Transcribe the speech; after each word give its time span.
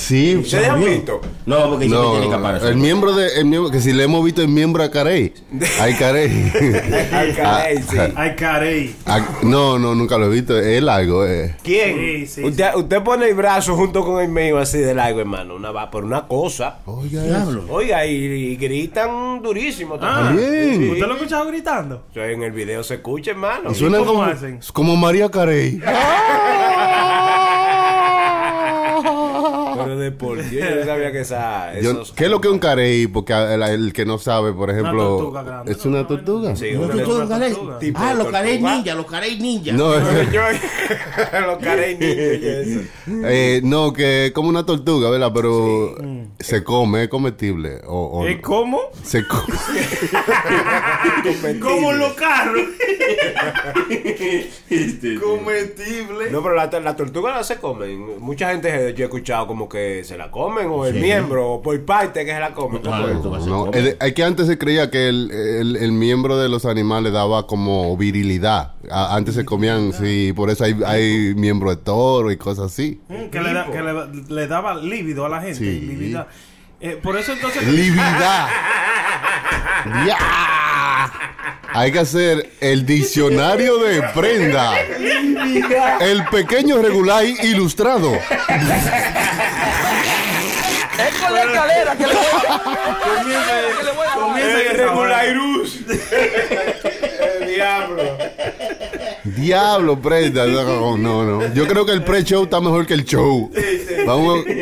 Sí, 0.00 0.34
¿Ustedes 0.36 0.68
han 0.68 0.82
visto? 0.82 1.20
No, 1.46 1.68
porque 1.70 1.86
siempre 1.86 1.98
No, 2.06 2.12
tiene 2.12 2.30
caparazón. 2.30 2.68
el 2.68 2.76
miembro 2.76 3.12
de 3.14 3.38
el 3.38 3.44
miembro, 3.44 3.70
que 3.70 3.80
si 3.80 3.92
le 3.92 4.04
hemos 4.04 4.24
visto 4.24 4.40
el 4.40 4.48
miembro 4.48 4.82
a 4.82 4.90
Carey. 4.90 5.32
Hay 5.80 5.94
Carey. 5.94 6.30
Ay, 7.12 7.32
caray, 7.34 7.82
sí. 7.82 7.96
Ay, 8.16 8.34
carey. 8.36 8.96
Ah, 9.06 9.20
no, 9.42 9.78
no, 9.78 9.94
nunca 9.94 10.16
lo 10.16 10.26
he 10.26 10.28
visto. 10.30 10.58
Es 10.58 10.82
largo, 10.82 11.26
eh. 11.26 11.54
¿Quién? 11.62 11.96
Sí, 11.98 12.26
sí, 12.26 12.44
usted, 12.44 12.74
usted 12.76 13.02
pone 13.02 13.28
el 13.28 13.34
brazo 13.34 13.76
junto 13.76 14.02
con 14.04 14.22
el 14.22 14.28
mío 14.30 14.58
así 14.58 14.78
de 14.78 14.94
largo, 14.94 15.20
hermano. 15.20 15.54
Una 15.56 15.70
va 15.70 15.90
por 15.90 16.04
una 16.04 16.26
cosa. 16.26 16.78
Oiga, 16.86 17.22
Diablo. 17.22 17.64
Oiga, 17.68 18.06
y, 18.06 18.14
y 18.14 18.56
gritan 18.56 19.42
durísimo. 19.42 19.96
Ah, 20.00 20.24
También. 20.28 20.76
Sí. 20.80 20.88
¿Usted 20.92 21.06
lo 21.06 21.12
ha 21.12 21.16
escuchado 21.16 21.46
gritando? 21.46 22.04
O 22.10 22.14
sea, 22.14 22.26
En 22.30 22.42
el 22.42 22.52
video 22.52 22.82
se 22.82 22.94
escucha, 22.94 23.32
hermano. 23.32 23.70
Y 23.70 23.74
suena 23.74 23.98
cómo 23.98 24.10
como, 24.12 24.22
hacen? 24.22 24.60
como 24.72 24.96
María 24.96 25.28
Carey. 25.30 25.72
De 25.72 25.86
por 30.20 30.48
Dios, 30.48 30.68
yo 30.68 30.76
no 30.76 30.84
sabía 30.84 31.10
que 31.12 31.20
esa. 31.20 31.78
Yo- 31.80 32.02
¿Qué 32.14 32.24
es 32.26 32.30
lo 32.30 32.40
que 32.40 32.48
es 32.48 32.52
un 32.52 32.58
carey? 32.60 33.06
Porque 33.06 33.32
el, 33.32 33.62
el 33.62 33.92
que 33.92 34.04
no 34.06 34.18
sabe, 34.18 34.52
por 34.52 34.70
ejemplo, 34.70 35.16
tortuga 35.16 35.42
grande. 35.42 35.72
es 35.72 35.84
una 35.86 36.06
tortuga. 36.06 36.54
Sí, 36.54 36.70
¿Los 36.72 36.94
una- 36.94 37.24
una 37.24 37.40
tortuga. 37.50 37.78
Tipo 37.80 37.98
Ah, 38.00 38.14
los 38.14 38.28
carey 38.28 38.52
tortuga. 38.58 38.74
ninja, 38.76 38.94
los 38.94 39.06
carey 39.06 39.40
ninja. 39.40 39.72
No, 39.72 39.94
los 41.46 41.58
carey 41.62 41.96
eso. 42.00 42.80
eh, 43.24 43.60
no, 43.64 43.92
que 43.92 44.26
es 44.26 44.32
como 44.32 44.48
una 44.48 44.64
tortuga, 44.64 45.10
¿verdad? 45.10 45.32
Pero 45.34 45.96
se 46.38 46.62
come, 46.62 47.04
es 47.04 47.08
comestible. 47.08 47.80
O, 47.86 48.20
o 48.20 48.26
¿Es 48.26 48.40
cómo? 48.40 48.80
se 49.02 49.26
co- 49.26 49.40
Como 51.60 51.92
los 51.92 52.12
carros. 52.14 52.62
Comestible. 55.20 56.30
No, 56.30 56.42
pero 56.42 56.54
la, 56.54 56.66
la 56.80 56.96
tortuga 56.96 57.34
no 57.34 57.44
se 57.44 57.56
comen. 57.56 58.18
Mucha 58.20 58.50
gente 58.50 58.94
yo 58.94 59.04
he 59.04 59.06
escuchado 59.06 59.46
como 59.46 59.68
que 59.68 60.04
se 60.10 60.18
la 60.18 60.30
comen, 60.30 60.66
o 60.68 60.84
el 60.84 60.94
miembro, 61.00 61.52
o 61.52 61.62
por 61.62 61.82
parte 61.84 62.24
que 62.24 62.32
se 62.32 62.40
la 62.40 62.52
comen. 62.52 62.82
Es 64.00 64.12
que 64.14 64.24
antes 64.24 64.46
se 64.46 64.58
creía 64.58 64.90
que 64.90 65.08
el, 65.08 65.30
el- 65.30 65.76
el 65.76 65.92
miembro 65.92 66.36
de 66.36 66.48
los 66.48 66.64
animales 66.66 67.12
daba 67.12 67.46
como 67.46 67.96
virilidad. 67.96 68.72
A- 68.90 69.14
antes 69.16 69.34
se 69.36 69.44
comían, 69.44 69.92
sí, 69.92 70.32
por 70.34 70.50
eso 70.50 70.64
hay, 70.64 70.76
hay 70.84 71.34
miembro 71.36 71.70
de 71.70 71.76
toro 71.76 72.30
y 72.30 72.36
cosas 72.36 72.66
así. 72.72 73.00
Mm, 73.08 73.26
que 73.30 73.40
le, 73.40 73.52
da- 73.54 73.66
que 73.70 73.80
le, 73.82 74.34
le 74.34 74.46
daba 74.46 74.74
lívido 74.74 75.24
a 75.26 75.28
la 75.28 75.40
gente. 75.40 75.54
Sí. 75.58 75.80
lividad. 75.80 76.26
Eh, 76.80 76.98
por 77.02 77.16
eso 77.16 77.32
entonces. 77.32 77.66
Lividad. 77.66 78.48
Ya. 80.06 80.18
Hay 81.72 81.90
que 81.92 82.00
hacer 82.00 82.50
el 82.60 82.84
diccionario 82.84 83.78
de 83.78 84.02
prenda. 84.14 84.72
El 86.00 86.24
pequeño 86.26 86.82
regular 86.82 87.24
ilustrado. 87.24 88.12
Comienza 94.14 94.60
El 94.60 94.66
esa 94.66 94.72
hora. 94.72 94.86
regulairus. 94.86 95.78
El 97.40 97.46
diablo. 97.48 98.02
Diablo, 99.24 100.00
prenda. 100.00 100.46
No, 100.50 100.96
no, 100.96 101.24
no. 101.24 101.54
Yo 101.54 101.66
creo 101.66 101.84
que 101.86 101.92
el 101.92 102.02
pre-show 102.04 102.44
está 102.44 102.60
mejor 102.60 102.86
que 102.86 102.94
el 102.94 103.04
show. 103.04 103.50
Vamos. 104.06 104.44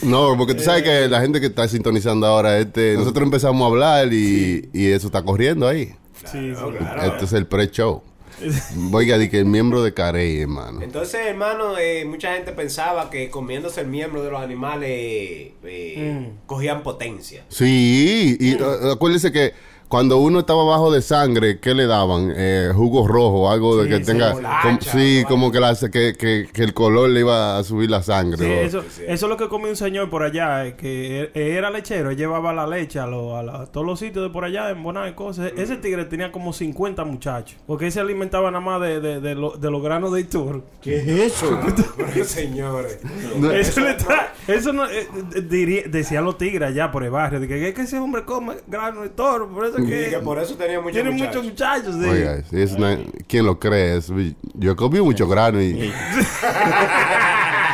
No, 0.00 0.36
porque 0.38 0.54
tú 0.54 0.62
sabes 0.62 0.84
que 0.84 1.08
la 1.08 1.20
gente 1.20 1.40
que 1.40 1.46
está 1.46 1.66
sintonizando 1.66 2.24
ahora, 2.24 2.58
este, 2.58 2.94
nosotros 2.94 3.24
empezamos 3.24 3.60
a 3.62 3.66
hablar 3.66 4.12
y, 4.12 4.68
y 4.72 4.92
eso 4.92 5.08
está 5.08 5.22
corriendo 5.22 5.66
ahí. 5.66 5.86
Sí, 6.24 6.54
sí. 6.54 6.62
Este 7.04 7.24
es 7.24 7.32
el 7.32 7.46
pre-show. 7.46 8.00
Oiga, 8.92 9.18
di 9.18 9.28
que 9.28 9.38
el 9.38 9.46
miembro 9.46 9.82
de 9.82 9.94
Carey, 9.94 10.40
hermano. 10.40 10.82
Entonces, 10.82 11.20
hermano, 11.26 11.78
eh, 11.78 12.04
mucha 12.04 12.34
gente 12.34 12.52
pensaba 12.52 13.10
que 13.10 13.30
comiéndose 13.30 13.80
el 13.80 13.88
miembro 13.88 14.22
de 14.22 14.30
los 14.30 14.40
animales 14.40 14.88
eh, 14.90 16.32
cogían 16.46 16.82
potencia. 16.82 17.44
Sí, 17.48 18.36
y 18.38 18.54
uh, 18.54 18.92
acuérdese 18.92 19.32
que 19.32 19.52
cuando 19.88 20.18
uno 20.18 20.40
estaba 20.40 20.64
bajo 20.64 20.92
de 20.92 21.00
sangre, 21.02 21.58
¿qué 21.60 21.74
le 21.74 21.86
daban? 21.86 22.32
Eh, 22.36 22.70
jugo 22.74 23.06
rojo, 23.08 23.50
algo 23.50 23.76
de 23.76 23.84
Sí, 23.84 23.88
que 23.90 23.96
sí, 23.98 24.04
tenga. 24.12 24.32
bolacha, 24.34 24.62
com- 24.62 24.78
sí, 24.80 25.24
como 25.28 25.50
que, 25.50 25.60
la, 25.60 25.74
que, 25.74 26.14
que, 26.18 26.48
que 26.52 26.62
el 26.62 26.74
color 26.74 27.08
le 27.10 27.20
iba 27.20 27.58
a 27.58 27.64
subir 27.64 27.90
la 27.90 28.02
sangre. 28.02 28.38
Sí, 28.38 28.44
¿no? 28.44 28.52
eso, 28.52 28.78
eso 28.80 29.02
es 29.06 29.22
lo 29.22 29.36
que 29.36 29.48
comía 29.48 29.70
un 29.70 29.76
señor 29.76 30.10
por 30.10 30.22
allá, 30.22 30.66
eh, 30.66 30.76
que 30.76 31.30
e- 31.34 31.56
era 31.56 31.70
lechero, 31.70 32.10
él 32.10 32.16
llevaba 32.16 32.52
la 32.52 32.66
leche 32.66 32.98
a, 32.98 33.06
lo- 33.06 33.36
a 33.36 33.42
la- 33.42 33.62
a 33.62 33.66
todos 33.66 33.86
los 33.86 33.98
sitios 33.98 34.24
de 34.24 34.30
por 34.30 34.44
allá, 34.44 34.70
en 34.70 34.82
Bonao 34.82 35.08
y 35.08 35.12
cosas. 35.14 35.52
Ese 35.56 35.76
tigre 35.76 36.04
tenía 36.04 36.30
como 36.32 36.52
50 36.52 37.04
muchachos, 37.04 37.56
porque 37.66 37.86
él 37.86 37.92
se 37.92 38.00
alimentaba 38.00 38.50
nada 38.50 38.64
más 38.64 38.80
de, 38.82 39.00
de, 39.00 39.20
de, 39.20 39.34
lo- 39.34 39.56
de 39.56 39.70
los 39.70 39.82
granos 39.82 40.12
de 40.12 40.24
toro. 40.24 40.64
¿Qué 40.82 40.96
es 40.98 41.08
eso? 41.34 41.58
Señores. 42.24 42.98
No, 43.38 43.50
Eso, 43.50 43.80
le 43.80 43.96
tra- 43.96 44.28
eso 44.46 44.72
no, 44.72 44.86
eh, 44.86 45.08
eh, 45.34 45.40
diría- 45.42 45.84
decían 45.88 46.24
los 46.24 46.36
tigres 46.38 46.68
allá 46.68 46.90
por 46.90 47.04
el 47.04 47.10
barrio, 47.10 47.40
de 47.40 47.48
que, 47.48 47.72
que 47.72 47.80
ese 47.82 47.98
hombre 47.98 48.24
come 48.24 48.54
grano 48.66 49.02
de 49.02 49.08
toro, 49.10 49.48
por 49.48 49.64
eso 49.66 49.77
Y 49.82 49.86
que, 49.86 50.10
que 50.10 50.18
por 50.18 50.38
eso 50.38 50.54
tenía 50.54 50.80
muchos 50.80 50.94
tiene 50.94 51.10
muchachos. 51.10 51.44
muchos 51.44 51.44
muchachos. 51.52 51.94
sí. 52.02 52.08
Oiga, 52.08 52.42
sí, 52.50 52.60
es 52.62 52.72
una- 52.72 52.98
¿quién 53.26 53.46
lo 53.46 53.58
cree? 53.58 53.96
Es- 53.98 54.12
yo 54.54 54.76
comí 54.76 55.00
mucho 55.00 55.26
grano 55.28 55.60
y. 55.62 55.92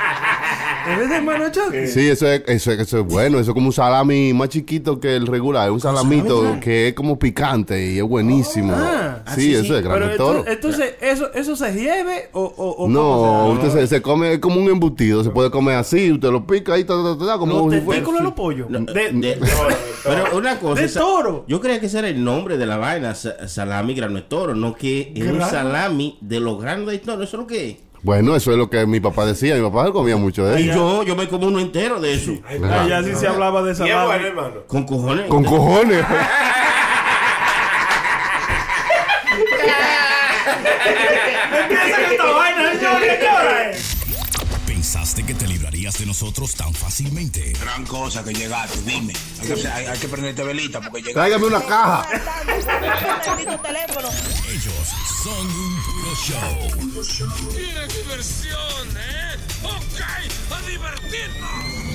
¿Eres 0.87 1.09
de 1.09 1.17
hermano 1.17 1.45
Chucky? 1.51 1.87
Sí, 1.87 2.09
eso 2.09 2.27
es, 2.29 2.43
eso, 2.47 2.73
es- 2.73 2.81
eso 2.81 2.99
es 3.01 3.07
bueno. 3.07 3.39
Eso 3.39 3.51
es 3.51 3.55
como 3.55 3.67
un 3.69 3.73
salami 3.73 4.33
más 4.35 4.49
chiquito 4.51 5.01
que 5.01 5.17
el 5.17 5.27
regular. 5.27 5.71
Un 5.71 5.81
salamito 5.81 6.59
que 6.61 6.89
es 6.89 6.95
como 6.95 7.19
picante 7.19 7.93
y 7.93 7.99
es 7.99 8.05
buenísimo. 8.05 8.73
Ah. 8.77 9.23
sí, 9.27 9.31
Ah, 9.31 9.35
sí, 9.35 9.55
eso 9.55 9.65
sí. 9.65 9.75
es 9.75 9.83
grano 9.83 10.07
Pero 10.07 10.17
toro. 10.17 10.45
entonces, 10.47 10.95
¿eso, 11.01 11.33
¿eso 11.33 11.57
se 11.57 11.73
hieve 11.73 12.29
o, 12.33 12.43
o, 12.43 12.71
o 12.85 12.89
No, 12.89 13.01
cómo 13.01 13.53
usted 13.53 13.71
se, 13.71 13.87
se 13.87 14.03
come 14.03 14.39
como 14.41 14.61
un 14.61 14.69
embutido. 14.69 15.25
Se 15.25 15.31
puede 15.31 15.51
comer 15.51 15.77
así. 15.77 16.13
Usted 16.13 16.31
lo 16.31 16.47
pica 16.47 16.75
ahí, 16.75 16.85
ta, 16.85 16.95
ta, 17.03 17.17
ta, 17.27 17.39
como 17.39 17.69
¿Los 17.69 17.71
testículos 17.85 18.19
de 18.21 18.25
los 18.25 18.33
pollos? 18.35 18.69
No, 18.71 18.81
De- 18.81 19.11
de- 19.13 19.39
pero 20.05 20.37
una 20.37 20.59
cosa. 20.59 20.83
de 20.83 20.89
toro. 20.89 21.45
Yo 21.49 21.61
creía 21.61 21.81
que 21.81 21.87
ese 21.87 21.99
era 21.99 22.09
el 22.09 22.23
nombre 22.23 22.59
de 22.59 22.67
la 22.67 22.77
vaina, 22.77 23.15
sa- 23.15 23.49
salami 23.49 23.95
grano 23.95 24.17
de 24.17 24.23
toro, 24.23 24.55
no 24.55 24.75
que 24.75 25.13
es 25.15 25.25
un 25.31 25.41
salami 25.41 26.19
de 26.21 26.41
los 26.41 26.61
granos 26.61 26.89
de 26.91 26.99
toro. 26.99 27.23
¿Eso 27.23 27.37
es 27.37 27.41
lo 27.41 27.47
que 27.47 27.71
es? 27.71 27.77
Bueno, 28.05 28.37
eso 28.37 28.53
es 28.53 28.59
lo 28.59 28.69
que 28.69 28.87
mi 28.87 29.01
papá 29.01 29.25
decía. 29.27 29.55
Mi 29.57 29.63
papá 29.63 29.91
comía 29.91 30.17
mucho 30.19 30.45
de 30.47 30.61
Y 30.61 30.69
eso. 30.69 31.03
yo, 31.03 31.03
yo 31.05 31.17
me 31.17 31.27
como 31.27 31.47
uno 31.49 31.59
entero 31.59 32.01
de 32.01 32.13
eso. 32.15 32.33
Allá 32.47 33.03
sí 33.03 33.15
se 33.17 33.27
hablaba 33.27 33.63
de 33.63 33.71
Y 33.71 33.73
es 33.73 33.79
salami. 33.79 34.07
bueno, 34.07 34.27
hermano. 34.27 34.55
Con 34.67 34.85
cojones. 34.85 35.27
Con 35.29 35.43
cojones. 35.43 36.05
nosotros 46.45 46.55
tan 46.55 46.75
fácilmente? 46.75 47.53
Gran 47.61 47.87
cosa 47.87 48.23
que 48.23 48.33
llegaste, 48.35 48.81
dime. 48.83 49.15
Hay 49.41 49.49
que, 49.49 49.69
hay, 49.69 49.87
hay 49.87 49.99
que 49.99 50.09
prenderte 50.09 50.45
velita 50.45 50.81
porque 50.81 50.99
llegaste. 50.99 51.15
Tráigame 51.15 51.47
una 51.47 51.63
caja. 51.63 52.07
Ellos 54.49 54.75
son 55.23 55.47
un 55.47 55.83
puro 55.83 56.15
show. 56.17 57.51
¡Qué 57.55 57.99
diversión, 57.99 58.89
eh! 58.97 59.37
¡Ok! 59.63 60.01
¡A 60.51 60.61
divertirnos! 60.69 61.94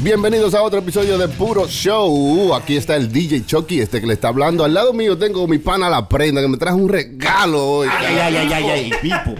Bienvenidos 0.00 0.54
a 0.54 0.62
otro 0.62 0.80
episodio 0.80 1.16
de 1.16 1.28
Puro 1.28 1.68
Show. 1.68 2.52
Aquí 2.54 2.76
está 2.76 2.96
el 2.96 3.10
DJ 3.10 3.46
Chucky, 3.46 3.80
este 3.80 4.00
que 4.00 4.06
le 4.06 4.14
está 4.14 4.28
hablando. 4.28 4.64
Al 4.64 4.74
lado 4.74 4.92
mío 4.92 5.16
tengo 5.16 5.46
mi 5.46 5.58
pana 5.58 5.88
La 5.88 6.08
Prenda, 6.08 6.42
que 6.42 6.48
me 6.48 6.56
trajo 6.56 6.76
un 6.76 6.88
regalo 6.88 7.64
hoy. 7.64 7.88
Ay, 7.90 8.18
ay, 8.18 8.36
ay, 8.36 8.52
ay, 8.52 8.70
ay, 8.70 8.90
Pipo. 9.00 9.34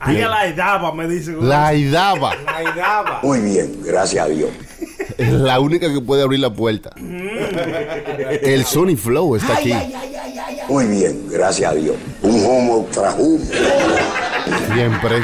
Ahí 0.00 0.20
a 0.20 0.28
la 0.28 0.46
edad, 0.46 0.92
me 0.92 1.08
dice. 1.08 1.32
La 1.40 1.72
Idaba. 1.72 2.32
Ahí 2.46 2.66
daba. 2.76 3.20
Muy 3.22 3.40
bien, 3.40 3.80
gracias 3.82 4.26
a 4.26 4.28
Dios. 4.28 4.50
Es 5.18 5.32
la 5.32 5.60
única 5.60 5.92
que 5.92 6.00
puede 6.00 6.22
abrir 6.22 6.40
la 6.40 6.52
puerta. 6.52 6.90
El 6.96 8.64
Sony 8.64 8.96
Flow 8.96 9.36
está 9.36 9.54
aquí. 9.54 9.72
Muy 10.68 10.86
bien, 10.86 11.26
gracias 11.30 11.70
a 11.70 11.74
Dios. 11.74 11.96
Un 12.22 12.44
homo 12.44 12.88
tras 12.92 13.14
humo. 13.18 13.44
Siempre. 14.74 15.22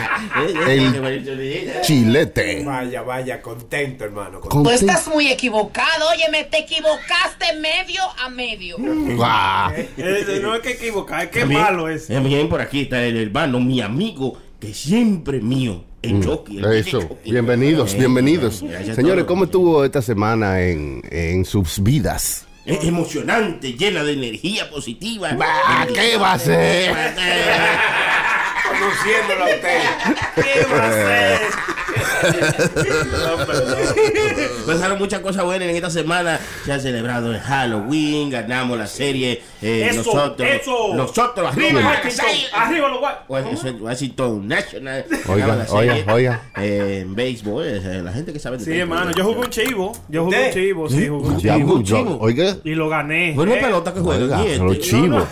El 0.69 1.81
chilete. 1.83 2.63
Vaya, 2.65 3.03
vaya, 3.03 3.42
contento, 3.42 4.04
hermano. 4.04 4.41
Con- 4.41 4.63
Tú 4.63 4.71
estás 4.71 5.09
muy 5.09 5.28
equivocado, 5.28 6.09
óyeme, 6.15 6.45
te 6.45 6.59
equivocaste 6.60 7.54
medio 7.60 8.03
a 8.22 8.28
medio. 8.31 8.77
Guau. 8.78 9.72
Eh, 9.77 10.41
no 10.42 10.54
es 10.54 10.60
que 10.60 10.71
equivocar, 10.72 11.25
es 11.25 11.31
que 11.31 11.41
También- 11.41 11.60
malo 11.60 11.89
es. 11.89 12.07
También 12.07 12.48
por 12.48 12.60
aquí 12.60 12.83
está 12.83 13.03
el 13.03 13.16
hermano, 13.16 13.60
mi 13.60 13.81
amigo, 13.81 14.39
que 14.60 14.72
siempre 14.74 15.39
es 15.39 15.42
mío, 15.42 15.83
el 16.03 16.22
Chucky. 16.22 16.59
el 16.59 16.66
Mm, 16.66 16.72
Eso. 16.72 17.01
Chucky. 17.01 17.30
Bienvenidos, 17.33 17.95
Eh, 17.95 17.98
bienvenidos. 17.98 18.62
gracias 18.62 18.91
a 18.91 18.95
Señores. 18.95 19.24
¿cómo 19.24 19.45
estuvo 19.45 19.84
esta 19.84 20.03
semana 20.03 20.60
en, 20.62 21.03
en 21.10 21.45
sus 21.45 21.83
vidas? 21.83 22.47
Es 22.66 22.84
emocionante, 22.84 23.72
llena 23.72 24.04
de 24.04 24.12
energía 24.12 24.68
positiva. 24.71 25.33
Bah, 25.33 25.86
¿qué 25.95 26.16
va 26.18 26.34
a 26.34 26.39
ser? 26.39 26.95
conociéndolo 28.71 29.45
a 29.45 29.47
usted. 29.47 29.80
¿Qué 30.36 30.65
va 30.71 30.84
a 30.84 30.89
hacer? 30.89 31.41
Pasaron 34.75 34.99
muchas 34.99 35.21
cosas 35.21 35.45
buenas 35.45 35.69
en 35.69 35.77
esta 35.77 35.91
semana. 35.91 36.39
Se 36.65 36.72
ha 36.72 36.78
celebrado 36.78 37.33
el 37.33 37.41
Halloween, 37.41 38.31
ganamos 38.31 38.78
la 38.78 38.87
serie. 38.87 39.43
eh, 39.63 39.89
Eso, 39.91 39.99
nosotros, 40.15 40.49
eso. 40.49 40.95
nosotros, 40.95 41.49
Arriba, 41.53 41.69
arriba. 41.81 42.01
Washington. 42.05 42.27
Arriba 42.55 42.89
los 42.89 43.01
guay. 43.01 43.15
Washington, 43.28 43.78
Washington 43.83 44.49
National. 44.49 45.05
Oiga, 45.28 45.67
oiga, 45.71 46.15
oiga. 46.15 46.43
eh, 46.57 47.01
en 47.03 47.15
béisbol, 47.15 47.65
eh, 47.67 48.01
la 48.03 48.13
gente 48.13 48.33
que 48.33 48.39
sabe 48.39 48.59
de 48.59 48.65
Sí, 48.65 48.72
hermano, 48.78 49.11
yo 49.13 49.25
jugué 49.25 49.39
un 49.41 49.51
chivo. 49.51 49.93
Yo 50.09 50.25
jugué 50.25 50.47
un 50.47 50.53
chivo, 50.55 50.89
sí, 50.89 51.09
jugué 51.09 51.28
un 51.28 51.39
chivo. 51.39 51.57
chivo, 51.59 51.83
chivo. 51.83 52.19
Oiga, 52.21 52.57
Y 52.65 52.71
lo 52.75 52.89
gané. 52.89 53.33
Bueno, 53.34 53.55
Eh, 53.55 53.59
pelota 53.61 53.93
que 53.95 54.01
juega. 54.01 54.39
los 54.59 54.78
chivos. 54.78 55.25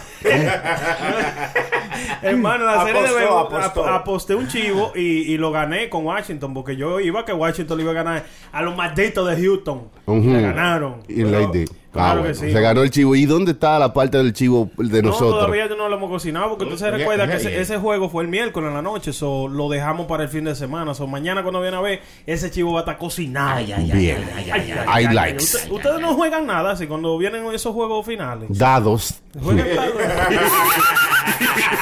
Hermano, 2.23 2.65
la 2.65 2.85
serie 2.85 3.03
de 3.03 3.09
Apostó, 3.09 3.19
béisbol, 3.19 3.59
apostó. 3.61 3.87
ap- 3.87 4.01
aposté 4.03 4.35
un 4.35 4.49
chivo 4.49 4.93
y, 4.95 5.01
y 5.33 5.39
lo 5.39 5.51
gané 5.53 5.89
con 5.89 6.05
Washington 6.07 6.55
porque 6.55 6.77
yo 6.77 7.01
iba 7.01 7.25
que 7.25 7.33
Washington 7.33 7.77
le 7.79 7.83
iba 7.85 7.93
a 7.93 7.95
ganar 7.97 8.25
a 8.53 8.63
los 8.63 8.77
malditos 8.77 9.29
de 9.29 9.43
Houston. 9.43 9.89
Le 10.07 10.41
ganaron. 10.41 10.97
Y 11.09 11.23
Lady. 11.25 11.65
Claro 11.93 12.21
Ah, 12.23 12.27
que 12.29 12.35
sí. 12.35 12.53
Se 12.53 12.61
ganó 12.61 12.83
el 12.83 12.91
chivo. 12.91 13.15
¿Y 13.17 13.27
dónde 13.27 13.53
está 13.53 13.79
la 13.79 13.93
parte 13.93 14.19
del 14.19 14.33
chivo 14.33 14.71
de 14.77 15.03
No, 15.03 15.09
nosotros? 15.11 15.41
todavía 15.41 15.67
yo 15.69 15.77
no 15.77 15.89
lo 15.89 15.97
hemos 15.97 16.11
cocinado 16.11 16.49
porque 16.51 16.65
entonces 16.65 16.89
Oye, 16.89 16.99
recuerda 16.99 17.27
que 17.29 17.37
ese, 17.37 17.61
ese 17.61 17.79
juego 17.79 18.09
fue 18.11 18.23
el 18.23 18.29
miércoles 18.29 18.69
en 18.69 18.75
la 18.75 18.83
noche, 18.83 19.13
so 19.13 19.49
lo 19.49 19.69
dejamos 19.69 20.07
para 20.07 20.23
el 20.25 20.29
fin 20.29 20.45
de 20.45 20.55
semana. 20.55 20.95
So 20.95 21.07
mañana 21.07 21.43
cuando 21.43 21.61
viene 21.61 21.77
a 21.77 21.81
ver, 21.81 22.01
ese 22.27 22.51
chivo 22.51 22.73
va 22.73 22.81
a 22.81 22.83
estar 22.83 22.99
cocinado. 22.99 23.57
Ay, 23.57 23.73
ay, 23.73 23.91
ay, 23.93 23.99
Bien. 23.99 24.29
ay, 24.37 24.51
ay, 24.51 24.75
ay, 24.87 25.05
I 25.05 25.09
likes. 25.15 25.45
Usted- 25.45 25.71
ustedes 25.71 26.01
no 26.01 26.15
juegan 26.15 26.47
nada 26.47 26.73
así 26.73 26.87
cuando 26.87 27.17
vienen 27.19 27.45
esos 27.55 27.73
juegos 27.75 28.05
finales. 28.07 28.49
Dados. 28.51 29.21
Juegan 29.43 29.67
dados. 29.77 29.95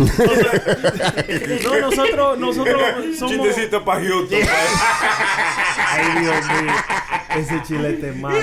no, 1.64 1.80
nosotros, 1.80 2.38
nosotros 2.38 2.80
somos. 3.18 3.32
Chistecito 3.34 3.84
para 3.84 4.00
Houston. 4.00 4.38
Dios 6.20 6.34
mío. 6.62 6.72
Ese 7.36 7.62
chilete 7.62 8.08
es 8.10 8.16
malo. 8.16 8.36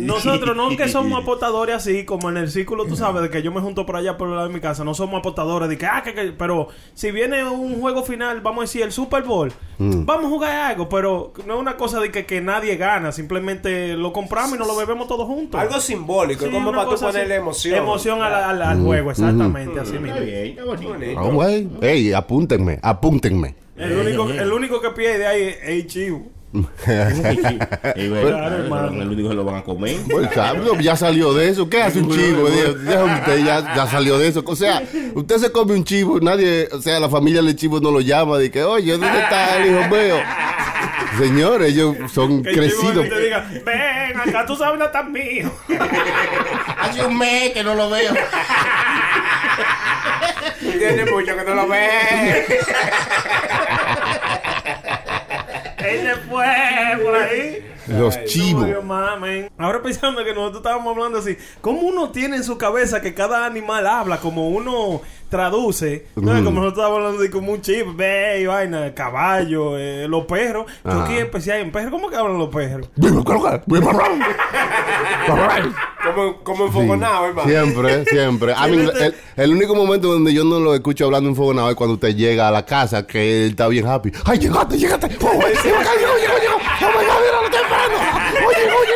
Nosotros 0.00 0.56
no 0.56 0.68
que 0.76 0.88
somos 0.88 1.22
apostadores 1.22 1.74
así, 1.76 2.04
como 2.04 2.28
en 2.28 2.36
el 2.36 2.50
círculo, 2.50 2.84
tú 2.84 2.96
sabes, 2.96 3.22
de 3.22 3.30
que 3.30 3.42
yo 3.42 3.50
me 3.52 3.60
junto 3.60 3.86
por 3.86 3.96
allá 3.96 4.16
por 4.18 4.28
el 4.28 4.34
lado 4.36 4.48
de 4.48 4.54
mi 4.54 4.60
casa, 4.60 4.84
no 4.84 4.92
somos 4.94 5.20
apostadores 5.20 5.68
de 5.68 5.78
que, 5.78 5.86
ah, 5.86 6.02
que, 6.04 6.12
que- 6.14 6.32
pero 6.32 6.68
si 6.94 7.10
viene 7.12 7.44
un 7.48 7.80
juego 7.80 8.02
final, 8.02 8.40
vamos 8.40 8.58
a 8.58 8.62
decir 8.62 8.82
el 8.82 8.92
Super 8.92 9.22
Bowl, 9.22 9.52
vamos 9.78 10.26
a 10.26 10.28
jugar 10.28 10.54
algo, 10.72 10.88
pero 10.88 11.32
no 11.46 11.54
es 11.54 11.60
una 11.60 11.76
cosa 11.76 11.98
de 12.00 12.10
que, 12.10 12.26
que 12.26 12.40
nadie 12.42 12.76
gana, 12.76 13.10
simplemente 13.12 13.94
lo 13.96 14.12
compramos 14.12 14.54
y 14.56 14.58
nos 14.58 14.66
lo 14.68 14.76
bebemos 14.76 15.08
todos 15.08 15.26
juntos. 15.26 15.58
Algo 15.60 15.80
simbólico, 15.80 16.44
Sí, 16.44 16.50
como 16.50 16.72
para 16.72 16.84
tú 16.90 16.96
ponerle 17.00 17.36
emoción. 17.36 17.74
Emoción 17.76 18.22
al, 18.22 18.34
al- 18.34 18.62
al 18.62 18.80
juego, 18.82 19.10
exactamente, 19.10 19.80
así 19.80 19.98
mismo. 19.98 20.18
Ah. 21.16 21.22
Ey, 21.80 22.12
apúntenme, 22.12 22.78
apúntenme. 22.82 23.54
El 23.80 23.96
único, 23.96 24.30
el 24.30 24.52
único 24.52 24.80
que 24.80 24.90
pierde 24.90 25.26
ahí 25.26 25.42
es 25.42 25.58
el 25.62 25.86
chivo. 25.88 26.30
Claro, 26.84 28.56
hermano. 28.56 29.02
El 29.02 29.08
único 29.08 29.28
que 29.28 29.34
lo 29.34 29.44
van 29.44 29.56
a 29.56 29.62
comer. 29.62 29.96
Pues, 30.08 30.28
ya 30.84 30.96
salió 30.96 31.32
de 31.32 31.48
eso. 31.48 31.68
¿Qué 31.70 31.82
hace 31.82 32.00
un 32.00 32.10
chivo? 32.10 32.44
Usted, 32.44 33.44
ya, 33.44 33.74
ya 33.74 33.86
salió 33.86 34.18
de 34.18 34.28
eso. 34.28 34.42
O 34.44 34.56
sea, 34.56 34.82
usted 35.14 35.36
se 35.36 35.52
come 35.52 35.74
un 35.74 35.84
chivo, 35.84 36.18
nadie, 36.20 36.68
o 36.72 36.80
sea, 36.80 36.98
la 36.98 37.08
familia 37.08 37.40
del 37.42 37.54
chivo 37.54 37.80
no 37.80 37.90
lo 37.90 38.00
llama. 38.00 38.38
De 38.38 38.50
que, 38.50 38.64
oye, 38.64 38.92
¿dónde 38.92 39.06
está 39.20 39.58
el 39.58 39.70
hijo 39.70 39.88
mío? 39.88 40.16
Señores, 41.18 41.72
ellos 41.72 41.96
son 42.12 42.42
el 42.44 42.44
chivo 42.44 42.54
crecidos. 42.56 43.08
te 43.08 43.20
diga, 43.20 43.50
ven 43.64 44.20
acá, 44.20 44.46
tú 44.46 44.56
sabes 44.56 44.78
no 44.78 44.86
estás 44.86 45.08
mío. 45.08 45.50
Hace 46.78 47.04
un 47.04 47.16
mes 47.16 47.50
que 47.52 47.62
no 47.62 47.74
lo 47.74 47.90
veo. 47.90 48.12
Tiene 50.60 51.04
mucho 51.06 51.36
que 51.36 51.44
no 51.44 51.54
lo 51.54 51.68
ve. 51.68 51.88
Él 55.78 56.02
se 56.02 56.14
fue 56.28 56.98
por 57.02 57.16
ahí. 57.16 57.64
Los 57.90 58.24
chivos. 58.24 58.66
Ahora 59.58 59.82
pensando 59.82 60.24
que 60.24 60.34
nosotros 60.34 60.58
estábamos 60.58 60.96
hablando 60.96 61.18
así, 61.18 61.36
¿cómo 61.60 61.80
uno 61.82 62.10
tiene 62.10 62.36
en 62.36 62.44
su 62.44 62.56
cabeza 62.58 63.00
que 63.00 63.14
cada 63.14 63.46
animal 63.46 63.86
habla? 63.86 64.18
Como 64.18 64.48
uno 64.48 65.00
traduce, 65.28 66.06
¿no? 66.16 66.32
Como 66.44 66.60
nosotros 66.60 66.72
estábamos 66.72 66.98
hablando 66.98 67.22
de 67.22 67.30
como 67.30 67.52
un 67.52 67.60
chip, 67.62 67.86
ve 67.94 68.40
y 68.42 68.46
vaina, 68.46 68.86
el 68.86 68.94
caballo, 68.94 69.78
eh, 69.78 70.06
los 70.08 70.24
perros. 70.26 70.66
Yo 70.84 71.02
aquí 71.02 71.16
especial 71.16 71.60
en 71.60 71.70
perros, 71.70 71.92
¿cómo 71.92 72.10
que 72.10 72.16
hablan 72.16 72.36
los 72.38 72.48
perros? 72.48 72.88
Como, 76.02 76.42
como 76.42 76.64
enfogonado, 76.66 77.26
hermano. 77.26 77.48
Siempre, 77.48 78.04
siempre. 78.06 78.54
A 78.56 78.66
mí, 78.66 78.78
el, 78.78 79.14
el 79.36 79.50
único 79.52 79.74
momento 79.74 80.08
donde 80.10 80.32
yo 80.32 80.44
no 80.44 80.58
lo 80.58 80.74
escucho 80.74 81.04
hablando 81.04 81.28
en 81.28 81.36
fuego 81.36 81.68
es 81.68 81.76
cuando 81.76 81.94
usted 81.94 82.16
llega 82.16 82.48
a 82.48 82.50
la 82.50 82.64
casa, 82.64 83.06
que 83.06 83.44
él 83.44 83.50
está 83.50 83.68
bien 83.68 83.86
happy. 83.86 84.10
¡Ay, 84.24 84.38
llegaste, 84.38 84.78
llegaste! 84.78 85.06
¡Oh, 85.20 85.32
llegó, 85.32 85.42
llegó, 85.42 86.38
llegó! 86.38 86.56
¡Oh, 86.56 86.98
my 86.98 87.04
God, 87.04 87.20
mira 87.20 87.42
lo 87.42 87.50
temprano! 87.50 87.96
¡Oye, 88.48 88.64
oye, 88.64 88.92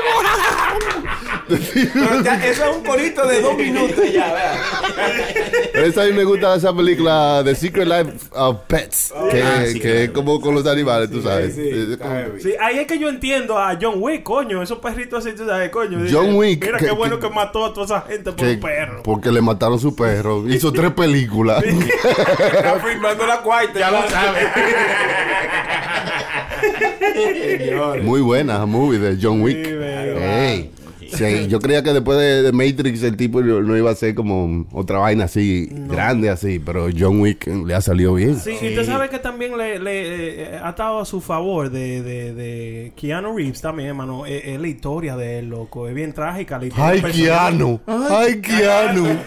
Pero 1.47 2.23
ya, 2.23 2.47
eso 2.47 2.71
es 2.71 2.77
un 2.77 2.85
corito 2.85 3.27
de 3.27 3.41
dos 3.43 3.57
minutos 3.57 4.13
ya, 4.13 4.33
vea. 4.33 5.85
Esa 5.85 6.03
a 6.03 6.07
mí 6.07 6.13
me 6.13 6.25
gusta 6.25 6.55
esa 6.55 6.75
película 6.75 7.43
The 7.45 7.55
Secret 7.55 7.87
Life 7.87 8.13
of 8.33 8.59
Pets, 8.67 9.13
que, 9.31 9.43
Ah, 9.43 9.65
sí, 9.67 9.79
que 9.81 10.05
es 10.05 10.11
como 10.11 10.41
con 10.41 10.55
los 10.55 10.67
animales, 10.67 11.11
tú 11.11 11.21
sabes. 11.23 11.55
sí, 11.55 11.97
como-. 12.01 12.39
Sí, 12.41 12.55
ahí 12.61 12.79
es 12.79 12.87
que 12.87 12.99
yo 12.99 13.09
entiendo 13.09 13.59
a 13.59 13.77
John 13.81 13.97
Wick, 13.99 14.23
coño, 14.23 14.63
esos 14.63 14.79
perritos 14.79 15.25
así, 15.27 15.37
tú 15.37 15.47
sabes, 15.47 15.71
coño. 15.71 15.99
John 16.11 16.35
Wick, 16.35 16.65
Mira 16.65 16.79
que- 16.79 16.87
qué 16.87 16.93
bueno 16.93 17.19
que- 17.19 17.29
que, 17.29 17.35
mató 17.35 17.65
a 17.67 17.75
toda 17.75 17.87
esa 17.87 18.01
gente 18.09 18.33
por 18.33 18.47
que- 18.47 18.53
un 18.55 18.61
perro. 18.61 19.03
porque 19.03 19.31
le 19.31 19.41
mataron 19.43 19.79
su 19.79 19.95
perro. 19.95 20.49
Hizo 20.49 20.73
tres 20.73 20.93
películas. 20.93 21.63
Está 21.65 22.81
firmando 22.85 23.27
la 23.27 23.39
cuarta. 23.43 23.79
Ya 23.79 23.91
lo 23.91 24.09
sabes. 24.09 24.45
Muy 28.03 28.21
buena 28.21 28.65
movie 28.67 28.99
de 28.99 29.19
John 29.21 29.41
Wick. 29.43 29.65
Sí. 29.67 30.71
Sí, 31.15 31.49
yo 31.49 31.61
creía 31.61 31.83
que 31.83 31.93
después 31.93 32.19
de, 32.19 32.43
de 32.43 32.53
Matrix 32.53 33.03
el 33.03 33.17
tipo 33.17 33.43
no 33.43 33.75
no 33.75 33.77
iba 33.77 33.91
a 33.91 33.95
ser 33.95 34.15
como 34.15 34.67
otra 34.73 34.99
vaina 34.99 35.25
así, 35.25 35.69
grande 35.71 36.31
así, 36.31 36.59
pero 36.59 36.89
John 36.97 37.21
Wick 37.21 37.47
le 37.47 37.75
ha 37.75 37.81
salido 37.81 38.15
bien. 38.15 38.39
Sí, 38.39 38.53
y 38.61 38.69
usted 38.69 38.87
sabe 38.87 39.09
que 39.09 39.19
también 39.19 39.57
le, 39.57 39.79
le, 39.79 40.43
eh, 40.43 40.61
ha 40.63 40.71
estado 40.71 41.01
a 41.01 41.05
su 41.05 41.21
favor 41.21 41.71
de, 41.71 42.03
de, 42.03 42.35
de 42.35 42.93
Keanu 42.97 43.37
Reeves 43.37 43.61
también, 43.61 43.91
hermano. 43.91 44.27
Es, 44.27 44.45
es 44.45 44.61
la 44.61 44.69
historia 44.69 45.17
de 45.17 45.41
él, 45.41 45.49
loco. 45.49 45.89
Es 45.89 45.95
bien 45.95 46.13
trágica 46.13 46.59
la 46.59 46.67
historia. 46.67 47.03
¡Ay. 47.05 47.13
Keanu! 47.13 47.81
¡Ay, 47.87 48.41
Keanu! 48.41 49.07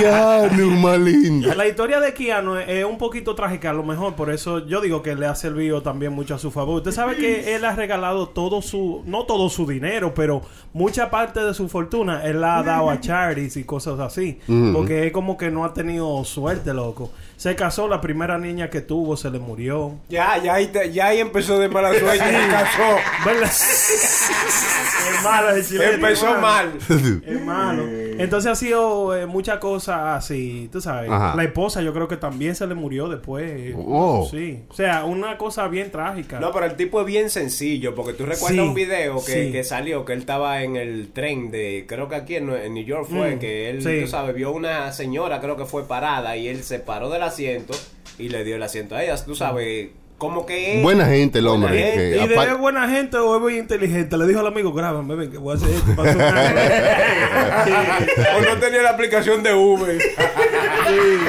¡Keanu, 0.00 0.70
más 0.80 0.98
lindo! 0.98 1.54
La 1.54 1.66
historia 1.66 2.00
de 2.00 2.12
Keanu 2.14 2.56
es, 2.56 2.68
es 2.68 2.84
un 2.84 2.98
poquito 2.98 3.34
trágica, 3.34 3.70
a 3.70 3.74
lo 3.74 3.82
mejor. 3.82 4.14
Por 4.14 4.30
eso 4.30 4.66
yo 4.66 4.80
digo 4.80 5.02
que 5.02 5.14
le 5.14 5.26
ha 5.26 5.34
servido 5.34 5.82
también 5.82 6.12
mucho 6.12 6.34
a 6.34 6.38
su 6.38 6.50
favor. 6.50 6.76
Usted 6.78 6.92
sabe 6.92 7.16
que 7.16 7.54
él 7.54 7.64
ha 7.64 7.74
regalado 7.74 8.28
todo 8.28 8.62
su... 8.62 9.02
No 9.06 9.24
todo 9.24 9.48
su 9.48 9.66
dinero, 9.66 10.14
pero 10.14 10.25
mucha 10.72 11.10
parte 11.10 11.40
de 11.40 11.54
su 11.54 11.68
fortuna 11.68 12.24
él 12.24 12.40
la 12.40 12.58
ha 12.58 12.62
dado 12.62 12.90
a 12.90 13.00
charities 13.00 13.56
y 13.56 13.64
cosas 13.64 13.98
así. 14.00 14.38
Porque 14.72 15.06
es 15.06 15.12
como 15.12 15.36
que 15.36 15.50
no 15.50 15.64
ha 15.64 15.72
tenido 15.72 16.24
suerte, 16.24 16.74
loco. 16.74 17.10
Se 17.36 17.54
casó, 17.54 17.86
la 17.86 18.00
primera 18.00 18.38
niña 18.38 18.70
que 18.70 18.80
tuvo 18.80 19.16
se 19.16 19.30
le 19.30 19.38
murió. 19.38 19.96
Ya, 20.08 20.38
ya 20.42 20.54
ahí, 20.54 20.68
te- 20.68 20.90
ya 20.92 21.08
ahí 21.08 21.20
empezó 21.20 21.58
de 21.58 21.68
mala 21.68 21.90
suerte. 21.90 22.18
Se 22.18 22.48
casó. 22.48 22.96
¿Verdad? 23.26 23.50
es 23.50 25.22
malo. 25.22 25.48
Empezó 25.56 26.26
hermano. 26.34 26.40
mal. 26.40 27.22
Es 27.26 27.40
malo. 27.44 27.84
Entonces 28.18 28.50
ha 28.50 28.54
sido 28.54 29.14
eh, 29.14 29.26
muchas 29.26 29.58
cosas 29.58 30.00
así, 30.24 30.68
tú 30.72 30.80
sabes. 30.80 31.10
Ajá. 31.10 31.34
La 31.36 31.44
esposa 31.44 31.82
yo 31.82 31.92
creo 31.92 32.08
que 32.08 32.16
también 32.16 32.54
se 32.56 32.66
le 32.66 32.74
murió 32.74 33.08
después. 33.08 33.74
Oh. 33.76 34.26
Sí. 34.30 34.62
O 34.70 34.74
sea, 34.74 35.04
una 35.04 35.36
cosa 35.36 35.68
bien 35.68 35.90
trágica. 35.90 36.40
No, 36.40 36.52
pero 36.52 36.64
el 36.66 36.76
tipo 36.76 37.00
es 37.00 37.06
bien 37.06 37.28
sencillo, 37.28 37.94
porque 37.94 38.14
tú 38.14 38.24
recuerdas 38.24 38.52
Sí, 38.52 38.58
un 38.58 38.72
video 38.74 39.16
que, 39.24 39.44
sí. 39.46 39.52
que 39.52 39.62
salió, 39.64 40.04
que 40.06 40.14
él 40.14 40.20
estaba 40.20 40.62
en 40.62 40.76
el 40.76 41.10
tren 41.12 41.50
de, 41.50 41.84
creo 41.86 42.08
que 42.08 42.14
aquí 42.16 42.36
en, 42.36 42.48
en 42.50 42.72
New 42.74 42.84
York 42.84 43.06
fue, 43.10 43.36
Mm, 43.36 43.38
que 43.38 43.68
él, 43.70 43.82
sí. 43.82 44.00
tú 44.02 44.08
sabes, 44.08 44.34
vio 44.34 44.52
una 44.52 44.92
señora, 44.92 45.40
creo 45.40 45.56
que 45.56 45.66
fue 45.66 45.86
parada, 45.86 46.36
y 46.36 46.48
él 46.48 46.62
se 46.64 46.78
paró 46.78 47.10
del 47.10 47.22
asiento 47.26 47.74
y 48.18 48.28
le 48.28 48.44
dio 48.44 48.56
el 48.56 48.62
asiento 48.62 48.94
a 48.94 49.02
ella, 49.02 49.16
tú 49.24 49.34
sabes, 49.34 49.90
como 50.18 50.46
que... 50.46 50.80
Buena 50.82 51.04
gente 51.06 51.40
el 51.40 51.46
hombre. 51.46 51.76
gente. 51.76 52.18
que 52.18 52.24
¿Y 52.24 52.28
de 52.28 52.54
buena 52.54 52.88
gente 52.88 53.18
o 53.18 53.36
es 53.36 53.42
muy 53.42 53.58
inteligente? 53.58 54.16
Le 54.16 54.26
dijo 54.26 54.40
al 54.40 54.46
amigo, 54.46 54.72
grábame, 54.72 55.14
ven, 55.14 55.30
que 55.30 55.36
voy 55.36 55.52
a 55.52 55.56
hacer 55.56 55.70
esto. 55.70 55.94
para 55.94 56.12
sonar". 56.12 56.56
o 58.36 58.40
no 58.40 58.56
tenía 58.58 58.82
la 58.82 58.90
aplicación 58.90 59.42
de 59.42 59.54
Uber. 59.54 59.98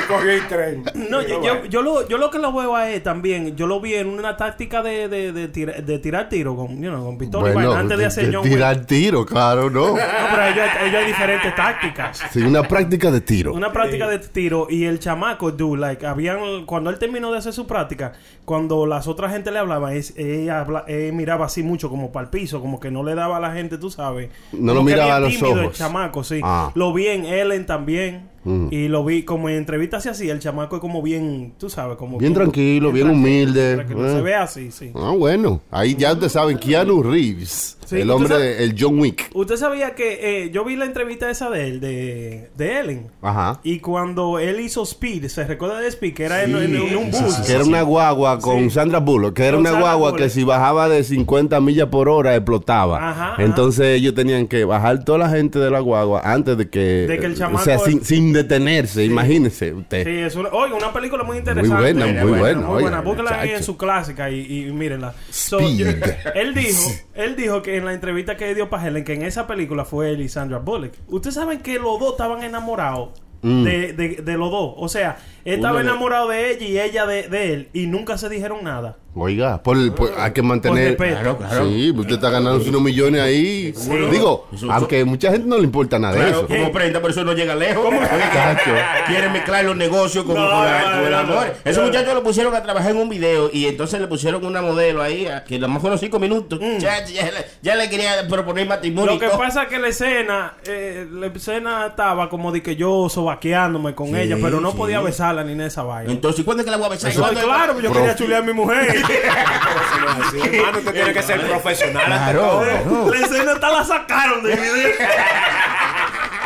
Cogí 0.08 0.30
el 0.30 0.48
tren. 0.48 0.84
No, 1.10 1.22
yo, 1.22 1.42
yo, 1.44 1.66
yo 1.66 1.82
lo, 1.82 2.08
yo 2.08 2.18
lo 2.18 2.30
que 2.32 2.40
lo 2.40 2.52
veo 2.54 2.76
a 2.76 2.90
él 2.90 3.02
también, 3.02 3.56
yo 3.56 3.68
lo 3.68 3.80
vi 3.82 3.96
en 3.96 4.08
una 4.08 4.38
táctica 4.38 4.82
de, 4.82 5.08
de, 5.08 5.32
de, 5.34 5.48
tira- 5.52 5.82
de 5.82 6.00
tirar 6.00 6.30
tiro 6.30 6.56
con, 6.56 6.82
you 6.82 6.90
know, 6.90 7.06
con 7.06 7.18
pistola 7.18 7.52
Bueno, 7.54 7.74
antes 7.74 7.98
de 7.98 8.06
hacer 8.06 8.26
John 8.34 8.44
Wick. 8.44 8.54
tirar 8.54 8.86
tiro, 8.86 9.26
claro, 9.26 9.70
¿no? 9.70 9.88
No, 9.90 9.96
pero 9.96 10.44
ellos, 10.46 10.66
ellos 10.84 10.96
hay 10.96 11.06
diferentes 11.08 11.56
tácticas. 11.56 12.24
Sí, 12.32 12.42
una 12.42 12.64
práctica 12.64 13.12
de 13.12 13.22
tiro. 13.22 13.54
Una 13.54 13.72
práctica 13.72 14.08
de 14.08 14.20
tiro 14.20 14.68
y 14.70 14.86
el 14.86 15.00
chamaco, 15.00 15.52
dude, 15.52 15.80
like, 15.80 16.06
habían, 16.06 16.66
cuando 16.66 16.90
él 16.90 17.00
terminó 17.00 17.32
de 17.32 17.40
hacer 17.40 17.54
su 17.54 17.66
práctica, 17.68 18.14
cuando 18.46 18.86
las 18.86 19.08
otras 19.08 19.32
gente 19.34 19.52
le 19.52 19.60
hablaban, 19.60 19.94
es, 19.94 20.14
él, 20.18 20.50
habla- 20.50 20.86
él 20.88 21.14
miraba 21.14 21.46
así 21.46 21.64
mucho 21.64 21.90
como 21.90 22.12
para 22.12 22.26
el 22.26 22.30
piso, 22.30 22.62
como 22.62 22.80
que 22.80 22.92
no 22.92 23.04
le 23.04 23.16
daba 23.16 23.38
a 23.38 23.40
la 23.40 23.52
gente, 23.54 23.78
tú 23.78 23.90
sabes. 23.90 24.30
No 24.54 24.74
lo 24.74 24.80
Como 24.80 24.90
miraba 24.90 25.16
a 25.16 25.20
los 25.20 25.34
tímido 25.34 25.60
El 25.60 25.66
ojos. 25.66 25.78
chamaco, 25.78 26.24
sí. 26.24 26.40
Ah. 26.44 26.72
Lo 26.76 26.94
vi 26.94 27.08
en 27.08 27.26
Ellen 27.26 27.66
también. 27.66 28.30
Mm. 28.44 28.68
Y 28.72 28.88
lo 28.88 29.04
vi 29.04 29.24
como 29.24 29.50
en 29.50 29.56
entrevistas 29.58 30.00
así, 30.06 30.10
así, 30.10 30.30
el 30.30 30.40
chamaco 30.40 30.76
es 30.78 30.82
como 30.82 31.02
bien, 31.02 31.54
tú 31.58 31.70
sabes, 31.70 31.98
como 31.98 32.18
Bien 32.18 32.34
tranquilo, 32.34 32.92
bien 32.92 33.10
humilde. 33.10 33.76
tranquilo. 33.76 34.08
Eh. 34.08 34.14
Se 34.16 34.22
ve 34.22 34.36
así, 34.36 34.72
sí. 34.72 34.92
Ah, 34.96 35.14
bueno. 35.18 35.62
Ahí 35.72 35.96
ya 35.96 36.14
ustedes 36.14 36.32
saben, 36.34 36.58
Keanu 36.58 37.04
Reeves. 37.04 37.74
Sí, 37.88 37.96
el 37.96 38.02
¿usted 38.02 38.14
hombre, 38.14 38.30
sabe? 38.30 38.64
el 38.66 38.76
John 38.78 39.00
Wick. 39.00 39.30
Usted 39.34 39.56
sabía 39.56 39.96
que 39.96 40.44
eh, 40.44 40.52
yo 40.52 40.66
vi 40.66 40.76
la 40.76 40.84
entrevista 40.84 41.30
esa 41.30 41.50
de 41.50 41.68
él, 41.70 41.80
de, 41.80 42.50
de 42.58 42.80
Ellen. 42.82 43.08
Ajá. 43.22 43.62
Y 43.64 43.80
cuando 43.80 44.40
él 44.40 44.60
hizo 44.60 44.84
Speed, 44.84 45.28
¿se 45.30 45.46
recuerda 45.46 45.80
de 45.80 45.88
Speed? 45.88 46.14
Que 46.14 46.26
era 46.26 46.44
en, 46.44 46.54
en- 46.58 46.76
en 46.76 46.98
un 46.98 47.12
bus. 47.12 47.36
Que 47.46 47.54
era 47.54 47.64
una 47.64 47.82
guagua 47.84 48.40
con. 48.40 48.70
Sandra 48.72 49.00
Bullock, 49.00 49.34
que 49.36 49.44
era 49.44 49.52
Con 49.54 49.62
una 49.62 49.70
Sandra 49.70 49.90
guagua 49.92 50.10
Bullock. 50.12 50.22
que 50.26 50.30
si 50.30 50.44
bajaba 50.44 50.90
de 50.90 51.02
50 51.06 51.62
millas 51.62 51.88
por 51.88 52.10
hora 52.10 52.36
explotaba. 52.36 52.98
Ajá, 53.12 53.34
ajá. 53.36 53.44
Entonces 53.44 53.86
ellos 53.98 54.14
tenían 54.14 54.48
que 54.48 54.66
bajar 54.66 55.06
toda 55.06 55.20
la 55.20 55.30
gente 55.30 55.58
de 55.58 55.72
la 55.72 55.80
guagua 55.80 56.22
antes 56.26 56.58
de 56.58 56.70
que... 56.70 56.80
De 57.08 57.18
que 57.20 57.26
el 57.26 57.34
O 57.34 57.36
chamaco- 57.38 57.64
sea, 57.64 57.80
sin, 57.80 58.04
sin 58.04 58.27
detenerse, 58.34 59.04
imagínese 59.06 59.74
usted. 59.74 60.04
Sí, 60.06 60.12
es 60.20 60.36
una, 60.36 60.50
oiga, 60.50 60.76
una 60.76 60.94
película 60.94 61.24
muy 61.24 61.38
interesante. 61.38 61.82
buena, 61.82 62.06
muy 62.24 62.40
buena, 62.40 62.60
Muy 62.62 62.70
oiga, 62.76 62.82
buena. 62.82 63.02
Búsquela 63.02 63.42
ahí 63.42 63.52
en 63.52 63.64
su 63.64 63.78
clásica 63.78 64.30
y, 64.30 64.66
y 64.68 64.72
mírenla. 64.72 65.14
So, 65.30 65.60
yo- 65.60 65.88
él 66.36 66.54
dijo, 66.54 66.92
él 67.16 67.36
dijo 67.36 67.62
que 67.62 67.78
en 67.78 67.86
la 67.86 67.94
entrevista 67.94 68.38
que 68.38 68.54
dio 68.56 68.70
para 68.70 68.88
Helen, 68.88 69.04
que 69.04 69.14
en 69.14 69.24
esa 69.24 69.48
película 69.48 69.86
fue 69.86 70.12
él 70.12 70.22
y 70.22 70.30
Sandra 70.30 70.60
Bullock. 70.60 70.94
Ustedes 71.08 71.36
saben 71.36 71.60
que 71.60 71.80
los 71.80 72.00
dos 72.00 72.12
estaban 72.12 72.44
enamorados. 72.44 73.10
Mm. 73.44 73.64
De, 73.66 73.94
de, 73.94 74.10
de 74.24 74.34
los 74.38 74.50
dos. 74.50 74.74
O 74.78 74.90
sea, 74.90 75.20
él 75.46 75.54
estaba 75.56 75.80
enamorado 75.82 76.28
de 76.30 76.52
ella 76.54 76.66
y 76.66 76.80
ella 76.80 77.06
de, 77.06 77.28
de 77.30 77.54
él. 77.54 77.70
Y 77.72 77.86
nunca 77.86 78.18
se 78.18 78.30
dijeron 78.30 78.64
nada. 78.64 78.98
Oiga, 79.20 79.62
por, 79.64 79.94
por- 79.96 80.14
hay 80.18 80.32
que 80.32 80.42
mantener... 80.42 80.96
Claro, 80.96 81.38
claro. 81.38 81.68
Sí, 81.70 81.92
usted 81.92 82.16
está 82.16 82.30
ganando 82.30 82.64
unos 82.64 82.82
millones 82.82 83.22
ahí. 83.22 83.74
Digo, 84.12 84.48
Eso- 84.54 84.72
aunque 84.72 85.04
mucha 85.06 85.32
gente 85.32 85.48
no 85.48 85.58
le 85.58 85.64
importa 85.64 85.98
nada 85.98 86.14
de 86.14 86.20
Claro, 86.20 86.38
eso. 86.40 86.48
como 86.48 86.72
prenda, 86.72 87.02
por 87.02 87.10
eso 87.12 87.24
no 87.24 87.34
llega 87.34 87.56
lejos. 87.56 87.86
Chacho. 88.34 88.72
Quieren 89.08 89.32
mezclar 89.34 89.66
los 89.66 89.76
negocios 89.76 90.24
con, 90.26 90.36
No, 90.36 90.42
con 90.50 90.66
la- 90.66 90.80
no, 90.82 90.92
con 90.98 91.06
el 91.06 91.12
no, 91.12 91.18
amor. 91.18 91.48
no. 91.64 91.70
Esos 91.72 91.84
muchachos 91.86 92.14
lo 92.14 92.24
pusieron 92.24 92.54
a 92.56 92.62
trabajar 92.64 92.92
en 92.92 92.98
un 92.98 93.10
video 93.10 93.50
y 93.52 93.66
entonces 93.66 94.00
le 94.00 94.08
pusieron 94.08 94.46
una 94.46 94.62
modelo 94.62 95.02
ahí 95.02 95.26
a- 95.26 95.44
que 95.44 95.56
a 95.56 95.60
lo 95.60 95.68
mejor 95.68 95.90
unos 95.90 96.00
cinco 96.00 96.20
minutos. 96.20 96.60
Ya, 96.80 97.04
ya 97.06 97.24
le, 97.26 97.46
ya 97.62 97.76
le 97.76 97.90
quería 97.90 98.28
proponer 98.30 98.68
matrimonio. 98.68 99.14
Mm. 99.16 99.20
Lo 99.20 99.32
que 99.32 99.38
pasa 99.38 99.64
es 99.64 99.70
que 99.70 99.80
la 99.80 99.88
escena, 99.88 100.54
eh, 100.66 101.08
la 101.12 101.28
escena 101.28 101.88
estaba 101.88 102.30
como 102.30 102.52
de 102.52 102.62
que 102.62 102.76
yo 102.76 103.10
sobaqueándome 103.10 103.96
con 103.96 104.16
ella, 104.16 104.38
pero 104.42 104.62
no 104.62 104.72
sí. 104.72 104.78
podía 104.78 105.02
besarla 105.02 105.44
ni 105.44 105.54
en 105.54 105.62
esa 105.62 105.84
vaina. 105.84 106.12
Entonces, 106.12 106.46
¿cuándo 106.46 106.62
es 106.62 106.66
que 106.66 106.72
la 106.72 106.78
voy 106.78 106.86
a 106.88 106.90
besar? 106.90 107.12
Eso, 107.12 107.24
claro, 107.30 107.80
yo 107.80 107.92
quería 107.92 108.16
chulear 108.16 108.44
a 108.44 108.46
mi 108.46 108.54
mujer. 108.54 108.96
Hermano, 109.10 110.78
usted 110.80 110.94
tiene 110.94 111.14
que 111.14 111.24
ser 111.24 111.48
profesional 111.48 112.06
Claro, 112.06 112.40
todo. 112.42 112.62
claro. 112.62 113.12
la 113.14 113.20
escena 113.26 113.52
hasta 113.54 113.70
la 113.72 113.84
sacaron 113.84 114.44
de 114.44 114.56
video. 114.56 114.90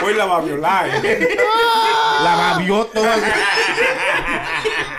Hoy 0.04 0.14
la 0.16 0.26
va 0.26 0.38
a 0.38 0.42
violar. 0.42 0.88
La 2.24 2.36
babió 2.36 2.86
toda. 2.86 3.16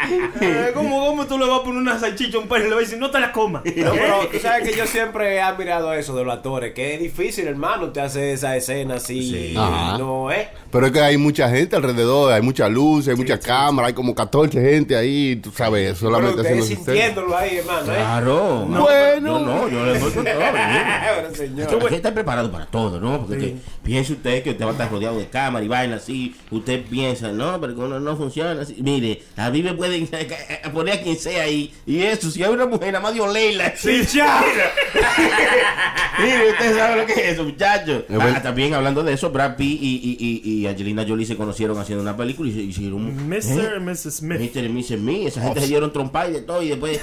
Eh, 0.41 0.71
¿Cómo, 0.75 1.07
¿Cómo 1.07 1.27
tú 1.27 1.39
le 1.39 1.47
vas 1.47 1.61
a 1.61 1.63
poner 1.63 1.81
una 1.81 1.99
salchicha 1.99 2.37
a 2.37 2.41
un 2.41 2.49
perro 2.49 2.63
y 2.67 2.69
le 2.69 2.75
vas 2.75 2.79
a 2.79 2.81
decir, 2.87 2.99
no 2.99 3.11
te 3.11 3.21
la 3.21 3.31
comas? 3.33 3.63
No, 3.77 3.93
pero 3.93 4.27
tú 4.31 4.39
sabes 4.41 4.69
que 4.69 4.77
yo 4.77 4.87
siempre 4.89 5.35
he 5.35 5.41
admirado 5.41 5.93
eso 5.95 6.15
de 6.17 6.25
los 6.25 6.35
actores, 6.35 6.73
que 6.75 6.95
es 6.95 7.01
difícil, 7.01 7.47
hermano, 7.47 7.91
te 7.91 8.01
hace 8.01 8.33
esa 8.33 8.57
escena 8.57 8.97
así. 8.97 9.23
Sí. 9.31 9.55
Ajá. 9.57 9.99
No 9.99 10.31
es. 10.31 10.49
Pero 10.71 10.87
es 10.87 10.93
que 10.93 11.01
hay 11.01 11.17
mucha 11.19 11.49
gente 11.51 11.77
alrededor, 11.77 12.33
hay 12.33 12.43
mucha 12.43 12.69
luz, 12.69 13.07
hay 13.09 13.15
mucha 13.17 13.39
cámara, 13.39 13.89
hay 13.89 13.95
como 13.95 14.15
14 14.15 14.61
gente 14.61 14.97
ahí, 14.97 15.37
tú 15.37 15.51
sabes, 15.53 15.83
Pero 15.85 15.97
solamente 15.97 16.41
usted 16.41 16.45
haciendo 16.53 16.67
su 16.67 16.73
escena. 16.73 16.87
sintiéndolo 16.97 17.37
ahí, 17.37 17.57
hermano, 17.59 17.93
¿eh? 17.93 17.97
Claro. 17.97 18.67
No, 18.69 18.81
Bueno. 18.83 19.39
No, 19.39 19.39
no, 19.41 19.69
yo 19.69 19.85
le 19.87 19.99
doy 19.99 20.11
con 20.13 20.25
todo. 20.25 20.35
Bueno, 20.35 21.35
señor. 21.35 21.69
Hay 21.83 21.89
que 21.89 21.97
estar 21.97 22.15
preparado 22.15 22.51
para 22.51 22.67
todo, 22.67 22.99
¿no? 23.01 23.19
Porque 23.27 23.39
que- 23.39 23.57
piense 23.85 24.13
usted 24.15 24.43
que 24.43 24.51
usted 24.51 24.65
va 24.65 24.71
a 24.71 24.73
estar 24.73 24.91
rodeado 24.91 25.19
de 25.19 25.27
cámara 25.29 25.65
y 25.65 25.69
vaina 25.69 25.97
así. 25.97 26.35
Usted 26.51 26.83
piensa, 26.85 27.31
no, 27.33 27.61
pero 27.61 27.75
uno 27.75 28.01
no 28.01 28.17
funciona 28.17 28.63
así. 28.63 28.77
Mire, 28.81 29.23
a 29.37 29.51
mí 29.51 29.63
me 29.63 29.75
pueden 30.01 30.73
poner 30.73 30.95
a 30.95 31.03
quien 31.03 31.17
sea 31.17 31.45
ahí. 31.45 31.73
Y 31.87 32.03
eso, 32.03 32.31
si 32.31 32.43
hay 32.43 32.51
una 32.51 32.67
mujer, 32.67 32.93
nada 32.93 33.03
más 33.03 33.15
dio 33.15 33.27
Leila. 33.31 33.73
Sí, 33.77 34.03
ya. 34.15 34.43
Mire, 36.19 36.51
usted 36.51 36.77
sabe 36.77 36.97
lo 37.01 37.07
que 37.07 37.13
es 37.13 37.19
eso, 37.33 37.45
muchachos. 37.45 38.05
Ah, 38.11 38.41
también 38.43 38.75
hablando 38.75 39.03
de 39.03 39.13
eso, 39.15 39.31
Brad 39.31 39.57
Pitt 39.57 39.81
y, 39.83 39.87
y, 39.97 40.17
y, 40.45 40.61
y 40.61 40.67
Angelina 40.67 41.05
Jolie 41.07 41.27
se 41.27 41.37
conocieron 41.37 41.79
haciendo 41.79 42.03
una 42.03 42.17
película 42.17 42.51
y 42.51 42.53
se 42.53 42.61
hicieron. 42.61 43.29
Mr. 43.29 43.77
¿eh? 43.77 43.81
Mrs. 43.81 44.17
Smith. 44.17 44.41
Mr. 44.41 44.65
y 44.65 44.69
Mrs. 44.69 44.99
Me. 45.01 45.27
Esa 45.27 45.43
gente 45.43 45.61
se 45.61 45.67
dieron 45.69 45.93
trompa 45.93 46.29
y 46.29 46.33
de 46.33 46.43
todo 46.43 46.63
y 46.63 46.69
después. 46.69 47.01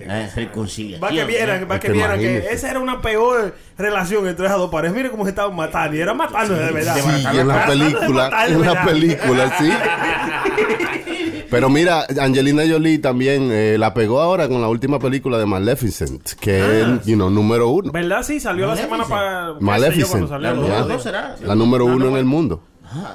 eh, 0.00 0.30
reconciliación. 0.34 1.02
Va 1.02 1.10
que 1.14 1.24
vieran, 1.24 1.68
va 1.70 1.78
que 1.80 1.88
que 1.88 1.92
vieran 1.92 2.18
que 2.18 2.48
esa 2.50 2.70
era 2.70 2.78
una 2.80 3.00
peor 3.02 3.54
relación 3.76 4.26
entre 4.28 4.46
esas 4.46 4.58
dos 4.58 4.70
parejas. 4.70 4.96
Mire 4.96 5.10
cómo 5.10 5.24
se 5.24 5.30
estaban 5.30 5.54
matando. 5.54 5.96
Y 5.96 6.00
era 6.00 6.14
matando 6.14 6.54
de 6.54 6.72
verdad. 6.72 6.96
Sí, 6.96 7.38
en 7.38 7.48
la 7.48 7.66
película, 7.66 8.46
en 8.46 8.60
la 8.62 8.84
película, 8.84 9.58
sí. 9.58 9.70
Pero 11.50 11.70
mira, 11.70 12.04
Angelina 12.20 12.62
Jolie 12.68 12.98
también 12.98 13.48
eh, 13.50 13.76
la 13.78 13.94
pegó 13.94 14.20
ahora 14.20 14.48
con 14.48 14.60
la 14.60 14.68
última 14.68 14.98
película 14.98 15.38
de 15.38 15.46
Maleficent, 15.46 16.32
que 16.40 16.60
Ah. 16.60 16.98
es, 17.00 17.06
you 17.06 17.14
know, 17.16 17.30
número 17.30 17.68
uno. 17.70 17.90
¿Verdad? 17.90 18.22
Sí, 18.22 18.38
salió 18.38 18.66
la 18.66 18.76
semana 18.76 19.04
para. 19.04 19.54
Maleficent. 19.60 20.28
Dos 20.28 21.02
será. 21.02 21.36
La 21.42 21.54
número 21.54 21.86
uno 21.86 22.08
en 22.08 22.16
el 22.16 22.24
mundo. 22.26 22.62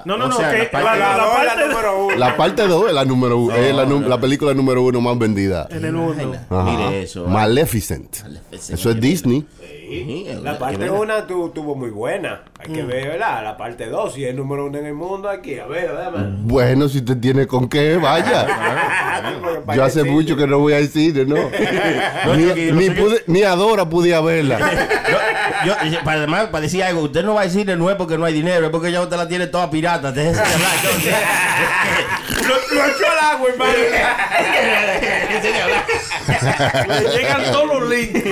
No, 0.06 0.18
no, 0.18 0.25
O 0.25 0.27
no. 0.27 0.38
sea, 0.38 0.51
que 0.51 0.58
la 0.65 0.72
parte- 0.72 1.00
la- 1.00 1.44
la 1.46 1.56
de- 1.56 1.68
número 1.68 2.06
uno. 2.06 2.15
La 2.15 2.38
parte 2.38 2.68
2 2.68 2.88
es 2.89 2.94
la 2.94 3.06
número 3.06 3.38
uno, 3.38 3.56
es 3.56 3.74
la, 4.08 4.20
película 4.20 4.53
número 4.53 4.82
uno 4.84 5.01
más 5.01 5.18
vendida. 5.18 5.68
en 5.72 5.86
el 5.86 5.94
mundo. 5.94 6.36
Ajá. 6.50 6.63
Mire 6.63 7.01
eso. 7.03 7.25
Maleficent. 7.27 8.18
Eso 8.51 8.89
es 8.89 9.00
Disney. 9.00 9.46
Sí, 9.60 10.25
La 10.42 10.58
parte 10.58 10.89
1 10.89 11.24
tuvo 11.24 11.75
muy 11.75 11.89
buena. 11.92 12.42
Hay 12.60 12.74
que 12.74 12.84
ver, 12.84 13.10
¿verdad? 13.10 13.44
La 13.44 13.58
parte 13.58 13.88
2, 13.88 14.13
si 14.13 14.24
es 14.24 14.32
el 14.32 14.38
número 14.38 14.65
uno 14.65 14.77
en 14.80 14.86
el 14.88 14.94
mundo, 14.94 15.30
aquí, 15.30 15.60
a 15.60 15.65
ver, 15.68 15.89
¿verdad? 15.89 16.12
Bueno, 16.39 16.88
si 16.89 17.00
usted 17.00 17.18
tiene 17.20 17.46
con 17.48 17.68
qué, 17.70 17.98
vaya. 17.98 18.48
Yo 19.75 19.84
hace 19.84 20.00
decir- 20.03 20.12
mucho 20.12 20.36
que 20.38 20.48
no 20.48 20.60
voy 20.60 20.74
al 20.74 20.88
cine, 20.88 21.25
¿no? 21.25 21.36
ni, 22.36 22.72
ni, 22.72 22.89
pude- 22.89 23.24
ni 23.27 23.44
Adora 23.44 23.88
pude 23.88 24.20
verla. 24.22 24.60
Yo, 25.65 25.72
yo, 25.89 26.00
para 26.03 26.18
además, 26.18 26.48
para 26.48 26.62
decir 26.63 26.84
algo, 26.84 27.01
usted 27.03 27.24
no 27.24 27.36
va 27.36 27.42
a 27.42 27.44
decir 27.46 27.65
no 27.77 27.89
es 27.89 27.96
porque 27.96 28.18
no 28.18 28.25
hay 28.25 28.34
dinero, 28.34 28.65
es 28.65 28.72
porque 28.72 28.92
ya 28.92 29.01
usted 29.01 29.15
la 29.15 29.27
tiene 29.30 29.48
toda 29.48 29.62
pirata. 29.70 30.12
Déjese 30.12 30.41
de 30.41 30.53
hablar, 30.53 30.72
entonces. 30.84 31.15
Lo, 32.48 32.75
lo 32.75 32.86
echó 32.86 33.12
al 33.12 33.20
agua, 33.36 33.50
hermano. 33.50 33.74
Le 36.88 37.10
llegan 37.17 37.51
todos 37.51 37.79
los 37.79 37.89
links. 37.89 38.24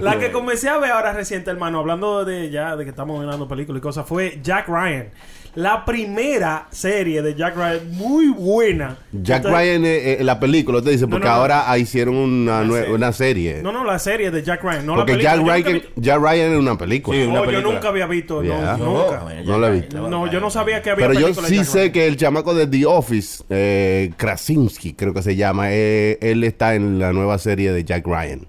La 0.00 0.18
que 0.18 0.32
comencé 0.32 0.68
a 0.68 0.78
ver 0.78 0.90
ahora 0.92 1.12
reciente, 1.12 1.50
hermano, 1.50 1.78
hablando 1.80 2.24
de 2.24 2.50
ya 2.50 2.76
de 2.76 2.84
que 2.84 2.90
estamos 2.90 3.20
mirando 3.20 3.46
películas 3.48 3.80
y 3.80 3.82
cosas, 3.82 4.06
fue 4.06 4.40
Jack 4.42 4.68
Ryan. 4.68 5.10
La 5.56 5.84
primera 5.84 6.66
serie 6.70 7.22
de 7.22 7.34
Jack 7.34 7.54
Ryan, 7.56 7.90
muy 7.92 8.28
buena. 8.28 8.96
Jack 9.12 9.38
Entonces- 9.44 9.60
Ryan, 9.60 9.84
eh, 9.84 10.12
eh, 10.20 10.24
la 10.24 10.40
película, 10.40 10.82
te 10.82 10.90
dice, 10.90 11.06
porque 11.06 11.26
no, 11.26 11.32
no. 11.32 11.36
ahora 11.40 11.70
ah, 11.70 11.78
hicieron 11.78 12.16
una, 12.16 12.62
una 12.62 13.12
serie. 13.12 13.60
No, 13.62 13.70
no, 13.70 13.84
la 13.84 13.98
serie 13.98 14.30
de 14.32 14.42
Jack 14.42 14.62
Ryan, 14.64 14.84
no 14.86 14.96
porque 14.96 15.16
la 15.16 15.22
Jack 15.22 15.32
película. 15.34 15.58
Yo 15.58 15.64
Ryan, 15.70 15.82
vi- 15.96 16.02
Jack 16.02 16.20
Ryan 16.20 16.52
es 16.52 16.58
una 16.58 16.78
película. 16.78 17.16
Sí, 17.18 17.24
una 17.24 17.50
yo 17.52 17.60
nunca 17.62 17.88
había 17.88 18.06
visto, 18.06 18.42
no, 18.42 18.42
Yeah. 18.42 18.76
nunca. 18.78 19.24
No 19.44 19.58
la 19.58 19.68
he 19.68 19.72
visto. 19.72 20.08
No, 20.08 20.30
yo 20.30 20.40
no 20.40 20.50
sabía 20.50 20.82
que 20.82 20.90
había 20.90 21.06
Pero 21.08 21.20
yo 21.20 21.28
de 21.28 21.34
sí 21.48 21.56
Jack 21.56 21.64
sé 21.66 21.78
Ryan. 21.80 21.92
que 21.92 22.06
el 22.08 22.16
chamaco 22.16 22.54
de 22.54 22.66
The 22.66 22.86
Office, 22.86 23.44
eh, 23.50 24.10
Krasinski, 24.16 24.94
creo 24.94 25.14
que 25.14 25.22
se 25.22 25.36
llama, 25.36 25.66
eh, 25.70 26.18
él 26.20 26.42
está 26.44 26.74
en 26.74 26.98
la 26.98 27.12
nueva 27.12 27.38
serie 27.38 27.72
de 27.72 27.84
Jack 27.84 28.06
Ryan, 28.06 28.46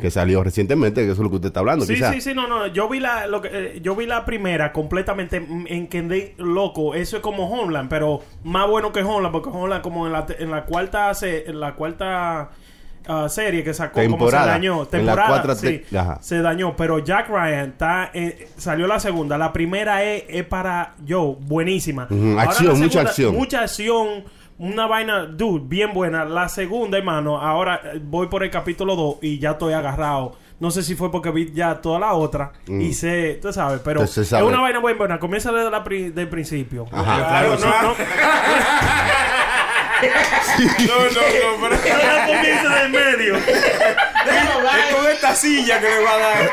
que 0.00 0.10
salió 0.10 0.42
recientemente, 0.42 1.00
que 1.04 1.12
eso 1.12 1.20
es 1.20 1.24
lo 1.24 1.30
que 1.30 1.36
usted 1.36 1.48
está 1.48 1.60
hablando, 1.60 1.84
Mm. 1.84 1.88
Sí, 1.88 1.96
sí, 1.96 2.20
sí, 2.20 2.34
no, 2.34 2.46
no. 2.46 2.66
Yo 2.68 2.88
vi 2.88 3.00
la, 3.00 3.26
lo 3.26 3.40
que, 3.42 3.48
eh, 3.52 3.80
yo 3.82 3.94
vi 3.96 4.06
la 4.06 4.24
primera 4.24 4.72
completamente 4.72 5.40
mm, 5.40 5.66
en 5.68 5.86
que 5.88 6.34
loco. 6.38 6.94
Eso 6.94 7.16
es 7.16 7.22
como 7.22 7.48
Homeland, 7.48 7.88
pero 7.88 8.20
más 8.44 8.68
bueno 8.68 8.92
que 8.92 9.00
Homeland, 9.02 9.32
porque 9.32 9.48
Homeland 9.50 9.82
como 9.82 10.06
en 10.06 10.12
la, 10.12 10.26
en 10.38 10.50
la 10.50 10.64
cuarta, 10.64 11.12
se- 11.14 11.48
en 11.48 11.60
la 11.60 11.74
cuarta 11.74 12.50
ah, 13.06 13.28
serie 13.28 13.62
que 13.64 13.72
sacó, 13.74 13.94
como 13.94 14.04
se 14.04 14.08
Temporada. 14.18 14.46
dañó. 14.46 14.72
En 14.74 14.78
la 14.80 14.86
Temporada, 14.90 15.28
cuarta 15.28 15.54
sí, 15.54 15.82
te- 15.90 15.98
ajá. 15.98 16.18
se 16.22 16.40
dañó. 16.42 16.74
Pero 16.76 16.98
Jack 16.98 17.28
Ryan 17.28 17.70
está, 17.70 18.10
eh, 18.14 18.48
salió 18.56 18.86
la 18.86 18.98
segunda. 19.00 19.36
La 19.38 19.52
primera 19.52 20.02
es, 20.04 20.24
es 20.28 20.44
para 20.44 20.94
yo, 21.04 21.36
buenísima. 21.40 22.08
Acción, 22.38 22.78
mucha 22.80 23.00
acción. 23.02 23.34
Mucha 23.34 23.60
acción. 23.62 24.24
Una 24.60 24.86
vaina, 24.86 25.24
dude, 25.24 25.62
bien 25.64 25.92
buena. 25.94 26.24
La 26.26 26.48
segunda, 26.50 26.98
hermano, 26.98 27.38
ahora 27.40 27.80
eh, 27.82 27.98
voy 28.02 28.26
por 28.28 28.42
el 28.44 28.50
capítulo 28.50 28.94
2 28.94 29.16
y 29.22 29.38
ya 29.38 29.52
estoy 29.52 29.72
agarrado. 29.72 30.36
No 30.58 30.70
sé 30.70 30.82
si 30.82 30.94
fue 30.94 31.10
porque 31.10 31.30
vi 31.30 31.50
ya 31.54 31.80
toda 31.80 31.98
la 31.98 32.12
otra 32.12 32.52
y 32.68 32.92
sé, 32.92 33.38
tú 33.40 33.50
sabes, 33.54 33.80
pero 33.82 34.00
Entonces, 34.00 34.30
es 34.30 34.42
una 34.42 34.60
vaina 34.60 34.78
buena, 34.78 34.98
buena. 34.98 35.18
Comienza 35.18 35.50
desde 35.50 35.70
la 35.70 35.82
pri- 35.82 36.10
del 36.10 36.28
principio. 36.28 36.86
Ajá. 36.92 37.16
Claro, 37.16 37.56
No, 37.58 37.66
no, 37.66 37.82
no. 37.82 37.94
No, 40.78 40.94
no, 40.98 41.68
no, 41.68 41.78
pero 41.82 41.98
la 42.14 42.26
comienza 42.26 42.68
del 42.80 42.90
medio. 42.90 43.36
es 43.36 44.94
con 44.94 45.06
esta 45.10 45.34
silla 45.34 45.80
que 45.80 45.88
le 45.88 46.04
va 46.04 46.12
a 46.12 46.18
dar. 46.18 46.50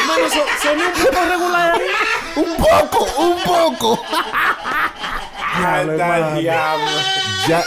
Hermano, 0.00 0.28
so- 0.30 0.46
sonó 0.62 0.82
un 0.86 0.92
poco 1.04 1.24
regular 1.28 1.72
ahí. 1.74 1.90
Un 2.36 2.56
poco, 2.56 3.06
un 3.20 3.42
poco. 3.42 4.02
Diablo, 5.58 5.92
Anda 5.92 6.04
hermano. 6.06 6.36
el 6.36 6.42
diablo. 6.42 6.86
Ya- 7.46 7.62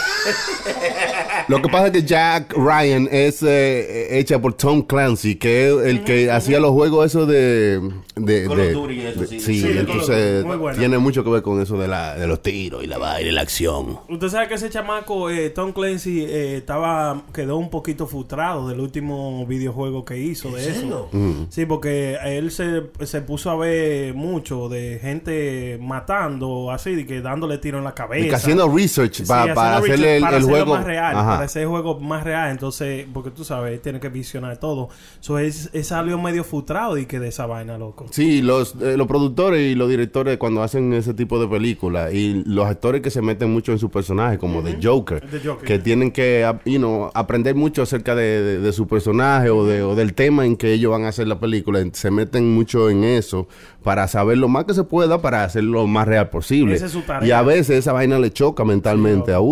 Lo 1.48 1.60
que 1.60 1.68
pasa 1.68 1.86
es 1.86 1.92
que 1.92 2.02
Jack 2.04 2.54
Ryan 2.56 3.08
es 3.10 3.42
eh, 3.42 4.18
hecha 4.18 4.40
por 4.40 4.54
Tom 4.54 4.82
Clancy, 4.82 5.36
que 5.36 5.68
es 5.68 5.86
el 5.86 6.04
que 6.04 6.30
hacía 6.30 6.60
los 6.60 6.70
juegos 6.70 7.06
esos 7.06 7.26
de... 7.26 7.80
de, 8.16 8.48
de- 8.48 8.92
y 8.92 9.00
eso, 9.06 9.20
de- 9.20 9.26
sí. 9.26 9.40
sí, 9.40 9.60
Sí, 9.60 9.68
de 9.68 9.80
entonces 9.80 10.44
tiene 10.78 10.98
mucho 10.98 11.24
que 11.24 11.30
ver 11.30 11.42
con 11.42 11.60
eso 11.60 11.76
de, 11.78 11.88
la, 11.88 12.14
de 12.14 12.26
los 12.26 12.40
tiros 12.42 12.84
y 12.84 12.86
la 12.86 12.98
vaina 12.98 13.28
y 13.30 13.32
la 13.32 13.40
acción. 13.40 13.98
Usted 14.08 14.28
sabe 14.28 14.48
que 14.48 14.54
ese 14.54 14.70
chamaco, 14.70 15.30
eh, 15.30 15.50
Tom 15.50 15.72
Clancy, 15.72 16.22
eh, 16.22 16.56
estaba 16.58 17.22
quedó 17.32 17.56
un 17.56 17.70
poquito 17.70 18.06
frustrado 18.06 18.68
del 18.68 18.80
último 18.80 19.44
videojuego 19.46 20.04
que 20.04 20.18
hizo 20.18 20.50
de 20.50 20.70
eso. 20.70 21.08
Sí, 21.50 21.66
porque 21.66 22.16
él 22.24 22.50
se, 22.50 22.82
se 23.04 23.20
puso 23.22 23.50
a 23.50 23.56
ver 23.56 24.14
mucho 24.14 24.68
de 24.68 24.98
gente 25.00 25.78
matando, 25.80 26.70
así, 26.70 26.94
de 26.94 27.06
que 27.06 27.20
dándole 27.20 27.58
tiro 27.58 27.78
en 27.78 27.84
la 27.84 27.94
cabeza. 27.94 28.26
Y 28.26 28.28
que 28.28 28.34
haciendo 28.36 28.68
research 28.74 29.14
Sí, 29.14 29.22
pa- 29.24 29.42
haciendo 29.42 29.60
para 29.62 29.76
hacerle 29.78 30.16
el, 30.16 30.22
para 30.22 30.36
el 30.36 30.42
juego 30.44 30.74
más 30.74 30.84
real, 30.84 31.16
Ajá. 31.16 31.30
para 31.32 31.44
hacer 31.44 31.62
el 31.62 31.68
juego 31.68 32.00
más 32.00 32.24
real. 32.24 32.50
Entonces, 32.50 33.06
porque 33.12 33.30
tú 33.30 33.44
sabes, 33.44 33.80
tiene 33.82 34.00
que 34.00 34.08
visionar 34.08 34.56
todo. 34.58 34.88
So, 35.20 35.38
él, 35.38 35.52
él 35.72 35.84
salió 35.84 36.18
medio 36.18 36.44
frustrado 36.44 36.98
y 36.98 37.06
que 37.06 37.18
de 37.20 37.28
esa 37.28 37.46
vaina, 37.46 37.78
loco. 37.78 38.06
Sí, 38.10 38.42
los, 38.42 38.74
eh, 38.80 38.96
los 38.96 39.06
productores 39.06 39.60
y 39.72 39.74
los 39.74 39.88
directores 39.88 40.38
cuando 40.38 40.62
hacen 40.62 40.92
ese 40.92 41.14
tipo 41.14 41.38
de 41.40 41.48
películas 41.48 42.12
y 42.12 42.42
los 42.46 42.66
actores 42.66 43.00
que 43.02 43.10
se 43.10 43.22
meten 43.22 43.52
mucho 43.52 43.72
en 43.72 43.78
su 43.78 43.90
personaje, 43.90 44.38
como 44.38 44.62
The 44.62 44.78
Joker, 44.82 45.20
The 45.28 45.40
Joker. 45.46 45.66
que 45.68 45.78
tienen 45.78 46.10
que 46.10 46.50
you 46.64 46.78
know, 46.78 47.10
aprender 47.14 47.54
mucho 47.54 47.82
acerca 47.82 48.14
de, 48.14 48.42
de- 48.42 48.58
de 48.60 48.72
su 48.72 48.86
personaje 48.86 49.50
o, 49.50 49.64
de, 49.66 49.82
o 49.82 49.94
del 49.94 50.14
tema 50.14 50.44
en 50.46 50.56
que 50.56 50.72
ellos 50.72 50.90
van 50.92 51.04
a 51.04 51.08
hacer 51.08 51.26
la 51.28 51.38
película, 51.38 51.82
se 51.92 52.10
meten 52.10 52.54
mucho 52.54 52.90
en 52.90 53.04
eso 53.04 53.46
para 53.82 54.06
saber 54.08 54.38
lo 54.38 54.48
más 54.48 54.64
que 54.64 54.74
se 54.74 54.84
pueda 54.84 55.20
para 55.20 55.42
hacerlo 55.44 55.72
lo 55.72 55.86
más 55.86 56.06
real 56.06 56.28
posible. 56.30 56.74
Esa 56.74 56.86
es 56.86 56.92
su 56.92 57.02
tarea. 57.02 57.28
Y 57.28 57.32
a 57.32 57.42
veces 57.42 57.78
esa 57.78 57.92
vaina 57.92 58.18
le 58.18 58.30
choca 58.30 58.64
mentalmente 58.64 59.32
a 59.32 59.40
uno, 59.40 59.51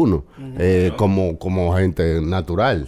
eh, 0.59 0.93
como, 0.97 1.39
como 1.39 1.75
gente 1.77 2.21
natural. 2.21 2.87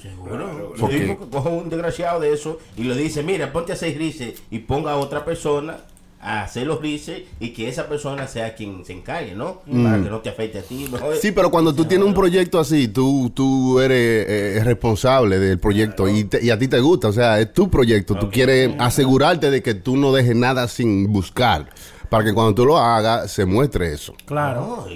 Porque- 0.78 0.98
que 0.98 1.16
coja 1.30 1.48
un 1.50 1.68
desgraciado 1.68 2.20
de 2.20 2.32
eso 2.32 2.58
y 2.76 2.84
le 2.84 2.94
dice, 2.96 3.22
mira, 3.22 3.52
ponte 3.52 3.72
a 3.72 3.74
hacer 3.74 3.94
grises 3.94 4.42
y 4.50 4.60
ponga 4.60 4.92
a 4.92 4.96
otra 4.96 5.24
persona 5.24 5.76
a 6.24 6.42
hacer 6.44 6.68
los 6.68 6.78
grises 6.78 7.22
y 7.40 7.48
que 7.50 7.68
esa 7.68 7.88
persona 7.88 8.28
sea 8.28 8.54
quien 8.54 8.84
se 8.84 8.92
encargue, 8.92 9.34
¿no? 9.34 9.60
Para 9.82 10.00
que 10.00 10.08
no 10.08 10.20
te 10.20 10.28
afecte 10.30 10.60
a 10.60 10.62
ti. 10.62 10.86
mejor- 10.90 11.16
Sí, 11.16 11.32
pero 11.32 11.50
cuando 11.50 11.74
tú 11.74 11.84
tienes 11.84 12.06
un 12.06 12.14
proyecto 12.14 12.60
así, 12.60 12.86
tú, 12.86 13.30
tú 13.34 13.80
eres 13.80 14.26
eh, 14.28 14.60
responsable 14.64 15.40
del 15.40 15.58
proyecto 15.58 16.08
y, 16.08 16.22
te- 16.24 16.44
y 16.44 16.50
a 16.50 16.58
ti 16.58 16.68
te 16.68 16.78
gusta, 16.80 17.08
o 17.08 17.12
sea, 17.12 17.40
es 17.40 17.52
tu 17.52 17.68
proyecto. 17.68 18.14
Tú 18.16 18.30
quieres 18.30 18.70
asegurarte 18.78 19.50
de 19.50 19.62
que 19.62 19.74
tú 19.74 19.96
no 19.96 20.12
dejes 20.12 20.36
nada 20.36 20.68
sin 20.68 21.12
buscar, 21.12 21.66
para 22.12 22.24
que 22.24 22.34
cuando 22.34 22.54
tú 22.54 22.66
lo 22.66 22.76
hagas 22.78 23.30
se 23.32 23.44
muestre 23.46 23.92
eso. 23.92 24.14
Claro. 24.26 24.86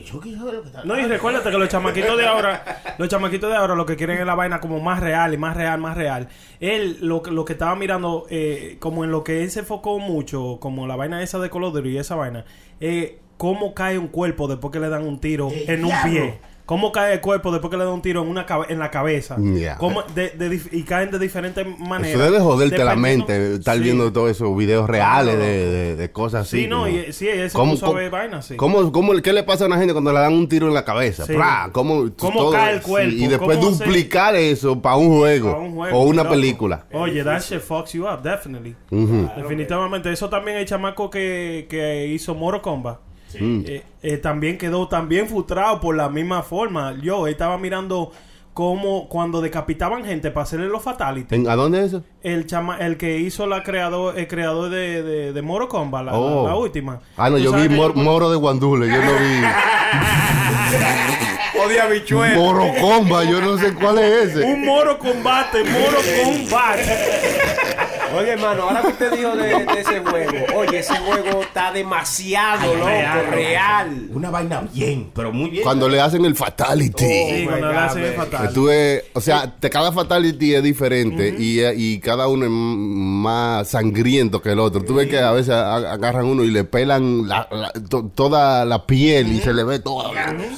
No, 0.85 0.99
y 1.00 1.04
recuérdate 1.06 1.50
que 1.50 1.58
los 1.58 1.68
chamaquitos 1.68 2.16
de 2.18 2.26
ahora, 2.26 2.82
los 2.99 3.08
chamaquitos 3.08 3.50
de 3.50 3.56
ahora 3.56 3.75
lo 3.75 3.87
que 3.87 3.96
quieren 3.96 4.18
es 4.18 4.26
la 4.26 4.35
vaina 4.35 4.61
como 4.61 4.78
más 4.80 5.00
real 5.00 5.32
y 5.35 5.38
más 5.38 5.56
real, 5.56 5.80
más 5.80 5.96
real. 5.96 6.28
Él 6.61 6.99
lo, 7.00 7.23
que- 7.23 7.30
lo 7.30 7.44
que 7.44 7.54
estaba 7.54 7.75
mirando, 7.75 8.26
eh, 8.30 8.76
como 8.80 9.02
en 9.04 9.11
lo 9.11 9.25
que 9.25 9.42
él 9.42 9.50
se 9.50 9.61
enfocó 9.61 9.99
mucho, 9.99 10.58
como 10.61 10.87
la 10.87 10.94
vaina 10.96 11.23
esa 11.23 11.38
de 11.38 11.49
Duty 11.49 11.88
y 11.88 11.99
esa 11.99 12.14
vaina, 12.16 12.44
eh, 12.80 13.18
cómo 13.38 13.75
cae 13.75 13.99
un 13.99 14.08
cuerpo 14.08 14.46
después 14.49 14.70
que 14.73 14.80
le 14.80 14.88
dan 14.88 15.06
un 15.06 15.18
tiro 15.18 15.49
¡El 15.50 15.70
en 15.80 15.85
un 15.87 15.92
pie. 16.04 16.38
Cómo 16.66 16.90
cae 16.90 17.14
el 17.14 17.20
cuerpo 17.20 17.52
después 17.52 17.70
que 17.70 17.76
le 17.76 17.85
dan 17.85 17.92
un 17.94 18.02
tiro 18.02 18.23
en 18.23 18.28
una 18.28 18.44
cabe- 18.44 18.66
en 18.70 18.80
la 18.80 18.90
cabeza. 18.90 19.37
Ya. 19.38 19.76
Cómo 19.78 20.02
de- 20.14 20.30
de 20.30 20.50
dif- 20.50 20.68
y 20.73 20.82
caen 20.82 21.12
de 21.12 21.18
diferentes 21.20 21.64
maneras. 21.78 22.14
Eso 22.16 22.25
debe 22.25 22.40
joderte 22.40 22.85
la 22.85 22.96
mente, 22.96 23.54
estar 23.54 23.76
Sí. 23.76 23.82
viendo 23.85 24.12
todos 24.12 24.32
esos 24.32 24.56
videos 24.56 24.90
reales 24.90 25.38
de, 25.38 25.94
de- 25.96 26.11
cosas 26.11 26.42
así. 26.49 26.62
Sí, 26.62 26.66
no, 26.66 26.88
y, 26.88 27.12
sí, 27.12 27.28
él 27.28 27.49
se 27.50 27.56
¿Cómo- 27.56 27.78
cómo- 27.78 27.94
ver 27.94 28.11
vainas, 28.11 28.46
sí. 28.46 28.56
¿Cómo, 28.56 28.90
cómo, 28.90 29.12
qué 29.23 29.32
le 29.32 29.44
pasa 29.44 29.62
a 29.64 29.66
una 29.68 29.78
gente 29.78 29.92
cuando 29.92 30.12
le 30.12 30.18
dan 30.18 30.32
un 30.32 30.49
tiro 30.49 30.66
en 30.66 30.75
la 30.75 30.85
cabeza? 30.85 31.25
Sí. 31.25 31.35
¿Cómo, 31.70 32.11
¿Cómo 32.18 32.50
cae 32.50 32.75
el 32.75 32.82
cuerpo? 32.82 33.14
y 33.14 33.26
después 33.28 33.58
¿Cómo 33.58 33.70
se- 33.73 33.85
duplicar 33.85 34.35
eso 34.35 34.82
para 34.82 34.96
un 34.96 35.18
juego, 35.18 35.50
a 35.50 35.58
un 35.61 35.73
juego, 35.75 35.96
o 35.99 36.02
una 36.02 36.25
loco. 36.25 36.35
película. 36.35 36.87
Oye, 36.92 37.23
that 37.23 37.42
shit 37.42 37.61
fucks 37.61 37.92
you 37.92 38.06
up, 38.08 38.23
definitely. 38.23 38.75
Definitivamente. 39.37 40.11
Eso 40.12 40.28
también 40.28 40.56
el 40.56 40.66
chamaco 40.66 41.11
que, 41.11 41.66
que 41.70 42.08
hizo 42.08 42.35
Moro 42.35 42.61
Mm. 43.40 43.64
eh, 43.66 43.83
eh, 44.02 44.16
también 44.19 44.59
quedó 44.59 44.88
también 44.88 45.28
frustrado 45.28 45.81
por 45.81 45.97
la 45.97 46.09
misma 46.09 46.43
forma. 46.43 46.95
Yo 47.02 47.26
estaba 47.26 47.59
mirando 47.59 48.12
cómo 48.55 49.09
cuando 49.11 49.43
decapitaban 49.43 50.05
gente 50.05 50.31
para 50.31 50.45
hacerle 50.45 50.69
los 50.69 50.83
fatalities. 50.83 51.33
¿En- 51.38 51.47
¿A 51.49 51.57
dónde 51.57 51.81
es 51.81 51.87
eso? 51.88 52.05
El 52.23 52.47
chama, 52.47 52.78
el 52.78 52.97
que 52.97 53.19
hizo 53.19 53.47
la 53.47 53.62
creador, 53.62 54.19
el 54.19 54.26
creador 54.28 54.71
de, 54.71 55.02
de, 55.02 55.33
de 55.35 55.43
Moro 55.43 55.69
la, 55.71 56.02
la- 56.02 56.14
Oh. 56.14 56.47
la 56.49 56.55
última. 56.57 57.00
Ah, 57.19 57.28
no, 57.28 57.37
yo 57.37 57.52
vi 57.52 57.69
que 57.69 57.75
Mor- 57.75 57.95
yo- 57.95 58.02
Moro 58.02 58.31
de 58.31 58.37
Guandule, 58.37 58.87
yo 58.88 58.97
no 58.97 59.12
vi 59.12 59.43
Odia 61.66 61.85
habichuela. 61.85 62.34
Moro 62.37 62.67
Comba, 62.80 63.25
yo 63.25 63.41
no 63.41 63.56
sé 63.58 63.75
cuál 63.75 63.99
es 63.99 64.30
ese. 64.30 64.43
Un 64.45 64.65
Moro 64.65 64.99
Combate, 64.99 65.65
Moro 65.65 65.99
Combat. 66.23 66.78
Oye, 68.17 68.31
hermano, 68.33 68.63
ahora 68.65 68.83
que 68.83 68.89
usted 68.89 69.13
dijo 69.13 69.37
de, 69.37 69.49
de 69.65 69.81
ese 69.81 70.00
juego, 70.00 70.33
oye, 70.57 70.79
ese 70.79 70.97
juego 70.97 71.43
está 71.43 71.73
demasiado 71.73 72.75
loco, 72.75 72.87
real, 72.87 73.26
real. 73.31 74.09
Una 74.13 74.31
vaina 74.31 74.69
bien, 74.73 75.11
pero 75.15 75.33
muy 75.33 75.50
bien. 75.50 75.63
Cuando 75.63 75.89
le 75.89 76.00
hacen 76.00 76.25
el 76.25 76.35
fatality. 76.35 77.05
Sí, 77.05 77.33
my 77.41 77.47
cuando 77.47 77.73
le 77.73 77.79
hacen 77.79 78.02
el 78.05 78.17
man. 78.17 78.26
Que 78.26 78.37
fatal. 78.37 78.52
tú 78.55 78.65
ves- 78.65 79.05
o 79.15 79.21
sea, 79.21 79.55
te- 79.59 79.71
cada 79.71 79.93
fatality 79.93 80.55
es 80.55 80.63
diferente 80.63 81.35
y, 81.39 81.61
y 81.65 81.99
cada 82.00 82.29
uno 82.29 82.45
es 82.45 82.50
más 82.50 83.69
sangriento 83.69 84.41
que 84.43 84.52
el 84.52 84.61
otro. 84.61 84.83
Tú 84.85 84.95
ves 84.95 85.09
que 85.09 85.19
a 85.19 85.33
veces 85.33 85.55
agarran 85.55 86.26
uno 86.26 86.45
y 86.45 86.50
le 86.50 86.65
pelan 86.65 87.29
la- 87.29 87.49
la- 87.50 87.73
to- 87.89 88.11
toda 88.15 88.65
la 88.65 88.87
piel 88.87 89.33
y 89.33 89.41
se 89.41 89.52
le 89.52 89.65
ve 89.65 89.79
todo. 89.79 90.11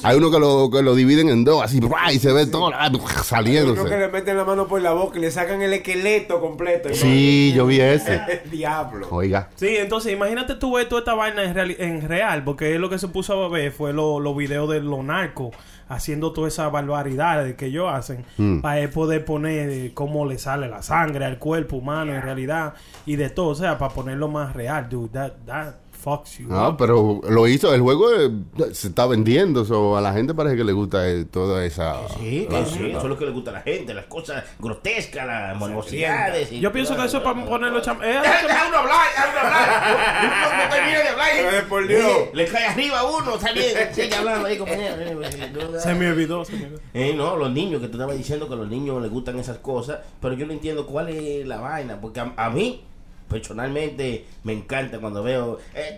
Hay 0.03 0.17
uno 0.17 0.31
que 0.31 0.39
lo, 0.39 0.69
que 0.71 0.81
lo 0.81 0.95
dividen 0.95 1.29
en 1.29 1.43
dos, 1.43 1.63
así, 1.63 1.79
y 2.11 2.19
se 2.19 2.31
ve 2.31 2.45
todo 2.45 2.71
ah, 2.73 2.89
Creo 2.89 3.05
que 3.05 3.23
saliéndose. 3.23 3.97
le 3.97 4.07
meten 4.07 4.37
la 4.37 4.43
mano 4.45 4.67
por 4.67 4.81
la 4.81 4.91
boca 4.93 5.17
y 5.17 5.21
le 5.21 5.31
sacan 5.31 5.61
el 5.61 5.73
esqueleto 5.73 6.39
completo. 6.39 6.89
hermano. 6.89 7.01
Sí, 7.49 7.53
yo 7.55 7.65
vi 7.65 7.79
ese. 7.81 8.21
El 8.43 8.49
diablo. 8.51 9.07
Oiga. 9.11 9.49
Sí, 9.55 9.75
entonces 9.77 10.13
imagínate 10.13 10.55
tú 10.55 10.73
ver 10.75 10.87
toda 10.89 10.99
esta 11.01 11.13
vaina 11.13 11.43
en, 11.43 11.53
reali- 11.55 11.75
en 11.79 12.07
real, 12.07 12.43
porque 12.43 12.75
él 12.75 12.81
lo 12.81 12.89
que 12.89 12.97
se 12.99 13.07
puso 13.07 13.43
a 13.43 13.49
ver 13.49 13.71
fue 13.71 13.93
lo- 13.93 14.19
los 14.19 14.35
videos 14.35 14.69
de 14.69 14.81
los 14.81 15.03
narcos 15.03 15.55
haciendo 15.87 16.33
todas 16.33 16.53
esas 16.53 16.71
barbaridades 16.71 17.55
que 17.55 17.65
ellos 17.67 17.89
hacen 17.91 18.23
Mm. 18.37 18.59
para 18.61 18.79
él 18.79 18.89
poder 18.89 19.25
poner 19.25 19.69
eh, 19.69 19.91
cómo 19.95 20.25
le 20.27 20.37
sale 20.37 20.67
la 20.69 20.83
sangre 20.83 21.25
al 21.25 21.39
cuerpo 21.39 21.77
humano 21.77 22.13
en 22.13 22.21
realidad 22.21 22.75
y 23.07 23.15
de 23.15 23.29
todo, 23.31 23.47
o 23.47 23.55
sea, 23.55 23.77
para 23.79 23.91
ponerlo 23.93 24.27
más 24.27 24.53
real, 24.55 24.87
dude, 24.87 25.09
that, 25.09 25.31
that 25.47 25.73
fucks 25.99 26.37
you. 26.39 26.47
No, 26.47 26.69
up. 26.69 26.77
pero 26.77 27.21
lo 27.29 27.47
hizo, 27.47 27.73
el 27.73 27.81
juego 27.81 28.09
eh, 28.13 28.31
se 28.73 28.87
está 28.87 29.05
vendiendo, 29.05 29.65
so, 29.65 29.97
a 29.97 30.01
la 30.01 30.13
gente 30.13 30.33
parece 30.33 30.55
que 30.55 30.63
le 30.63 30.71
gusta 30.73 31.07
eh, 31.07 31.25
toda 31.25 31.65
esa... 31.65 32.07
Sí, 32.17 32.47
sí, 32.65 32.89
eso 32.91 32.97
es 32.97 33.03
lo 33.03 33.17
que 33.17 33.25
le 33.25 33.31
gusta 33.31 33.51
a 33.51 33.53
la 33.55 33.61
gente, 33.61 33.93
las 33.93 34.05
cosas 34.05 34.43
grotescas, 34.59 35.25
las 35.27 35.57
morbosidades. 35.57 36.51
y 36.51 36.59
Yo 36.59 36.71
pienso 36.71 36.95
que 36.95 37.05
eso 37.05 37.17
es 37.17 37.23
para 37.23 37.45
ponerlo 37.45 37.81
cham... 37.81 38.01
eh, 38.03 38.19
Deja 38.21 38.67
uno 38.67 38.77
hablar, 38.77 39.07
deja 39.15 39.29
uno 39.31 39.39
hablar. 39.39 40.23
Uno 40.23 40.63
no 40.63 40.69
termina 40.69 40.99
de 40.99 41.07
hablar. 41.09 41.67
Por 41.69 41.87
Dios. 41.87 42.11
Le 42.33 42.45
cae 42.47 42.65
arriba 42.67 42.99
a 42.99 43.03
uno. 43.05 43.33
Sigue 43.93 44.15
hablando 44.15 44.47
ahí, 44.47 44.57
compañero. 44.57 44.95
se 45.79 45.93
me 45.95 46.09
olvidó, 46.11 46.45
se 46.45 46.53
me 46.53 46.65
olvidó. 46.65 46.79
Eh, 46.93 47.13
no, 47.15 47.35
los 47.35 47.51
niños, 47.51 47.81
que 47.81 47.87
tú 47.87 47.93
estabas 47.97 48.17
diciendo 48.17 48.47
que 48.47 48.53
a 48.53 48.57
los 48.57 48.67
niños 48.69 49.01
les 49.01 49.11
gustan 49.11 49.37
esas 49.39 49.57
cosas, 49.59 49.99
pero 50.21 50.33
yo 50.35 50.45
no 50.45 50.53
entiendo 50.53 50.85
cuál 50.85 51.09
es 51.09 51.45
la 51.47 51.57
vaina, 51.57 51.99
porque 51.99 52.19
a, 52.19 52.33
a 52.37 52.49
mí, 52.49 52.83
personalmente, 53.29 54.25
me 54.43 54.53
encanta 54.53 54.99
cuando 54.99 55.23
veo, 55.23 55.59
eh, 55.73 55.97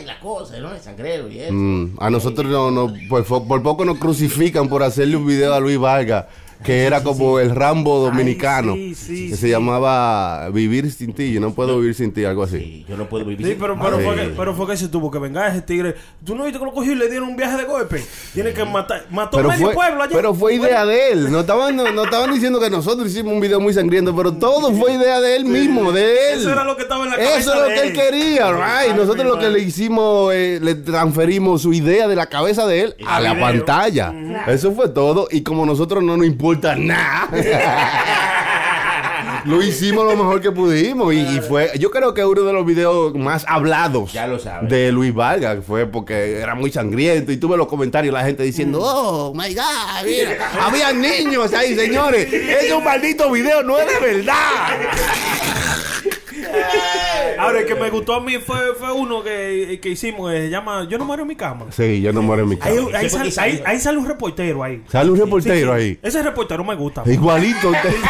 y 0.00 0.04
la 0.04 0.18
cosa, 0.20 0.58
¿no? 0.58 0.72
El 0.72 0.80
sangrero 0.80 1.28
y 1.28 1.40
eso. 1.40 1.52
Mm, 1.52 1.96
a 1.98 2.10
nosotros 2.10 2.50
no, 2.50 2.70
no 2.70 2.92
por, 3.08 3.24
por 3.24 3.62
poco 3.62 3.84
nos 3.84 3.98
crucifican 3.98 4.68
por 4.68 4.82
hacerle 4.82 5.16
un 5.16 5.26
video 5.26 5.52
a 5.54 5.60
Luis 5.60 5.78
Vargas, 5.78 6.26
que 6.64 6.84
era 6.84 7.02
como 7.02 7.38
el 7.38 7.54
Rambo 7.54 7.98
dominicano, 8.00 8.74
sí, 8.74 8.94
sí, 8.94 9.28
que 9.30 9.36
sí. 9.36 9.40
se 9.42 9.48
llamaba 9.50 10.48
Vivir 10.50 10.90
sin 10.92 11.12
ti, 11.12 11.32
yo 11.32 11.40
no 11.40 11.52
puedo 11.54 11.78
vivir 11.78 11.94
sin 11.94 12.12
ti, 12.12 12.24
algo 12.24 12.42
así. 12.42 12.58
Sí, 12.58 12.86
yo 12.88 12.96
no 12.96 13.08
puedo 13.08 13.24
vivir 13.24 13.44
Sí, 13.46 13.52
sin- 13.52 13.60
pero, 13.60 13.78
pero, 13.80 13.98
Sí. 13.98 14.04
fue 14.04 14.14
que, 14.16 14.22
pero 14.36 14.54
fue 14.54 14.66
que 14.68 14.76
se 14.76 14.88
tuvo 14.88 15.10
que 15.10 15.18
vengar 15.18 15.50
ese 15.50 15.62
tigre. 15.62 15.94
¿Tú 16.24 16.34
no 16.34 16.44
viste 16.44 16.58
que 16.58 16.64
lo 16.64 16.72
cogió 16.72 16.92
y 16.92 16.96
le 16.96 17.08
dieron 17.08 17.28
un 17.28 17.36
viaje 17.36 17.56
de 17.56 17.64
golpe? 17.64 18.04
Tiene 18.34 18.52
que 18.52 18.64
matar. 18.64 19.06
Mató 19.10 19.36
Pero 19.36 19.48
medio 19.50 19.66
fue, 19.66 19.74
pueblo 19.74 20.02
allá. 20.02 20.12
pero 20.14 20.34
fue 20.34 20.54
idea 20.54 20.84
de 20.86 21.12
él. 21.12 21.30
No 21.32 21.40
estaban, 21.40 21.74
no, 21.76 21.90
no 21.92 22.04
estaban 22.04 22.32
diciendo 22.32 22.60
que 22.60 22.70
nosotros 22.70 23.08
hicimos 23.08 23.32
un 23.32 23.40
video 23.40 23.60
muy 23.60 23.72
sangriento, 23.74 24.14
pero 24.14 24.32
todo 24.34 24.72
fue 24.72 24.94
idea 24.94 25.20
de 25.20 25.36
él 25.36 25.44
mismo, 25.44 25.92
de 25.92 26.32
él. 26.34 26.40
Eso 26.40 26.52
era 26.52 26.64
lo 26.64 26.76
que 26.76 26.82
estaba 26.82 27.04
en 27.04 27.10
la 27.10 27.16
cabeza 27.16 27.38
Eso 27.38 27.52
es 27.54 27.58
lo 27.60 27.66
de 27.66 27.74
que 27.74 27.80
él 27.80 27.86
él. 27.88 27.92
quería, 27.92 28.52
right. 28.52 28.96
Nosotros 28.96 29.24
lo 29.26 29.38
que 29.38 29.50
le 29.50 29.60
hicimos, 29.60 30.32
eh, 30.34 30.58
le 30.62 30.74
transferimos 30.76 31.62
su 31.62 31.72
idea 31.72 32.08
de 32.08 32.16
la 32.16 32.26
cabeza 32.26 32.66
de 32.66 32.80
él 32.82 32.94
a 33.06 33.20
la 33.20 33.34
video. 33.34 33.46
pantalla. 33.46 34.14
Eso 34.48 34.72
fue 34.72 34.88
todo. 34.88 35.28
Y 35.30 35.42
como 35.42 35.64
nosotros 35.66 36.02
no 36.02 36.16
nos 36.16 36.26
importa 36.26 36.51
nada. 36.60 37.28
lo 39.44 39.60
hicimos 39.60 40.04
lo 40.04 40.16
mejor 40.16 40.40
que 40.40 40.52
pudimos 40.52 41.12
y, 41.12 41.18
y 41.20 41.40
fue, 41.40 41.72
yo 41.78 41.90
creo 41.90 42.14
que 42.14 42.24
uno 42.24 42.42
de 42.42 42.52
los 42.52 42.64
videos 42.64 43.12
más 43.16 43.44
hablados 43.48 44.12
Ya 44.12 44.28
lo 44.28 44.38
sabes. 44.38 44.70
de 44.70 44.92
Luis 44.92 45.12
Vargas 45.12 45.58
fue 45.66 45.84
porque 45.86 46.38
era 46.40 46.54
muy 46.54 46.70
sangriento 46.70 47.32
y 47.32 47.38
tuve 47.38 47.56
los 47.56 47.66
comentarios 47.66 48.14
la 48.14 48.22
gente 48.24 48.44
diciendo, 48.44 48.78
Mm. 48.78 48.82
oh 48.84 49.32
my 49.34 49.52
God, 49.54 50.06
mira, 50.06 50.48
había 50.60 50.92
niños 50.92 51.52
ahí, 51.54 51.74
señores, 51.74 52.32
es 52.32 52.72
un 52.72 52.84
maldito 52.84 53.30
video, 53.32 53.62
no 53.64 53.78
es 53.78 53.86
de 53.86 53.98
verdad. 54.14 54.36
Ahora, 57.42 57.60
el 57.60 57.66
que 57.66 57.74
me 57.74 57.90
gustó 57.90 58.14
a 58.14 58.20
mí 58.20 58.34
fue, 58.38 58.74
fue 58.78 58.92
uno 58.92 59.22
que, 59.22 59.78
que 59.82 59.88
hicimos, 59.90 60.30
que 60.30 60.38
se 60.42 60.50
llama 60.50 60.86
Yo 60.88 60.98
no 60.98 61.04
muero 61.04 61.22
en 61.22 61.28
mi 61.28 61.36
cama. 61.36 61.66
Sí, 61.70 62.00
yo 62.00 62.12
no 62.12 62.22
muero 62.22 62.42
en 62.44 62.48
mi 62.50 62.58
Ahí, 62.60 62.76
casa. 62.86 62.98
ahí 62.98 63.08
sal- 63.10 63.22
ahí- 63.22 63.30
sale- 63.32 63.62
ahí 63.66 63.80
sale 63.80 63.98
un 63.98 64.06
reportero 64.06 64.62
ahí. 64.62 64.82
Sale 64.88 65.10
un 65.10 65.18
reportero 65.18 65.54
Sí, 65.76 65.80
sí. 65.82 65.86
ahí. 65.90 65.98
Ese 66.02 66.22
reportero 66.22 66.64
me 66.64 66.74
gusta. 66.74 67.02
Igualito. 67.06 67.70
usted. 67.70 67.94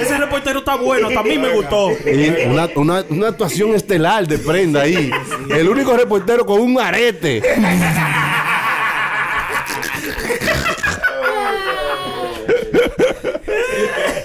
Ese 0.00 0.16
reportero 0.18 0.60
está 0.60 0.74
bueno, 0.76 1.08
hasta 1.08 1.20
a 1.20 1.22
mí 1.22 1.38
me 1.38 1.50
gustó. 1.50 1.90
Y 1.92 2.46
una, 2.48 2.68
una, 2.74 3.04
una 3.08 3.28
actuación 3.28 3.74
estelar 3.74 4.26
de 4.26 4.38
prenda 4.38 4.80
ahí. 4.82 5.10
El 5.50 5.68
único 5.68 5.96
reportero 5.96 6.44
con 6.46 6.60
un 6.60 6.80
arete. 6.80 7.40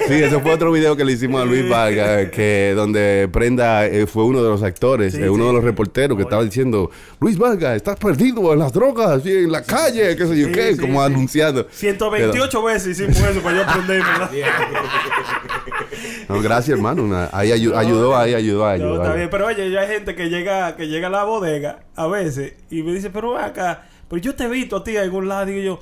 Sí, 0.07 0.13
ese 0.13 0.39
fue 0.39 0.51
otro 0.53 0.71
video 0.71 0.95
que 0.95 1.03
le 1.03 1.11
hicimos 1.13 1.41
a 1.41 1.45
Luis 1.45 1.67
Vargas, 1.69 2.29
que 2.31 2.73
donde 2.75 3.27
Prenda 3.31 3.85
eh, 3.85 4.07
fue 4.07 4.23
uno 4.23 4.41
de 4.41 4.49
los 4.49 4.63
actores, 4.63 5.13
eh, 5.15 5.29
uno 5.29 5.47
de 5.47 5.53
los 5.53 5.63
reporteros 5.63 6.15
que 6.17 6.23
estaba 6.23 6.43
diciendo, 6.43 6.89
Luis 7.19 7.37
Vargas, 7.37 7.75
estás 7.75 7.97
perdido 7.97 8.53
en 8.53 8.59
las 8.59 8.71
drogas 8.73 9.25
y 9.25 9.31
en 9.31 9.51
la 9.51 9.63
calle, 9.63 10.15
qué 10.15 10.25
sé 10.25 10.37
yo 10.39 10.51
qué, 10.51 10.77
como 10.77 11.01
anunciando. 11.01 11.67
128 11.71 12.63
veces 12.63 12.99
hicimos 12.99 13.17
eso 13.29 13.41
para 13.41 13.57
yo 13.57 13.63
aprenderme. 13.69 14.07
No, 16.29 16.41
gracias, 16.41 16.77
hermano. 16.77 17.03
una- 17.03 17.29
ahí 17.31 17.49
ayu- 17.51 17.73
ayudó, 17.75 18.15
ahí 18.17 18.33
ayudó, 18.33 18.67
ahí 18.67 18.79
No, 18.79 18.87
ayudó. 18.87 19.03
está 19.03 19.15
bien, 19.15 19.29
pero 19.29 19.45
oye, 19.47 19.71
ya 19.71 19.81
hay 19.81 19.87
gente 19.87 20.13
que 20.15 20.29
llega, 20.29 20.75
que 20.75 20.87
llega 20.87 21.07
a 21.07 21.09
la 21.09 21.23
bodega 21.23 21.79
a 21.95 22.07
veces 22.07 22.53
y 22.69 22.83
me 22.83 22.93
dice, 22.93 23.09
pero 23.09 23.37
acá, 23.37 23.85
pero 24.09 24.21
yo 24.21 24.35
te 24.35 24.43
he 24.43 24.49
visto 24.49 24.75
a 24.77 24.83
ti 24.83 24.91
en 24.97 25.03
algún 25.03 25.27
lado, 25.29 25.45
digo 25.45 25.61
yo, 25.61 25.79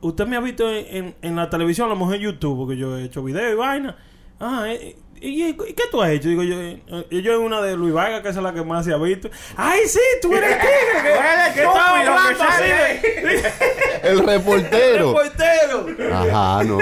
usted 0.00 0.26
me 0.26 0.36
ha 0.36 0.40
visto 0.40 0.68
en, 0.72 0.86
en, 0.96 1.14
en 1.22 1.36
la 1.36 1.50
televisión, 1.50 1.86
a 1.86 1.90
lo 1.90 1.96
mejor 1.96 2.16
en 2.16 2.20
YouTube, 2.22 2.56
porque 2.58 2.76
yo 2.76 2.96
he 2.98 3.04
hecho 3.04 3.22
video 3.22 3.50
y 3.52 3.54
vaina. 3.54 3.96
Ah, 4.40 4.66
eh, 4.68 4.96
¿y, 5.20 5.42
y 5.46 5.54
qué 5.54 5.82
tú 5.90 6.00
has 6.00 6.10
hecho? 6.10 6.28
Digo 6.28 6.44
yo, 6.44 6.60
eh, 6.60 6.80
yo 7.10 7.34
en 7.34 7.40
una 7.42 7.60
de 7.60 7.76
Luis 7.76 7.92
Vargas, 7.92 8.22
que 8.22 8.28
esa 8.28 8.38
es 8.38 8.44
la 8.44 8.54
que 8.54 8.62
más 8.62 8.84
se 8.84 8.92
ha 8.92 8.96
visto. 8.98 9.28
¡Ay, 9.56 9.80
sí! 9.86 9.98
¡Tú 10.22 10.32
eres 10.32 10.50
el 10.52 10.58
tigre! 10.58 11.48
que, 11.48 11.54
que 11.54 11.66
estaba 11.66 12.02
estúpido 12.02 12.04
que 12.04 12.08
hablando 12.08 12.42
así 12.44 12.62
sale 12.62 12.68
de- 14.02 14.08
El 14.10 14.18
reportero. 14.20 15.14
¡Reportero! 15.20 16.14
Ajá, 16.14 16.62
no. 16.64 16.78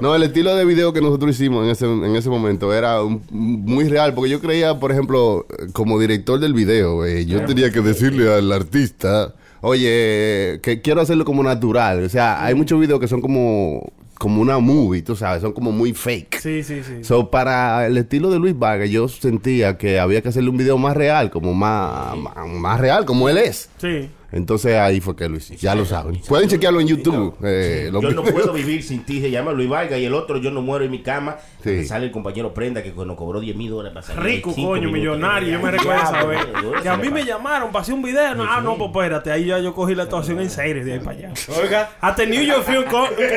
No, 0.00 0.14
el 0.16 0.22
estilo 0.24 0.56
de 0.56 0.64
video 0.64 0.92
que 0.92 1.00
nosotros 1.00 1.30
hicimos 1.30 1.64
en 1.64 1.70
ese, 1.70 1.84
en 1.86 2.16
ese 2.16 2.28
momento 2.28 2.74
era 2.74 3.02
un- 3.02 3.22
muy 3.30 3.88
real, 3.88 4.14
porque 4.14 4.30
yo 4.30 4.40
creía, 4.40 4.74
por 4.80 4.90
ejemplo, 4.90 5.46
como 5.72 5.98
director 6.00 6.40
del 6.40 6.54
video, 6.54 7.04
eh, 7.06 7.24
yo 7.24 7.44
tenía 7.44 7.70
que 7.70 7.80
decirle 7.82 8.34
al 8.34 8.50
artista, 8.50 9.34
oye, 9.60 10.60
que 10.62 10.80
quiero 10.82 11.00
hacerlo 11.00 11.24
como 11.24 11.42
natural. 11.42 12.04
O 12.04 12.08
sea, 12.08 12.44
hay 12.44 12.54
muchos 12.54 12.80
videos 12.80 13.00
que 13.00 13.08
son 13.08 13.20
como, 13.20 13.92
como 14.18 14.40
una 14.40 14.58
movie, 14.58 15.02
tú 15.02 15.16
sabes, 15.16 15.42
son 15.42 15.52
como 15.52 15.72
muy 15.72 15.92
fake. 15.92 16.38
Sí, 16.40 16.62
sí, 16.62 16.82
sí. 16.82 17.04
So, 17.04 17.30
para 17.30 17.86
el 17.86 17.96
estilo 17.96 18.30
de 18.30 18.38
Luis 18.38 18.58
Vargas, 18.58 18.90
yo 18.90 19.08
sentía 19.08 19.78
que 19.78 19.98
había 19.98 20.22
que 20.22 20.28
hacerle 20.28 20.50
un 20.50 20.56
video 20.56 20.78
más 20.78 20.96
real, 20.96 21.30
como 21.30 21.54
más, 21.54 22.16
más, 22.16 22.46
más 22.48 22.80
real, 22.80 23.04
como 23.04 23.28
él 23.28 23.38
es. 23.38 23.70
Sí. 23.78 24.10
Entonces 24.30 24.76
ahí 24.76 25.00
fue 25.00 25.16
que 25.16 25.26
lo 25.28 25.38
hicimos. 25.38 25.62
Ya 25.62 25.74
lo 25.74 25.86
saben. 25.86 26.20
Pueden 26.28 26.50
chequearlo 26.50 26.80
en 26.80 26.86
YouTube. 26.86 27.34
eh, 27.42 27.88
los 27.90 28.02
Yo 28.02 28.10
no 28.10 28.22
videos. 28.22 28.34
puedo 28.42 28.52
vivir 28.58 28.82
sin 28.82 29.02
ti, 29.04 29.22
se 29.22 29.30
llama 29.30 29.52
Luis 29.52 29.70
Vargas 29.70 29.98
y 29.98 30.04
el 30.04 30.12
otro 30.12 30.36
Yo 30.36 30.50
no 30.50 30.60
muero 30.60 30.84
en 30.84 30.90
mi 30.90 31.02
cama. 31.02 31.36
Sí. 31.64 31.84
Sale 31.86 32.06
el 32.06 32.12
compañero 32.12 32.52
Prenda 32.52 32.82
que 32.82 32.92
nos 32.92 33.16
cobró 33.16 33.40
10 33.40 33.56
mil 33.56 33.70
dólares 33.70 33.94
para 33.94 34.06
salir. 34.06 34.22
Rico, 34.22 34.54
coño, 34.54 34.72
minutos. 34.72 34.92
millonario. 34.92 35.52
Yo 35.52 35.60
me 35.60 35.70
recuerdo 35.70 36.02
esa 36.02 36.24
vez. 36.24 36.40
Diablo, 36.46 36.82
Que 36.82 36.88
a 36.90 36.96
mí 36.98 37.08
me 37.08 37.24
llamaron 37.24 37.72
para 37.72 37.82
hacer 37.82 37.94
un 37.94 38.02
video. 38.02 38.34
No, 38.34 38.44
ah, 38.44 38.60
no, 38.60 38.76
pues 38.76 38.90
espérate. 38.90 39.32
Ahí 39.32 39.46
ya 39.46 39.58
yo 39.60 39.74
cogí 39.74 39.94
la 39.94 40.02
actuación 40.02 40.40
en 40.40 40.50
serio 40.50 40.84
de 40.84 40.92
ahí 40.94 40.98
para 41.00 41.16
allá. 41.16 41.32
Oiga. 41.62 41.90
Hasta 42.00 42.26
New 42.26 42.42
York 42.42 42.66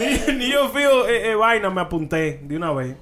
New- 0.00 0.34
New 0.38 0.48
York 0.50 0.72
Film, 0.72 1.08
eh, 1.08 1.30
eh, 1.30 1.34
vaina 1.34 1.68
me 1.70 1.80
apunté 1.82 2.40
de 2.42 2.56
una 2.56 2.72
vez. 2.72 2.96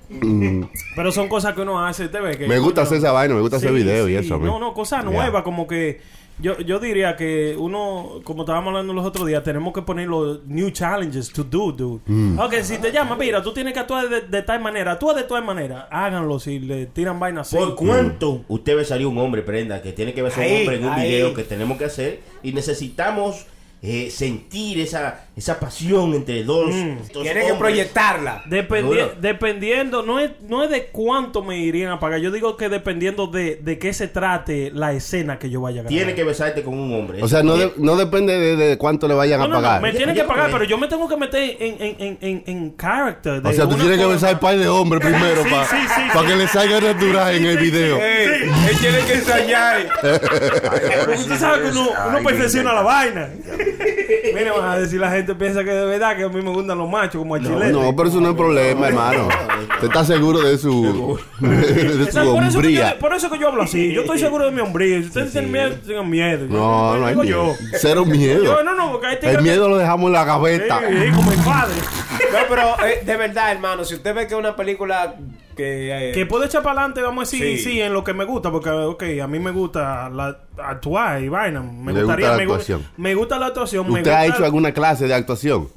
Pero 0.96 1.12
son 1.12 1.28
cosas 1.28 1.54
que 1.54 1.60
uno 1.60 1.84
hace, 1.84 2.08
te 2.08 2.20
ve 2.20 2.36
que. 2.36 2.46
Mm. 2.46 2.48
Me 2.48 2.58
gusta 2.58 2.82
hacer 2.82 2.98
esa 2.98 3.12
vaina, 3.12 3.34
me 3.34 3.40
gusta 3.40 3.56
hacer 3.58 3.70
sí, 3.70 3.76
video 3.76 4.08
y 4.08 4.16
eso. 4.16 4.38
No, 4.38 4.58
no, 4.58 4.74
cosas 4.74 5.04
Ya. 5.04 5.10
nuevas, 5.10 5.42
como 5.44 5.66
que. 5.68 6.00
Yo, 6.40 6.58
yo 6.60 6.78
diría 6.78 7.16
que 7.16 7.56
uno, 7.58 8.20
como 8.22 8.42
estábamos 8.42 8.68
hablando 8.68 8.92
los 8.92 9.04
otros 9.04 9.26
días, 9.26 9.42
tenemos 9.42 9.72
que 9.72 9.82
poner 9.82 10.08
los 10.08 10.44
new 10.46 10.70
challenges 10.70 11.32
to 11.32 11.42
do, 11.42 11.72
dude. 11.72 12.00
Mm. 12.06 12.38
Ok, 12.38 12.54
si 12.62 12.78
te 12.78 12.92
llaman, 12.92 13.18
mira, 13.18 13.42
tú 13.42 13.52
tienes 13.52 13.72
que 13.72 13.80
actuar 13.80 14.08
de, 14.08 14.20
de 14.20 14.42
tal 14.42 14.60
manera, 14.60 14.92
actúa 14.92 15.14
de 15.14 15.24
tal 15.24 15.44
manera, 15.44 15.88
háganlo 15.90 16.38
si 16.38 16.60
le 16.60 16.86
tiran 16.86 17.18
vainas 17.18 17.48
así. 17.48 17.56
¿Por 17.56 17.74
cuánto 17.74 18.44
usted 18.48 18.76
besaría 18.76 19.06
a 19.06 19.10
un 19.10 19.18
hombre, 19.18 19.42
Prenda? 19.42 19.82
Que 19.82 19.92
tiene 19.92 20.14
que 20.14 20.20
a 20.20 20.24
un 20.24 20.30
hombre 20.30 20.76
en 20.76 20.84
un 20.84 20.92
ahí. 20.92 21.08
video 21.10 21.34
que 21.34 21.42
tenemos 21.42 21.76
que 21.78 21.86
hacer 21.86 22.20
y 22.42 22.52
necesitamos 22.52 23.46
eh, 23.80 24.10
sentir 24.10 24.80
esa, 24.80 25.26
esa 25.36 25.60
pasión 25.60 26.12
entre 26.14 26.42
dos. 26.42 26.74
estos 26.74 27.22
Tiene 27.22 27.46
que 27.46 27.54
proyectarla. 27.54 28.42
Dependi- 28.46 29.14
dependiendo, 29.20 30.02
no 30.02 30.18
es, 30.18 30.32
no 30.48 30.64
es 30.64 30.70
de 30.70 30.86
cuánto 30.86 31.42
me 31.44 31.58
irían 31.58 31.92
a 31.92 32.00
pagar. 32.00 32.18
Yo 32.20 32.32
digo 32.32 32.56
que 32.56 32.68
dependiendo 32.68 33.28
de, 33.28 33.54
de 33.62 33.78
qué 33.78 33.92
se 33.92 34.08
trate 34.08 34.72
la 34.74 34.92
escena 34.94 35.38
que 35.38 35.48
yo 35.48 35.60
vaya 35.60 35.80
a 35.80 35.84
grabar. 35.84 35.96
Tiene 35.96 36.14
que 36.16 36.24
besarte 36.24 36.62
con 36.64 36.74
un 36.76 36.92
hombre. 36.92 37.22
O 37.22 37.28
sea, 37.28 37.44
no, 37.44 37.56
de- 37.56 37.72
no 37.76 37.94
depende 37.96 38.36
de, 38.36 38.56
de 38.56 38.78
cuánto 38.78 39.06
le 39.06 39.14
vayan 39.14 39.38
No, 39.38 39.44
a 39.44 39.48
no, 39.48 39.54
no, 39.54 39.62
pagar. 39.62 39.80
me 39.82 39.92
tienen 39.92 40.14
que 40.16 40.24
pagar, 40.24 40.50
pero 40.50 40.64
yo 40.64 40.76
me 40.76 40.88
tengo 40.88 41.08
que 41.08 41.16
meter 41.16 41.56
en, 41.60 41.76
en, 41.80 41.96
en, 42.00 42.18
en, 42.20 42.42
en 42.46 42.76
character. 42.76 43.40
de 43.42 43.48
o 43.48 43.52
sea, 43.52 43.68
tú 43.68 43.76
tienes 43.76 43.96
que 43.98 44.06
besar 44.06 44.30
el 44.30 44.38
par 44.40 44.58
de 44.58 44.66
hombres 44.68 45.00
primero 45.06 45.44
Sí, 45.44 45.50
para 45.50 45.64
sí, 45.66 45.76
sí, 45.76 46.02
sí. 46.18 46.26
que 46.26 46.36
le 46.36 46.48
salga 46.48 46.80
natural 46.80 47.34
en 47.36 47.46
el 47.46 47.58
video. 47.58 47.96
Él 48.02 48.76
tiene 48.80 48.98
que 49.06 49.12
ensayar. 49.14 49.86
Porque 50.00 51.20
usted 51.20 51.36
sabe 51.38 51.62
que 51.62 51.68
uno, 51.68 51.90
uno 52.08 52.18
perfecciona 52.24 52.72
la 52.72 52.82
vaina. 52.82 53.28
Mira, 54.34 54.52
van 54.52 54.70
a 54.70 54.78
decir 54.78 55.00
la 55.00 55.10
gente 55.10 55.34
piensa 55.34 55.64
que 55.64 55.70
de 55.70 55.84
verdad 55.84 56.16
que 56.16 56.24
a 56.24 56.28
mí 56.28 56.42
me 56.42 56.50
gustan 56.50 56.78
los 56.78 56.88
machos 56.88 57.20
como 57.20 57.36
el 57.36 57.42
chileno. 57.42 57.82
No, 57.82 57.96
pero 57.96 58.08
eso 58.08 58.20
no 58.20 58.30
es 58.30 58.36
problema, 58.36 58.88
hermano. 58.88 59.28
Usted 59.74 59.86
está 59.88 60.04
seguro 60.04 60.40
de 60.40 60.58
su, 60.58 61.18
de 61.40 61.92
su 61.92 62.02
Exacto, 62.02 62.34
por, 62.34 62.42
eso 62.44 62.52
que 62.52 62.66
hombría. 62.66 62.92
yo, 62.94 62.98
por 62.98 63.14
eso 63.14 63.30
que 63.30 63.38
yo 63.38 63.48
hablo 63.48 63.62
así. 63.62 63.92
Yo 63.92 64.02
estoy 64.02 64.18
seguro 64.18 64.46
de 64.46 64.50
mi 64.50 64.60
hombría. 64.60 65.00
Si 65.00 65.06
ustedes 65.06 65.32
tienen 65.32 65.52
miedo, 65.52 65.74
tengan 65.86 66.08
miedo. 66.08 66.46
No, 66.48 66.96
no 66.96 67.06
hay 67.06 67.14
miedo. 67.14 67.24
yo. 67.24 67.54
Cero 67.78 68.04
miedo. 68.04 68.44
Yo, 68.44 68.62
no, 68.62 68.74
no, 68.74 68.92
porque 68.92 69.18
El 69.22 69.42
miedo 69.42 69.68
lo 69.68 69.76
dejamos 69.76 70.08
en 70.08 70.12
la 70.12 70.24
gaveta. 70.24 70.80
sí, 70.88 71.12
como 71.14 71.32
el 71.32 71.38
padre. 71.38 71.74
No, 72.32 72.38
pero 72.48 72.86
eh, 72.86 73.02
de 73.04 73.16
verdad, 73.16 73.52
hermano, 73.52 73.84
si 73.84 73.94
usted 73.94 74.14
ve 74.14 74.26
que 74.26 74.34
es 74.34 74.38
una 74.40 74.54
película 74.56 75.16
que... 75.56 76.10
eh, 76.10 76.12
Que 76.12 76.26
puedo 76.26 76.44
echar 76.44 76.62
para 76.62 76.80
adelante, 76.80 77.02
vamos 77.02 77.28
a 77.28 77.30
decir, 77.30 77.58
sí. 77.58 77.64
Sí. 77.64 77.80
en 77.80 77.92
lo 77.92 78.04
que 78.04 78.14
me 78.14 78.24
gusta, 78.24 78.50
porque, 78.50 78.70
ok, 78.70 79.02
a 79.22 79.26
mí 79.26 79.38
me 79.38 79.50
gusta 79.50 80.08
la, 80.10 80.38
actuar 80.62 81.22
y 81.22 81.28
vaina. 81.28 81.60
Me 81.62 81.92
Le 81.92 82.02
gustaría, 82.02 82.26
gusta 82.28 82.30
la 82.30 82.36
me, 82.36 82.44
gu- 82.44 82.52
actuación. 82.52 82.86
me 82.96 83.14
gusta 83.14 83.38
la 83.38 83.46
actuación. 83.46 83.86
me 83.92 83.98
¿Usted 84.00 84.10
ha 84.10 84.20
gusta- 84.22 84.34
hecho 84.36 84.44
alguna 84.44 84.72
clase 84.72 85.06
de 85.06 85.14
actuación? 85.14 85.68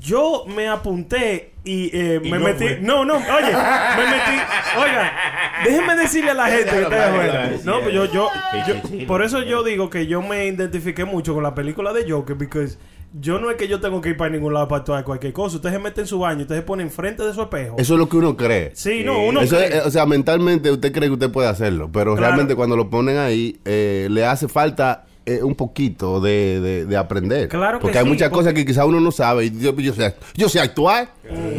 Yo 0.00 0.44
me 0.46 0.68
apunté 0.68 1.54
y, 1.64 1.86
eh, 1.96 2.20
Y 2.22 2.30
me 2.30 2.38
no 2.38 2.44
metí. 2.44 2.66
No, 2.82 3.06
no, 3.06 3.14
oye, 3.14 3.22
me 3.96 4.04
metí. 4.04 4.42
Oiga, 4.78 5.12
déjenme 5.64 5.96
decirle 5.96 6.30
a 6.32 6.34
la 6.34 6.46
gente 6.48 6.70
que 6.70 6.82
está 6.82 7.08
afuera. 7.08 7.50
No, 7.64 7.80
pues 7.80 7.94
yo, 7.94 8.04
yo, 8.04 8.28
yo- 8.66 9.06
por 9.06 9.22
eso 9.22 9.42
yo 9.42 9.62
digo 9.62 9.88
que 9.88 10.06
yo 10.06 10.20
me 10.20 10.44
identifiqué 10.46 11.06
mucho 11.06 11.32
con 11.32 11.42
la 11.42 11.54
película 11.54 11.94
de 11.94 12.10
Joker, 12.10 12.36
porque 12.36 12.68
yo 13.12 13.38
no 13.38 13.50
es 13.50 13.56
que 13.56 13.68
yo 13.68 13.80
tengo 13.80 14.00
que 14.00 14.10
ir 14.10 14.16
para 14.16 14.30
ningún 14.30 14.52
lado 14.54 14.68
para 14.68 14.80
actuar 14.80 15.04
cualquier 15.04 15.32
cosa. 15.32 15.56
Usted 15.56 15.70
se 15.70 15.78
mete 15.78 16.00
en 16.02 16.06
su 16.06 16.18
baño, 16.18 16.42
usted 16.42 16.56
se 16.56 16.62
pone 16.62 16.82
enfrente 16.82 17.22
de 17.22 17.32
su 17.34 17.40
espejo. 17.42 17.76
Eso 17.78 17.94
es 17.94 17.98
lo 17.98 18.08
que 18.08 18.16
uno 18.18 18.36
cree. 18.36 18.70
Sí, 18.74 19.02
no, 19.04 19.24
uno 19.24 19.40
Eso 19.40 19.56
cree. 19.56 19.78
es, 19.78 19.86
o 19.86 19.90
sea, 19.90 20.06
mentalmente 20.06 20.70
usted 20.70 20.92
cree 20.92 21.08
que 21.08 21.14
usted 21.14 21.30
puede 21.30 21.48
hacerlo, 21.48 21.90
pero 21.92 22.12
Claro. 22.14 22.26
realmente 22.28 22.54
cuando 22.54 22.76
lo 22.76 22.90
ponen 22.90 23.16
ahí, 23.18 23.58
eh, 23.64 24.08
le 24.10 24.24
hace 24.26 24.46
falta 24.48 25.06
eh, 25.36 25.42
un 25.42 25.54
poquito 25.54 26.20
de, 26.20 26.60
de- 26.60 26.84
de 26.86 26.96
aprender. 26.96 27.48
Claro 27.48 27.78
que 27.78 27.82
Porque 27.82 27.98
hay 27.98 28.04
sí, 28.04 28.10
muchas 28.10 28.28
porque- 28.30 28.40
cosas 28.44 28.54
que 28.54 28.64
quizá 28.66 28.84
uno 28.84 29.00
no 29.00 29.10
sabe. 29.12 29.46
Y 29.46 29.58
yo, 29.60 29.74
yo 29.76 29.92
sé, 29.94 30.14
yo 30.34 30.48
sé 30.48 30.60
actuar. 30.60 31.08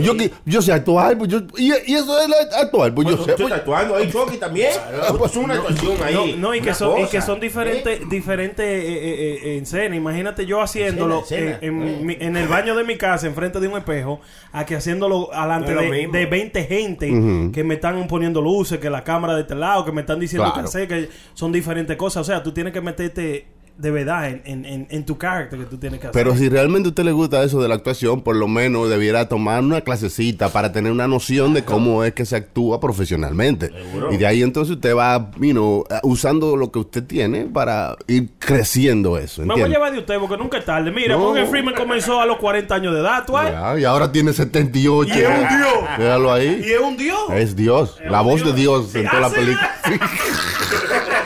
Yo, 0.02 0.18
que- 0.18 0.32
yo 0.46 0.62
sé 0.62 0.74
actuar. 0.74 1.18
Pues 1.18 1.30
yo, 1.30 1.42
y, 1.58 1.68
y 1.86 1.94
eso 1.96 2.20
es 2.20 2.30
actuar. 2.58 2.94
Pues 2.96 3.08
yo 3.08 3.16
Bueno, 3.18 3.26
sé. 3.26 3.32
usted 3.32 3.44
pues- 3.44 3.54
actuando 3.54 3.96
ahí, 3.96 4.10
Chucky 4.12 4.38
también. 4.38 4.72
Pues 5.18 5.32
es 5.32 5.38
una 5.38 5.54
actuación 5.56 5.94
ahí. 6.04 6.14
No, 6.38 6.50
no, 6.50 6.56
y 6.56 6.62
que 6.62 6.74
son, 6.74 7.00
y 7.02 7.06
que 7.08 7.22
son 7.22 7.38
¿eh? 7.38 7.42
diferentes 7.42 8.10
diferentes 8.10 8.66
eh, 8.66 8.88
eh, 8.88 9.40
eh, 9.44 9.58
escenas. 9.62 9.96
Imagínate 9.98 10.46
yo 10.46 10.62
haciéndolo 10.62 11.20
Escena, 11.22 11.52
escena, 11.52 11.60
en, 11.62 11.82
en 11.84 11.88
eh. 11.88 12.00
mi- 12.04 12.18
en 12.20 12.36
el 12.38 12.48
baño 12.48 12.76
de 12.76 12.84
mi 12.84 12.98
casa, 12.98 13.28
enfrente 13.28 13.60
de 13.60 13.68
un 13.68 13.78
espejo, 13.78 14.20
a 14.52 14.66
que 14.66 14.76
haciéndolo 14.76 15.32
alante 15.34 15.74
No 15.74 15.82
de, 15.82 16.08
de 16.12 16.26
20 16.26 16.64
gente 16.64 17.08
que 17.54 17.64
me 17.64 17.76
están 17.76 18.08
poniendo 18.08 18.42
luces, 18.42 18.80
que 18.80 18.90
la 18.90 19.04
cámara 19.04 19.36
de 19.36 19.42
este 19.42 19.56
lado, 19.56 19.86
que 19.86 19.92
me 19.92 20.02
están 20.02 20.20
diciendo 20.20 20.52
Claro. 20.52 20.66
que 20.66 20.72
sé, 20.72 20.88
que 20.88 21.10
son 21.36 21.52
diferentes 21.52 21.96
cosas. 21.98 22.22
O 22.22 22.24
sea, 22.24 22.42
tú 22.42 22.52
tienes 22.54 22.74
que 22.74 22.82
meterte 22.82 23.46
de 23.80 23.92
verdad 23.92 24.28
en, 24.28 24.42
en, 24.44 24.66
en, 24.66 24.88
en 24.90 25.06
tu 25.06 25.18
carácter 25.18 25.58
que 25.60 25.66
tú 25.66 25.78
tienes 25.78 26.00
que 26.02 26.08
hacer. 26.08 26.14
Pero 26.24 26.36
si 26.36 26.50
realmente 26.50 26.88
a 26.88 26.90
usted 26.90 27.04
le 27.04 27.14
gusta 27.14 27.42
eso 27.44 27.62
de 27.62 27.70
la 27.70 27.76
actuación, 27.76 28.22
por 28.22 28.36
lo 28.36 28.48
menos 28.48 28.90
debiera 28.90 29.30
tomar 29.30 29.64
una 29.64 29.82
clasecita 29.82 30.50
para 30.50 30.74
tener 30.74 30.92
una 30.92 31.08
noción 31.08 31.54
de 31.54 31.64
cómo 31.64 32.04
es 32.04 32.14
que 32.14 32.26
se 32.26 32.36
actúa 32.36 32.80
profesionalmente. 32.82 33.72
Y 34.12 34.18
de 34.18 34.28
ahí 34.28 34.44
entonces 34.44 34.76
usted 34.76 34.96
va, 34.96 35.32
you 35.40 35.52
know, 35.52 35.86
usando 36.04 36.58
lo 36.58 36.72
que 36.72 36.80
usted 36.80 37.04
tiene 37.06 37.46
para 37.46 37.96
ir 38.08 38.30
creciendo 38.38 39.18
eso. 39.18 39.44
Me 39.44 39.54
voy 39.54 39.64
a 39.64 39.68
llevar 39.68 39.94
de 39.94 40.00
usted 40.00 40.20
porque 40.20 40.38
nunca 40.38 40.58
es 40.58 40.66
tarde. 40.66 40.92
Mira, 40.92 41.16
No. 41.16 41.20
Morgan 41.20 41.48
Freeman 41.48 41.74
comenzó 41.74 42.20
a 42.20 42.26
los 42.26 42.38
40 42.38 42.76
años 42.76 42.94
de 42.94 43.00
edad, 43.00 43.24
¿tú 43.26 43.34
sabes? 43.34 43.54
Ya, 43.54 43.80
y 43.80 43.86
ahora 43.86 44.12
tiene 44.12 44.34
78. 44.34 45.10
Y 45.10 45.20
es 45.22 45.28
un 45.30 45.58
dios. 45.58 45.74
Y 45.98 46.30
ahí. 46.30 46.62
es 46.66 46.80
un 46.82 46.98
dios. 46.98 47.20
Es 47.32 47.56
Dios. 47.56 47.98
Es 48.04 48.12
La 48.12 48.22
voz 48.22 48.44
de 48.44 48.54
Dios 48.54 48.94
en 48.96 49.04
Sí, 49.04 49.10
toda 49.10 49.22
la 49.22 49.28
ah, 49.28 49.32
película. 49.32 49.72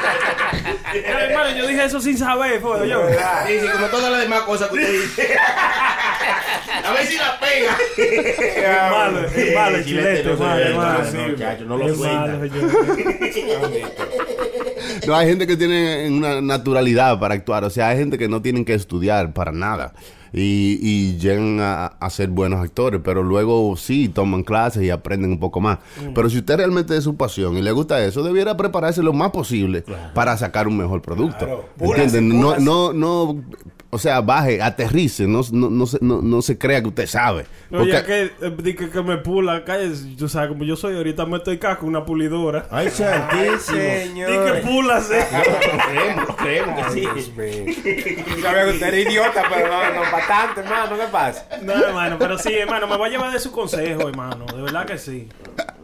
hermano, 0.93 1.55
yo 1.55 1.67
dije 1.67 1.85
eso 1.85 1.99
sin 2.01 2.17
saber, 2.17 2.61
fue 2.61 2.87
yo. 2.87 3.07
Sí, 3.47 3.59
sí, 3.59 3.67
como 3.67 3.87
todas 3.87 4.11
las 4.11 4.21
demás 4.21 4.41
cosas 4.41 4.69
que 4.69 4.75
usted 4.75 4.91
dice. 4.91 5.37
A 6.83 6.91
ver 6.91 7.05
si 7.05 7.17
la 7.17 7.39
pega. 7.39 7.77
Es 7.97 8.91
malo, 8.91 9.27
es 9.27 9.55
malo 9.55 9.77
el 9.77 9.85
chilete, 9.85 10.33
es 10.33 10.39
malo, 10.39 10.63
es 10.63 10.75
malo. 10.75 11.65
No, 11.65 11.77
lo 11.77 11.95
suelta. 11.95 12.39
No, 15.07 15.15
hay 15.15 15.27
gente 15.27 15.47
que 15.47 15.57
tiene 15.57 16.09
una 16.09 16.41
naturalidad 16.41 17.19
para 17.19 17.35
actuar. 17.35 17.63
O 17.63 17.69
sea, 17.69 17.89
hay 17.89 17.97
gente 17.97 18.17
que 18.17 18.27
no 18.27 18.41
tienen 18.41 18.65
que 18.65 18.73
estudiar 18.73 19.33
para 19.33 19.51
nada. 19.51 19.93
Y, 20.35 20.79
y 20.81 21.17
llegan 21.19 21.59
a, 21.59 21.85
a 21.85 22.09
ser 22.09 22.29
buenos 22.29 22.59
actores, 22.63 23.01
pero 23.03 23.21
luego 23.21 23.75
sí 23.77 24.09
toman 24.09 24.41
clases 24.43 24.81
y 24.81 24.89
aprenden 24.89 25.31
un 25.31 25.39
poco 25.39 25.61
más. 25.61 25.77
Pero 26.15 26.27
si 26.29 26.39
usted 26.39 26.57
realmente 26.57 26.97
es 26.97 27.03
su 27.03 27.15
pasión 27.15 27.55
y 27.55 27.61
le 27.61 27.71
gusta 27.71 28.03
eso, 28.03 28.23
debiera 28.23 28.57
prepararse 28.57 29.03
lo 29.03 29.13
más 29.13 29.29
posible 29.29 29.83
para 30.15 30.35
sacar 30.35 30.67
un 30.67 30.77
mejor 30.77 31.03
producto. 31.03 31.69
¿Entiende? 31.79 32.21
No, 32.21 32.57
no, 32.57 32.93
no, 32.93 33.43
o 33.93 33.97
sea, 33.99 34.21
baje, 34.21 34.61
aterrice, 34.61 35.27
no, 35.27 35.41
no, 35.51 35.69
no, 35.69 35.85
se, 35.85 35.99
no, 36.01 36.21
no 36.21 36.41
se 36.41 36.57
crea 36.57 36.81
que 36.81 36.87
usted 36.87 37.05
sabe. 37.07 37.45
Oye, 37.71 37.93
Porque- 37.93 38.03
que, 38.03 38.21
eh, 38.47 38.55
di 38.61 38.73
que, 38.75 38.89
que 38.89 39.01
me 39.03 39.17
pula, 39.17 39.63
cállese, 39.63 40.15
tú 40.17 40.27
sabes, 40.27 40.49
como 40.49 40.63
yo 40.63 40.75
soy, 40.75 40.95
ahorita 40.95 41.25
me 41.25 41.37
estoy 41.37 41.57
casco 41.59 41.85
una 41.85 42.03
pulidora. 42.05 42.65
Ay, 42.71 42.89
santísimo. 42.89 43.77
Di 43.77 44.23
que 44.23 44.61
pulas, 44.63 45.09
eh. 45.11 45.25
Creemos, 45.89 46.35
creemos 46.37 46.87
que 46.87 46.91
sí. 46.93 47.03
Yo 48.35 48.41
sabía 48.41 48.63
que 48.65 48.69
usted 48.71 48.87
era 48.87 48.97
idiota, 48.99 49.43
pero 49.49 49.67
no, 49.67 49.93
no 50.05 50.11
bastante, 50.11 50.61
hermano. 50.61 50.95
¿Qué 50.97 51.07
pasa? 51.11 51.47
No, 51.61 51.73
hermano, 51.73 52.15
pero 52.19 52.37
sí, 52.37 52.53
hermano, 52.53 52.87
me 52.87 52.97
voy 52.97 53.09
a 53.09 53.11
llevar 53.11 53.31
de 53.31 53.39
su 53.39 53.51
consejo, 53.51 54.09
hermano. 54.09 54.45
De 54.53 54.61
verdad 54.61 54.85
que 54.85 54.97
sí. 54.97 55.27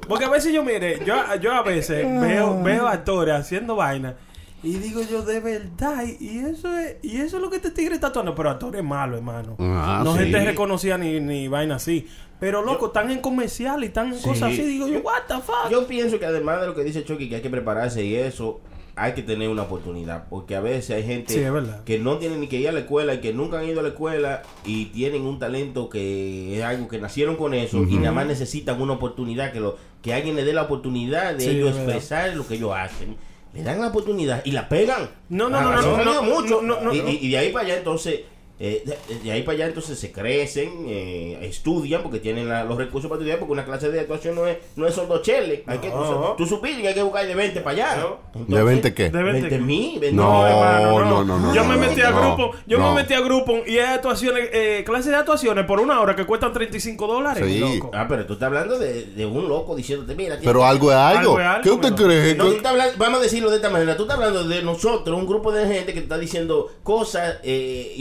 Porque 0.07 0.25
a 0.25 0.29
veces 0.29 0.51
yo, 0.51 0.63
mire, 0.63 0.99
yo, 1.05 1.15
yo 1.39 1.53
a 1.53 1.61
veces 1.61 2.03
veo, 2.19 2.61
veo 2.63 2.87
actores 2.87 3.35
haciendo 3.35 3.75
vaina 3.75 4.15
y 4.61 4.73
digo 4.73 5.01
yo, 5.01 5.23
de 5.23 5.39
verdad, 5.39 6.03
y 6.19 6.39
eso 6.39 6.77
es, 6.77 6.97
y 7.01 7.17
eso 7.17 7.37
es 7.37 7.41
lo 7.41 7.49
que 7.49 7.57
este 7.57 7.71
tigre 7.71 7.95
está 7.95 8.07
actuando. 8.07 8.35
Pero 8.35 8.49
actores 8.49 8.83
malos, 8.83 9.19
hermano. 9.19 9.55
Ah, 9.59 10.01
no 10.03 10.13
sí. 10.13 10.23
gente 10.23 10.43
reconocida 10.43 10.97
ni, 10.97 11.19
ni 11.19 11.47
vaina 11.47 11.75
así. 11.75 12.07
Pero 12.39 12.63
loco, 12.63 12.87
están 12.87 13.09
en 13.11 13.19
comercial 13.19 13.83
y 13.83 13.87
están 13.87 14.13
en 14.13 14.21
cosas 14.21 14.51
así. 14.53 14.61
Digo 14.61 14.87
yo, 14.87 14.99
what 14.99 15.23
the 15.27 15.35
fuck. 15.35 15.69
Yo 15.69 15.87
pienso 15.87 16.19
que 16.19 16.25
además 16.25 16.61
de 16.61 16.67
lo 16.67 16.75
que 16.75 16.83
dice 16.83 17.03
Chucky, 17.03 17.29
que 17.29 17.35
hay 17.35 17.41
que 17.41 17.49
prepararse 17.49 18.03
y 18.03 18.15
eso, 18.15 18.61
hay 18.95 19.13
que 19.13 19.23
tener 19.23 19.49
una 19.49 19.63
oportunidad. 19.63 20.27
Porque 20.29 20.55
a 20.55 20.61
veces 20.61 20.95
hay 20.95 21.03
gente 21.03 21.33
Sí, 21.33 21.39
es 21.39 21.51
que 21.85 21.99
no 21.99 22.17
tiene 22.17 22.37
ni 22.37 22.47
que 22.47 22.57
ir 22.57 22.67
a 22.67 22.71
la 22.73 22.79
escuela 22.79 23.13
y 23.13 23.19
que 23.19 23.33
nunca 23.33 23.59
han 23.59 23.67
ido 23.67 23.79
a 23.79 23.83
la 23.83 23.89
escuela 23.89 24.41
y 24.65 24.85
tienen 24.87 25.23
un 25.23 25.39
talento 25.39 25.89
que 25.89 26.57
es 26.57 26.63
algo 26.63 26.87
que 26.87 26.99
nacieron 26.99 27.35
con 27.35 27.53
eso 27.53 27.83
y 27.83 27.95
nada 27.95 28.11
más 28.11 28.27
necesitan 28.27 28.81
una 28.81 28.93
oportunidad, 28.93 29.53
que, 29.53 29.61
lo, 29.61 29.77
que 30.01 30.13
alguien 30.13 30.35
le 30.35 30.43
dé 30.43 30.53
la 30.53 30.63
oportunidad 30.63 31.35
de 31.35 31.43
Sí, 31.43 31.49
ellos 31.49 31.71
es 31.71 31.77
expresar 31.77 32.35
lo 32.35 32.45
que 32.45 32.55
ellos 32.55 32.73
hacen. 32.75 33.15
Le 33.53 33.63
dan 33.63 33.79
la 33.81 33.87
oportunidad 33.87 34.41
y 34.45 34.51
la 34.51 34.69
pegan. 34.69 35.09
No, 35.29 35.49
no, 35.49 35.57
Ah, 35.57 35.61
no, 35.81 35.97
no, 35.97 36.03
no, 36.03 36.21
mucho. 36.23 36.61
no, 36.61 36.81
no, 36.81 36.93
y, 36.93 37.01
no. 37.01 37.09
y- 37.09 37.17
y 37.21 37.29
de 37.31 37.37
ahí 37.37 37.51
para 37.51 37.65
allá 37.65 37.77
entonces... 37.77 38.21
eh, 38.59 38.83
de, 38.85 39.19
de 39.19 39.31
ahí 39.31 39.43
para 39.43 39.55
allá 39.55 39.67
entonces 39.67 39.97
se 39.97 40.11
crecen, 40.11 40.85
eh, 40.87 41.37
estudian 41.43 42.01
porque 42.03 42.19
tienen 42.19 42.49
la- 42.49 42.63
los 42.65 42.77
recursos 42.77 43.09
para 43.09 43.19
estudiar 43.19 43.39
porque 43.39 43.53
una 43.53 43.65
clase 43.65 43.89
de 43.89 43.99
actuación 44.01 44.35
no 44.35 44.45
es, 44.47 44.57
no 44.75 44.85
es 44.87 44.93
solo 44.93 45.21
chele. 45.21 45.63
Hay 45.65 45.77
que, 45.79 45.89
tú, 45.89 45.97
tú 46.37 46.45
supiste 46.45 46.81
que 46.81 46.89
hay 46.89 46.93
que 46.93 47.01
buscar 47.03 47.25
de 47.25 47.35
20 47.35 47.61
para 47.61 47.75
allá. 47.75 48.05
Entonces, 48.35 48.55
¿De 48.55 48.63
20 48.63 48.93
qué? 48.93 49.09
De 49.09 49.23
20 49.23 49.41
20 49.41 49.57
mil. 49.59 49.99
20 49.99 50.11
No, 50.15 50.43
no, 51.05 51.23
no, 51.23 51.37
no, 51.39 51.53
Yo 51.53 51.63
no, 51.63 51.69
me 51.69 51.75
no, 51.75 51.81
metí 51.89 52.01
a 52.01 52.11
no, 52.11 52.21
grupo, 52.35 52.51
yo 52.67 52.77
no. 52.79 52.89
me 52.93 53.01
metí 53.01 53.13
a 53.13 53.21
grupo 53.21 53.59
y 53.65 53.77
hay 53.77 53.93
actuaciones, 53.95 54.49
eh, 54.51 54.83
clases 54.85 55.07
de 55.11 55.15
actuaciones 55.15 55.65
por 55.65 55.79
una 55.79 55.99
hora 56.01 56.15
que 56.15 56.25
cuestan 56.25 56.51
35 56.53 57.07
dólares, 57.07 57.43
Sí. 57.47 57.59
loco. 57.59 57.91
Ah, 57.93 58.05
pero 58.09 58.25
tú 58.25 58.33
estás 58.33 58.47
hablando 58.47 58.77
de, 58.77 59.05
de 59.05 59.25
un 59.25 59.47
loco 59.47 59.75
diciéndote, 59.75 60.15
mira, 60.15 60.37
Pero 60.43 60.65
algo 60.65 60.91
es 60.91 60.97
algo. 60.97 61.19
Algo 61.19 61.39
es 61.39 61.45
algo, 61.45 61.63
¿Qué 61.63 61.71
usted 61.71 61.93
cree? 61.95 62.35
No, 62.35 62.45
tú 62.51 62.67
hablando- 62.67 62.93
vamos 62.97 63.19
a 63.19 63.23
decirlo 63.23 63.49
de 63.49 63.55
esta 63.57 63.69
manera. 63.69 63.95
Tú 63.95 64.03
estás 64.03 64.17
hablando 64.17 64.43
de 64.43 64.61
nosotros, 64.63 65.17
un 65.17 65.25
grupo 65.27 65.51
de 65.51 65.65
gente 65.67 65.93
que 65.93 65.99
te 66.01 66.05
está 66.05 66.17
diciendo 66.17 66.67
cosas 66.83 67.37
eh, 67.43 67.93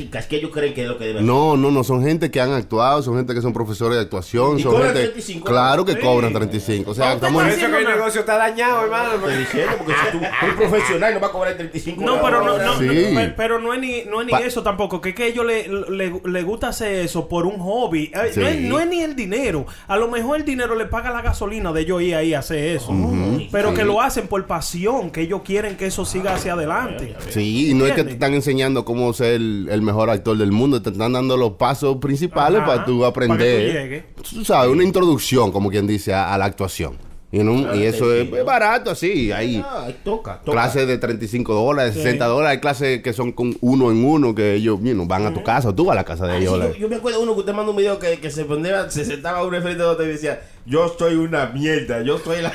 hipotéticas 0.00 0.26
que 0.26 0.36
ellos 0.36 0.50
creen 0.52 0.74
que 0.74 0.82
es 0.82 0.88
lo 0.88 0.98
que 0.98 1.06
deben 1.06 1.26
No, 1.26 1.56
no, 1.56 1.70
no, 1.70 1.84
son 1.84 2.02
gente 2.04 2.30
que 2.30 2.40
han 2.40 2.52
actuado, 2.52 3.02
son 3.02 3.16
gente 3.16 3.34
que 3.34 3.42
son 3.42 3.52
profesores 3.52 3.96
de 3.96 4.02
actuación, 4.02 4.58
Y 4.58 4.62
son 4.62 4.72
cobran 4.72 4.88
gente... 4.88 5.02
35, 5.08 5.46
Claro 5.46 5.84
que 5.84 5.92
Sí. 5.92 5.98
cobran 6.00 6.32
35, 6.32 6.90
o 6.90 6.94
sea, 6.94 7.06
No, 7.08 7.14
estamos... 7.14 7.46
eso 7.46 7.70
que 7.70 7.78
el 7.78 7.84
negocio 7.84 8.20
está 8.20 8.36
dañado, 8.36 8.84
hermano. 8.84 9.14
Estoy 9.14 9.36
diciendo, 9.36 9.72
porque 9.78 9.92
si 9.92 10.18
tú 10.18 10.24
un 10.50 10.56
profesional 10.56 11.14
no 11.14 11.20
va 11.20 11.26
a 11.28 11.32
cobrar 11.32 11.54
35 11.56 12.02
No, 12.04 12.20
pero 12.22 12.44
no, 12.44 12.58
no, 12.58 12.78
Sí. 12.78 12.86
no, 12.86 13.20
pe- 13.20 13.34
pero 13.36 13.58
no 13.58 13.74
es 13.74 13.80
ni, 13.80 14.02
no 14.04 14.20
es 14.20 14.26
ni 14.26 14.32
Pa- 14.32 14.40
eso 14.40 14.62
tampoco, 14.62 15.00
que 15.00 15.10
es 15.10 15.14
que 15.14 15.24
a 15.24 15.26
ellos 15.26 15.44
le, 15.44 15.68
le, 15.68 16.20
le 16.24 16.42
gusta 16.42 16.68
hacer 16.68 16.92
eso 17.04 17.28
por 17.28 17.46
un 17.46 17.58
hobby. 17.58 18.10
Eh, 18.14 18.30
Sí. 18.34 18.40
No, 18.40 18.46
es, 18.48 18.60
no 18.60 18.80
es 18.80 18.86
ni 18.86 19.00
el 19.02 19.16
dinero. 19.16 19.66
A 19.88 19.96
lo 19.96 20.08
mejor 20.08 20.38
el 20.38 20.44
dinero 20.44 20.74
le 20.74 20.86
paga 20.86 21.10
la 21.10 21.20
gasolina 21.22 21.72
de 21.72 21.80
ellos 21.82 22.00
ir 22.02 22.14
ahí 22.14 22.32
a 22.34 22.38
hacer 22.40 22.76
eso. 22.76 22.92
Pero 23.50 23.74
que 23.74 23.84
lo 23.84 24.00
hacen 24.00 24.28
por 24.28 24.46
pasión, 24.46 25.10
que 25.10 25.22
ellos 25.22 25.42
quieren 25.44 25.76
que 25.76 25.86
eso 25.86 26.04
siga 26.04 26.34
hacia 26.34 26.52
adelante. 26.52 27.16
Sí, 27.30 27.70
y 27.70 27.74
no 27.74 27.86
es 27.86 27.92
que 27.94 28.04
te 28.04 28.12
están 28.12 28.34
enseñando 28.34 28.84
cómo 28.84 29.12
ser 29.12 29.34
el, 29.34 29.68
el 29.70 29.82
mejor 29.90 30.10
actor 30.10 30.36
del 30.38 30.52
mundo, 30.52 30.80
te 30.80 30.90
están 30.90 31.12
dando 31.12 31.36
los 31.36 31.52
pasos 31.52 31.96
principales 31.96 32.58
Ajá, 32.60 32.66
para 32.66 32.84
tú 32.84 33.00
para 33.00 33.10
que 33.12 33.26
tú 33.26 33.32
aprender. 33.34 34.04
Tú 34.32 34.44
sabes, 34.44 34.70
una 34.72 34.84
introducción, 34.84 35.50
como 35.52 35.70
quien 35.70 35.86
dice, 35.86 36.14
a, 36.14 36.32
a 36.32 36.38
la 36.38 36.44
actuación. 36.44 36.96
Y, 37.32 37.38
en 37.38 37.48
un- 37.48 37.68
y 37.76 37.84
eso 37.84 38.12
es, 38.12 38.32
es 38.32 38.44
barato, 38.44 38.90
así. 38.90 39.30
Hay 39.30 39.62
Ah, 39.64 39.86
toca, 40.02 40.40
toca. 40.44 40.50
clases 40.50 40.88
de 40.88 40.98
35 40.98 41.54
dólares, 41.54 41.94
60 41.94 42.26
dólares. 42.26 42.56
Hay 42.56 42.60
clases 42.60 43.02
que 43.02 43.12
son 43.12 43.30
con 43.30 43.56
uno 43.60 43.92
en 43.92 44.04
uno, 44.04 44.34
que 44.34 44.54
ellos 44.54 44.80
you 44.82 44.94
know, 44.94 45.06
van 45.06 45.26
a 45.26 45.32
tu 45.32 45.44
casa 45.44 45.68
o 45.68 45.74
tú 45.74 45.84
vas 45.84 45.92
a 45.92 46.00
la 46.00 46.04
casa 46.04 46.26
de 46.26 46.38
sí, 46.38 46.42
ellos. 46.42 46.58
yo, 46.58 46.74
yo 46.74 46.88
me 46.88 46.96
acuerdo 46.96 47.18
de 47.18 47.24
uno 47.24 47.34
que 47.34 47.40
usted 47.40 47.52
mandó 47.54 47.70
un 47.70 47.76
video 47.76 48.00
que, 48.00 48.18
que 48.18 48.30
se 48.32 48.44
ponía, 48.46 48.90
se 48.90 49.04
sentaba 49.04 49.44
uno 49.44 49.56
enfrente 49.56 49.80
de 49.80 49.88
otro 49.88 50.04
y 50.04 50.08
decía, 50.08 50.40
yo 50.66 50.94
soy 50.98 51.14
una 51.16 51.46
mierda, 51.46 52.02
yo 52.02 52.18
soy 52.18 52.42
la... 52.42 52.52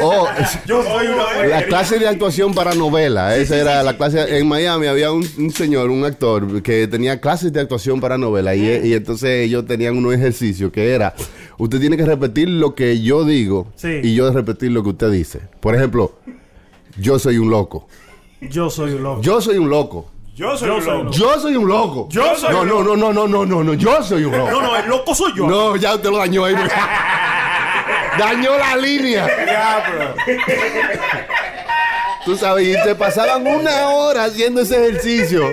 Oh, 0.00 0.26
yo 0.66 0.82
soy 0.82 1.06
una 1.08 1.16
La 1.16 1.24
porquería". 1.34 1.66
clase 1.66 1.98
de 1.98 2.08
actuación 2.08 2.54
para 2.54 2.74
novela, 2.74 3.36
esa 3.36 3.56
era 3.58 3.82
la 3.82 3.96
clase. 3.96 4.38
En 4.38 4.48
Miami 4.48 4.86
había 4.86 5.12
un, 5.12 5.26
un 5.38 5.50
señor, 5.50 5.90
un 5.90 6.04
actor, 6.04 6.62
que 6.62 6.86
tenía 6.86 7.20
clases 7.20 7.52
de 7.52 7.60
actuación 7.60 8.00
para 8.00 8.16
novela 8.18 8.54
y, 8.54 8.62
y 8.88 8.94
entonces 8.94 9.46
ellos 9.46 9.66
tenían 9.66 9.96
unos 9.96 10.14
ejercicios 10.14 10.70
que 10.72 10.92
era, 10.94 11.14
usted 11.58 11.80
tiene 11.80 11.96
que 11.96 12.04
repetir 12.06 12.48
lo 12.48 12.74
que 12.74 13.00
yo 13.02 13.24
digo 13.24 13.66
Sí. 13.76 14.00
y 14.02 14.14
yo 14.14 14.30
repetir 14.32 14.70
lo 14.72 14.82
que 14.82 14.90
usted 14.90 15.10
dice. 15.10 15.40
Por 15.60 15.74
ejemplo, 15.74 16.14
yo 16.98 17.18
soy 17.18 17.38
un 17.38 17.50
loco. 17.50 17.88
Yo 18.40 18.70
soy 18.70 18.92
un 18.92 19.02
loco. 19.02 19.20
Yo 19.22 19.40
soy 19.40 19.58
un 19.58 19.68
loco. 19.68 20.10
Yo 20.40 20.56
soy 20.56 20.68
Yo 20.68 20.76
un 20.76 20.82
soy 20.82 20.94
loco. 20.96 21.10
Yo 21.12 21.38
soy 21.40 21.56
un 21.56 21.68
loco. 21.68 22.08
Yo 22.10 22.34
soy 22.36 22.50
no, 22.54 22.60
un 22.62 22.68
no, 22.68 22.82
no, 22.82 22.96
no, 22.96 23.12
no, 23.12 23.28
no, 23.28 23.44
no, 23.44 23.62
no, 23.64 23.74
yo 23.74 24.02
soy 24.02 24.24
un 24.24 24.32
loco. 24.32 24.50
No, 24.50 24.62
no, 24.62 24.76
el 24.76 24.88
loco 24.88 25.14
soy 25.14 25.32
yo. 25.36 25.46
No, 25.46 25.76
ya 25.76 25.94
usted 25.96 26.08
lo 26.08 26.16
dañó 26.16 26.46
ahí. 26.46 26.54
dañó 28.18 28.56
la 28.56 28.74
línea. 28.78 29.26
Diablo. 29.26 30.14
Tú 32.24 32.36
sabes, 32.36 32.68
y 32.68 32.72
se 32.82 32.94
pasaban 32.94 33.46
una 33.46 33.88
hora 33.90 34.24
haciendo 34.24 34.62
ese 34.62 34.76
ejercicio. 34.88 35.44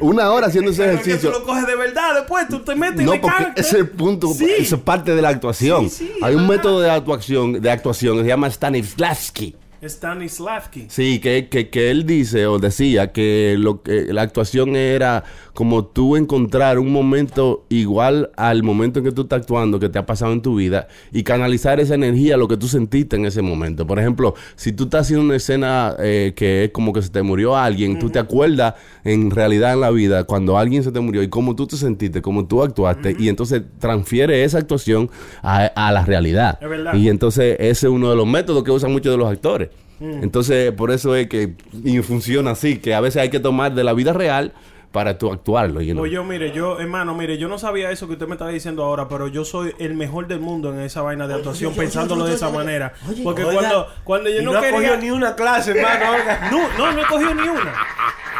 Una 0.00 0.30
hora 0.32 0.48
haciendo 0.48 0.72
ese 0.72 0.82
Pero 0.82 0.96
que 0.98 0.98
tú 1.04 1.08
ejercicio. 1.10 1.30
lo 1.30 1.44
coges 1.44 1.64
de 1.68 1.76
verdad, 1.76 2.14
después 2.16 2.48
tú 2.48 2.58
te 2.64 2.74
metes 2.74 2.98
en 3.00 3.06
No, 3.06 3.12
el 3.14 3.20
porque 3.20 3.44
ese 3.54 3.60
es 3.68 3.74
el 3.74 3.88
punto, 3.90 4.28
Sí. 4.34 4.50
es 4.58 4.74
parte 4.74 5.14
de 5.14 5.22
la 5.22 5.28
actuación. 5.28 5.88
Sí, 5.88 6.10
sí, 6.12 6.12
Hay 6.20 6.34
un 6.34 6.48
método 6.48 6.80
de 6.80 6.90
actuación, 6.90 7.60
de 7.62 7.70
actuación 7.70 8.16
que 8.16 8.22
se 8.24 8.28
llama 8.28 8.50
Stanislavski. 8.50 9.54
Stanislavski. 9.88 10.86
Sí, 10.88 11.20
que, 11.20 11.48
que, 11.48 11.70
que 11.70 11.90
él 11.90 12.06
dice 12.06 12.46
o 12.46 12.58
decía 12.58 13.12
que, 13.12 13.56
lo 13.58 13.82
que 13.82 14.12
la 14.12 14.22
actuación 14.22 14.76
era 14.76 15.24
como 15.54 15.86
tú 15.86 16.16
encontrar 16.16 16.78
un 16.78 16.92
momento 16.92 17.64
igual 17.70 18.30
al 18.36 18.62
momento 18.62 18.98
en 18.98 19.06
que 19.06 19.12
tú 19.12 19.22
estás 19.22 19.40
actuando, 19.40 19.80
que 19.80 19.88
te 19.88 19.98
ha 19.98 20.04
pasado 20.04 20.32
en 20.32 20.42
tu 20.42 20.56
vida, 20.56 20.86
y 21.12 21.22
canalizar 21.22 21.80
esa 21.80 21.94
energía 21.94 22.36
lo 22.36 22.46
que 22.46 22.56
tú 22.56 22.68
sentiste 22.68 23.16
en 23.16 23.24
ese 23.24 23.40
momento. 23.42 23.86
Por 23.86 23.98
ejemplo, 23.98 24.34
si 24.54 24.72
tú 24.72 24.84
estás 24.84 25.02
haciendo 25.02 25.24
una 25.24 25.36
escena 25.36 25.96
eh, 25.98 26.34
que 26.36 26.64
es 26.64 26.70
como 26.70 26.92
que 26.92 27.00
se 27.00 27.08
te 27.08 27.22
murió 27.22 27.56
alguien, 27.56 27.98
tú 27.98 28.10
te 28.10 28.18
acuerdas 28.18 28.74
en 29.02 29.30
realidad 29.30 29.72
en 29.72 29.80
la 29.80 29.90
vida 29.90 30.24
cuando 30.24 30.58
alguien 30.58 30.82
se 30.82 30.92
te 30.92 31.00
murió 31.00 31.22
y 31.22 31.28
cómo 31.28 31.56
tú 31.56 31.66
te 31.66 31.76
sentiste, 31.76 32.20
cómo 32.20 32.46
tú 32.46 32.62
actuaste, 32.62 33.16
y 33.18 33.28
entonces 33.28 33.62
transfiere 33.78 34.44
esa 34.44 34.58
actuación 34.58 35.10
a, 35.42 35.64
a 35.64 35.90
la 35.92 36.04
realidad. 36.04 36.58
Es 36.60 36.68
verdad. 36.68 36.94
Y 36.94 37.08
entonces 37.08 37.56
ese 37.58 37.86
es 37.86 37.92
uno 37.92 38.10
de 38.10 38.16
los 38.16 38.26
métodos 38.26 38.62
que 38.62 38.70
usan 38.70 38.92
muchos 38.92 39.12
de 39.12 39.16
los 39.18 39.30
actores. 39.30 39.70
Mm. 40.00 40.22
Entonces, 40.22 40.72
por 40.72 40.90
eso 40.90 41.14
es 41.16 41.28
que 41.28 41.54
y 41.84 41.98
funciona 42.02 42.50
así, 42.52 42.78
que 42.78 42.94
a 42.94 43.00
veces 43.00 43.22
hay 43.22 43.30
que 43.30 43.40
tomar 43.40 43.74
de 43.74 43.84
la 43.84 43.92
vida 43.94 44.12
real 44.12 44.52
para 44.92 45.18
tú 45.18 45.30
actuarlo. 45.30 45.82
you 45.82 45.92
know. 45.92 46.04
Oye, 46.04 46.18
mire, 46.22 46.52
yo, 46.52 46.80
hermano, 46.80 47.14
mire, 47.14 47.36
yo 47.36 47.48
no 47.48 47.58
sabía 47.58 47.90
eso 47.90 48.06
que 48.06 48.14
usted 48.14 48.26
me 48.26 48.32
estaba 48.34 48.50
diciendo 48.50 48.82
ahora, 48.82 49.08
pero 49.08 49.28
yo 49.28 49.44
soy 49.44 49.74
el 49.78 49.94
mejor 49.94 50.26
del 50.26 50.40
mundo 50.40 50.72
en 50.72 50.80
esa 50.80 51.02
vaina 51.02 51.26
de 51.26 51.34
actuación, 51.34 51.72
oye, 51.72 51.80
pensándolo 51.80 52.22
oye, 52.22 52.30
de 52.30 52.36
esa 52.36 52.48
oye, 52.48 52.56
manera. 52.56 52.92
oye, 53.08 53.22
Porque 53.22 53.44
oiga, 53.44 53.60
cuando, 53.60 53.86
cuando 54.04 54.30
yo 54.30 54.42
no, 54.42 54.52
no 54.54 54.60
quería... 54.60 54.76
cogido 54.76 54.96
ni 54.96 55.10
una 55.10 55.34
clase, 55.34 55.72
hermano. 55.72 56.06
No, 56.50 56.78
no, 56.78 56.92
no 56.92 57.02
he 57.02 57.06
cogido 57.06 57.34
ni 57.34 57.48
una. 57.48 57.74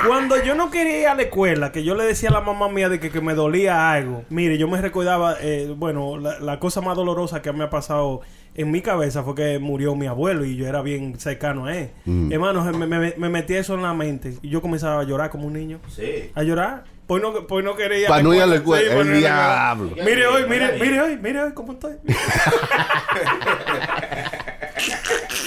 Cuando 0.06 0.42
yo 0.42 0.54
no 0.54 0.70
quería 0.70 1.00
ir 1.00 1.06
a 1.08 1.14
la 1.14 1.22
escuela, 1.22 1.72
que 1.72 1.82
yo 1.84 1.94
le 1.94 2.04
decía 2.04 2.28
a 2.28 2.32
la 2.32 2.40
mamá 2.40 2.68
mía 2.68 2.88
de 2.88 3.00
que, 3.00 3.10
que 3.10 3.20
me 3.20 3.34
dolía 3.34 3.90
algo, 3.92 4.24
mire, 4.30 4.56
yo 4.56 4.68
me 4.68 4.80
recordaba, 4.80 5.36
eh, 5.40 5.72
bueno, 5.76 6.18
la, 6.18 6.38
la 6.38 6.58
cosa 6.58 6.80
más 6.80 6.96
dolorosa 6.96 7.42
que 7.42 7.52
me 7.52 7.64
ha 7.64 7.70
pasado 7.70 8.20
en 8.56 8.70
mi 8.70 8.80
cabeza 8.80 9.22
fue 9.22 9.34
que 9.34 9.58
murió 9.58 9.94
mi 9.94 10.06
abuelo 10.06 10.44
y 10.44 10.56
yo 10.56 10.66
era 10.66 10.82
bien 10.82 11.18
cercano 11.18 11.66
a 11.66 11.76
él. 11.76 11.90
Hermano, 12.30 12.64
me, 12.72 12.86
me, 12.86 13.14
me 13.16 13.28
metí 13.28 13.54
eso 13.54 13.74
en 13.74 13.82
la 13.82 13.94
mente 13.94 14.34
y 14.42 14.48
yo 14.48 14.62
comenzaba 14.62 15.00
a 15.00 15.04
llorar 15.04 15.30
como 15.30 15.46
un 15.46 15.52
niño. 15.52 15.78
Sí. 15.88 16.30
A 16.34 16.42
llorar. 16.42 16.84
Pues 17.06 17.22
no, 17.22 17.46
pues 17.46 17.64
no 17.64 17.76
quería 17.76 18.00
ir 18.00 18.06
Pa' 18.08 18.20
no 18.20 18.34
ir 18.34 18.42
a 18.42 18.46
la 18.46 18.56
escuela. 18.56 18.92
Sí, 18.92 18.98
El 18.98 19.10
no 19.10 19.16
diablo. 19.16 19.90
Mire 20.04 20.26
hoy, 20.26 20.42
mire, 20.48 20.72
mire 20.80 21.00
hoy, 21.00 21.16
mire 21.22 21.42
hoy 21.42 21.52
cómo 21.52 21.74
estoy. 21.74 21.94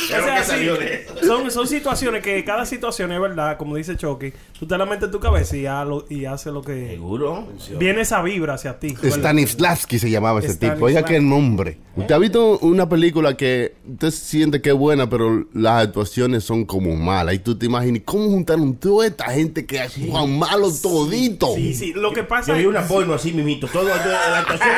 Pero 0.10 0.24
O 0.24 0.26
sea, 0.26 0.36
que 0.38 0.44
salió 0.44 0.76
sí, 0.76 0.84
de 0.84 0.94
eso. 1.04 1.26
son, 1.26 1.52
son 1.52 1.68
situaciones 1.68 2.24
que 2.24 2.44
cada 2.44 2.66
situación 2.66 3.12
es 3.12 3.20
verdad, 3.22 3.58
como 3.58 3.76
dice 3.76 3.96
Chucky. 3.96 4.34
Tú 4.60 4.66
te 4.68 4.78
la 4.78 4.86
metes 4.86 5.04
en 5.06 5.12
tu 5.12 5.20
cabeza 5.20 5.56
y, 5.56 5.66
haz 5.66 5.88
lo- 5.88 6.06
y 6.10 6.26
hace 6.26 6.52
lo 6.52 6.62
que. 6.62 6.90
Seguro. 6.92 7.48
Viene 7.78 8.02
esa 8.02 8.22
vibra 8.22 8.56
hacia 8.56 8.80
ti. 8.80 8.96
Stanislavski 9.04 10.00
se 10.00 10.10
llamaba 10.10 10.40
ese 10.40 10.56
tipo. 10.56 10.86
Oiga, 10.86 11.04
qué 11.04 11.20
nombre. 11.20 11.78
¿Usted 11.96 12.16
ha 12.16 12.18
visto 12.18 12.60
una 12.60 12.88
película 12.88 13.36
que 13.36 13.76
usted 13.90 14.12
siente 14.12 14.62
que 14.62 14.70
es 14.70 14.76
buena, 14.76 15.10
pero 15.10 15.46
las 15.54 15.84
actuaciones 15.88 16.44
son 16.46 16.64
como 16.66 16.96
malas? 16.96 17.36
Y 17.36 17.40
tú 17.40 17.58
te 17.58 17.66
imaginas, 17.66 18.04
¿cómo 18.06 18.30
juntaron 18.30 18.76
toda 18.76 19.06
esta 19.08 19.26
gente 19.32 19.66
que 19.66 19.82
actúan 19.82 20.38
malos 20.40 20.82
todito? 20.82 21.54
Sí, 21.56 21.74
sí. 21.74 21.94
Lo 21.94 22.14
que 22.14 22.24
pasa 22.24 22.52
Yo 22.54 22.56
vi 22.58 22.62
es. 22.62 22.68
una 22.68 22.88
porno 22.88 23.14
así 23.16 23.34
mismito. 23.34 23.68
Todo 23.68 23.84
yo- 23.90 23.96
la 23.96 24.40
actuación. 24.40 24.70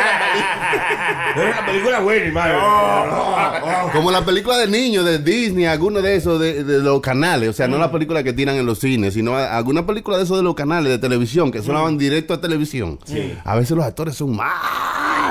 Era 1.36 1.52
una 1.52 1.65
película 1.65 2.00
buena, 2.02 2.26
hermano. 2.26 3.91
Como 3.94 4.10
la 4.12 4.26
película 4.26 4.58
de 4.58 4.67
niños 4.72 5.06
de 5.06 5.20
Disney, 5.20 5.66
alguno 5.66 6.02
de 6.02 6.16
esos 6.16 6.40
de, 6.40 6.64
de 6.64 6.80
los 6.80 7.02
canales. 7.02 7.50
O 7.50 7.54
sea, 7.54 7.68
no 7.68 7.78
la 7.78 7.92
película 7.92 8.24
que 8.24 8.34
tiran 8.34 8.56
en 8.56 8.66
los 8.66 8.80
cines, 8.80 9.14
sino 9.14 9.36
alguna 9.36 9.86
película 9.86 10.18
de 10.18 10.24
esos 10.24 10.38
de 10.38 10.44
los 10.44 10.56
canales 10.56 10.92
de 10.92 10.98
televisión 10.98 11.52
que 11.52 11.62
sonaban 11.62 11.98
directo 11.98 12.34
a 12.34 12.42
televisión. 12.42 12.98
A 13.44 13.56
veces 13.56 13.72
los 13.78 13.86
actores 13.86 14.16
son 14.16 14.36
malos, 14.36 14.56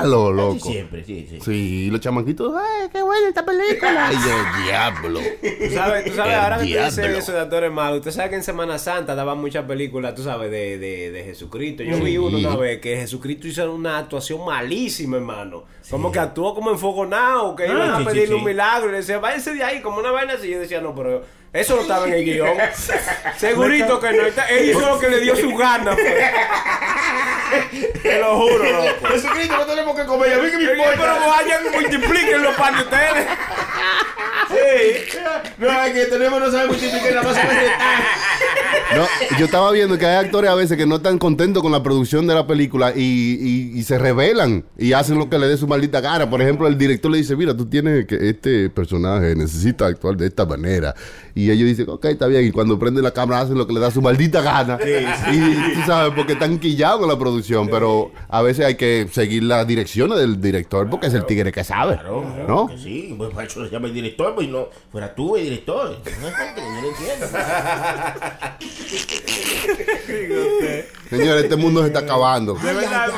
Sí, 0.03 0.09
loco. 0.09 0.59
Siempre, 0.59 1.03
sí, 1.03 1.27
sí. 1.29 1.39
Sí, 1.41 1.85
y 1.85 1.89
los 1.89 1.99
chamaquitos, 2.01 2.53
¡ay, 2.55 2.89
qué 2.91 3.01
buena 3.01 3.27
esta 3.27 3.45
película! 3.45 4.11
Y 4.11 4.15
yo, 4.15 4.63
diablo. 4.65 5.19
Tú 5.19 5.73
sabes, 5.73 6.05
tú 6.05 6.13
sabes 6.15 6.33
El 6.33 6.39
ahora 6.39 6.57
que 6.57 6.63
tú 6.63 6.83
dices 6.83 6.97
eso 7.17 7.31
de 7.31 7.39
actores 7.39 7.71
malos, 7.71 7.99
usted 7.99 8.11
sabe 8.11 8.29
que 8.29 8.35
en 8.35 8.43
Semana 8.43 8.77
Santa 8.77 9.15
daban 9.15 9.39
muchas 9.39 9.65
películas, 9.65 10.15
tú 10.15 10.23
sabes, 10.23 10.51
de, 10.51 10.77
de, 10.77 11.11
de 11.11 11.23
Jesucristo. 11.23 11.83
Yo 11.83 11.99
vi 11.99 12.17
uno 12.17 12.37
una 12.37 12.55
vez 12.55 12.81
que 12.81 12.97
Jesucristo 12.97 13.47
hizo 13.47 13.71
una 13.73 13.97
actuación 13.99 14.45
malísima, 14.45 15.17
hermano. 15.17 15.63
Como 15.89 16.11
que 16.11 16.19
actuó 16.19 16.53
como 16.55 16.71
enfogonado, 16.71 17.55
que 17.55 17.67
iban 17.67 17.89
a 17.89 18.05
pedirle 18.05 18.27
sí. 18.27 18.33
un 18.33 18.43
milagro 18.43 18.89
y 18.89 18.91
le 18.91 18.97
decía, 18.97 19.19
váyase 19.19 19.53
de 19.53 19.63
ahí, 19.63 19.81
como 19.81 19.99
una 19.99 20.11
vaina 20.11 20.33
así. 20.33 20.49
Yo 20.49 20.59
decía, 20.59 20.81
no, 20.81 20.95
pero 20.95 21.23
eso 21.53 21.75
no 21.75 21.81
estaba 21.81 22.07
en 22.07 22.13
el 22.13 22.23
guion. 22.25 22.57
Segurito 23.37 23.99
que 23.99 24.11
no. 24.13 24.23
Él 24.49 24.69
hizo 24.69 24.79
lo 24.81 24.99
que 24.99 25.09
le 25.09 25.19
dio 25.19 25.35
su 25.35 25.53
gana. 25.55 25.93
pues. 25.93 26.07
Te 28.01 28.19
lo 28.19 28.37
juro, 28.39 28.63
loco. 28.63 29.07
Jesucristo, 29.09 29.57
no 29.57 29.65
tenemos 29.65 29.95
que 29.95 30.05
comer. 30.05 30.33
A 30.33 30.37
mí 30.37 30.49
que 30.49 30.57
me 30.57 30.65
Pero 30.67 30.91
importa. 30.93 31.27
vayan, 31.27 31.63
multipliquen 31.73 32.41
los 32.43 32.55
panes 32.55 32.81
ustedes. 32.83 33.27
Sí. 34.49 35.17
No, 35.57 35.83
es 35.83 35.93
que 35.93 36.05
tenemos 36.05 36.39
no 36.39 36.51
sabe 36.51 36.67
multiplicar, 36.67 37.13
nada 37.15 37.23
más 37.23 37.35
sabe. 37.35 37.55
No, 38.95 39.07
yo 39.37 39.45
estaba 39.45 39.71
viendo 39.71 39.97
que 39.97 40.05
hay 40.05 40.17
actores 40.25 40.49
a 40.49 40.55
veces 40.55 40.77
que 40.77 40.85
no 40.85 40.97
están 40.97 41.17
contentos 41.17 41.63
con 41.63 41.71
la 41.71 41.81
producción 41.81 42.27
de 42.27 42.35
la 42.35 42.45
película 42.45 42.91
y, 42.93 42.99
y- 43.73 43.79
y 43.79 43.83
se 43.83 43.97
rebelan 43.97 44.65
y 44.77 44.91
hacen 44.91 45.17
lo 45.17 45.29
que 45.29 45.39
le 45.39 45.47
dé 45.47 45.55
su 45.55 45.67
maldita 45.67 46.01
cara. 46.01 46.29
Por 46.29 46.41
ejemplo, 46.41 46.67
el 46.67 46.77
director 46.77 47.09
le 47.11 47.19
dice, 47.19 47.35
mira, 47.37 47.55
tú 47.55 47.67
tienes 47.69 48.05
que 48.05 48.17
este 48.29 48.69
personaje 48.69 49.33
necesita 49.35 49.85
actuar 49.85 50.17
de 50.17 50.27
esta 50.27 50.45
manera. 50.45 50.93
Y 51.33 51.40
ellos 51.49 51.67
dicen, 51.67 51.89
ok, 51.89 52.05
está 52.05 52.27
bien. 52.27 52.45
Y 52.45 52.51
cuando 52.51 52.77
prende 52.77 53.01
la 53.01 53.11
cámara 53.11 53.41
hacen 53.41 53.57
lo 53.57 53.65
que 53.65 53.73
le 53.73 53.79
da 53.79 53.89
su 53.91 54.01
maldita 54.01 54.41
gana. 54.41 54.77
Y 55.31 55.73
tú 55.73 55.81
sabes, 55.85 56.13
porque 56.15 56.33
están 56.33 56.59
quillados 56.59 56.99
con 56.99 57.09
la 57.09 57.17
producción. 57.17 57.67
Pero 57.69 58.11
a 58.29 58.41
veces 58.41 58.65
hay 58.65 58.75
que 58.75 59.07
seguir 59.11 59.43
las 59.43 59.65
direcciones 59.65 60.17
del 60.17 60.41
director 60.41 60.89
porque 60.89 61.07
es 61.07 61.13
el 61.13 61.25
tigre 61.25 61.51
que 61.51 61.63
sabe. 61.63 61.93
Claro, 61.95 62.23
¿No? 62.47 62.67
que 62.67 62.77
sí, 62.77 63.15
pues 63.17 63.33
para 63.33 63.47
eso 63.47 63.65
se 63.65 63.71
llama 63.71 63.87
el 63.87 63.93
director, 63.93 64.35
pues 64.35 64.47
no, 64.47 64.67
fuera 64.91 65.13
tú 65.15 65.35
el 65.35 65.43
director. 65.45 65.97
Yo 66.03 66.11
no 66.21 66.87
entiendo. 66.89 67.25
Señor, 71.09 71.37
este 71.39 71.55
mundo 71.57 71.81
se 71.81 71.87
está 71.87 71.99
acabando. 71.99 72.57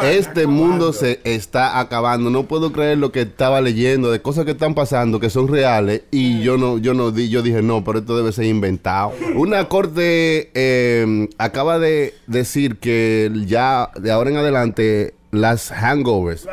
Este 0.04 0.48
mundo 0.48 0.94
se 0.94 1.20
está 1.24 1.80
acabando. 1.80 2.30
No 2.30 2.44
puedo 2.44 2.72
creer 2.72 2.98
lo 2.98 3.12
que 3.12 3.22
estaba 3.22 3.62
leyendo 3.62 4.12
de 4.12 4.22
cosas 4.22 4.46
que 4.46 4.52
están 4.52 4.74
pasando 4.74 5.20
que 5.20 5.30
son 5.30 5.48
reales 5.48 6.02
y 6.12 6.42
yo 6.42 6.58
no, 6.58 6.78
yo 6.78 6.94
no 6.94 7.12
di, 7.12 7.30
yo 7.30 7.42
dije 7.42 7.62
no, 7.62 7.84
pero 7.84 8.00
esto 8.00 8.12
debe 8.15 8.32
ser 8.32 8.45
inventado. 8.45 9.13
Una 9.36 9.67
corte 9.69 10.52
eh, 10.54 11.28
acaba 11.38 11.80
de 11.80 12.13
decir 12.28 12.78
que 12.78 13.32
ya 13.45 13.89
de 13.95 14.12
ahora 14.12 14.30
en 14.30 14.38
adelante 14.38 15.13
las 15.32 15.71
hangovers, 15.71 16.47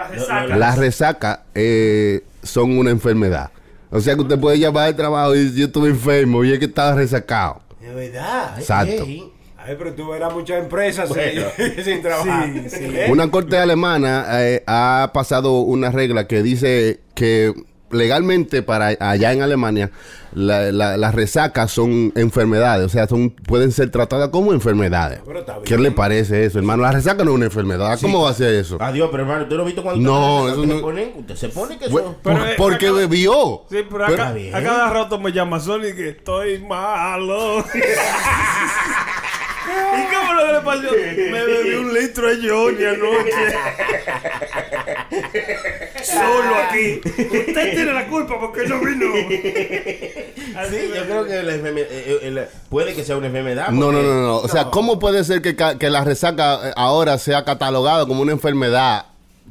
las 0.48 0.78
resacas 0.78 1.40
eh, 1.54 2.22
son 2.42 2.78
una 2.78 2.90
enfermedad. 2.90 3.50
O 3.90 4.00
sea 4.00 4.14
que 4.14 4.22
usted 4.22 4.38
puede 4.38 4.58
llamar 4.58 4.86
al 4.88 4.96
trabajo 4.96 5.34
y 5.34 5.44
decir 5.44 5.58
yo 5.58 5.66
estuve 5.66 5.88
enfermo 5.90 6.44
y 6.44 6.52
es 6.52 6.58
que 6.58 6.66
estaba 6.66 6.94
resacado. 6.94 7.60
De 7.80 7.92
verdad. 7.92 8.58
Exacto. 8.58 9.02
Ey, 9.02 9.32
Ay, 9.62 9.74
pero 9.78 9.92
tú 9.92 10.08
verás 10.08 10.32
muchas 10.32 10.62
empresas 10.62 11.08
Bueno. 11.10 11.42
sin, 11.56 11.84
sin 11.84 12.02
trabajar. 12.02 12.50
Sí, 12.68 12.70
sí. 12.70 12.84
¿Eh? 12.94 13.08
Una 13.10 13.30
corte 13.30 13.58
alemana 13.58 14.24
eh, 14.42 14.62
ha 14.66 15.10
pasado 15.12 15.60
una 15.60 15.90
regla 15.90 16.26
que 16.26 16.42
dice 16.42 17.00
que 17.14 17.52
legalmente 17.90 18.62
para 18.62 18.88
allá 19.00 19.32
en 19.32 19.42
Alemania 19.42 19.90
la- 20.32 20.70
la- 20.70 20.96
las 20.96 21.14
resacas 21.14 21.72
son 21.72 22.12
enfermedades, 22.14 22.86
o 22.86 22.88
sea, 22.88 23.08
son 23.08 23.30
pueden 23.30 23.72
ser 23.72 23.90
tratadas 23.90 24.28
como 24.28 24.52
enfermedades. 24.52 25.20
Pero 25.26 25.40
está 25.40 25.54
bien. 25.54 25.64
¿Qué 25.64 25.76
le 25.76 25.90
parece 25.90 26.44
eso, 26.44 26.58
hermano? 26.58 26.82
La 26.84 26.92
resaca 26.92 27.24
no 27.24 27.30
es 27.32 27.34
una 27.36 27.46
enfermedad. 27.46 27.98
¿Cómo 28.00 28.22
va 28.22 28.30
a 28.30 28.34
ser 28.34 28.54
eso? 28.54 28.76
Adiós, 28.80 29.08
pero 29.10 29.24
hermano, 29.24 29.42
¿usted 29.42 29.56
no 29.56 29.62
ha 29.62 29.66
visto 29.66 29.82
cuando 29.82 30.00
No, 30.00 30.48
eso 30.48 30.64
no- 30.66 30.76
se 30.76 30.80
pone, 30.82 31.12
usted 31.18 31.34
se 31.36 31.48
pone 31.48 31.78
que 31.78 31.88
Bueno, 31.88 32.10
eso... 32.10 32.18
Pero, 32.22 32.36
por- 32.38 32.56
porque 32.56 32.86
acá- 32.86 32.96
bebió. 32.96 33.62
Sí, 33.68 33.78
pero 33.90 34.06
Pero- 34.06 34.22
acá, 34.22 34.34
a 34.54 34.62
cada 34.62 34.90
rato 34.90 35.18
me 35.18 35.32
llama 35.32 35.58
Sony 35.58 35.92
que 35.96 36.10
estoy 36.10 36.60
malo. 36.60 37.64
¿Y 39.68 40.14
cómo 40.14 40.32
lo 40.34 40.46
que 40.46 40.52
le 40.52 40.60
pasó? 40.60 40.92
Me 41.30 41.44
bebí 41.44 41.74
un 41.74 41.92
litro 41.94 42.28
de 42.28 42.48
Johnny 42.48 42.84
anoche. 42.84 43.54
Solo 46.04 46.54
aquí. 46.68 47.00
Usted 47.04 47.70
tiene 47.74 47.92
la 47.92 48.06
culpa 48.08 48.38
porque 48.40 48.66
no 48.66 48.80
vino. 48.80 49.06
Así 50.56 50.76
Sí, 50.76 50.90
yo 50.94 51.04
creo 51.04 51.24
que 51.26 51.42
la 51.42 51.54
enferme- 51.54 51.86
eh, 51.90 52.18
eh, 52.22 52.48
puede 52.68 52.94
que 52.94 53.04
sea 53.04 53.16
una 53.16 53.26
enfermedad. 53.26 53.68
No, 53.68 53.92
no, 53.92 54.02
no, 54.02 54.14
no. 54.22 54.36
O 54.38 54.48
sea, 54.48 54.64
¿cómo 54.66 54.98
puede 54.98 55.24
ser 55.24 55.42
que, 55.42 55.54
que 55.56 55.90
la 55.90 56.04
resaca 56.04 56.70
eh, 56.70 56.72
ahora 56.76 57.18
sea 57.18 57.44
catalogada 57.44 58.06
como 58.06 58.22
una 58.22 58.32
enfermedad 58.32 59.06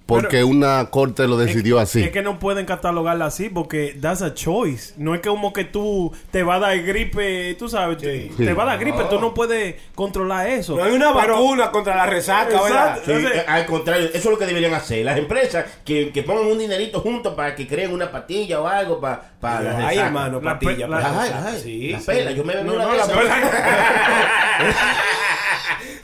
porque 0.09 0.43
una 0.43 0.85
corte 0.89 1.27
lo 1.27 1.37
decidió 1.37 1.79
así? 1.79 2.03
Es 2.03 2.11
que 2.11 2.21
no 2.21 2.39
pueden 2.39 2.65
catalogarla 2.65 3.25
así 3.25 3.49
porque 3.49 3.97
that's 4.01 4.21
a 4.21 4.33
choice. 4.33 4.93
No 4.97 5.15
es 5.15 5.21
que 5.21 5.29
como 5.29 5.53
que 5.53 5.63
tú 5.65 6.13
te 6.31 6.43
va 6.43 6.55
a 6.55 6.59
dar 6.59 6.81
gripe, 6.83 7.55
tú 7.57 7.69
sabes, 7.69 7.97
te, 7.97 8.31
te 8.37 8.53
va 8.53 8.63
a 8.63 8.65
dar 8.67 8.79
gripe, 8.79 9.03
tú 9.09 9.19
no 9.19 9.33
puedes 9.33 9.75
controlar 9.95 10.47
eso. 10.49 10.75
No 10.75 10.83
hay 10.83 10.93
una 10.93 11.13
Pero- 11.13 11.33
vacuna 11.35 11.71
contra 11.71 11.95
la 11.95 12.05
resaca, 12.05 12.61
¿verdad? 12.61 12.97
Exacto. 12.97 13.01
Sí, 13.05 13.11
Entonces- 13.11 13.41
eh, 13.41 13.45
al 13.47 13.65
contrario, 13.65 14.05
eso 14.07 14.17
es 14.17 14.25
lo 14.25 14.37
que 14.37 14.45
deberían 14.45 14.73
hacer. 14.73 15.05
Las 15.05 15.17
empresas 15.17 15.65
que, 15.85 16.11
que 16.11 16.23
pongan 16.23 16.45
un 16.47 16.59
dinerito 16.59 16.99
juntos 17.01 17.33
para 17.35 17.55
que 17.55 17.67
creen 17.67 17.93
una 17.93 18.11
patilla 18.11 18.59
o 18.61 18.67
algo 18.67 18.99
para, 18.99 19.21
para 19.39 19.61
la 19.61 19.71
Ay, 19.77 19.87
resaca. 19.95 20.07
hermano, 20.07 20.41
La 20.41 20.59
patilla. 20.59 20.87
la- 20.87 21.21
Ay, 21.21 21.31
ay, 21.33 21.91
la 21.91 21.99
sí. 21.99 22.05
pela, 22.05 22.31
yo 22.31 22.43
me 22.43 22.55
bebí 22.55 22.67
No, 22.67 22.73
una 22.75 22.83
no, 22.85 22.91
de 22.91 22.97
la 22.97 23.03
esas. 23.03 23.15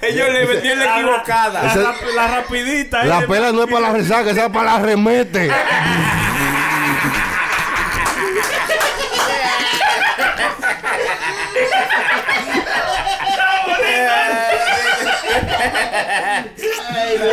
Ellos 0.02 0.30
le 0.32 0.46
metieron 0.46 0.80
la 0.80 0.96
equivocada. 1.00 1.64
La, 1.64 1.74
rap- 1.76 2.16
la 2.16 2.28
rapidita. 2.28 3.04
La 3.06 3.22
pela 3.28 3.52
no 3.52 3.64
es 3.64 3.70
para 3.72 3.88
la 3.88 3.94
resaca, 3.94 4.30
esa 4.32 4.46
es 4.46 4.52
para 4.52 4.74
la 4.74 4.80
remete. 4.80 5.50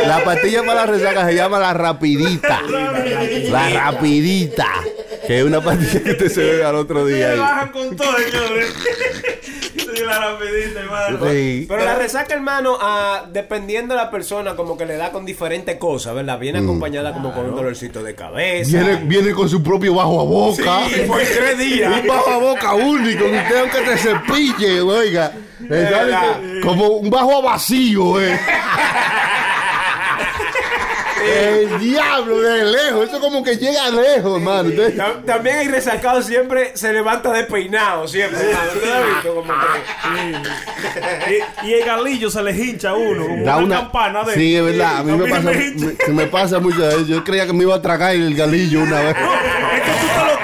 La 0.05 0.23
pastilla 0.23 0.61
para 0.63 0.81
la 0.81 0.85
resaca 0.85 1.25
se 1.25 1.35
llama 1.35 1.59
la 1.59 1.73
rapidita. 1.73 2.61
La 3.49 3.69
rapidita. 3.69 4.67
Que 5.27 5.39
es 5.39 5.45
una 5.45 5.61
pastilla 5.61 6.03
que 6.03 6.13
te 6.15 6.29
se 6.29 6.41
bebe 6.41 6.65
al 6.65 6.75
otro 6.75 7.07
Se 7.07 7.13
día. 7.13 7.35
bajan 7.35 7.71
con 7.71 7.95
todo, 7.95 8.13
señores. 8.17 8.73
Sí, 10.13 10.19
la 10.19 10.31
rapidita, 10.31 10.79
hermano. 10.79 11.31
Sí. 11.31 11.65
Pero 11.67 11.85
la 11.85 11.95
resaca, 11.95 12.33
hermano, 12.33 12.77
ah, 12.79 13.25
dependiendo 13.31 13.93
de 13.93 14.01
la 14.01 14.11
persona, 14.11 14.55
como 14.55 14.77
que 14.77 14.85
le 14.85 14.97
da 14.97 15.11
con 15.11 15.25
diferentes 15.25 15.77
cosas, 15.77 16.15
¿verdad? 16.15 16.39
Viene 16.39 16.59
acompañada 16.59 17.13
como 17.13 17.33
con 17.33 17.45
un 17.45 17.55
dolorcito 17.55 18.03
de 18.03 18.15
cabeza. 18.15 18.77
Viene, 18.77 19.01
viene 19.05 19.31
con 19.31 19.49
su 19.49 19.61
propio 19.63 19.93
bajo 19.95 20.21
a 20.21 20.23
boca. 20.23 20.89
Sí, 20.89 21.01
por 21.07 21.19
tres 21.19 21.57
días. 21.57 22.01
Un 22.01 22.07
bajo 22.07 22.29
a 22.29 22.37
boca 22.37 22.73
único, 22.73 23.25
que 23.25 23.37
usted 23.37 23.57
aunque 23.57 23.81
te 23.81 23.97
cepille, 23.97 24.81
oiga. 24.81 25.31
como 26.63 26.87
un 26.87 27.09
bajo 27.09 27.37
a 27.37 27.41
vacío, 27.41 28.21
eh. 28.21 28.39
El 31.25 31.79
diablo 31.79 32.41
de 32.41 32.65
lejos. 32.65 33.07
Eso 33.09 33.19
como 33.19 33.43
que 33.43 33.55
llega 33.57 33.89
lejos, 33.89 34.37
hermano. 34.37 34.69
También 35.25 35.57
el 35.59 35.71
resacado 35.71 36.21
siempre 36.21 36.71
se 36.75 36.91
levanta 36.93 37.31
despeinado, 37.31 38.07
siempre. 38.07 38.39
hermano. 38.41 38.69
¿Tú 38.73 38.79
lo 38.85 38.93
has 38.93 39.05
visto? 39.07 39.35
Como 39.35 39.53
que- 39.53 41.43
Y, 41.63 41.67
y 41.69 41.73
el 41.73 41.85
galillo 41.85 42.29
se 42.29 42.43
le 42.43 42.51
hincha 42.51 42.89
a 42.89 42.93
uno. 42.95 43.23
Como 43.27 43.45
Da 43.45 43.57
una, 43.57 43.65
una... 43.65 43.75
campana 43.81 44.23
de. 44.23 44.33
Sí, 44.35 44.55
es 44.55 44.63
verdad. 44.63 44.97
A 44.97 45.03
mí 45.03 45.11
me 45.17 45.29
pasa, 45.29 45.51
me, 45.51 45.73
se 46.05 46.11
me 46.11 46.25
pasa 46.27 46.59
mucho 46.59 46.87
eso. 46.89 47.05
Yo 47.05 47.23
creía 47.23 47.45
que 47.45 47.53
me 47.53 47.63
iba 47.63 47.75
a 47.75 47.81
tragar 47.81 48.13
el 48.15 48.35
galillo 48.35 48.81
una 48.81 48.99
vez. 49.01 49.15
Es 49.73 49.81
que 49.81 49.91
tú 49.91 50.07
te 50.07 50.25
lo 50.25 50.43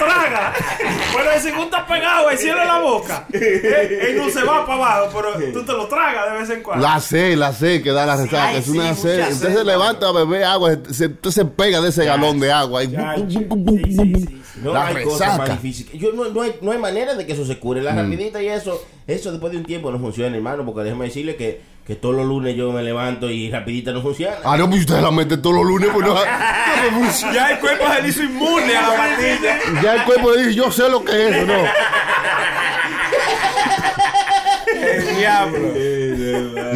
Pero 1.16 1.32
el 1.32 1.42
segundo 1.42 1.66
está 1.66 1.86
pegado 1.86 2.30
de 2.30 2.36
la 2.54 2.80
boca. 2.80 3.28
Eh, 3.34 4.08
Él 4.10 4.18
no 4.18 4.30
se 4.30 4.44
va 4.44 4.66
para 4.66 4.98
abajo, 4.98 5.10
pero 5.16 5.52
tú 5.54 5.64
te 5.66 5.74
lo 5.74 5.88
tragas 5.88 6.32
de 6.32 6.40
vez 6.40 6.50
en 6.50 6.64
cuando. 6.64 6.86
La 6.86 7.00
C, 7.00 7.36
la 7.36 7.52
C 7.54 7.82
que 7.82 7.92
da 7.92 8.06
la 8.06 8.16
resaca. 8.16 8.48
ay, 8.50 8.58
es 8.58 8.68
una 8.68 8.94
sí, 8.96 9.02
C. 9.02 9.18
mucha 9.18 9.30
Usted 9.30 9.48
sed, 9.50 9.58
se 9.58 9.64
levanta 9.64 10.08
a 10.10 10.12
beber 10.12 10.44
agua, 10.44 10.72
se, 10.92 11.08
usted 11.08 11.30
se 11.32 11.46
pega 11.46 11.82
de 11.82 11.90
ese 11.90 12.06
galón 12.06 12.40
de 12.40 12.52
agua. 12.52 12.84
y- 12.84 12.88
No 14.62 14.74
La 14.74 14.88
hay 14.88 15.04
cosa 15.04 15.26
resaca. 15.26 15.38
más 15.38 15.62
difícil. 15.62 15.90
Yo, 16.00 16.12
no, 16.12 16.26
no, 16.30 16.42
hay, 16.42 16.56
no 16.62 16.72
hay 16.72 16.78
manera 16.78 17.16
de 17.16 17.26
que 17.26 17.34
eso 17.34 17.46
se 17.46 17.60
cure. 17.60 17.82
Mm. 17.82 17.84
La 17.86 17.94
rapidita 17.96 18.42
y 18.42 18.48
eso, 18.48 18.82
eso 19.08 19.32
después 19.32 19.52
de 19.52 19.58
un 19.60 19.66
tiempo 19.66 19.90
no 19.92 20.00
funciona, 20.00 20.36
hermano. 20.36 20.66
Porque 20.66 20.82
déjeme 20.82 21.06
decirle 21.06 21.36
que, 21.36 21.62
que 21.90 21.96
todos 21.96 22.14
los 22.14 22.28
lunes 22.28 22.56
yo 22.56 22.72
me 22.72 22.84
levanto 22.84 23.32
y 23.32 23.50
rapidita 23.50 23.92
no 23.92 24.04
funciona. 24.04 24.36
Ah, 24.44 24.56
no, 24.56 24.70
pues 24.70 24.82
usted 24.82 25.02
la 25.02 25.10
mete 25.10 25.38
todos 25.38 25.56
los 25.56 25.66
lunes, 25.66 25.90
pues 25.92 26.06
no, 26.06 26.14
no 26.14 26.22
me 26.84 26.92
funciona. 26.92 27.34
Ya 27.34 27.52
el 27.54 27.58
cuerpo 27.58 27.84
se 27.92 28.02
le 28.04 28.08
hizo 28.10 28.24
inmune 28.26 28.78
a 28.78 28.82
la 28.84 28.96
pastilla. 28.96 29.60
Ya 29.82 29.96
el 29.96 30.04
cuerpo 30.04 30.32
le 30.32 30.38
dice, 30.44 30.54
yo 30.54 30.72
sé 30.72 30.88
lo 30.88 31.04
que 31.04 31.30
es 31.30 31.48
¿no? 31.48 31.54
El 34.72 35.18
diablo. 35.18 35.68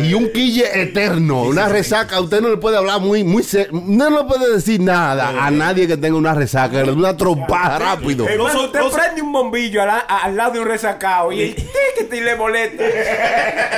Y 0.03 0.13
un 0.13 0.29
quille 0.31 0.81
eterno, 0.81 1.43
una 1.43 1.67
resaca, 1.69 2.19
usted 2.19 2.41
no 2.41 2.49
le 2.49 2.57
puede 2.57 2.77
hablar 2.77 2.99
muy, 2.99 3.23
muy, 3.23 3.43
no 3.71 4.09
le 4.09 4.23
puede 4.25 4.53
decir 4.53 4.79
nada 4.81 5.45
a 5.45 5.51
nadie 5.51 5.87
que 5.87 5.97
tenga 5.97 6.17
una 6.17 6.33
resaca, 6.33 6.77
le 6.77 6.85
da 6.87 6.93
una 6.93 7.17
trompada 7.17 7.79
rápido. 7.79 8.27
Hermano, 8.27 8.53
Los- 8.53 8.65
usted 8.65 8.79
los- 8.79 8.93
prende 8.93 9.21
un 9.21 9.31
bombillo 9.31 9.81
al, 9.81 10.35
lado 10.35 10.53
de 10.53 10.59
un 10.59 10.67
resacado 10.67 11.31
y 11.31 11.41
el 11.41 11.55
y 12.13 12.19
le 12.19 12.35
molesta. 12.35 12.83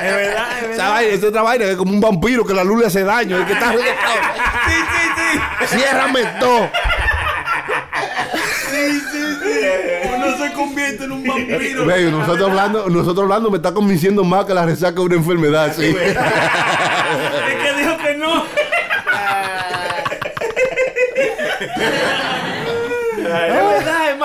Es 0.05 0.13
verdad, 0.15 0.45
es 0.61 0.67
verdad. 0.69 0.89
vaina, 0.91 1.27
otra 1.27 1.41
vaina 1.41 1.65
es 1.65 1.75
como 1.77 1.91
un 1.93 2.01
vampiro 2.01 2.45
que 2.45 2.53
la 2.53 2.63
luz 2.63 2.81
le 2.81 2.87
hace 2.87 3.03
daño, 3.03 3.37
el 3.37 3.45
que 3.45 3.53
está 3.53 3.71
Sí, 3.71 3.77
sí, 4.67 5.67
sí. 5.69 5.77
ciérrame 5.77 6.21
todo. 6.39 6.69
Convierte 10.55 11.03
en 11.03 11.11
un 11.11 11.23
vampiro. 11.23 11.85
Ve, 11.85 12.11
nosotros 12.11 12.49
hablando, 12.49 12.89
nosotros 12.89 13.23
hablando 13.23 13.51
me 13.51 13.57
está 13.57 13.73
convenciendo 13.73 14.23
más 14.23 14.45
que 14.45 14.53
la 14.53 14.65
resaca 14.65 14.99
es 14.99 15.05
una 15.05 15.15
enfermedad, 15.15 15.73
sí. 15.75 15.85
Es 15.95 17.55
que 17.63 17.81
dijo 17.81 17.97
que 17.97 18.13
no. 18.15 18.45
Es 23.15 23.23
verdad, 23.23 23.74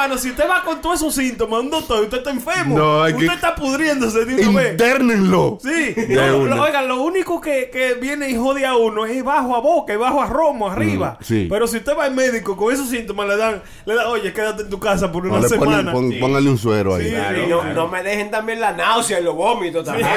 hermano. 0.02 0.18
Si 0.20 0.30
usted 0.30 0.48
va 0.48 0.62
con 0.64 0.80
todos 0.80 0.96
esos 1.00 1.14
síntomas 1.14 1.60
un 1.60 1.70
doctor 1.70 2.02
usted 2.02 2.18
está 2.18 2.30
enfermo, 2.30 2.76
No, 2.78 3.02
hay 3.02 3.12
usted 3.12 3.26
que- 3.28 3.34
está 3.34 3.54
pudriéndose 3.54 4.24
de 4.24 4.48
una 4.48 4.60
vez. 4.60 4.72
Internenlo. 4.72 5.58
Sí, 5.62 5.92
De 5.94 6.14
lo- 6.14 6.38
una. 6.40 6.56
lo- 6.56 6.62
oigan, 6.62 6.88
lo 6.88 7.02
único 7.02 7.40
que, 7.40 7.70
que 7.72 7.94
viene 7.94 8.30
y 8.30 8.36
jode 8.36 8.64
a 8.66 8.76
uno 8.76 9.06
es 9.06 9.22
bajo 9.24 9.54
a 9.56 9.60
boca 9.60 9.92
y 9.92 9.96
bajo 9.96 10.20
a 10.22 10.26
romo 10.26 10.68
arriba. 10.68 11.16
Mm, 11.20 11.24
sí. 11.24 11.46
Pero 11.50 11.66
si 11.66 11.78
usted 11.78 11.96
va 11.96 12.04
al 12.04 12.14
médico 12.14 12.56
con 12.56 12.72
esos 12.72 12.88
síntomas, 12.88 13.28
le 13.28 13.36
dan, 13.36 13.62
le 13.84 13.94
dan, 13.94 14.06
oye, 14.06 14.32
quédate 14.32 14.62
en 14.62 14.70
tu 14.70 14.78
casa 14.78 15.10
por 15.12 15.24
No, 15.24 15.34
una 15.34 15.40
le 15.40 15.48
ponen- 15.48 15.60
semana. 15.70 15.92
pon- 15.92 16.14
Póngale 16.20 16.48
un 16.50 16.58
suero 16.58 16.94
ahí. 16.96 17.08
Y 17.44 17.48
no, 17.48 17.62
no 17.64 17.88
me 17.88 18.02
dejen 18.02 18.30
también 18.30 18.60
la 18.60 18.72
náusea 18.72 19.20
y 19.20 19.22
los 19.24 19.34
vómitos 19.34 19.84
también. 19.84 20.08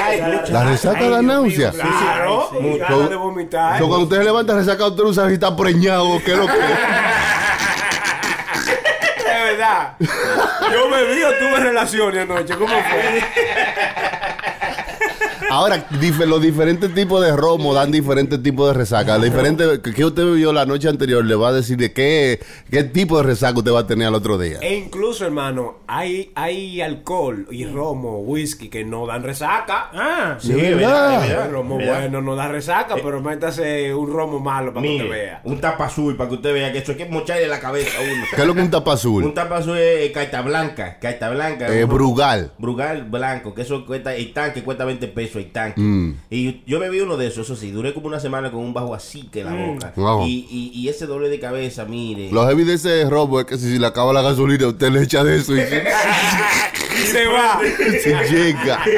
La 0.50 0.64
resaca 0.64 1.08
da 1.08 1.22
náusea. 1.22 1.70
Claro, 1.72 2.48
sí. 2.52 2.78
ganas 2.78 3.10
de 3.10 3.16
vomitar. 3.16 3.78
Cuando 3.78 4.00
usted 4.00 4.18
se 4.18 4.24
levanta 4.24 4.54
resaca, 4.54 4.86
usted 4.86 5.02
no 5.02 5.12
sabe 5.12 5.28
si 5.28 5.34
está 5.34 5.56
preñado 5.56 6.20
qué 6.24 6.32
es 6.32 6.38
lo 6.38 6.46
que 6.46 6.52
Yo 10.72 10.90
bebí 10.90 11.22
o 11.22 11.32
tuve 11.34 11.60
relaciones 11.60 12.22
anoche. 12.22 12.54
¿Cómo 12.56 12.74
fue? 12.74 13.22
Ahora, 15.50 15.88
dif- 16.00 16.24
los 16.26 16.40
diferentes 16.42 16.92
tipos 16.94 17.24
de 17.24 17.36
romo 17.36 17.74
dan 17.74 17.90
diferentes 17.90 18.42
tipos 18.42 18.68
de 18.68 18.74
resaca. 18.74 19.18
Diferente 19.18 19.80
que, 19.82 19.92
que 19.94 20.04
usted 20.04 20.24
bebió 20.24 20.52
la 20.52 20.66
noche 20.66 20.88
anterior 20.88 21.24
le 21.24 21.34
va 21.34 21.48
a 21.48 21.52
decir 21.52 21.76
de 21.76 21.92
qué, 21.92 22.40
qué 22.70 22.84
tipo 22.84 23.16
de 23.18 23.22
resaca 23.24 23.58
usted 23.58 23.72
va 23.72 23.80
a 23.80 23.86
tener 23.86 24.08
al 24.08 24.14
otro 24.14 24.38
día. 24.38 24.58
E 24.60 24.74
incluso, 24.76 25.24
hermano, 25.24 25.78
hay, 25.86 26.32
hay 26.34 26.80
alcohol 26.80 27.46
y 27.50 27.64
romo, 27.66 28.20
whisky 28.20 28.68
que 28.68 28.84
no 28.84 29.06
dan 29.06 29.22
resaca. 29.22 29.90
Ah, 29.92 30.36
Sí, 30.40 30.52
¿De 30.52 30.70
es 30.72 30.76
verdad? 30.76 31.44
El 31.46 31.52
romo 31.52 31.76
verdad. 31.78 32.00
bueno 32.00 32.20
no 32.22 32.34
da 32.36 32.48
resaca, 32.48 32.96
pero 33.02 33.20
métase 33.20 33.94
un 33.94 34.12
romo 34.12 34.40
malo 34.40 34.72
para 34.74 34.86
que 34.86 34.96
usted 34.96 35.10
vea. 35.10 35.40
un 35.44 35.60
tapa 35.60 35.86
azul 35.86 36.16
para 36.16 36.28
que 36.28 36.36
usted 36.36 36.52
vea 36.52 36.72
que 36.72 36.78
eso 36.78 36.92
hay 36.92 36.98
que 36.98 37.06
mocharle 37.06 37.46
la 37.46 37.60
cabeza 37.60 37.90
a 37.98 38.02
uno. 38.02 38.24
¿Qué 38.34 38.40
es 38.40 38.46
lo 38.46 38.54
que 38.54 38.60
un 38.62 38.70
tapa 38.70 38.92
Un 38.92 38.96
azul? 38.96 39.34
tapa 39.34 39.56
azul 39.58 39.78
es 39.78 40.10
carta 40.12 40.42
blanca, 40.42 40.98
carta 40.98 41.30
blanca. 41.30 41.68
Eh, 41.74 41.84
Un- 41.84 41.90
Brugal. 41.90 42.52
Brugal 42.58 43.04
blanco, 43.04 43.54
que 43.54 43.62
eso 43.62 43.84
cuesta, 43.86 44.14
el 44.14 44.32
tanque 44.32 44.62
cuesta 44.62 44.84
20 44.84 45.06
pesos 45.08 45.33
Mm. 45.76 46.10
Y 46.30 46.62
yo 46.66 46.78
bebí 46.80 47.00
uno 47.00 47.16
de 47.16 47.26
esos, 47.28 47.46
eso 47.46 47.56
sí, 47.56 47.70
duré 47.70 47.92
como 47.94 48.06
una 48.06 48.20
semana 48.20 48.50
con 48.50 48.60
un 48.60 48.72
bajo 48.74 48.94
así 48.94 49.28
que 49.32 49.40
en 49.40 49.46
la 49.46 49.54
boca. 49.66 49.92
Wow. 49.96 50.26
Y, 50.26 50.46
y, 50.50 50.70
y 50.80 50.88
ese 50.88 51.06
doble 51.06 51.28
de 51.28 51.38
cabeza, 51.40 51.84
mire. 51.84 52.30
Los 52.30 52.46
heavy 52.46 52.64
de 52.64 52.74
ese 52.74 53.08
robo 53.08 53.40
es 53.40 53.46
que 53.46 53.56
si, 53.58 53.72
si 53.72 53.78
le 53.78 53.86
acaba 53.86 54.12
la 54.12 54.22
gasolina, 54.22 54.66
usted 54.68 54.90
le 54.90 55.02
echa 55.02 55.22
de 55.24 55.36
eso 55.36 55.54
y 55.56 55.60
se, 55.60 55.84
Y 57.02 57.06
se 57.06 57.26
va. 57.26 57.60
se 58.02 58.14
llega. 58.30 58.80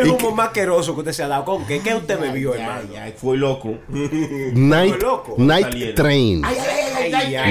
El 0.00 0.08
humo 0.08 0.30
más 0.32 0.46
asqueroso 0.48 0.94
que 0.94 1.00
usted 1.00 1.12
se 1.12 1.22
ha 1.22 1.28
dado. 1.28 1.44
¿Con 1.44 1.66
qué? 1.66 1.80
¿Qué 1.80 1.94
usted 1.94 2.18
bebió, 2.18 2.54
Ya, 2.56 2.78
hermano? 2.80 3.12
fue 3.16 3.36
loco. 3.36 3.74
Night, 3.88 5.00
loco. 5.00 5.34
night. 5.38 5.94
Train. 5.94 6.42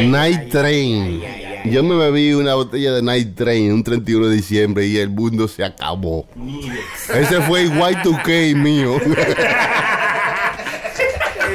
Night 0.09 0.49
Train. 0.49 1.21
Yo 1.65 1.81
me 1.83 1.95
bebí 1.95 2.33
una 2.33 2.55
botella 2.55 2.91
de 2.93 3.01
Night 3.01 3.35
Train 3.35 3.71
un 3.71 3.83
31 3.83 4.27
de 4.27 4.35
diciembre 4.35 4.85
y 4.85 4.97
el 4.97 5.09
mundo 5.09 5.47
se 5.47 5.63
acabó. 5.63 6.27
Ese 7.13 7.41
fue 7.41 7.63
el 7.63 7.71
Y2K 7.71 8.55
mío. 8.55 8.97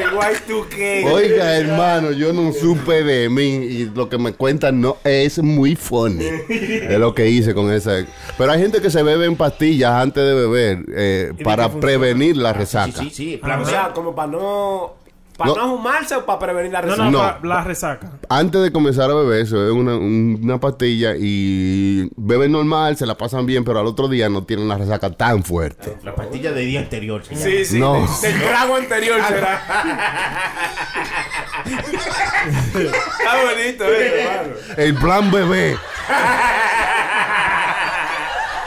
El 0.01 0.11
Y2K. 0.15 1.13
Oiga, 1.13 1.57
hermano, 1.59 2.13
yo 2.13 2.33
no 2.33 2.53
supe 2.53 3.03
de 3.05 3.29
mí 3.29 3.43
y 3.45 3.91
lo 3.95 4.09
que 4.09 4.17
me 4.19 4.33
cuentan 4.33 4.81
no 4.81 4.97
es 5.05 5.39
muy 5.43 5.77
funny. 5.77 6.25
Es 6.49 6.99
lo 6.99 7.15
que 7.15 7.29
hice 7.29 7.53
con 7.55 7.71
esa. 7.73 8.05
Pero 8.37 8.51
hay 8.53 8.61
gente 8.61 8.81
que 8.81 8.91
se 8.91 9.03
bebe 9.03 9.27
en 9.27 9.37
pastillas 9.37 9.93
antes 9.93 10.25
de 10.25 10.35
beber 10.35 10.85
eh, 10.95 11.33
para 11.45 11.69
prevenir 11.71 12.37
la 12.37 12.53
Sí, 12.53 12.59
resaca. 12.59 13.03
sí, 13.03 13.11
sí. 13.11 13.35
O 13.37 13.41
plan 13.45 13.61
B. 13.61 13.67
sea, 13.67 13.93
como 13.93 14.15
para 14.15 14.33
no... 14.33 14.95
Para 15.39 15.51
No. 15.53 15.57
no, 15.57 15.63
ahumarse 15.63 16.17
o 16.17 16.27
para 16.27 16.41
prevenir 16.41 16.73
la 16.73 16.81
resaca. 16.81 17.05
no, 17.05 17.11
No. 17.13 17.19
La, 17.23 17.39
la 17.43 17.63
resaca. 17.65 18.11
Antes 18.29 18.61
de 18.61 18.73
comenzar 18.73 19.09
a 19.11 19.15
beber, 19.15 19.47
se 19.47 19.55
bebe 19.55 19.71
una, 19.71 19.95
un- 19.95 20.41
una 20.43 20.59
pastilla 20.59 21.15
y 21.17 22.11
beben 22.17 22.51
normal, 22.53 22.97
se 22.97 23.07
la 23.07 23.15
pasan 23.17 23.47
bien, 23.47 23.65
pero 23.65 23.79
al 23.79 23.87
otro 23.87 24.09
día 24.09 24.29
no 24.29 24.43
tienen 24.43 24.67
la 24.69 24.77
resaca 24.77 25.11
tan 25.11 25.45
fuerte. 25.45 25.97
La 26.03 26.13
pastilla 26.15 26.51
del 26.53 26.67
día 26.67 26.81
anterior. 26.81 27.23
se 27.25 27.35
llama. 27.37 27.45
Sí, 27.47 27.65
sí. 27.65 27.79
No. 27.79 27.95
de- 28.21 28.29
del 28.33 28.43
trago 28.43 28.75
anterior 28.77 29.21
será. 29.29 29.63
Está 32.75 33.43
bonito, 33.45 33.85
eh, 33.85 34.21
hermano. 34.23 34.55
El 34.77 34.95
plan 34.95 35.31
bebé. 35.31 35.77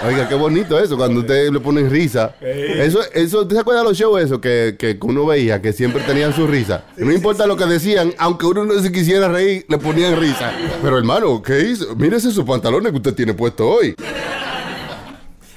Oiga, 0.05 0.27
qué 0.27 0.35
bonito 0.35 0.79
eso, 0.79 0.97
cuando 0.97 1.19
usted 1.19 1.51
le 1.51 1.59
ponen 1.59 1.89
risa. 1.89 2.35
Eso, 2.41 2.99
eso, 3.13 3.47
¿te 3.47 3.55
se 3.55 3.61
acuerda 3.61 3.81
de 3.81 3.89
los 3.89 3.97
shows 3.97 4.21
eso 4.21 4.41
que, 4.41 4.75
que 4.77 4.97
uno 5.01 5.25
veía, 5.25 5.61
que 5.61 5.73
siempre 5.73 6.01
tenían 6.03 6.33
su 6.33 6.47
risa? 6.47 6.85
No 6.97 7.11
importa 7.11 7.45
lo 7.45 7.55
que 7.55 7.65
decían, 7.65 8.13
aunque 8.17 8.45
uno 8.47 8.65
no 8.65 8.79
se 8.79 8.91
quisiera 8.91 9.27
reír, 9.27 9.65
le 9.67 9.77
ponían 9.77 10.19
risa. 10.19 10.51
Pero 10.81 10.97
hermano, 10.97 11.41
¿qué 11.41 11.69
hizo? 11.69 11.95
Mírese 11.95 12.31
sus 12.31 12.45
pantalones 12.45 12.91
que 12.91 12.97
usted 12.97 13.13
tiene 13.13 13.33
puesto 13.33 13.67
hoy. 13.67 13.95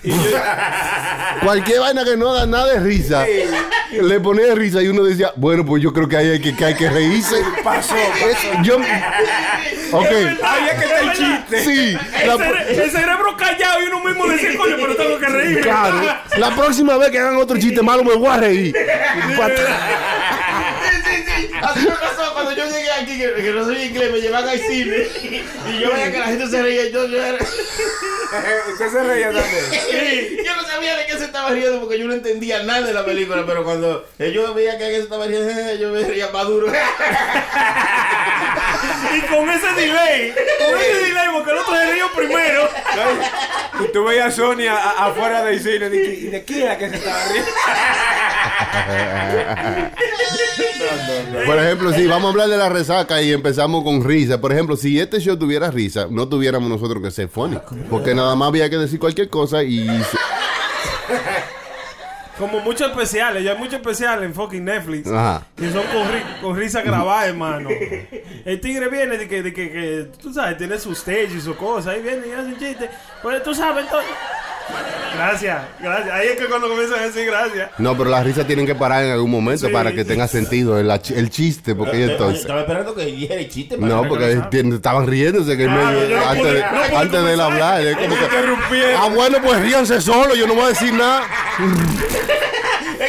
Cualquier 1.43 1.81
vaina 1.81 2.05
que 2.05 2.17
no 2.17 2.33
da 2.35 2.47
nada 2.47 2.73
de 2.75 2.81
risa, 2.81 3.25
le 3.91 4.21
ponía 4.21 4.55
risa 4.55 4.83
y 4.83 4.89
uno 4.89 5.03
decía, 5.05 5.33
bueno, 5.37 5.65
pues 5.65 5.83
yo 5.83 5.93
creo 5.93 6.09
que 6.09 6.17
ahí 6.17 6.29
hay 6.31 6.41
que, 6.41 6.55
que, 6.57 6.65
hay 6.65 6.75
que 6.75 6.89
reírse. 6.91 7.37
Pasó. 7.63 7.95
Es- 7.97 8.63
yo, 8.63 8.77
ok, 8.77 10.07
Había 10.43 10.77
que 10.79 10.85
estar 10.85 11.03
el 11.03 11.13
chiste. 11.13 11.65
sí, 11.65 11.97
El, 12.21 12.27
la, 12.29 12.35
cere- 12.37 12.67
el 12.69 12.91
cerebro 12.91 13.37
callado 13.37 13.83
y 13.83 13.87
uno 13.87 14.01
mismo 14.05 14.27
dice, 14.29 14.57
coño, 14.57 14.77
pero 14.81 14.97
tengo 14.97 15.19
que 15.19 15.27
reírme. 15.27 15.61
Claro. 15.61 16.01
La 16.39 16.51
próxima 16.55 16.97
vez 16.99 17.11
que 17.11 17.19
hagan 17.19 17.37
otro 17.37 17.57
chiste 17.59 17.83
malo 17.83 18.05
me 18.05 18.15
voy 18.15 18.29
a 18.29 18.37
reír. 18.39 18.75
Así 21.63 21.81
me 21.89 21.95
pasó 21.97 22.33
cuando 22.33 22.53
yo 22.53 22.65
llegué 22.67 22.91
aquí, 22.93 23.19
que, 23.19 23.33
que 23.43 23.51
no 23.51 23.65
soy 23.65 23.83
inglés, 23.83 24.11
me 24.13 24.21
llevan 24.21 24.49
al 24.49 24.59
cine 24.59 25.07
y 25.69 25.79
yo 25.81 25.93
veía 25.93 26.13
que 26.13 26.19
la 26.19 26.27
gente 26.27 26.49
se 26.49 26.63
reía. 26.63 26.89
Yo, 26.91 27.07
yo, 27.07 27.23
era- 27.25 27.39
Usted 28.73 28.91
se 28.91 29.03
reía 29.05 29.27
también. 29.33 30.45
yo 30.45 30.57
no 30.57 30.63
sabía 30.65 30.97
de 30.97 31.07
qué 31.07 31.19
se 31.19 31.25
estaba 31.25 31.51
riendo 31.51 31.81
porque 31.81 31.99
yo 31.99 32.07
no 32.07 32.15
entendía 32.15 32.63
nada 32.65 32.83
de 32.87 32.93
la 32.93 33.05
película, 33.05 33.45
pero 33.47 33.63
cuando 33.65 34.07
yo 34.19 34.55
veía 34.55 34.77
que 34.79 34.85
alguien 34.85 35.01
se 35.03 35.05
estaba 35.05 35.27
riendo, 35.27 35.75
yo 35.81 35.91
me 35.91 36.03
reía 36.05 36.29
más 36.31 36.47
duro. 36.47 36.67
Y 39.17 39.21
con 39.23 39.49
ese 39.51 39.73
delay, 39.75 40.33
con 40.33 40.81
ese 40.81 40.95
delay, 41.07 41.29
porque 41.33 41.51
el 41.53 41.59
otro 41.59 41.75
se 41.77 41.93
rió 41.93 42.07
primero. 42.15 42.69
Y 43.85 43.93
tú 43.93 44.05
veías 44.05 44.27
a 44.27 44.31
Sony 44.31 44.67
a- 44.69 44.77
a- 44.77 45.07
afuera 45.07 45.43
del 45.45 45.61
cine. 45.61 45.87
¿Y 45.87 46.27
de 46.29 46.45
quién 46.45 46.63
era 46.63 46.79
que 46.79 46.91
se 46.91 46.97
estaba 46.97 47.19
riendo? 47.27 47.51
Por 51.47 51.59
ejemplo, 51.59 51.93
si 51.93 52.07
vamos 52.07 52.27
a 52.27 52.31
hablar 52.31 52.49
de 52.49 52.57
la 52.57 52.69
resaca 52.69 53.21
y 53.23 53.33
empezamos 53.33 53.83
con 53.85 54.05
risa. 54.05 54.41
Por 54.41 54.53
ejemplo, 54.53 54.77
si 54.77 54.99
este 55.01 55.21
show 55.21 55.37
tuviera 55.37 55.71
risa, 55.71 56.07
no 56.11 56.29
tuviéramos 56.29 56.69
nosotros 56.69 57.03
que 57.03 57.11
ser 57.11 57.29
funny. 57.29 57.59
Porque 57.91 58.15
nada 58.15 58.35
más 58.35 58.49
había 58.49 58.69
que 58.71 58.77
decir 58.79 58.99
cualquier 58.99 59.29
cosa 59.29 59.63
y... 59.63 59.87
Como 62.39 62.59
muchos 62.61 62.91
especiales, 62.91 63.45
ya 63.45 63.53
hay 63.53 63.59
muchos 63.59 63.75
especiales 63.75 64.25
en 64.25 64.35
fucking 64.35 64.65
Netflix. 64.65 65.09
Ajá. 65.09 65.47
Que 65.57 65.71
son 65.71 65.83
con, 65.87 66.03
ri- 66.03 66.41
con 66.41 66.57
risa 66.57 66.83
grabada, 66.83 67.27
hermano. 67.29 67.69
El 68.45 68.61
tigre 68.61 68.89
viene 68.89 69.17
de 69.19 69.29
que, 69.29 69.43
de 69.43 69.53
que, 69.53 69.71
que, 69.71 70.09
tú 70.21 70.33
sabes, 70.33 70.57
tiene 70.59 70.79
su 70.79 70.93
stage 70.93 71.29
y 71.37 71.41
su 71.41 71.55
cosa. 71.57 71.93
Ahí 71.93 72.03
viene 72.03 72.27
y 72.27 72.33
hace 72.33 72.49
un 72.49 72.59
chiste. 72.59 72.91
Pues 73.23 73.43
tú 73.43 73.55
sabes, 73.55 73.85
entonces. 73.85 74.11
Gracias, 75.17 75.63
gracias. 75.81 76.11
Ahí 76.13 76.29
es 76.29 76.37
que 76.41 76.47
cuando 76.47 76.69
comienzan 76.69 76.99
a 76.99 77.03
decir 77.05 77.25
gracias. 77.27 77.71
No, 77.79 77.97
pero 77.97 78.11
las 78.11 78.25
risas 78.25 78.47
tienen 78.47 78.67
que 78.67 78.75
parar 78.75 79.05
en 79.05 79.13
algún 79.13 79.31
momento 79.31 79.67
Sí. 79.69 79.73
para 79.73 79.93
que 79.93 80.05
tenga 80.05 80.27
sentido 80.27 80.79
el, 80.79 80.91
el 80.91 81.31
chiste. 81.31 81.75
Porque 81.75 82.05
entonces... 82.05 82.41
Estaba 82.41 82.61
esperando 82.63 82.95
que 82.95 83.07
dijera 83.07 83.37
el 83.41 83.49
chiste. 83.49 83.77
para 83.79 83.95
No, 83.95 84.03
que 84.03 84.09
porque 84.09 84.43
tiene- 84.51 84.75
estaban 84.75 85.07
riéndose 85.07 85.57
que 85.57 85.65
en 85.65 85.71
Claro, 85.73 85.87
medio- 86.01 86.09
yo 86.09 86.17
no 86.17 86.27
antes, 86.29 86.45
pude- 86.45 86.53
de, 86.55 86.61
no 86.63 86.83
pude 86.83 86.97
antes 86.97 87.25
de 87.25 87.33
él 87.33 87.41
hablar. 87.41 87.81
Es 87.87 87.97
como 87.97 88.09
que, 88.17 88.25
Interrumpieron. 88.25 89.01
ah, 89.03 89.09
bueno, 89.15 89.39
pues 89.43 89.61
ríanse 89.63 90.01
solo, 90.01 90.35
yo 90.35 90.47
no 90.49 90.55
voy 90.55 90.65
a 90.65 90.69
decir 90.69 90.93
nada. 90.93 91.23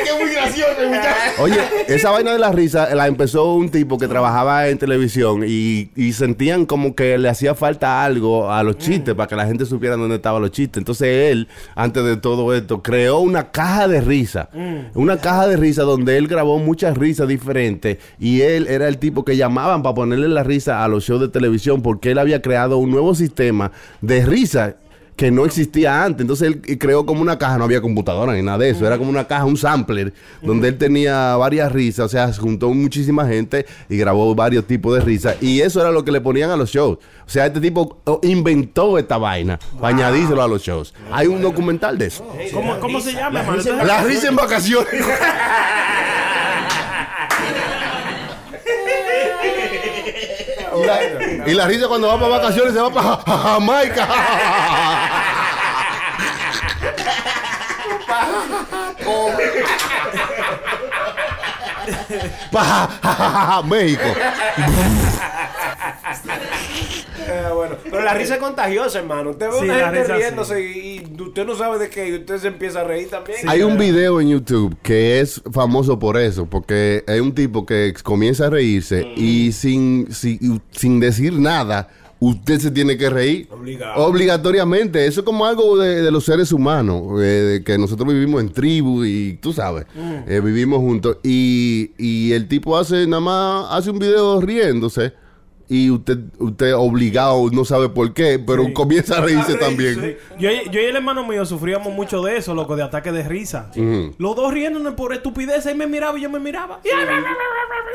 Que 0.05 0.11
es 0.11 0.19
muy 0.19 0.33
gracioso, 0.33 0.75
muchacho. 0.87 1.41
Oye, 1.41 1.59
esa 1.87 2.11
vaina 2.11 2.31
de 2.33 2.39
la 2.39 2.51
risa 2.51 2.93
la 2.93 3.07
empezó 3.07 3.53
un 3.53 3.69
tipo 3.69 3.97
que 3.97 4.07
trabajaba 4.07 4.67
en 4.67 4.77
televisión 4.77 5.43
y, 5.45 5.89
y 5.95 6.13
sentían 6.13 6.65
como 6.65 6.95
que 6.95 7.17
le 7.17 7.27
hacía 7.27 7.55
falta 7.55 8.03
algo 8.03 8.51
a 8.51 8.61
los 8.63 8.77
chistes 8.77 9.15
para 9.15 9.27
que 9.27 9.35
la 9.35 9.45
gente 9.45 9.65
supiera 9.65 9.95
dónde 9.95 10.17
estaban 10.17 10.41
los 10.41 10.51
chistes. 10.51 10.77
Entonces 10.79 11.31
él, 11.31 11.47
antes 11.75 12.03
de 12.03 12.17
todo 12.17 12.53
esto, 12.53 12.83
creó 12.83 13.19
una 13.19 13.51
caja 13.51 13.87
de 13.87 14.01
risa. 14.01 14.49
Una 14.93 15.17
caja 15.17 15.47
de 15.47 15.57
risa 15.57 15.83
donde 15.83 16.17
él 16.17 16.27
grabó 16.27 16.59
muchas 16.59 16.97
risas 16.97 17.27
diferentes 17.27 17.97
y 18.19 18.41
él 18.41 18.67
era 18.67 18.87
el 18.87 18.97
tipo 18.97 19.25
que 19.25 19.37
llamaban 19.37 19.83
para 19.83 19.95
ponerle 19.95 20.27
la 20.27 20.43
risa 20.43 20.83
a 20.83 20.87
los 20.87 21.03
shows 21.03 21.21
de 21.21 21.27
televisión 21.29 21.81
porque 21.81 22.11
él 22.11 22.19
había 22.19 22.41
creado 22.41 22.77
un 22.77 22.91
nuevo 22.91 23.15
sistema 23.15 23.71
de 24.01 24.25
risa 24.25 24.75
que 25.15 25.31
no 25.31 25.45
existía 25.45 26.03
antes. 26.03 26.21
Entonces 26.21 26.47
él 26.47 26.77
creó 26.77 27.05
como 27.05 27.21
una 27.21 27.37
caja, 27.37 27.57
no 27.57 27.63
había 27.63 27.79
computadora 27.81 28.33
ni 28.33 28.41
nada 28.41 28.57
de 28.57 28.69
eso, 28.71 28.85
era 28.85 28.97
como 28.97 29.09
una 29.09 29.25
caja, 29.27 29.45
un 29.45 29.55
sampler, 29.57 30.13
donde 30.41 30.67
él 30.67 30.77
tenía 30.77 31.35
varias 31.37 31.71
risas, 31.71 32.05
o 32.07 32.09
sea, 32.09 32.31
se 32.33 32.39
juntó 32.41 32.73
muchísima 32.73 33.25
gente 33.27 33.65
y 33.89 33.97
grabó 33.97 34.35
varios 34.35 34.65
tipos 34.65 34.93
de 34.95 35.01
risas. 35.01 35.35
Y 35.41 35.61
eso 35.61 35.79
era 35.79 35.91
lo 35.91 36.03
que 36.03 36.11
le 36.11 36.19
ponían 36.21 36.49
a 36.51 36.57
los 36.57 36.69
shows. 36.69 36.97
O 37.25 37.29
sea, 37.29 37.45
este 37.45 37.59
tipo 37.61 37.97
inventó 38.23 38.97
esta 38.97 39.17
vaina 39.17 39.57
para 39.79 39.95
añadírselo 39.95 40.43
a 40.43 40.47
los 40.47 40.61
shows. 40.61 40.93
Hay 41.11 41.27
un 41.27 41.41
documental 41.41 41.97
de 41.97 42.07
eso. 42.07 42.27
¿Cómo, 42.53 42.77
cómo 42.79 42.99
se 42.99 43.13
llama, 43.13 43.31
La 43.31 43.39
hermano? 43.41 43.57
risa- 43.61 43.69
Entonces- 43.71 43.87
La 43.87 44.03
risa 44.03 44.27
en 44.27 44.35
vacaciones. 44.35 44.87
Y 50.81 50.85
la, 50.85 51.47
y 51.47 51.53
la 51.53 51.67
risa 51.67 51.87
cuando 51.87 52.07
va 52.07 52.19
para 52.19 52.37
vacaciones 52.37 52.73
se 52.73 52.81
va 52.81 52.89
para 52.89 53.37
Jamaica. 53.37 54.07
Para 62.51 63.61
México. 63.63 64.03
Eh, 67.35 67.53
bueno, 67.53 67.75
pero 67.83 68.01
la 68.03 68.13
risa 68.13 68.35
es 68.35 68.39
contagiosa, 68.39 68.99
hermano. 68.99 69.31
Usted 69.31 69.47
ve 69.47 69.53
Sí, 69.59 69.65
una 69.65 69.91
gente 69.91 70.13
riéndose 70.13 70.61
y, 70.61 71.03
y 71.17 71.21
usted 71.21 71.45
no 71.45 71.55
sabe 71.55 71.77
de 71.79 71.89
qué 71.89 72.07
y 72.09 72.13
usted 72.15 72.37
se 72.37 72.47
empieza 72.47 72.81
a 72.81 72.83
reír 72.83 73.09
también. 73.09 73.37
Hay 73.47 73.61
un 73.61 73.77
video 73.77 74.21
en 74.21 74.29
YouTube 74.29 74.75
que 74.81 75.19
es 75.19 75.41
famoso 75.51 75.99
por 75.99 76.17
eso, 76.17 76.45
porque 76.45 77.03
hay 77.07 77.19
un 77.19 77.33
tipo 77.33 77.65
que 77.65 77.93
comienza 78.03 78.47
a 78.47 78.49
reírse 78.49 79.05
y 79.15 79.51
sin, 79.51 80.07
sin, 80.11 80.61
sin 80.71 80.99
decir 80.99 81.33
nada, 81.33 81.89
usted 82.19 82.59
se 82.59 82.71
tiene 82.71 82.97
que 82.97 83.09
reír. 83.09 83.47
Obligado. 83.51 84.05
Obligatoriamente. 84.05 85.05
Eso 85.05 85.21
es 85.21 85.25
como 85.25 85.45
algo 85.45 85.77
de, 85.77 86.01
de 86.01 86.11
los 86.11 86.25
seres 86.25 86.51
humanos, 86.51 87.03
eh, 87.21 87.23
de 87.25 87.63
que 87.63 87.77
nosotros 87.77 88.07
vivimos 88.13 88.41
en 88.41 88.51
tribu 88.53 89.03
y 89.03 89.37
tú 89.41 89.51
sabes, 89.53 89.85
eh, 90.27 90.41
vivimos 90.43 90.79
juntos. 90.79 91.17
Y, 91.23 91.91
y 91.97 92.31
el 92.33 92.47
tipo 92.47 92.77
hace 92.77 93.05
nada 93.07 93.19
más, 93.21 93.67
hace 93.71 93.91
un 93.91 93.99
video 93.99 94.39
riéndose. 94.41 95.24
Y 95.67 95.89
usted, 95.89 96.19
usted 96.37 96.75
obligado, 96.75 97.49
no 97.51 97.65
sabe 97.65 97.89
por 97.89 98.13
qué, 98.13 98.37
pero 98.37 98.71
comienza 98.73 99.17
a 99.17 99.21
reírse 99.21 99.55
también. 99.55 99.95
Sí. 99.99 100.15
Yo, 100.37 100.49
yo 100.71 100.79
y 100.79 100.85
el 100.85 100.95
hermano 100.95 101.25
mío 101.27 101.43
sufríamos 101.45 101.91
mucho 101.91 102.21
de 102.21 102.37
eso, 102.37 102.53
loco, 102.53 102.75
de 102.75 102.83
ataque 102.83 103.11
de 103.11 103.23
risa. 103.23 103.71
Los 104.19 104.35
dos 104.35 104.53
riéndonos 104.53 104.93
por 104.93 105.11
estupidez. 105.13 105.65
Él 105.65 105.75
me 105.77 105.87
miraba 105.87 106.19
y 106.19 106.21
yo 106.21 106.29
me 106.29 106.39
miraba. 106.39 106.79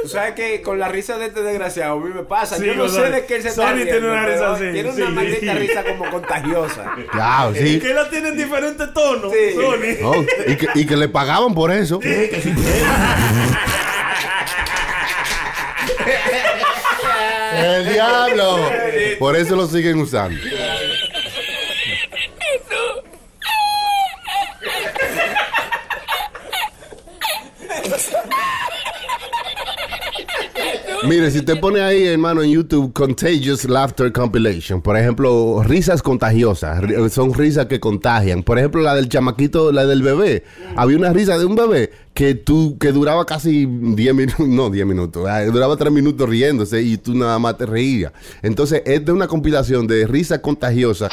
Tú 0.03 0.09
sabes 0.09 0.35
que 0.35 0.63
con 0.63 0.79
la 0.79 0.89
risa 0.89 1.19
de 1.19 1.27
este 1.27 1.43
desgraciado 1.43 1.99
a 1.99 2.01
mí 2.01 2.11
me 2.15 2.23
pasa. 2.23 2.57
Sí, 2.57 2.65
yo 2.67 2.75
no 2.75 2.89
sé 2.89 3.11
de 3.11 3.27
qué 3.27 3.37
él 3.37 3.43
se 3.43 3.49
está 3.51 3.69
Sony 3.69 3.75
riendo. 3.77 3.93
tiene 3.93 4.09
una 4.11 4.27
risa 4.27 4.53
así, 4.55 4.65
Tiene 4.73 4.93
sí. 4.93 5.03
una 5.03 5.11
maldita 5.11 5.55
risa 5.55 5.85
como 5.85 6.11
contagiosa. 6.11 6.95
Claro, 7.13 7.55
sí. 7.55 7.79
Que 7.79 7.93
la 7.95 8.09
tienen 8.09 8.37
diferentes 8.37 8.93
tonos, 8.95 9.31
Sí. 9.33 9.55
Sony. 9.55 10.01
No, 10.03 10.15
y, 10.53 10.57
que, 10.57 10.69
y 10.75 10.87
que 10.87 10.97
le 10.97 11.09
pagaban 11.09 11.55
por 11.55 11.71
eso. 11.71 12.01
El 17.53 17.93
diablo. 17.93 18.71
Por 19.19 19.37
eso 19.37 19.57
lo 19.57 19.67
siguen 19.67 19.99
usando. 19.99 20.41
Mire, 31.09 31.31
si 31.31 31.39
usted 31.39 31.59
pone 31.59 31.81
ahí, 31.81 32.05
hermano, 32.05 32.43
en 32.43 32.51
YouTube, 32.51 32.93
Contagious 32.93 33.65
Laughter 33.65 34.13
Compilation, 34.13 34.83
por 34.83 34.99
ejemplo, 34.99 35.63
risas 35.63 36.03
contagiosas, 36.03 36.83
son 37.11 37.33
risas 37.33 37.67
que 37.67 37.81
contagian. 37.81 38.43
Por 38.43 38.59
ejemplo, 38.59 38.83
la 38.83 38.95
del 38.95 39.09
chamaquito, 39.09 39.73
la 39.73 39.87
del 39.87 40.03
bebé. 40.03 40.45
Había 40.77 40.99
una 40.99 41.13
risa 41.13 41.39
de 41.39 41.47
un 41.47 41.57
bebé 41.57 41.91
que 42.13 42.35
tú, 42.35 42.77
que 42.79 42.93
duraba 42.93 43.25
casi 43.25 43.67
10 43.67 44.15
minutos, 44.15 44.47
no 44.47 44.69
10 44.69 44.87
minutos, 44.87 45.27
duraba 45.53 45.77
3 45.77 45.91
minutos 45.91 46.29
riéndose 46.29 46.83
y 46.83 46.99
tú 46.99 47.15
nada 47.15 47.39
más 47.39 47.57
te 47.57 47.65
reías. 47.65 48.13
Entonces, 48.43 48.83
es 48.85 49.05
de 49.05 49.13
una 49.13 49.27
compilación 49.27 49.87
de 49.87 50.07
risas 50.07 50.41
contagiosas. 50.41 51.11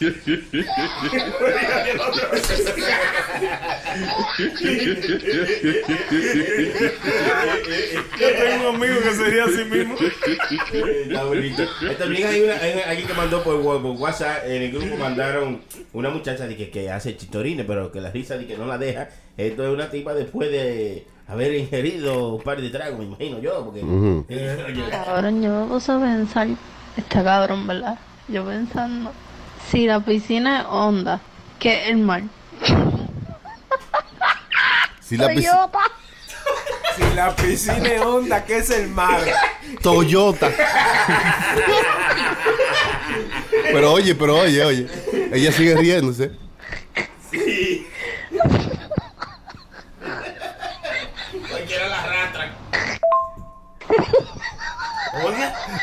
Yo 0.00 0.12
tengo 8.36 8.70
un 8.70 8.76
amigo 8.76 9.00
que 9.02 9.14
sería 9.14 9.44
así 9.44 9.64
mismo. 9.64 9.96
Está 9.98 11.24
bonito. 11.24 11.62
También 11.98 12.28
hay, 12.28 12.40
una, 12.42 12.54
hay 12.54 12.80
alguien 12.86 13.06
que 13.06 13.14
mandó 13.14 13.42
por, 13.42 13.56
WhatsApp, 13.56 14.44
en 14.46 14.62
el 14.62 14.72
grupo 14.72 14.96
mandaron 14.96 15.60
una 15.92 16.10
muchacha 16.10 16.46
de 16.46 16.56
que, 16.56 16.70
que 16.70 16.90
hace 16.90 17.16
chitorines, 17.16 17.66
pero 17.66 17.90
que 17.90 18.00
la 18.00 18.10
risa 18.10 18.36
de 18.36 18.46
que 18.46 18.56
no 18.56 18.66
la 18.66 18.78
deja. 18.78 19.08
Esto 19.36 19.64
es 19.64 19.72
una 19.72 19.90
tipa 19.90 20.14
después 20.14 20.50
de 20.50 21.06
haber 21.28 21.54
ingerido 21.54 22.34
un 22.36 22.42
par 22.42 22.60
de 22.60 22.70
tragos, 22.70 22.98
me 22.98 23.04
imagino 23.06 23.38
yo, 23.40 23.64
porque... 23.64 23.80
eh, 24.28 24.64
oye, 24.68 24.90
Cabrón, 24.90 25.42
yo 25.42 25.60
me 25.60 25.66
puse 25.66 25.92
a 25.92 25.98
pensar, 25.98 26.48
está 26.96 27.24
cabrón, 27.24 27.66
¿verdad? 27.66 27.98
Yo 28.28 28.44
pensando, 28.44 29.12
si 29.70 29.86
la 29.86 30.00
piscina 30.00 30.60
es 30.60 30.66
honda, 30.68 31.20
¿qué 31.58 31.82
es 31.84 31.88
el 31.90 31.98
mar? 31.98 32.22
Si 35.00 35.16
la 35.16 35.28
pis- 35.28 35.44
Toyota. 35.46 35.78
Si 36.96 37.14
la 37.14 37.36
piscina 37.36 37.88
es 37.88 38.00
honda, 38.02 38.44
¿qué 38.44 38.58
es 38.58 38.70
el 38.70 38.88
mar? 38.88 39.20
Toyota. 39.82 40.50
pero 43.72 43.92
oye, 43.92 44.14
pero 44.14 44.38
oye, 44.40 44.64
oye. 44.64 44.86
Ella 45.32 45.52
sigue 45.52 45.74
riéndose. 45.76 46.32
cualquiera 51.50 51.88
la 51.88 52.02
arrastra. 52.02 52.52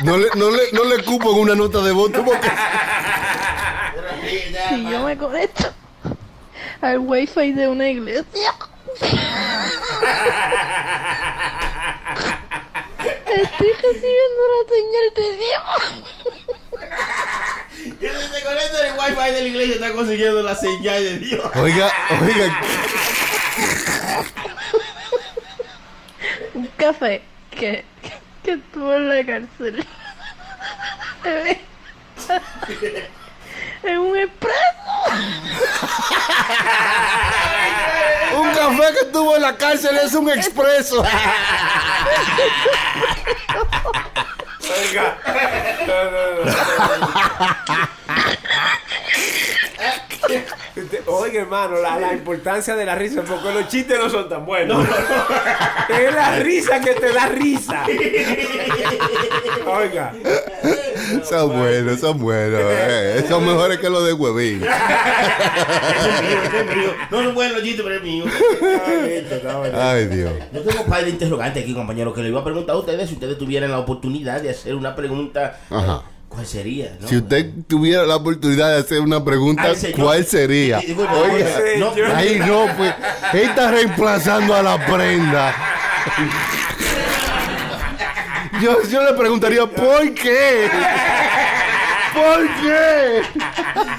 No 0.03 0.17
le, 0.17 0.29
no 0.35 0.51
le, 0.51 0.71
no 0.73 0.83
le 0.83 1.03
cupo 1.03 1.31
en 1.33 1.39
una 1.39 1.55
nota 1.55 1.81
de 1.81 1.91
voz. 1.91 2.11
¿Cómo 2.11 2.31
que? 2.31 2.47
Si 4.69 4.83
yo 4.89 5.03
me 5.03 5.17
conecto 5.17 5.73
al 6.81 6.99
wifi 6.99 7.51
de 7.53 7.67
una 7.67 7.89
iglesia. 7.89 8.53
Estoy 13.25 13.71
recibiendo 13.81 14.41
una 14.49 14.69
señal 14.69 15.07
de 15.15 15.37
Dios. 15.37 15.63
Que 17.99 18.09
si 18.09 18.27
se 18.27 18.39
conecta 18.43 18.87
el 18.87 18.93
wifi 18.99 19.31
de 19.31 19.41
la 19.41 19.47
iglesia 19.47 19.75
está 19.75 19.91
consiguiendo 19.93 20.43
la 20.43 20.55
señal 20.55 21.03
de 21.03 21.17
Dios. 21.19 21.51
Oiga, 21.55 21.91
oiga. 22.21 22.59
Un 26.53 26.67
café 26.77 27.21
que, 27.51 27.83
que 28.43 28.51
estuvo 28.51 28.93
en 28.93 29.09
la 29.09 29.25
cárcel. 29.25 29.85
Es 33.83 33.97
un 33.97 34.17
expreso. 34.17 34.57
Un 38.39 38.49
café 38.53 38.93
que 38.93 38.99
estuvo 39.05 39.35
en 39.35 39.41
la 39.41 39.57
cárcel 39.57 39.97
es 39.97 40.13
un 40.13 40.29
expreso. 40.29 41.03
Oiga. 44.63 45.17
No, 45.87 46.03
no, 46.11 46.45
no. 46.45 46.51
Usted- 50.75 51.01
Oiga, 51.05 51.41
hermano, 51.41 51.79
la, 51.79 51.99
la 51.99 52.13
importancia 52.13 52.75
de 52.75 52.85
la 52.85 52.95
risa, 52.95 53.21
porque 53.21 53.53
los 53.53 53.67
chistes 53.67 53.99
no 53.99 54.09
son 54.09 54.27
tan 54.27 54.43
buenos. 54.45 54.87
Es 55.89 56.15
la 56.15 56.39
risa 56.39 56.79
que 56.81 56.93
te 56.95 57.11
da 57.13 57.27
risa. 57.27 57.85
Oiga. 59.67 60.13
Son 61.29 61.59
buenos, 61.59 61.99
son 61.99 62.17
buenos. 62.17 62.59
eh. 62.63 63.23
Son 63.27 63.45
mejores 63.45 63.77
que 63.79 63.89
los 63.89 64.05
de 64.05 64.13
huevín. 64.13 64.63
No 67.11 67.23
son 67.23 67.35
buenos 67.35 67.57
los 67.57 67.63
chistes, 67.63 67.83
pero 67.83 67.95
es 67.97 68.01
mío. 68.03 68.23
Ay, 69.75 70.05
Dios. 70.07 70.31
Yo 70.51 70.61
tengo 70.61 70.81
un 70.81 70.89
par 70.89 71.03
de 71.03 71.09
interrogantes 71.11 71.63
aquí, 71.63 71.73
compañero, 71.73 72.13
que 72.13 72.21
le 72.21 72.29
iba 72.29 72.39
a 72.39 72.43
preguntar 72.43 72.75
a 72.75 72.79
ustedes 72.79 73.07
si 73.09 73.13
ustedes 73.15 73.37
tuvieran 73.37 73.69
la 73.69 73.77
oportunidad 73.79 74.41
de 74.41 74.49
hacer 74.53 74.75
una 74.75 74.95
pregunta. 74.95 75.59
Ajá. 75.69 76.03
¿Cuál 76.33 76.47
sería? 76.47 76.97
no? 76.99 77.07
Si 77.07 77.17
usted 77.17 77.51
tuviera 77.67 78.03
la 78.05 78.15
oportunidad 78.15 78.71
de 78.73 78.79
hacer 78.79 78.99
una 79.01 79.23
pregunta. 79.23 79.71
¿cuál 79.95 80.25
sería? 80.25 80.81
Bueno, 80.95 81.11
Oiga, 81.21 82.47
no, 82.47 82.65
pues. 82.75 82.93
Él 83.33 83.39
está 83.41 83.69
reemplazando 83.69 84.55
a 84.55 84.63
la 84.63 84.83
prenda. 84.83 85.53
Yo, 88.61 88.81
yo 88.89 89.03
le 89.03 89.13
preguntaría, 89.13 89.65
¿por 89.67 90.13
qué? 90.15 90.69
¿Por 92.13 92.47
qué? 92.61 93.21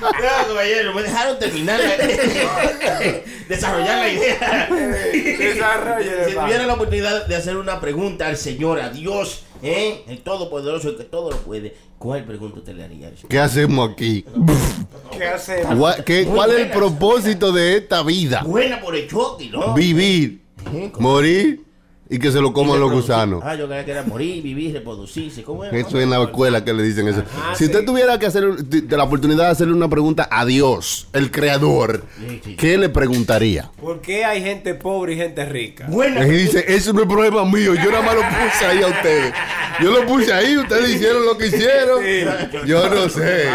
No, 0.01 0.11
caballero, 0.49 0.95
me 0.95 1.03
dejaron 1.03 1.39
terminar 1.39 1.81
de 1.81 3.25
desarrollar 3.49 3.99
la 3.99 4.09
idea. 4.09 4.69
Si 5.13 6.35
tuviera 6.35 6.67
la 6.67 6.75
oportunidad 6.75 7.27
de 7.27 7.37
hacer 7.37 7.57
una 7.57 7.81
pregunta 7.81 8.27
al 8.27 8.37
Señor, 8.37 8.81
a 8.81 8.91
Dios, 8.91 9.43
¿eh? 9.65 10.05
el 10.07 10.19
Todopoderoso, 10.21 10.91
el 10.91 10.97
que 10.97 11.05
todo 11.05 11.31
lo 11.31 11.37
puede, 11.39 11.75
¿cuál 11.99 12.25
pregunta 12.25 12.59
usted 12.59 12.75
le 12.75 12.85
haría? 12.85 13.11
¿Qué 13.29 13.39
hacemos 13.39 13.91
aquí? 13.91 14.25
¿Qué 15.17 15.25
hacemos? 15.27 15.97
Qué- 16.05 16.27
¿Cuál 16.27 16.51
es 16.53 16.59
el 16.61 16.71
propósito 16.71 17.51
de 17.53 17.79
esta 17.79 18.03
vida? 18.03 18.43
Buena 18.45 18.81
por 18.81 18.95
el 18.95 19.09
choque, 19.09 19.49
¿no? 19.51 19.75
Vivir, 19.75 20.43
¿Eh? 20.73 20.93
Morir 20.99 21.64
y 22.11 22.19
que 22.19 22.31
se 22.31 22.41
lo 22.41 22.53
coman 22.53 22.79
los 22.81 22.93
gusanos. 22.93 23.43
Ah, 23.45 23.55
yo 23.55 23.67
creía 23.67 23.85
que 23.85 23.91
era 23.93 24.03
morir, 24.03 24.43
vivir, 24.43 24.75
reproducirse. 24.75 25.43
¿Cómo 25.43 25.65
es? 25.65 25.73
Eso 25.73 25.97
es 25.99 26.05
en 26.05 26.11
la 26.11 26.23
escuela 26.23 26.63
que 26.65 26.73
le 26.75 26.83
dicen 26.83 27.09
eso. 27.09 27.21
Ajá, 27.21 27.55
si 27.55 27.65
sí. 27.65 27.71
usted 27.71 27.85
tuviera 27.85 28.19
que 28.19 28.27
hacer 28.27 28.45
de 28.57 28.97
la 28.97 29.05
oportunidad 29.05 29.45
de 29.47 29.51
hacerle 29.51 29.73
una 29.75 29.89
pregunta 29.89 30.29
a 30.31 30.45
Dios, 30.45 31.09
el 31.15 31.31
creador, 31.31 32.05
Sí, 32.29 32.41
sí. 32.45 32.57
¿qué 32.57 32.77
le 32.77 32.89
preguntaría? 32.91 33.71
¿Por 33.81 34.01
qué 34.01 34.25
hay 34.25 34.43
gente 34.43 34.75
pobre 34.75 35.15
y 35.15 35.17
gente 35.17 35.45
rica? 35.47 35.87
Buena 35.89 36.27
Y 36.27 36.31
dice, 36.31 36.65
eso 36.69 36.93
no 36.93 37.03
es 37.03 37.09
problema 37.09 37.45
mío, 37.45 37.75
yo 37.75 37.91
nada 37.91 38.03
más 38.03 38.15
lo 38.17 38.21
puse 38.23 38.67
ahí 38.67 38.83
a 38.83 38.87
ustedes. 38.89 39.33
Yo 39.81 39.91
lo 39.91 40.07
puse 40.07 40.33
ahí, 40.33 40.57
ustedes 40.57 40.91
hicieron 40.95 41.25
lo 41.27 41.37
que 41.37 41.47
hicieron. 41.49 42.01
Yo 42.67 42.89
no 42.91 43.09
sé. 43.09 43.49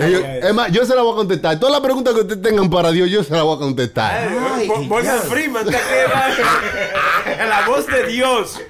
Ellos- 0.00 0.22
es 0.42 0.54
más, 0.54 0.72
yo 0.72 0.84
se 0.84 0.94
la 0.96 1.02
voy 1.02 1.12
a 1.12 1.16
contestar. 1.16 1.60
Todas 1.60 1.72
las 1.72 1.80
preguntas 1.82 2.14
que 2.14 2.20
ustedes 2.22 2.42
tengan 2.42 2.68
para 2.70 2.90
Dios, 2.90 3.08
yo 3.10 3.22
se 3.22 3.32
las 3.34 3.42
voy 3.42 3.56
a 3.56 3.58
contestar. 3.58 4.28
Ay, 4.54 4.66
diablo. 4.68 5.20
Freeman, 5.28 5.66
la 7.48 7.66
voz 7.68 7.86
de 7.90 8.06
Dios. 8.08 8.60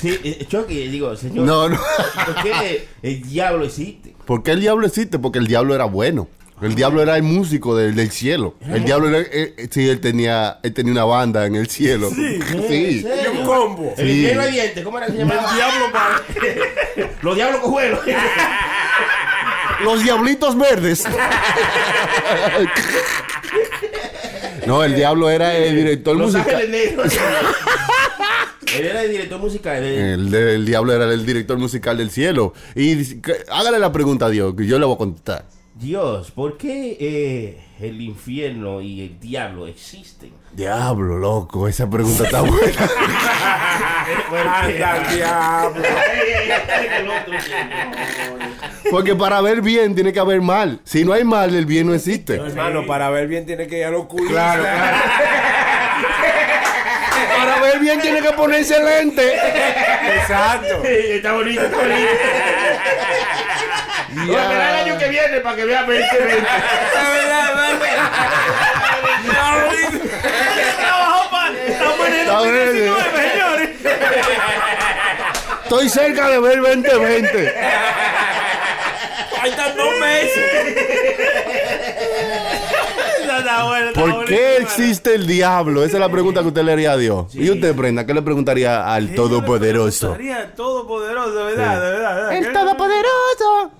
Sí, 0.00 0.18
eh, 0.22 0.46
Chucky, 0.48 0.86
digo, 0.88 1.16
señor. 1.16 1.44
No, 1.44 1.68
no. 1.68 1.78
¿Por 2.24 2.42
qué 2.42 2.88
el 3.02 3.22
diablo 3.22 3.64
existe? 3.64 4.14
¿Por 4.24 4.42
qué 4.42 4.52
el 4.52 4.60
diablo 4.60 4.86
existe? 4.86 5.18
Porque 5.18 5.38
el 5.38 5.46
diablo 5.48 5.74
era 5.74 5.84
bueno. 5.86 6.28
El 6.60 6.74
diablo 6.74 7.00
era 7.02 7.16
el 7.16 7.22
músico 7.22 7.76
del, 7.76 7.94
del 7.94 8.10
cielo. 8.10 8.56
El 8.68 8.84
diablo 8.84 9.08
era, 9.08 9.20
eh, 9.20 9.54
eh, 9.56 9.68
sí, 9.70 9.88
él 9.88 10.00
tenía, 10.00 10.58
él 10.64 10.74
tenía 10.74 10.90
una 10.92 11.04
banda 11.04 11.46
en 11.46 11.54
el 11.54 11.68
cielo. 11.68 12.10
Sí. 12.10 13.04
Un 13.32 13.44
combo. 13.46 13.94
El 13.96 14.08
Sí. 14.08 14.26
dientes, 14.50 14.82
¿cómo 14.84 14.98
era 14.98 15.06
que 15.06 15.12
se 15.12 15.18
llamaba? 15.18 15.48
El 15.50 15.56
diablo 15.56 15.86
Los 17.22 17.36
diablos 17.36 17.60
cojuelos. 17.60 18.00
Los 19.84 20.02
diablitos 20.02 20.58
verdes. 20.58 21.04
no, 24.68 24.84
el 24.84 24.94
diablo 24.94 25.28
era 25.30 25.56
el 25.56 25.74
director 25.74 26.16
Los 26.16 26.32
musical. 26.32 26.54
ángeles 26.56 26.70
negros. 26.90 27.12
Él 28.78 28.84
era 28.84 29.02
el 29.02 29.10
director 29.10 29.38
musical. 29.40 29.82
El, 29.82 30.30
de- 30.30 30.54
el 30.54 30.66
diablo 30.66 30.92
era 30.92 31.04
el 31.12 31.24
director 31.24 31.56
musical 31.58 31.96
del 31.96 32.10
cielo. 32.10 32.52
Y 32.74 32.94
dice 32.96 33.20
que- 33.20 33.36
hágale 33.50 33.78
la 33.78 33.90
pregunta 33.92 34.26
a 34.26 34.30
Dios, 34.30 34.54
que 34.54 34.66
yo 34.66 34.78
le 34.78 34.84
voy 34.84 34.94
a 34.94 34.98
contestar. 34.98 35.46
Dios, 35.74 36.30
¿por 36.32 36.56
qué 36.58 36.96
eh, 37.00 37.58
el 37.80 38.00
infierno 38.00 38.80
y 38.80 39.02
el 39.02 39.20
diablo 39.20 39.66
existen? 39.66 40.32
Diablo, 40.52 41.18
loco, 41.18 41.68
esa 41.68 41.88
pregunta 41.88 42.24
está 42.24 42.40
buena. 42.42 42.88
Anda, 44.60 45.14
diablo. 45.14 45.82
Porque 48.90 49.14
para 49.14 49.40
ver 49.40 49.62
bien 49.62 49.94
tiene 49.94 50.12
que 50.12 50.20
haber 50.20 50.40
mal. 50.40 50.80
Si 50.84 51.04
no 51.04 51.12
hay 51.12 51.24
mal, 51.24 51.54
el 51.54 51.66
bien 51.66 51.86
no 51.86 51.94
existe. 51.94 52.34
Hermano, 52.36 52.86
para 52.86 53.10
ver 53.10 53.28
bien 53.28 53.46
tiene 53.46 53.66
que 53.66 53.78
ir 53.78 53.84
a 53.84 53.90
los 53.90 54.06
culos. 54.06 54.32
Para 57.38 57.60
ver 57.60 57.78
bien 57.78 58.00
tiene 58.00 58.20
que 58.20 58.32
ponerse 58.32 58.82
lente. 58.82 59.34
Exacto. 60.16 60.82
está 60.84 61.32
bonito, 61.32 61.62
está 61.62 61.76
bonito. 61.76 62.08
Ojalá 64.30 64.70
el 64.70 64.86
año 64.86 64.98
que 64.98 65.08
viene 65.08 65.40
para 65.40 65.56
que 65.56 65.64
vea 65.64 65.82
2020. 65.82 66.48
Está 72.20 72.40
bien. 72.42 72.94
Estoy 75.64 75.88
cerca 75.88 76.28
de 76.28 76.40
ver 76.40 76.60
2020. 76.60 77.54
Ahí 79.40 79.50
están 79.50 79.76
dos 79.76 79.94
meses. 80.00 80.74
¿Por 83.94 84.24
qué 84.24 84.58
existe 84.58 85.14
el 85.14 85.26
diablo? 85.26 85.84
Esa 85.84 85.96
es 85.96 86.00
la 86.00 86.08
pregunta 86.10 86.42
que 86.42 86.48
usted 86.48 86.62
le 86.62 86.72
haría 86.72 86.92
a 86.92 86.96
Dios. 86.96 87.34
¿Y 87.34 87.50
usted, 87.50 87.74
Brenda, 87.74 88.06
qué 88.06 88.14
le 88.14 88.22
preguntaría 88.22 88.92
al 88.92 89.14
Todopoderoso? 89.14 90.12
Sería 90.12 90.42
el 90.42 90.52
todopoderoso, 90.52 91.34
de 91.34 91.44
verdad, 91.44 91.80
de 91.80 91.90
verdad. 91.90 92.30
de 92.30 92.40
verdad. 92.40 92.52
Todopoderoso. 92.52 93.70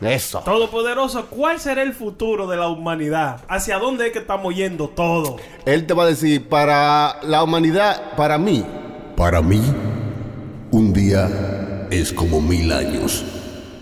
Eso. 0.00 0.40
Todopoderoso, 0.40 1.26
¿cuál 1.26 1.60
será 1.60 1.82
el 1.82 1.92
futuro 1.92 2.46
de 2.46 2.56
la 2.56 2.68
humanidad? 2.68 3.40
¿Hacia 3.48 3.78
dónde 3.78 4.06
es 4.06 4.12
que 4.12 4.20
estamos 4.20 4.54
yendo 4.54 4.88
todo? 4.88 5.36
Él 5.64 5.86
te 5.86 5.94
va 5.94 6.04
a 6.04 6.06
decir, 6.06 6.48
para 6.48 7.20
la 7.22 7.42
humanidad, 7.42 8.16
para 8.16 8.38
mí. 8.38 8.64
Para 9.16 9.42
mí, 9.42 9.62
un 10.70 10.92
día 10.92 11.86
es 11.90 12.12
como 12.12 12.40
mil 12.40 12.72
años. 12.72 13.24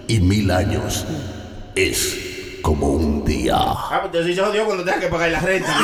Y 0.08 0.20
mil 0.20 0.50
años 0.50 1.06
es 1.76 2.29
como 2.60 2.88
un 2.88 3.24
día. 3.24 3.56
Ah, 3.58 4.00
pues 4.02 4.04
entonces 4.06 4.36
se 4.36 4.42
jodió 4.42 4.64
cuando 4.64 4.84
tenga 4.84 5.00
que 5.00 5.08
pagar 5.08 5.30
la 5.30 5.40
renta. 5.40 5.74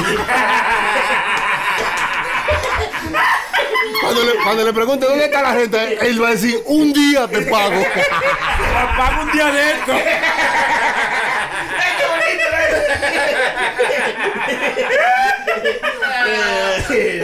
Cuando 4.01 4.23
le, 4.23 4.35
cuando 4.45 4.65
le 4.65 4.73
pregunte 4.73 5.07
dónde 5.07 5.25
está 5.25 5.43
la 5.43 5.53
gente, 5.55 5.99
él 6.07 6.23
va 6.23 6.29
a 6.29 6.31
decir, 6.33 6.55
un 6.67 6.93
día 6.93 7.27
te 7.27 7.43
pago. 7.43 7.75
Paga 8.97 9.21
un 9.23 9.33
día 9.33 9.47
de 9.47 9.73
esto. 9.73 9.93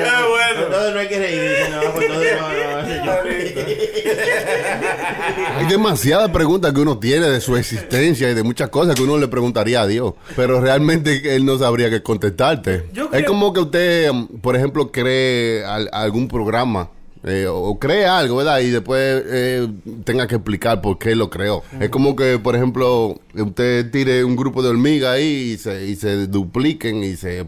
Ah, 0.05 0.27
bueno. 0.29 0.63
Entonces 0.65 0.95
no 0.95 1.01
hay 1.01 1.09
que 1.09 1.19
reírse, 1.19 1.71
no, 1.71 1.81
pues 1.93 2.07
entonces 2.07 2.41
no, 2.41 2.49
no. 2.49 2.72
Hay 5.57 5.67
demasiadas 5.67 6.31
preguntas 6.31 6.73
que 6.73 6.81
uno 6.81 6.99
tiene 6.99 7.29
de 7.29 7.41
su 7.41 7.57
existencia 7.57 8.31
y 8.31 8.35
de 8.35 8.43
muchas 8.43 8.69
cosas 8.71 8.95
que 8.95 9.03
uno 9.03 9.19
le 9.19 9.29
preguntaría 9.29 9.83
a 9.83 9.87
Dios. 9.87 10.15
Pero 10.37 10.61
realmente 10.61 11.35
él 11.37 11.45
no 11.45 11.59
sabría 11.59 11.91
qué 11.91 12.03
contestarte. 12.03 12.87
Yo 12.93 13.05
Es 13.05 13.11
creo- 13.11 13.27
como 13.27 13.53
que 13.53 13.61
usted, 13.61 14.11
por 14.41 14.57
ejemplo, 14.57 14.91
cree 14.91 15.65
al- 15.65 15.89
algún 15.93 16.29
programa. 16.29 16.91
Eh, 17.25 17.47
o 17.49 17.79
cree 17.79 18.05
algo, 18.07 18.37
¿verdad? 18.37 18.59
Y 18.61 18.71
después 18.71 19.23
eh, 19.27 19.69
tenga 20.05 20.27
que 20.27 20.35
explicar 20.37 20.81
por 20.81 20.99
qué 20.99 21.15
lo 21.15 21.31
creó. 21.31 21.63
Es 21.81 21.89
como 21.91 22.17
que, 22.17 22.39
por 22.39 22.57
ejemplo, 22.57 23.17
usted 23.35 23.91
tire 23.91 24.25
un 24.25 24.35
grupo 24.37 24.63
de 24.63 24.71
hormigas 24.71 25.15
ahí 25.15 25.53
y 25.55 25.59
se, 25.59 25.87
y 25.87 25.97
se 25.97 26.27
dupliquen 26.27 27.05
y 27.05 27.17
se 27.17 27.47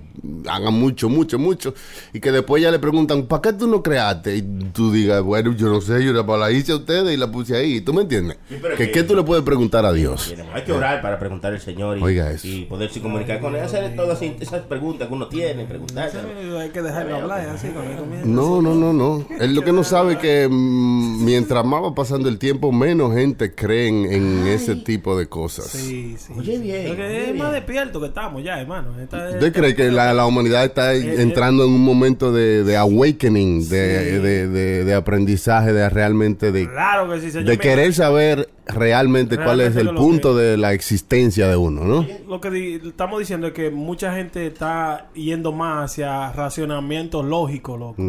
hagan 0.49 0.75
mucho, 0.75 1.09
mucho, 1.09 1.39
mucho. 1.39 1.75
Y 2.13 2.21
que 2.21 2.31
después 2.33 2.63
ya 2.63 2.71
le 2.71 2.79
preguntan, 2.79 3.25
¿para 3.27 3.43
qué 3.43 3.53
tú 3.53 3.67
no 3.67 3.83
creaste? 3.83 4.37
Y 4.37 4.43
tú 4.73 4.93
digas, 4.93 5.23
bueno, 5.23 5.53
yo 5.57 5.69
no 5.69 5.81
sé, 5.81 6.05
yo 6.05 6.13
la, 6.13 6.23
la 6.37 6.51
hice 6.53 6.73
a 6.73 6.77
ustedes 6.77 7.13
y 7.13 7.17
la 7.17 7.31
puse 7.31 7.57
ahí. 7.57 7.81
¿Tú 7.81 7.93
me 7.93 8.03
entiendes? 8.03 8.39
Sí, 8.49 8.57
pero 8.63 8.77
que, 8.77 8.87
que- 8.87 8.93
¿Qué 8.93 9.03
tú 9.03 9.17
le 9.17 9.23
puedes 9.25 9.45
preguntar 9.45 9.85
a 9.85 9.93
Dios? 9.93 10.33
Hay 10.55 10.63
que 10.63 10.73
orar 10.73 11.03
para 11.03 11.19
preguntar 11.19 11.53
al 11.53 11.61
Señor 11.61 11.99
y, 11.99 12.03
Oiga 12.03 12.31
eso. 12.31 12.47
y 12.47 12.65
poderse 12.67 13.01
comunicar 13.01 13.41
con 13.41 13.55
él, 13.57 13.63
hacer 13.63 13.95
todas 13.97 14.23
esas 14.23 14.63
preguntas 14.63 15.09
que 15.09 15.15
uno 15.15 15.27
tiene, 15.27 15.65
preguntarse. 15.65 16.19
Hay 16.61 16.71
que 16.71 16.81
dejarlo 16.81 17.17
hablar 17.17 17.41
así 17.49 17.69
comienza. 17.69 18.25
No, 18.25 18.63
no, 18.63 18.75
no, 18.75 18.93
no. 18.93 19.27
Él 19.41 19.55
lo 19.55 19.64
que 19.65 19.73
no 19.73 19.83
sabe 19.85 20.19
que 20.19 20.49
mm, 20.51 21.25
mientras 21.25 21.65
más 21.65 21.83
va 21.83 21.95
pasando 21.95 22.29
el 22.29 22.39
tiempo, 22.39 22.71
menos 22.73 23.15
gente 23.15 23.55
cree 23.55 23.89
en, 23.89 24.05
en 24.13 24.47
ese 24.47 24.77
tipo 24.77 25.17
de 25.19 25.27
cosas. 25.27 25.67
Sí, 25.67 26.17
sí. 26.19 26.33
Oye, 26.39 26.59
bien. 26.59 26.87
Porque 26.89 27.03
oye, 27.03 27.31
es 27.31 27.37
más 27.37 27.51
bien. 27.51 27.53
despierto 27.65 28.01
que 28.01 28.07
estamos 28.09 28.43
ya, 28.45 28.61
hermano. 28.61 28.99
Esta- 29.01 29.31
¿Usted 29.31 29.53
cree 29.53 29.75
que 29.75 29.91
la, 29.91 30.13
la 30.15 30.27
humanidad 30.27 30.65
está 30.65 30.95
Eh, 30.95 31.23
entrando 31.23 31.65
en 31.65 31.71
un 31.73 31.83
momento 31.85 32.33
de, 32.33 32.63
de 32.65 32.77
awakening, 32.77 33.69
de, 33.69 34.21
de- 34.21 34.49
de- 34.49 34.85
de 34.85 34.95
aprendizaje, 34.95 35.73
de 35.73 35.89
realmente 35.89 36.53
de, 36.53 36.69
Claro 36.69 37.11
que 37.11 37.21
sí, 37.21 37.31
señor. 37.31 37.49
de 37.49 37.59
querer 37.59 37.93
saber 37.95 38.49
realmente 38.67 39.37
cuál 39.37 39.61
es 39.61 39.77
el 39.77 39.95
punto 39.95 40.35
que- 40.35 40.41
de 40.43 40.57
la 40.57 40.73
existencia 40.73 41.49
de 41.49 41.57
uno, 41.57 41.85
¿no? 41.85 42.07
Lo 42.29 42.41
que 42.41 42.51
di- 42.51 42.81
estamos 42.87 43.19
diciendo 43.19 43.49
es 43.49 43.53
que 43.53 43.71
mucha 43.71 44.15
gente 44.15 44.47
está 44.47 45.09
yendo 45.15 45.53
más 45.53 45.91
hacia 45.93 46.33
racionamientos 46.33 47.25
lógicos, 47.25 47.79
loco. 47.79 48.03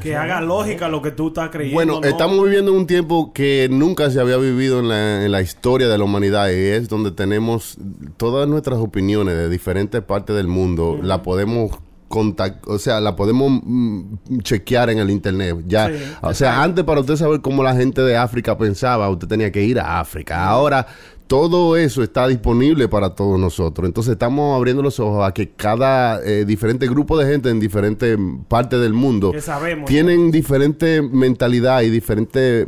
Que 0.00 0.16
haga 0.16 0.40
lógica 0.40 0.88
lo 0.88 1.02
que 1.02 1.10
tú 1.10 1.28
estás 1.28 1.50
creyendo. 1.50 1.74
Bueno, 1.74 2.00
¿no? 2.00 2.06
estamos 2.08 2.42
viviendo 2.44 2.70
en 2.70 2.78
un 2.78 2.86
tiempo 2.86 3.32
que 3.32 3.68
nunca 3.70 4.10
se 4.10 4.20
había 4.20 4.36
vivido 4.36 4.80
en 4.80 4.88
la, 4.88 5.24
en 5.24 5.32
la 5.32 5.42
historia 5.42 5.88
de 5.88 5.98
la 5.98 6.04
humanidad 6.04 6.48
y 6.48 6.54
es 6.54 6.88
donde 6.88 7.10
tenemos 7.10 7.76
todas 8.16 8.48
nuestras 8.48 8.78
opiniones 8.78 9.36
de 9.36 9.48
diferentes 9.48 10.00
partes 10.02 10.36
del 10.36 10.46
mundo, 10.46 10.98
la 11.02 11.22
podemos 11.22 11.72
contact, 12.08 12.66
o 12.66 12.78
sea, 12.78 13.00
la 13.00 13.14
podemos 13.14 13.60
mm, 13.62 14.38
chequear 14.42 14.90
en 14.90 14.98
el 14.98 15.10
internet. 15.10 15.56
Ya, 15.66 15.88
Sí. 15.88 15.94
o 16.22 16.34
sea, 16.34 16.62
antes 16.62 16.84
para 16.84 17.00
usted 17.00 17.16
saber 17.16 17.40
cómo 17.40 17.62
la 17.62 17.74
gente 17.74 18.02
de 18.02 18.16
África 18.16 18.58
pensaba, 18.58 19.08
usted 19.10 19.28
tenía 19.28 19.52
que 19.52 19.62
ir 19.62 19.78
a 19.78 20.00
África. 20.00 20.44
Ahora 20.44 20.86
todo 21.30 21.76
eso 21.76 22.02
está 22.02 22.26
disponible 22.26 22.88
para 22.88 23.14
todos 23.14 23.38
nosotros. 23.38 23.86
Entonces 23.86 24.14
estamos 24.14 24.56
abriendo 24.56 24.82
los 24.82 24.98
ojos 24.98 25.24
a 25.24 25.32
que 25.32 25.50
cada 25.50 26.20
eh, 26.24 26.44
diferente 26.44 26.88
grupo 26.88 27.16
de 27.16 27.30
gente 27.30 27.50
en 27.50 27.60
diferentes 27.60 28.18
partes 28.48 28.80
del 28.80 28.94
mundo 28.94 29.32
sabemos. 29.38 29.88
tienen 29.88 30.32
diferente 30.32 31.00
mentalidad 31.00 31.82
y 31.82 31.90
diferente 31.90 32.66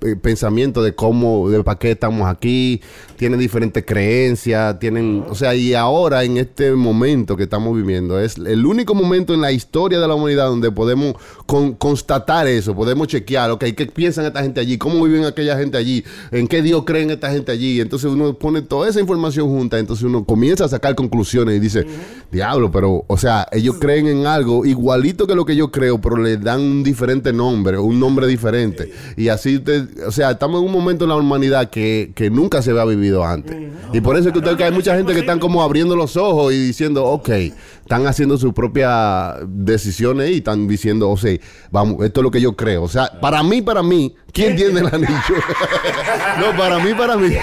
eh, 0.00 0.16
pensamiento 0.20 0.82
de 0.82 0.96
cómo, 0.96 1.48
de 1.48 1.62
para 1.62 1.78
qué 1.78 1.92
estamos 1.92 2.28
aquí, 2.28 2.80
tienen 3.22 3.38
diferentes 3.38 3.84
creencias, 3.86 4.80
tienen, 4.80 5.22
o 5.28 5.36
sea, 5.36 5.54
y 5.54 5.74
ahora 5.74 6.24
en 6.24 6.38
este 6.38 6.72
momento 6.72 7.36
que 7.36 7.44
estamos 7.44 7.76
viviendo 7.76 8.18
es 8.18 8.36
el 8.36 8.66
único 8.66 8.96
momento 8.96 9.32
en 9.32 9.40
la 9.40 9.52
historia 9.52 10.00
de 10.00 10.08
la 10.08 10.16
humanidad 10.16 10.46
donde 10.48 10.72
podemos 10.72 11.14
con- 11.46 11.74
constatar 11.74 12.48
eso, 12.48 12.74
podemos 12.74 13.06
chequear, 13.06 13.52
ok, 13.52 13.64
qué 13.76 13.86
piensan 13.86 14.24
esta 14.24 14.42
gente 14.42 14.58
allí, 14.60 14.76
cómo 14.76 15.04
viven 15.04 15.24
aquella 15.24 15.56
gente 15.56 15.78
allí, 15.78 16.02
en 16.32 16.48
qué 16.48 16.62
Dios 16.62 16.82
creen 16.84 17.12
esta 17.12 17.30
gente 17.30 17.52
allí, 17.52 17.80
entonces 17.80 18.10
uno 18.10 18.34
pone 18.34 18.60
toda 18.60 18.88
esa 18.88 18.98
información 18.98 19.46
junta, 19.48 19.78
entonces 19.78 20.04
uno 20.04 20.24
comienza 20.24 20.64
a 20.64 20.68
sacar 20.68 20.96
conclusiones 20.96 21.54
y 21.58 21.60
dice, 21.60 21.86
diablo, 22.32 22.72
pero, 22.72 23.04
o 23.06 23.16
sea, 23.16 23.46
ellos 23.52 23.76
creen 23.78 24.08
en 24.08 24.26
algo 24.26 24.66
igualito 24.66 25.28
que 25.28 25.36
lo 25.36 25.44
que 25.44 25.54
yo 25.54 25.70
creo, 25.70 26.00
pero 26.00 26.16
le 26.16 26.38
dan 26.38 26.60
un 26.60 26.82
diferente 26.82 27.32
nombre, 27.32 27.78
un 27.78 28.00
nombre 28.00 28.26
diferente. 28.26 28.90
Y 29.16 29.28
así, 29.28 29.58
usted- 29.58 29.86
o 30.08 30.10
sea, 30.10 30.32
estamos 30.32 30.60
en 30.60 30.66
un 30.66 30.72
momento 30.72 31.04
en 31.04 31.10
la 31.10 31.16
humanidad 31.16 31.70
que, 31.70 32.10
que 32.16 32.28
nunca 32.28 32.60
se 32.62 32.72
había 32.72 32.84
vivido 32.84 33.11
antes. 33.20 33.56
Y 33.92 34.00
por 34.00 34.16
eso 34.16 34.28
es 34.28 34.32
que, 34.32 34.38
usted, 34.38 34.56
que 34.56 34.64
hay 34.64 34.72
mucha 34.72 34.96
gente 34.96 35.12
que 35.12 35.20
están 35.20 35.38
como 35.40 35.62
abriendo 35.62 35.96
los 35.96 36.16
ojos 36.16 36.52
y 36.52 36.58
diciendo, 36.66 37.04
ok, 37.04 37.28
están 37.28 38.06
haciendo 38.06 38.38
sus 38.38 38.52
propias 38.52 39.34
decisiones 39.46 40.30
y 40.30 40.36
están 40.36 40.66
diciendo, 40.68 41.10
o 41.10 41.16
sea, 41.16 41.36
vamos, 41.70 42.04
esto 42.04 42.20
es 42.20 42.24
lo 42.24 42.30
que 42.30 42.40
yo 42.40 42.54
creo. 42.56 42.84
O 42.84 42.88
sea, 42.88 43.10
para 43.20 43.42
mí, 43.42 43.60
para 43.60 43.82
mí, 43.82 44.14
¿quién 44.32 44.54
tiene 44.56 44.80
el 44.80 44.86
anillo? 44.86 45.08
no, 46.40 46.56
para 46.56 46.78
mí, 46.78 46.94
para 46.94 47.16
mí. 47.16 47.34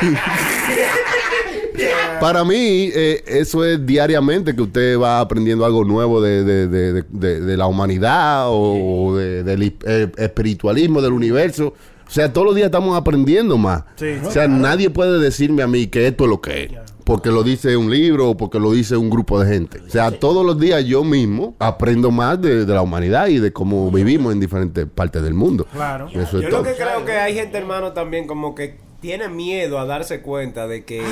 Para 2.19 2.43
mí, 2.43 2.89
eh, 2.93 3.23
eso 3.27 3.63
es 3.63 3.85
diariamente 3.85 4.53
que 4.53 4.61
usted 4.61 4.99
va 4.99 5.21
aprendiendo 5.21 5.63
algo 5.65 5.85
nuevo 5.85 6.21
de, 6.21 6.43
de- 6.43 6.67
de- 6.67 6.93
de- 6.93 7.03
de- 7.09 7.39
de 7.41 7.57
la 7.57 7.67
humanidad 7.67 8.47
o 8.49 9.15
de- 9.15 9.43
del 9.43 9.63
hi- 9.63 9.77
eh, 9.85 10.11
espiritualismo 10.17 11.01
del 11.01 11.13
universo. 11.13 11.73
O 12.09 12.11
sea, 12.11 12.33
todos 12.33 12.47
los 12.47 12.55
días 12.55 12.65
estamos 12.65 12.97
aprendiendo 12.97 13.55
más. 13.57 13.83
Sí, 13.95 14.17
o 14.25 14.31
sea, 14.31 14.47
nadie 14.47 14.89
puede 14.89 15.19
decirme 15.19 15.61
a 15.61 15.67
mí 15.67 15.85
que 15.87 16.07
esto 16.07 16.23
es 16.23 16.29
lo 16.29 16.41
que 16.41 16.63
es. 16.63 16.71
Porque 17.03 17.29
lo 17.29 17.43
dice 17.43 17.77
un 17.77 17.91
libro 17.91 18.31
o 18.31 18.37
porque 18.37 18.59
lo 18.59 18.71
dice 18.71 18.97
un 18.97 19.09
grupo 19.11 19.39
de 19.39 19.51
gente. 19.51 19.79
O 19.85 19.89
sea, 19.89 20.11
todos 20.11 20.45
los 20.45 20.59
días 20.59 20.83
yo 20.85 21.03
mismo 21.03 21.55
aprendo 21.59 22.09
más 22.11 22.41
de, 22.41 22.65
de 22.65 22.73
la 22.73 22.81
humanidad 22.81 23.27
y 23.27 23.37
de 23.39 23.53
cómo 23.53 23.91
vivimos 23.91 24.33
en 24.33 24.39
diferentes 24.39 24.85
partes 24.87 25.21
del 25.21 25.33
mundo. 25.35 25.65
Claro. 25.71 26.07
Eso 26.09 26.37
es 26.37 26.43
Yo 26.43 26.49
todo. 26.49 26.63
lo 26.63 26.63
que 26.63 26.75
creo 26.75 27.05
que 27.05 27.11
hay 27.13 27.35
gente, 27.35 27.57
hermano, 27.57 27.93
también 27.93 28.25
como 28.27 28.53
que 28.55 28.77
tiene 29.01 29.27
miedo 29.29 29.79
a 29.79 29.85
darse 29.85 30.21
cuenta 30.21 30.67
de 30.67 30.85
que 30.85 31.03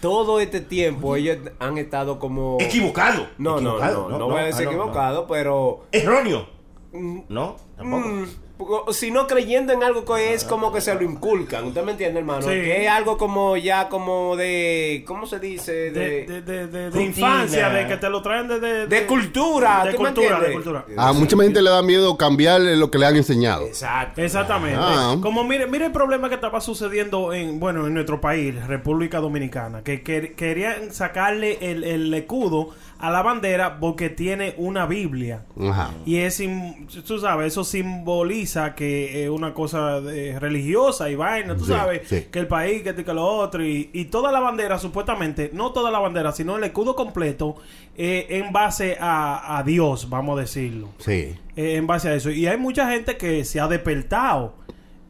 todo 0.00 0.40
este 0.40 0.60
tiempo 0.60 1.16
ellos 1.16 1.38
han 1.58 1.78
estado 1.78 2.18
como... 2.18 2.58
Equivocado. 2.60 3.26
No, 3.38 3.60
no, 3.60 3.78
Equivocado. 3.78 4.08
no, 4.08 4.18
no, 4.18 4.28
voy 4.28 4.40
a 4.40 4.44
decir 4.44 4.62
ah, 4.68 4.70
no, 4.70 4.76
no. 4.76 4.82
equivocado, 4.82 5.26
pero... 5.26 5.84
Erróneo. 5.90 6.46
No, 7.28 7.56
tampoco. 7.76 8.08
Mm, 8.08 8.24
si 8.92 9.10
no 9.10 9.26
creyendo 9.26 9.72
en 9.72 9.82
algo 9.82 10.04
que 10.04 10.34
es 10.34 10.44
como 10.44 10.72
que 10.72 10.80
se 10.80 10.94
lo 10.94 11.02
inculcan, 11.02 11.64
¿usted 11.64 11.82
me 11.84 11.92
entiende, 11.92 12.20
hermano? 12.20 12.42
Sí. 12.42 12.48
Que 12.48 12.84
es 12.84 12.90
algo 12.90 13.16
como 13.18 13.56
ya 13.56 13.88
como 13.88 14.36
de, 14.36 15.04
¿cómo 15.06 15.26
se 15.26 15.38
dice? 15.38 15.72
de, 15.72 15.90
De, 15.90 16.26
de, 16.26 16.42
de, 16.42 16.66
de- 16.66 16.66
de 16.66 16.86
Rutina. 16.90 17.04
infancia, 17.04 17.68
de 17.70 17.86
que 17.86 17.96
te 17.96 18.08
lo 18.10 18.22
traen 18.22 18.48
de, 18.48 18.60
de, 18.60 18.86
de 18.86 19.06
cultura, 19.06 19.84
de 19.84 19.92
¿tú 19.94 20.02
me 20.02 20.08
cultura, 20.12 20.40
de 20.40 20.52
cultura. 20.52 20.84
A 20.96 21.12
mucha 21.12 21.36
gente 21.36 21.62
le 21.62 21.70
da 21.70 21.82
miedo 21.82 22.16
cambiar 22.16 22.60
lo 22.60 22.90
que 22.90 22.98
le 22.98 23.06
han 23.06 23.16
enseñado. 23.16 23.66
Exacto. 23.66 24.20
Exactamente. 24.22 24.78
Ah. 24.80 25.16
Como 25.20 25.44
mire, 25.44 25.66
mire 25.66 25.86
el 25.86 25.92
problema 25.92 26.28
que 26.28 26.34
estaba 26.36 26.60
sucediendo 26.60 27.32
en, 27.32 27.58
bueno, 27.60 27.86
en 27.86 27.94
nuestro 27.94 28.20
país, 28.20 28.54
República 28.66 29.20
Dominicana, 29.20 29.82
que, 29.82 30.02
que- 30.02 30.32
querían 30.34 30.92
sacarle 30.92 31.58
el, 31.60 31.84
el 31.84 32.12
escudo 32.14 32.70
a 32.98 33.10
la 33.10 33.22
bandera 33.22 33.78
porque 33.80 34.08
tiene 34.10 34.54
una 34.56 34.86
Biblia. 34.86 35.44
Ajá. 35.60 35.90
Y 36.06 36.16
es, 36.16 36.42
tú 37.06 37.18
sabes, 37.18 37.48
eso 37.48 37.64
simboliza 37.64 38.74
que 38.74 39.24
es 39.24 39.30
una 39.30 39.52
cosa 39.54 40.00
de- 40.00 40.38
religiosa 40.38 41.10
y 41.10 41.14
vaina, 41.14 41.56
tú 41.56 41.64
Sí, 41.64 41.72
sabes, 41.72 42.08
sí. 42.08 42.26
que 42.30 42.38
el 42.38 42.46
país, 42.46 42.82
que 42.82 42.94
que 42.94 43.12
lo 43.14 43.24
otro, 43.26 43.64
y, 43.64 43.90
y 43.92 44.06
toda 44.06 44.30
la 44.32 44.40
bandera, 44.40 44.78
supuestamente, 44.78 45.50
no 45.52 45.72
toda 45.72 45.90
la 45.90 45.98
bandera, 45.98 46.32
sino 46.32 46.56
el 46.56 46.64
escudo 46.64 46.94
completo, 46.94 47.56
eh, 47.96 48.26
en 48.30 48.52
base 48.52 48.96
a, 49.00 49.58
a 49.58 49.62
Dios, 49.62 50.08
vamos 50.08 50.38
a 50.38 50.42
decirlo 50.42 50.88
Sí. 50.98 51.34
eh, 51.56 51.76
en 51.76 51.86
base 51.86 52.08
a 52.08 52.14
eso. 52.14 52.30
Y 52.30 52.46
hay 52.46 52.56
mucha 52.56 52.90
gente 52.90 53.16
que 53.16 53.44
se 53.44 53.60
ha 53.60 53.68
despertado. 53.68 54.54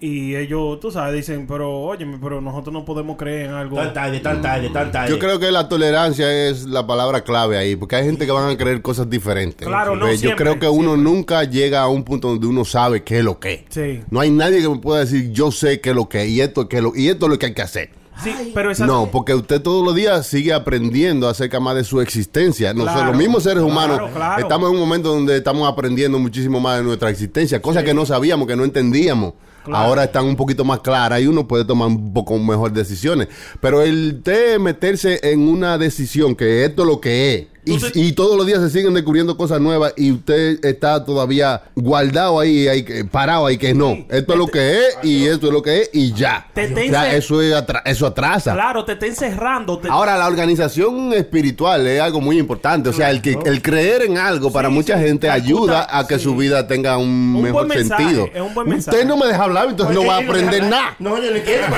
Y 0.01 0.35
ellos, 0.37 0.81
tú 0.81 0.91
sabes, 0.91 1.15
dicen, 1.15 1.47
pero 1.47 1.81
oye, 1.81 2.07
pero 2.21 2.41
nosotros 2.41 2.73
no 2.75 2.85
podemos 2.85 3.17
creer 3.17 3.47
en 3.47 3.55
algo. 3.55 3.77
Tan 3.77 3.95
tarde, 3.95 4.21
tan 4.21 4.43
tarde, 4.43 4.69
tan 4.69 4.93
tarde. 4.93 5.09
Yo 5.11 5.19
creo 5.19 5.39
que 5.39 5.51
la 5.51 5.69
tolerancia 5.69 6.31
es 6.49 6.65
la 6.65 6.87
palabra 6.87 7.23
clave 7.23 7.57
ahí, 7.57 7.75
porque 7.75 7.97
hay 7.97 8.05
gente 8.05 8.27
que 8.27 8.33
van 8.33 8.51
a 8.51 8.57
creer 8.57 8.83
cosas 8.83 9.09
diferentes. 9.09 9.67
Claro, 9.67 9.97
no, 9.97 10.11
Yo 10.11 10.17
siempre, 10.19 10.45
creo 10.45 10.59
que 10.59 10.69
uno 10.69 10.95
siempre. 10.95 11.11
nunca 11.11 11.45
llega 11.45 11.81
a 11.83 11.89
un 11.89 12.05
punto 12.05 12.29
donde 12.29 12.47
uno 12.47 12.65
sabe 12.67 13.03
qué 13.03 13.21
es 13.21 13.25
lo 13.25 13.39
que 13.39 13.53
es. 13.55 13.61
Sí. 13.71 14.03
No 14.11 14.21
hay 14.21 14.31
nadie 14.31 14.61
que 14.61 14.69
me 14.69 14.79
pueda 14.79 15.01
decir, 15.01 15.31
yo 15.33 15.51
sé 15.51 15.81
qué 15.81 15.91
es 15.91 15.97
lo 15.97 16.09
que 16.09 16.25
es, 16.25 16.29
y 16.29 16.41
esto, 16.43 16.69
es 16.71 16.83
lo, 16.83 16.93
y 16.95 17.09
esto 17.09 17.27
es 17.27 17.31
lo 17.31 17.39
que 17.39 17.47
hay 17.47 17.55
que 17.55 17.63
hacer. 17.63 17.91
Sí, 18.23 18.53
pero 18.55 18.71
esa 18.71 18.87
No, 18.87 19.11
porque 19.11 19.35
usted 19.35 19.61
todos 19.63 19.85
los 19.85 19.95
días 19.95 20.27
sigue 20.27 20.53
aprendiendo 20.53 21.29
acerca 21.29 21.59
más 21.61 21.75
de 21.77 21.83
su 21.85 22.01
existencia. 22.01 22.73
Nosotros, 22.73 22.95
Claro, 22.97 23.11
los 23.13 23.19
mismos 23.19 23.43
seres 23.43 23.63
claro, 23.65 23.73
humanos, 23.73 24.11
claro. 24.15 24.43
estamos 24.43 24.69
en 24.69 24.75
un 24.75 24.81
momento 24.81 25.09
donde 25.09 25.37
estamos 25.39 25.67
aprendiendo 25.69 26.19
muchísimo 26.19 26.61
más 26.61 26.77
de 26.79 26.85
nuestra 26.85 27.11
existencia, 27.11 27.61
cosas 27.63 27.83
que 27.85 27.95
no 27.95 28.05
sabíamos, 28.07 28.47
que 28.47 28.55
no 28.55 28.65
entendíamos. 28.65 29.33
Ahora 29.73 30.05
están 30.05 30.27
un 30.27 30.37
poquito 30.37 30.65
más 30.65 30.81
claras 30.81 31.21
y 31.21 31.27
uno 31.27 31.49
puede 31.49 31.65
tomar 31.65 31.89
un 31.89 32.13
poco 32.13 32.39
mejor 32.39 32.73
decisiones. 32.73 33.29
Pero 33.61 33.83
el 33.83 34.23
de 34.23 34.59
meterse 34.59 35.21
en 35.23 35.49
una 35.49 35.79
decisión 35.79 36.35
que 36.35 36.65
esto 36.65 36.83
es 36.83 36.89
lo 36.89 37.01
que 37.01 37.35
es. 37.35 37.54
Y, 37.67 38.13
todos 38.13 38.37
los 38.37 38.47
días 38.47 38.61
se 38.61 38.71
siguen 38.71 38.93
descubriendo 38.95 39.37
cosas 39.37 39.61
nuevas 39.61 39.93
y 39.97 40.13
usted 40.13 40.65
está 40.65 41.05
todavía 41.05 41.63
guardado 41.75 42.39
ahí, 42.39 42.69
ahí 42.69 42.85
parado 43.11 43.47
ahí 43.47 43.57
que 43.57 43.73
no. 43.75 44.05
Esto 44.11 44.33
es 44.35 44.39
lo 44.39 44.47
que 44.49 44.79
es 44.79 44.99
y 45.03 45.27
esto 45.27 45.47
es 45.47 45.53
lo 45.53 45.63
que 45.63 45.83
es 45.83 45.91
y 45.93 46.13
ya. 46.13 46.47
Te- 46.53 46.73
O 46.73 46.77
sea, 46.91 47.15
eso, 47.15 47.41
es 47.41 47.55
atra- 47.55 47.83
eso 47.85 48.07
atrasa. 48.07 48.53
Claro, 48.53 48.85
te 48.85 48.93
está 48.93 49.07
encerrando. 49.07 49.81
Ahora, 49.89 50.17
la 50.19 50.27
organización 50.27 51.13
espiritual 51.15 51.87
es 51.87 52.01
algo 52.01 52.21
muy 52.21 52.39
importante. 52.39 52.89
O 52.91 52.93
sea, 52.93 53.11
el, 53.11 53.23
que, 53.23 53.39
el 53.45 53.63
creer 53.63 54.03
en 54.03 54.19
algo 54.19 54.53
para 54.53 54.69
Sí, 54.69 54.75
mucha 54.75 54.99
sí, 54.99 55.05
gente 55.05 55.27
te 55.27 55.31
ayuda 55.33 55.87
a 55.91 56.07
que 56.07 56.19
su 56.19 56.37
vida 56.37 56.67
tenga 56.67 56.99
un, 56.99 57.41
mejor 57.43 57.71
sentido. 57.73 58.29
es 58.35 58.41
un 58.41 58.53
buen 58.55 58.69
Usted 58.69 58.93
mensaje. 58.93 59.05
no 59.05 59.17
me 59.17 59.27
deja 59.27 59.43
hablar, 59.45 59.69
entonces 59.71 59.95
no 59.95 60.05
va 60.05 60.17
a 60.17 60.21
aprender 60.21 60.63
nada. 60.65 60.97
No, 60.99 61.17
yo 61.23 61.31
no 61.31 61.39
quiero. 61.43 61.65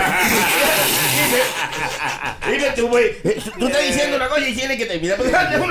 Dime, 2.50 2.66
tú, 2.76 2.88
güey. 2.88 3.06
Tú 3.58 3.66
estás 3.66 3.82
diciendo 3.86 4.16
una 4.16 4.28
cosa 4.28 4.48
y 4.48 4.54
tienes 4.54 4.76
que 4.76 4.86
terminar. 4.86 5.18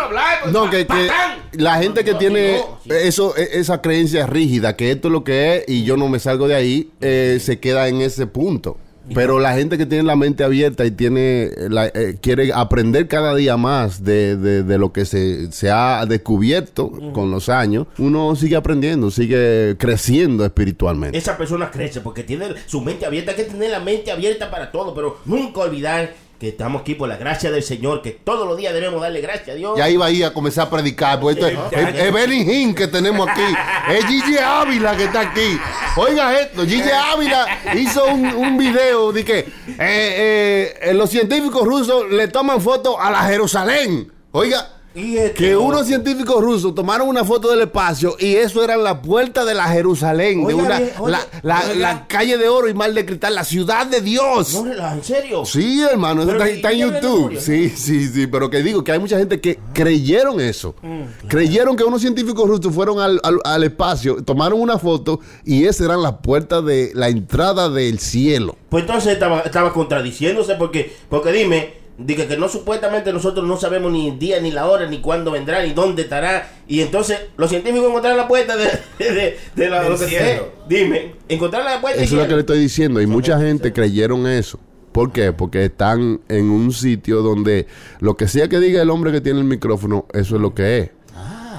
Hablar. 0.06 0.40
pues, 0.44 0.54
No, 0.54 0.70
que, 0.70 0.86
que 0.88 1.10
la 1.54 1.76
gente 1.82 2.04
que 2.04 2.14
No, 2.14 2.18
tiene 2.18 2.58
no, 2.86 2.94
eso, 2.96 3.36
e- 3.38 3.60
esa 3.60 3.82
creencia 3.82 4.26
rígida, 4.26 4.76
que 4.76 4.92
esto 4.92 5.08
es 5.08 5.12
lo 5.12 5.24
que 5.24 5.58
es 5.58 5.64
y 5.68 5.84
yo 5.84 5.98
no 5.98 6.08
me 6.10 6.20
salgo 6.20 6.48
de 6.48 6.56
ahí, 6.56 6.90
eh, 7.02 7.38
se 7.42 7.60
queda 7.60 7.88
en 7.88 8.02
ese 8.02 8.28
punto. 8.28 8.78
Pero 9.14 9.38
la 9.40 9.54
gente 9.54 9.78
que 9.78 9.86
tiene 9.86 10.04
la 10.04 10.16
mente 10.16 10.44
abierta 10.44 10.84
y 10.84 10.90
tiene 10.90 11.52
la- 11.70 11.86
eh, 11.94 12.18
quiere 12.20 12.52
aprender 12.52 13.08
cada 13.08 13.36
día 13.36 13.56
más 13.56 14.04
de, 14.04 14.36
de- 14.36 14.64
de 14.64 14.78
lo 14.80 14.92
que 14.94 15.06
se, 15.06 15.52
se 15.52 15.70
ha 15.70 16.04
descubierto 16.08 16.90
con 17.14 17.30
los 17.30 17.48
años, 17.50 17.86
uno 18.00 18.36
sigue 18.36 18.56
aprendiendo, 18.56 19.12
sigue 19.12 19.76
creciendo 19.78 20.44
espiritualmente. 20.44 21.16
Esa 21.20 21.38
persona 21.38 21.70
crece 21.70 22.02
porque 22.02 22.24
tiene 22.24 22.48
su 22.66 22.82
mente 22.82 23.06
abierta. 23.06 23.30
Hay 23.30 23.38
que 23.38 23.44
tener 23.44 23.70
la 23.70 23.80
mente 23.80 24.12
abierta 24.12 24.50
para 24.50 24.72
todo, 24.72 24.96
pero 24.96 25.20
nunca 25.26 25.60
olvidar 25.60 26.12
que 26.40 26.50
estamos 26.50 26.82
aquí 26.82 26.96
por 26.96 27.08
la 27.08 27.16
gracia 27.18 27.50
del 27.52 27.64
Señor, 27.64 28.02
que 28.02 28.12
todos 28.12 28.48
los 28.48 28.58
días 28.58 28.74
debemos 28.74 29.02
darle 29.02 29.22
gracias 29.22 29.50
a 29.50 29.54
Dios. 29.54 29.78
Ya 29.78 29.90
iba 29.90 30.06
ahí 30.06 30.22
a 30.24 30.34
comenzar 30.34 30.68
a 30.68 30.70
predicar. 30.70 31.20
Pues 31.20 31.38
esto 31.38 31.48
es, 31.48 31.58
es- 31.72 31.96
es 32.00 32.14
Benny 32.14 32.42
Hinn 32.42 32.76
que 32.76 32.88
tenemos 32.88 33.28
aquí. 33.30 33.42
Es 33.94 34.06
Gigi 34.06 34.38
Ávila 34.38 34.96
que 34.98 35.06
está 35.06 35.22
aquí. 35.22 35.58
Oiga 35.96 36.40
esto, 36.40 36.66
Gigi 36.66 36.90
Ávila 36.90 37.48
hizo 37.76 38.06
un, 38.06 38.26
un 38.26 38.58
video 38.58 39.12
de 39.14 39.24
que 39.24 39.40
eh, 39.40 40.78
eh, 40.82 40.94
los 40.94 41.10
científicos 41.10 41.64
rusos 41.66 42.10
le 42.12 42.28
toman 42.28 42.60
fotos 42.62 42.96
a 43.00 43.10
la 43.12 43.20
Jerusalén. 43.24 44.12
Oiga. 44.32 44.72
Y 44.96 45.18
este 45.18 45.34
Que 45.34 45.56
otro. 45.56 45.68
unos 45.68 45.88
científicos 45.88 46.42
rusos 46.42 46.74
tomaron 46.74 47.08
una 47.10 47.26
foto 47.26 47.50
del 47.52 47.62
espacio 47.62 48.16
y 48.18 48.36
eso 48.36 48.64
era 48.64 48.78
la 48.78 49.02
puerta 49.02 49.44
de 49.44 49.54
la 49.54 49.66
Jerusalén, 49.68 50.46
de 50.48 50.54
una, 50.54 50.80
la, 50.80 50.90
la- 51.44 51.60
oiga. 51.62 51.76
la 51.76 52.08
calle 52.08 52.38
de 52.38 52.48
oro 52.48 52.70
y 52.70 52.74
mal 52.74 52.96
de 52.96 53.06
cristal, 53.06 53.36
la 53.36 53.44
ciudad 53.44 53.86
de 53.88 54.00
Dios. 54.02 54.54
No, 54.54 54.92
¿en 54.94 55.04
serio? 55.04 55.44
Sí, 55.46 55.82
hermano, 55.84 56.22
eso 56.24 56.32
está, 56.32 56.50
¿y- 56.50 56.56
está 56.56 56.72
en 56.72 56.78
YouTube. 56.80 57.38
Sí, 57.40 57.70
sí, 57.70 58.08
sí, 58.08 58.28
pero 58.28 58.50
que 58.50 58.64
digo 58.64 58.84
que 58.84 58.94
hay 58.94 59.00
mucha 59.00 59.18
gente 59.18 59.42
que 59.42 59.60
creyeron 59.74 60.40
eso. 60.40 60.76
Mm. 60.82 61.28
Creyeron 61.28 61.76
que 61.76 61.84
unos 61.84 62.02
científicos 62.02 62.48
rusos 62.48 62.74
fueron 62.74 63.00
al, 63.00 63.20
al- 63.24 63.42
al 63.44 63.64
espacio, 63.64 64.24
tomaron 64.24 64.62
una 64.62 64.80
foto 64.80 65.20
y 65.44 65.66
esas 65.66 65.88
eran 65.88 66.02
las 66.02 66.14
puertas 66.24 66.64
de 66.64 66.92
la 66.94 67.10
entrada 67.10 67.70
del 67.70 68.00
cielo. 68.00 68.56
Pues 68.70 68.84
entonces 68.84 69.12
estaba, 69.14 69.42
estaba 69.42 69.74
contradiciéndose 69.74 70.56
porque, 70.56 70.94
porque 71.10 71.32
dime, 71.34 71.85
dije 71.98 72.28
que 72.28 72.38
no 72.38 72.50
supuestamente 72.50 73.14
nosotros 73.14 73.48
no 73.48 73.58
sabemos 73.58 73.92
ni 73.92 74.10
el 74.10 74.20
día, 74.20 74.40
ni 74.40 74.52
la 74.52 74.68
hora, 74.68 74.88
ni 74.88 75.00
cuándo 75.00 75.32
vendrá, 75.32 75.64
ni 75.64 75.74
dónde 75.74 76.04
estará. 76.04 76.50
Y 76.68 76.82
entonces 76.82 77.20
los 77.38 77.50
científicos 77.50 77.88
encontraron 77.88 78.18
la 78.18 78.28
puerta 78.28 78.56
de, 78.58 78.66
de, 79.00 79.38
de 79.56 79.70
la, 79.70 79.88
lo 79.88 79.98
que 79.98 80.08
sea. 80.08 80.42
Dime, 80.68 81.16
encontraron 81.30 81.68
la 81.72 81.82
puerta. 81.82 82.02
Eso 82.02 82.16
es 82.16 82.22
lo 82.22 82.28
que 82.28 82.34
le 82.34 82.40
estoy 82.42 82.60
diciendo. 82.60 83.02
Y 83.02 83.08
mucha 83.08 83.40
gente 83.40 83.72
creyeron 83.72 84.28
eso. 84.28 84.60
¿Por 84.92 85.12
qué? 85.12 85.34
Porque 85.34 85.66
están 85.66 86.22
en 86.30 86.50
un 86.50 86.72
sitio 86.72 87.22
donde 87.22 87.68
lo 88.00 88.16
que 88.16 88.30
sea 88.30 88.48
que 88.48 88.60
diga 88.60 88.82
el 88.82 88.90
hombre 88.90 89.12
que 89.12 89.20
tiene 89.20 89.40
el 89.40 89.46
micrófono, 89.46 90.06
eso 90.14 90.36
es 90.36 90.42
lo 90.42 90.54
que 90.54 90.78
es. 90.80 90.90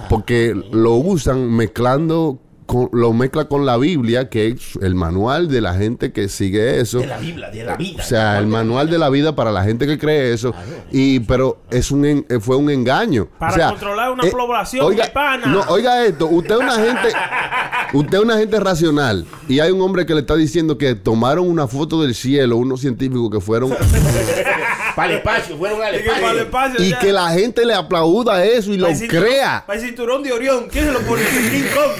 Porque 0.08 0.54
lo 0.70 0.94
usan 0.94 1.50
mezclando, 1.50 2.38
con, 2.66 2.88
lo 2.92 3.12
mezcla 3.12 3.46
con 3.46 3.64
la 3.64 3.76
Biblia, 3.76 4.28
que 4.28 4.48
es 4.48 4.76
el 4.82 4.94
manual 4.94 5.48
de 5.48 5.60
la 5.60 5.74
gente 5.74 6.12
que 6.12 6.28
sigue 6.28 6.80
eso. 6.80 6.98
De 6.98 7.06
la 7.06 7.18
Biblia, 7.18 7.50
de 7.50 7.64
la 7.64 7.76
vida. 7.76 8.02
O 8.02 8.06
sea, 8.06 8.38
el 8.38 8.46
manual 8.46 8.90
de 8.90 8.98
la 8.98 9.08
vida 9.08 9.34
para 9.34 9.52
la 9.52 9.64
gente 9.64 9.86
que 9.86 9.98
cree 9.98 10.32
eso. 10.32 10.52
Y 10.90 11.20
pero 11.20 11.62
es 11.70 11.90
un 11.90 12.04
eh, 12.04 12.24
fue 12.40 12.56
un 12.56 12.70
engaño. 12.70 13.28
Para 13.38 13.52
O 13.52 13.54
sea, 13.54 13.68
controlar 13.70 14.10
una 14.12 14.24
eh, 14.26 14.30
población 14.30 14.84
oiga, 14.84 15.04
hispana. 15.04 15.46
No, 15.46 15.60
oiga 15.68 16.04
esto, 16.04 16.26
usted 16.26 16.54
es 16.54 16.60
una 16.60 16.74
gente 16.74 17.08
usted 17.92 18.18
es 18.18 18.24
una 18.24 18.38
gente 18.38 18.60
racional 18.60 19.24
y 19.48 19.60
hay 19.60 19.70
un 19.70 19.80
hombre 19.80 20.04
que 20.06 20.14
le 20.14 20.20
está 20.20 20.34
diciendo 20.34 20.76
que 20.76 20.94
tomaron 20.94 21.48
una 21.48 21.68
foto 21.68 22.02
del 22.02 22.14
cielo 22.14 22.56
unos 22.56 22.80
científicos 22.80 23.30
que 23.30 23.40
fueron 23.40 23.74
Para 24.96 25.12
el 25.12 25.18
espacio, 25.18 25.58
fueron 25.58 25.82
al 25.82 25.94
espacio. 25.94 26.82
y 26.82 26.94
que 26.94 27.12
la 27.12 27.28
gente 27.30 27.66
le 27.66 27.74
aplauda 27.74 28.42
eso 28.42 28.72
y 28.72 28.78
lo 28.78 28.86
para 28.86 28.96
el 28.96 29.02
cinturón- 29.02 29.22
crea. 29.22 29.64
Para 29.66 29.78
el 29.78 29.84
cinturón 29.84 30.22
de 30.22 30.32
Orión. 30.32 30.68
¿Quién 30.72 30.86
se 30.86 30.92
lo 30.92 31.00
pone? 31.00 31.22
King 31.22 31.64
Kong. 31.74 31.92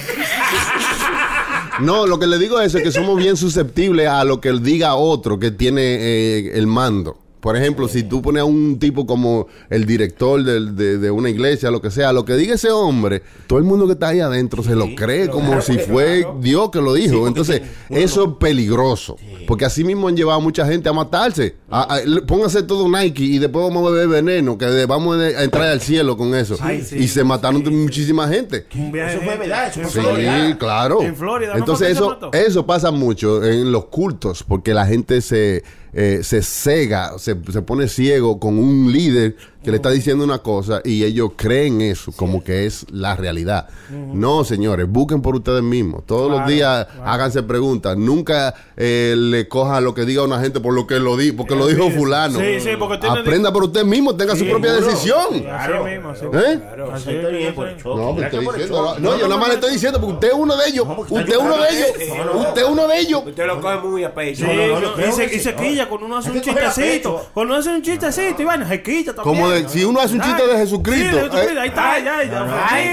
No, 1.80 2.07
lo 2.07 2.18
que 2.18 2.26
le 2.26 2.38
digo 2.38 2.61
es 2.61 2.74
que 2.74 2.90
somos 2.90 3.18
bien 3.18 3.36
susceptibles 3.36 4.09
a 4.09 4.24
lo 4.24 4.40
que 4.40 4.52
diga 4.52 4.94
otro 4.94 5.38
que 5.38 5.50
tiene 5.50 5.82
eh, 5.82 6.59
el 6.59 6.66
mando. 6.66 7.18
Por 7.41 7.57
ejemplo, 7.57 7.87
si 7.87 8.03
tú 8.03 8.22
pones 8.22 8.41
a 8.43 8.45
un 8.45 8.78
tipo 8.78 9.07
como 9.07 9.47
el 9.70 9.87
director 9.87 10.43
de, 10.43 10.99
de 10.99 11.11
una 11.11 11.30
iglesia, 11.30 11.70
lo 11.70 11.80
que 11.80 11.91
sea, 11.91 12.12
lo 12.12 12.24
que 12.24 12.34
diga 12.34 12.55
ese 12.55 12.70
hombre, 12.70 13.22
todo 13.47 13.59
el 13.59 13.64
mundo 13.64 13.87
que 13.87 13.93
está 13.93 14.09
ahí 14.09 14.20
adentro 14.20 14.62
se 14.62 14.74
lo 14.74 14.95
cree 14.97 15.28
como 15.28 15.61
si 15.61 15.78
fue 15.78 16.26
Dios 16.41 16.70
que 16.70 16.80
lo 16.80 16.95
dijo. 16.95 17.28
Entonces, 17.28 17.62
eso 17.91 18.24
es 18.24 18.30
peligroso. 18.41 19.16
Porque 19.47 19.64
así 19.64 19.84
mismo 19.84 20.09
han 20.09 20.16
llevado 20.16 20.39
a 20.41 20.43
mucha 20.43 20.66
gente 20.66 20.89
a 20.89 20.93
matarse. 20.93 21.55
A- 21.70 21.99
póngase 22.26 22.62
todo 22.62 22.89
Nike 22.89 23.22
y 23.24 23.39
después 23.39 23.64
vamos 23.66 23.87
a 23.87 23.91
beber 23.93 24.09
veneno, 24.09 24.59
que 24.59 24.66
de- 24.66 24.87
vamos 24.87 25.16
a 25.18 25.43
entrar 25.45 25.68
al 25.68 25.80
cielo 25.80 26.16
con 26.16 26.34
eso. 26.34 26.57
Sí. 26.57 26.97
y 26.97 27.09
se 27.09 27.22
mataron 27.24 27.62
muchísima 27.82 28.26
gente. 28.28 28.66
Eso 28.70 29.20
fue 29.22 29.37
verdad, 29.37 29.68
eso 29.68 29.80
fue 29.82 29.91
Sí, 29.91 30.01
Florida. 30.01 30.59
claro. 30.59 31.03
En 31.03 31.14
Florida, 31.14 31.53
¿no 31.53 31.59
Entonces 31.59 31.87
se 31.89 31.93
eso, 31.93 32.18
eso 32.32 32.66
pasa 32.66 32.91
mucho 32.91 33.45
en 33.45 33.70
los 33.72 33.87
cultos, 33.87 34.43
porque 34.43 34.74
la 34.74 34.87
gente 34.87 35.20
se, 35.20 35.62
eh, 35.99 36.20
se 36.22 36.42
cega, 36.42 37.18
se, 37.18 37.34
se 37.51 37.62
pone 37.62 37.88
ciego 37.88 38.38
con 38.38 38.59
un 38.59 38.92
líder 38.92 39.34
que 39.66 39.72
le 39.72 39.76
está 39.78 39.90
diciendo 39.90 40.22
una 40.22 40.38
cosa 40.38 40.80
y 40.84 41.02
ellos 41.02 41.32
creen 41.36 41.80
eso 41.80 42.12
como 42.12 42.42
que 42.44 42.66
es 42.66 42.86
la 42.92 43.16
realidad. 43.16 43.68
No, 43.90 44.44
señores, 44.44 44.86
busquen 44.88 45.20
por 45.20 45.34
ustedes 45.34 45.62
mismos. 45.62 46.06
Todos 46.06 46.30
los 46.30 46.38
Claro, 46.38 46.52
días 46.52 46.86
háganse 47.04 47.42
preguntas. 47.42 47.96
Nunca 47.96 48.54
eh, 48.76 49.14
le 49.18 49.48
cojan 49.48 49.82
lo 49.84 49.92
que 49.92 50.04
diga 50.04 50.22
una 50.22 50.38
gente 50.40 50.60
por 50.60 50.72
lo 50.72 50.86
que 50.86 51.00
lo 51.00 51.16
di, 51.16 51.32
porque 51.32 51.56
lo 51.56 51.66
dijo 51.66 51.90
fulano. 51.90 52.38
Sí, 52.38 52.60
sí, 52.60 52.68
porque 52.78 52.98
tiene- 52.98 53.18
Aprenda 53.20 53.52
por 53.52 53.64
usted 53.64 53.84
mismo, 53.84 54.14
tenga 54.14 54.36
su 54.36 54.46
propia 54.46 54.70
seguro. 54.74 54.90
decisión. 54.92 55.46
Así 55.50 55.72
mismo, 55.72 56.12
¿Eh? 56.38 56.58
Claro. 56.60 56.92
Así 56.92 57.12
bien 57.12 57.54
por 57.54 57.68
el 57.68 57.76
choque. 57.82 58.00
No, 58.00 58.22
estoy 58.22 58.46
diciendo, 58.46 58.96
no, 59.00 59.18
yo 59.18 59.26
nada 59.28 59.40
más 59.40 59.48
le 59.48 59.54
estoy 59.54 59.72
diciendo 59.72 60.00
porque 60.00 60.14
usted 60.14 60.28
es 60.28 60.34
uno 60.34 60.56
de 60.56 60.68
ellos. 60.68 60.86
Usted 61.10 61.32
es 61.32 61.38
uno 61.38 61.56
de 61.58 61.68
ellos. 61.70 61.88
Usted 62.36 62.62
es 62.62 62.68
uno 62.68 62.86
de 62.86 62.98
ellos. 63.00 63.22
Usted 63.26 63.46
lo 63.46 63.60
coge 63.60 63.76
muy 63.78 64.04
a 64.04 64.14
pecho. 64.14 64.46
Sí, 64.46 65.22
y 65.34 65.38
se, 65.38 65.38
sí, 65.40 65.50
quilla 65.58 65.88
cuando 65.88 66.06
uno 66.06 66.18
hace 66.18 66.30
un 66.30 66.40
chistecito. 66.40 67.26
Cuando 67.34 67.54
uno 67.54 67.60
hace 67.60 67.70
un 67.70 67.82
chistecito, 67.82 68.42
y 68.42 68.44
bueno, 68.44 68.68
se 68.68 68.80
quilla 68.82 69.12
también. 69.14 69.36
Si 69.68 69.84
uno 69.84 70.00
hace 70.00 70.14
un 70.14 70.20
chiste 70.20 70.46
de 70.46 70.57
Jesucristo, 70.59 71.11
Sí, 71.11 71.16
de 71.16 71.22
Jesucristo, 71.30 71.61
ahí 71.61 71.68
está, 71.68 71.98
ya, 71.98 72.22
ya. 72.24 72.66
Ay, 72.70 72.88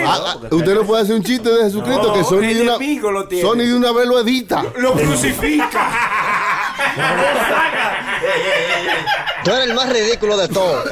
sí. 0.50 0.56
Usted 0.56 0.76
no 0.76 0.84
puede 0.84 1.04
hacer 1.04 1.16
un 1.16 1.24
chiste 1.24 1.50
de 1.50 1.64
Jesucristo 1.64 2.08
No, 2.08 2.14
que 2.14 2.24
Sony 2.24 2.54
de 2.54 2.62
una. 2.62 2.78
Sony 3.42 3.58
de 3.58 3.76
una 3.76 3.92
vez 3.92 4.08
lo 4.08 4.20
edita. 4.20 4.64
Lo 4.78 4.94
crucifica. 4.94 5.90
Tú 9.44 9.52
eres 9.52 9.68
el 9.70 9.74
más 9.74 9.90
ridículo 9.92 10.38
de 10.38 10.48
todos, 10.48 10.86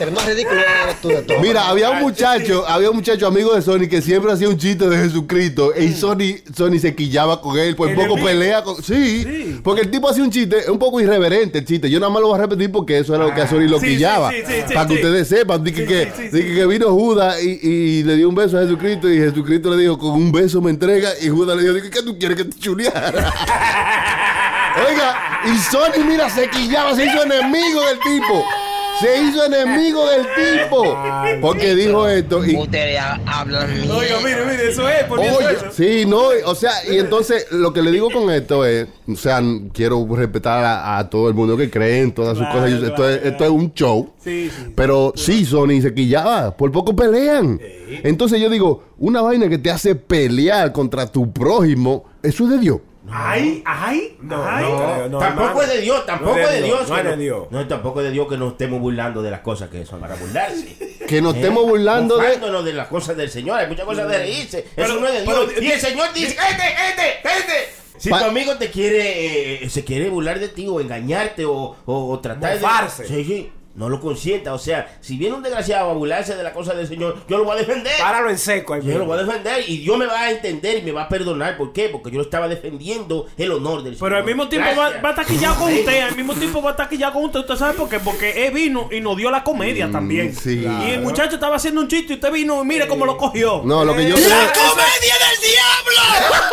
el 0.00 0.10
más 0.12 0.26
ridículo 0.26 0.60
eres 0.60 1.00
tú 1.00 1.08
de 1.08 1.22
todos. 1.22 1.40
Mira, 1.40 1.68
había 1.68 1.90
un 1.90 2.00
muchacho, 2.00 2.66
había 2.66 2.90
un 2.90 2.96
muchacho 2.96 3.26
amigo 3.26 3.54
de 3.54 3.62
Sony 3.62 3.86
que 3.88 4.02
siempre 4.02 4.32
hacía 4.32 4.48
un 4.48 4.58
chiste 4.58 4.88
de 4.88 4.96
Jesucristo 4.96 5.72
y 5.78 5.92
Sony, 5.92 6.40
Sony 6.56 6.78
se 6.80 6.94
quillaba 6.96 7.40
con 7.40 7.56
él, 7.58 7.76
por 7.76 7.94
poco 7.94 8.16
pelea 8.16 8.62
con. 8.64 8.82
Sí, 8.82 9.60
porque 9.62 9.82
el 9.82 9.90
tipo 9.90 10.08
hacía 10.08 10.24
un 10.24 10.30
chiste, 10.30 10.58
es 10.58 10.68
un 10.68 10.78
poco 10.78 11.00
irreverente 11.00 11.58
el 11.58 11.64
chiste. 11.64 11.88
Yo 11.88 12.00
nada 12.00 12.10
más 12.10 12.20
lo 12.20 12.28
voy 12.28 12.38
a 12.38 12.42
repetir 12.42 12.72
porque 12.72 12.98
eso 12.98 13.14
era 13.14 13.26
lo 13.26 13.34
que 13.34 13.42
a 13.42 13.48
Sony 13.48 13.68
lo 13.68 13.78
Sí, 13.78 13.86
sí, 13.86 13.92
quillaba. 13.94 14.30
sí, 14.30 14.38
sí, 14.46 14.52
sí, 14.66 14.74
para 14.74 14.86
que 14.88 14.94
sí. 14.94 15.00
ustedes 15.00 15.28
sepan, 15.28 15.62
dije 15.62 15.84
que, 15.84 16.12
sí, 16.16 16.28
sí. 16.32 16.66
vino 16.66 16.90
Judas 16.90 17.42
y, 17.42 17.58
y 17.62 18.02
le 18.02 18.16
dio 18.16 18.28
un 18.28 18.34
beso 18.34 18.58
a 18.58 18.62
Jesucristo 18.62 19.08
y 19.08 19.18
Jesucristo 19.18 19.70
le 19.70 19.80
dijo, 19.82 19.98
con 19.98 20.10
un 20.10 20.32
beso 20.32 20.60
me 20.60 20.70
entrega 20.70 21.10
y 21.22 21.28
Judas 21.28 21.56
le 21.56 21.72
dijo, 21.72 21.90
¿qué 21.90 22.02
tú 22.02 22.18
quieres 22.18 22.36
que 22.38 22.44
te 22.44 22.58
chuleara? 22.58 23.32
Oiga, 24.76 25.40
y 25.44 25.56
Sony, 25.58 26.04
mira, 26.06 26.28
se 26.30 26.48
quillaba, 26.50 26.94
se 26.94 27.04
hizo 27.06 27.22
enemigo 27.22 27.80
del 27.82 27.98
tipo. 28.00 28.44
Se 29.00 29.22
hizo 29.22 29.44
enemigo 29.46 30.06
del 30.08 30.22
tipo. 30.22 30.96
Porque 31.40 31.74
dijo 31.74 32.06
esto. 32.08 32.44
Y, 32.44 32.54
Ustedes 32.56 32.98
ha- 33.00 33.18
hablan 33.26 33.72
mierda. 33.72 33.96
Oiga, 33.96 34.16
mire, 34.24 34.44
mire, 34.46 34.68
eso 34.70 34.88
es, 34.88 35.02
poniendo 35.04 35.38
Oye, 35.38 35.48
eso. 35.52 35.66
sí, 35.72 36.04
no, 36.06 36.22
o 36.46 36.54
sea, 36.54 36.70
y 36.88 36.98
entonces 36.98 37.46
lo 37.50 37.72
que 37.72 37.82
le 37.82 37.90
digo 37.90 38.08
con 38.10 38.30
esto 38.30 38.64
es, 38.64 38.86
o 39.08 39.16
sea, 39.16 39.42
quiero 39.72 40.06
respetar 40.14 40.64
a, 40.64 40.98
a 40.98 41.10
todo 41.10 41.28
el 41.28 41.34
mundo 41.34 41.56
que 41.56 41.68
cree 41.70 42.02
en 42.02 42.12
todas 42.12 42.38
sus 42.38 42.46
Claro, 42.46 42.60
cosas. 42.60 42.82
Esto, 42.82 43.08
es, 43.10 43.18
claro. 43.18 43.30
esto 43.32 43.44
es 43.44 43.50
un 43.50 43.74
show. 43.74 44.12
Sí, 44.22 44.50
sí. 44.56 44.72
Pero 44.76 45.12
sí, 45.16 45.44
Sony 45.44 45.80
se 45.82 45.92
quillaba, 45.92 46.56
por 46.56 46.70
poco 46.70 46.94
pelean. 46.94 47.60
Entonces 48.04 48.40
yo 48.40 48.48
digo, 48.48 48.84
una 48.98 49.22
vaina 49.22 49.48
que 49.48 49.58
te 49.58 49.72
hace 49.72 49.96
pelear 49.96 50.70
contra 50.72 51.06
tu 51.10 51.32
prójimo, 51.32 52.04
eso 52.22 52.44
es 52.44 52.50
de 52.50 52.58
Dios. 52.58 52.78
Ay, 53.10 53.62
ay, 53.66 54.16
No, 54.22 54.42
ay. 54.48 54.64
no 54.64 55.08
no, 55.08 55.18
tampoco 55.18 55.46
hermano. 55.48 55.62
es 55.62 55.68
de 55.68 55.80
Dios, 55.82 56.06
tampoco 56.06 56.36
No 56.36 56.38
es 56.38 56.50
de 56.52 56.62
Dios. 56.62 56.88
No 56.88 56.96
de 57.02 57.16
Dios. 57.18 57.46
No, 57.50 57.68
tampoco 57.68 58.00
es 58.00 58.06
de 58.06 58.12
Dios 58.12 58.28
que 58.28 58.38
nos 58.38 58.52
estemos 58.52 58.80
burlando 58.80 59.22
de 59.22 59.30
las 59.30 59.40
cosas 59.40 59.68
que 59.68 59.84
son 59.84 60.00
para 60.00 60.14
burlarse. 60.16 60.94
Que 61.04 61.20
nos 61.20 61.34
¿Eh? 61.34 61.38
estemos 61.40 61.64
burlando 61.66 62.16
de... 62.16 62.38
De 62.64 62.72
las 62.72 62.88
cosas 62.88 63.14
del 63.14 63.28
Señor. 63.28 63.58
Hay 63.58 63.68
muchas 63.68 63.84
cosas 63.84 64.08
de 64.08 64.16
reírse. 64.18 64.64
Pero- 64.74 64.88
Eso 64.88 65.00
no 65.00 65.06
es 65.06 65.12
de 65.12 65.22
Dios. 65.22 65.38
pero- 65.52 65.62
y 65.62 65.70
el 65.70 65.80
Señor 65.80 66.12
dice, 66.14 66.34
cállate, 66.34 66.62
cállate, 66.74 67.12
cállate. 67.22 67.52
Si 67.98 68.08
Pa- 68.08 68.20
tu 68.20 68.24
amigo 68.24 68.56
te 68.56 68.70
quiere, 68.70 69.64
eh, 69.64 69.68
se 69.68 69.84
quiere 69.84 70.08
burlar 70.08 70.38
de 70.40 70.48
ti 70.48 70.66
o 70.66 70.80
engañarte 70.80 71.44
o, 71.44 71.76
o, 71.84 72.08
o 72.10 72.20
tratar 72.20 72.54
Mofarse. 72.58 73.02
de... 73.02 73.08
Sí, 73.10 73.24
sí. 73.24 73.52
No 73.74 73.88
lo 73.88 74.00
consienta. 74.00 74.54
O 74.54 74.58
sea, 74.58 74.96
si 75.00 75.16
viene 75.16 75.34
un 75.34 75.42
desgraciado 75.42 75.90
a 75.90 75.94
burlarse 75.94 76.36
de 76.36 76.42
la 76.42 76.52
cosa 76.52 76.74
del 76.74 76.86
Señor, 76.86 77.16
yo 77.28 77.38
lo 77.38 77.44
voy 77.44 77.56
a 77.56 77.60
defender. 77.60 77.92
Páralo 77.98 78.30
en 78.30 78.38
seco 78.38 78.74
ahí 78.74 78.82
Yo 78.84 78.98
lo 78.98 79.06
voy 79.06 79.18
a 79.18 79.22
defender 79.24 79.64
y 79.68 79.78
Dios 79.78 79.98
me 79.98 80.06
va 80.06 80.20
a 80.20 80.30
entender 80.30 80.78
y 80.78 80.82
me 80.82 80.92
va 80.92 81.02
a 81.02 81.08
perdonar. 81.08 81.56
¿Por 81.56 81.72
qué? 81.72 81.88
Porque 81.88 82.10
yo 82.10 82.18
lo 82.18 82.22
estaba 82.22 82.46
defendiendo 82.46 83.26
el 83.36 83.50
honor 83.52 83.82
del 83.82 83.94
Señor. 83.94 84.08
Pero 84.10 84.16
al 84.18 84.24
mismo 84.24 84.48
tiempo 84.48 84.68
va, 84.78 84.90
va 85.00 85.08
a 85.08 85.10
estar 85.10 85.26
quillado 85.26 85.56
con 85.56 85.72
usted, 85.72 86.00
al 86.02 86.16
mismo 86.16 86.34
tiempo 86.34 86.62
va 86.62 86.70
a 86.70 86.72
estar 86.72 86.88
quillado 86.88 87.12
con 87.14 87.24
usted. 87.24 87.40
¿Usted 87.40 87.56
sabe 87.56 87.74
por 87.74 87.88
qué? 87.88 87.98
Porque 88.00 88.46
él 88.46 88.54
vino 88.54 88.88
y 88.92 89.00
nos 89.00 89.16
dio 89.16 89.30
la 89.30 89.42
comedia 89.42 89.90
también. 89.90 90.34
sí. 90.34 90.64
Y 90.64 90.90
el 90.90 91.00
muchacho 91.00 91.34
estaba 91.34 91.56
haciendo 91.56 91.80
un 91.80 91.88
chiste 91.88 92.12
y 92.12 92.16
usted 92.16 92.30
vino 92.30 92.62
y 92.62 92.66
mire 92.66 92.86
cómo 92.86 93.04
lo 93.06 93.16
cogió. 93.16 93.62
No, 93.64 93.84
lo 93.84 93.94
que 93.94 94.08
yo 94.08 94.14
¡La 94.16 94.52
creo... 94.52 94.70
comedia 94.70 95.14
del 95.18 95.50
diablo! 95.50 96.44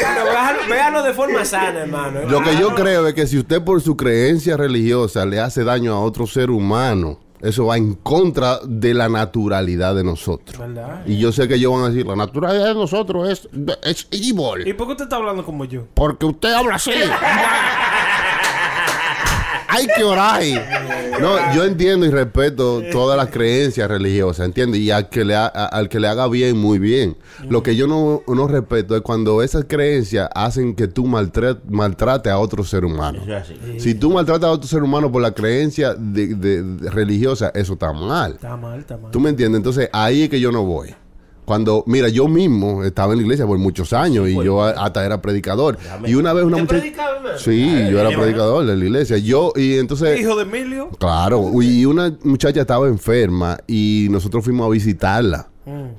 Pero 0.00 0.68
véalo, 0.68 1.02
de 1.02 1.12
forma 1.14 1.44
sana, 1.44 1.80
hermano. 1.80 2.20
Lo 2.28 2.42
que 2.42 2.56
yo 2.56 2.74
creo 2.74 3.06
es 3.06 3.14
que 3.14 3.26
si 3.26 3.38
usted 3.38 3.62
por 3.62 3.80
su 3.80 3.96
creencia 3.96 4.56
religiosa 4.56 5.24
le 5.26 5.40
hace 5.40 5.64
daño 5.64 5.94
a 5.94 6.00
otro 6.00 6.26
ser 6.26 6.50
humano, 6.50 7.18
eso 7.40 7.66
va 7.66 7.76
en 7.76 7.94
contra 7.94 8.58
de 8.64 8.94
la 8.94 9.08
naturalidad 9.08 9.94
de 9.94 10.04
nosotros. 10.04 10.58
¿Verdad? 10.58 11.02
Y 11.06 11.18
yo 11.18 11.32
sé 11.32 11.46
que 11.48 11.54
ellos 11.54 11.72
van 11.72 11.82
a 11.84 11.88
decir, 11.90 12.06
la 12.06 12.16
naturalidad 12.16 12.66
de 12.66 12.74
nosotros 12.74 13.28
es, 13.28 13.48
es 13.82 14.08
¿Y 14.10 14.30
evil. 14.30 14.74
por 14.76 14.86
qué 14.86 14.92
usted 14.92 15.04
está 15.04 15.16
hablando 15.16 15.44
como 15.44 15.64
yo? 15.64 15.86
Porque 15.94 16.26
usted 16.26 16.52
habla 16.52 16.76
así. 16.76 16.90
hay 19.76 19.86
que 19.96 20.04
orar. 20.04 20.42
No, 21.20 21.54
yo 21.54 21.64
entiendo 21.64 22.04
y 22.06 22.10
respeto 22.10 22.82
todas 22.92 23.16
las 23.16 23.28
creencias 23.30 23.88
religiosas, 23.88 24.44
¿entiendes? 24.46 24.80
Y 24.80 24.90
al 24.90 25.08
que 25.08 25.24
le, 25.24 25.34
ha- 25.34 25.46
a- 25.46 25.66
al 25.66 25.88
que 25.88 25.98
le 26.00 26.08
haga 26.08 26.28
bien, 26.28 26.56
muy 26.58 26.78
bien. 26.78 27.16
Lo 27.48 27.62
que 27.62 27.74
yo 27.76 27.86
no, 27.86 28.22
no 28.26 28.46
respeto 28.48 28.94
es 28.96 29.02
cuando 29.02 29.42
esas 29.42 29.64
creencias 29.66 30.28
hacen 30.34 30.74
que 30.74 30.88
tú 30.88 31.06
maltra- 31.06 31.58
maltrates 31.68 32.32
a 32.32 32.38
otro 32.38 32.64
ser 32.64 32.84
humano. 32.84 33.20
Si 33.78 33.94
tú 33.94 34.10
maltratas 34.10 34.48
a 34.48 34.52
otro 34.52 34.68
ser 34.68 34.82
humano 34.82 35.10
por 35.10 35.22
la 35.22 35.32
creencia 35.32 35.94
de- 35.94 36.34
de- 36.34 36.62
de 36.62 36.90
religiosa, 36.90 37.50
eso 37.54 37.74
está 37.74 37.92
mal. 37.92 38.32
Está 38.32 38.56
mal, 38.56 38.78
está 38.80 38.96
mal. 38.96 39.10
¿Tú 39.10 39.20
me 39.20 39.30
entiendes? 39.30 39.58
Entonces 39.58 39.88
ahí 39.92 40.22
es 40.22 40.28
que 40.28 40.40
yo 40.40 40.52
no 40.52 40.64
voy. 40.64 40.94
Cuando, 41.46 41.82
mira, 41.86 42.08
yo 42.08 42.28
mismo 42.28 42.84
estaba 42.84 43.12
en 43.14 43.20
la 43.20 43.22
iglesia 43.22 43.46
por 43.46 43.56
muchos 43.58 43.92
años 43.94 44.28
y 44.28 44.34
yo 44.34 44.62
a- 44.62 44.70
hasta 44.72 45.06
era 45.06 45.22
predicador. 45.22 45.78
Y 46.04 46.14
una 46.16 46.32
vez 46.34 46.44
una 46.44 46.56
¿Te 46.56 46.62
muchacha... 46.64 47.06
Sí, 47.38 47.70
yo 47.90 47.98
era 48.00 48.10
predicador 48.18 48.66
de 48.66 48.76
la 48.76 48.84
iglesia. 48.84 49.16
Yo, 49.18 49.52
y 49.56 49.78
entonces... 49.78 50.20
Hijo 50.20 50.36
de 50.36 50.42
Emilio. 50.42 50.90
Claro, 50.98 51.50
y 51.62 51.84
una 51.86 52.12
muchacha 52.24 52.60
estaba 52.60 52.88
enferma 52.88 53.58
y 53.66 54.08
nosotros 54.10 54.44
fuimos 54.44 54.66
a 54.66 54.70
visitarla. 54.70 55.48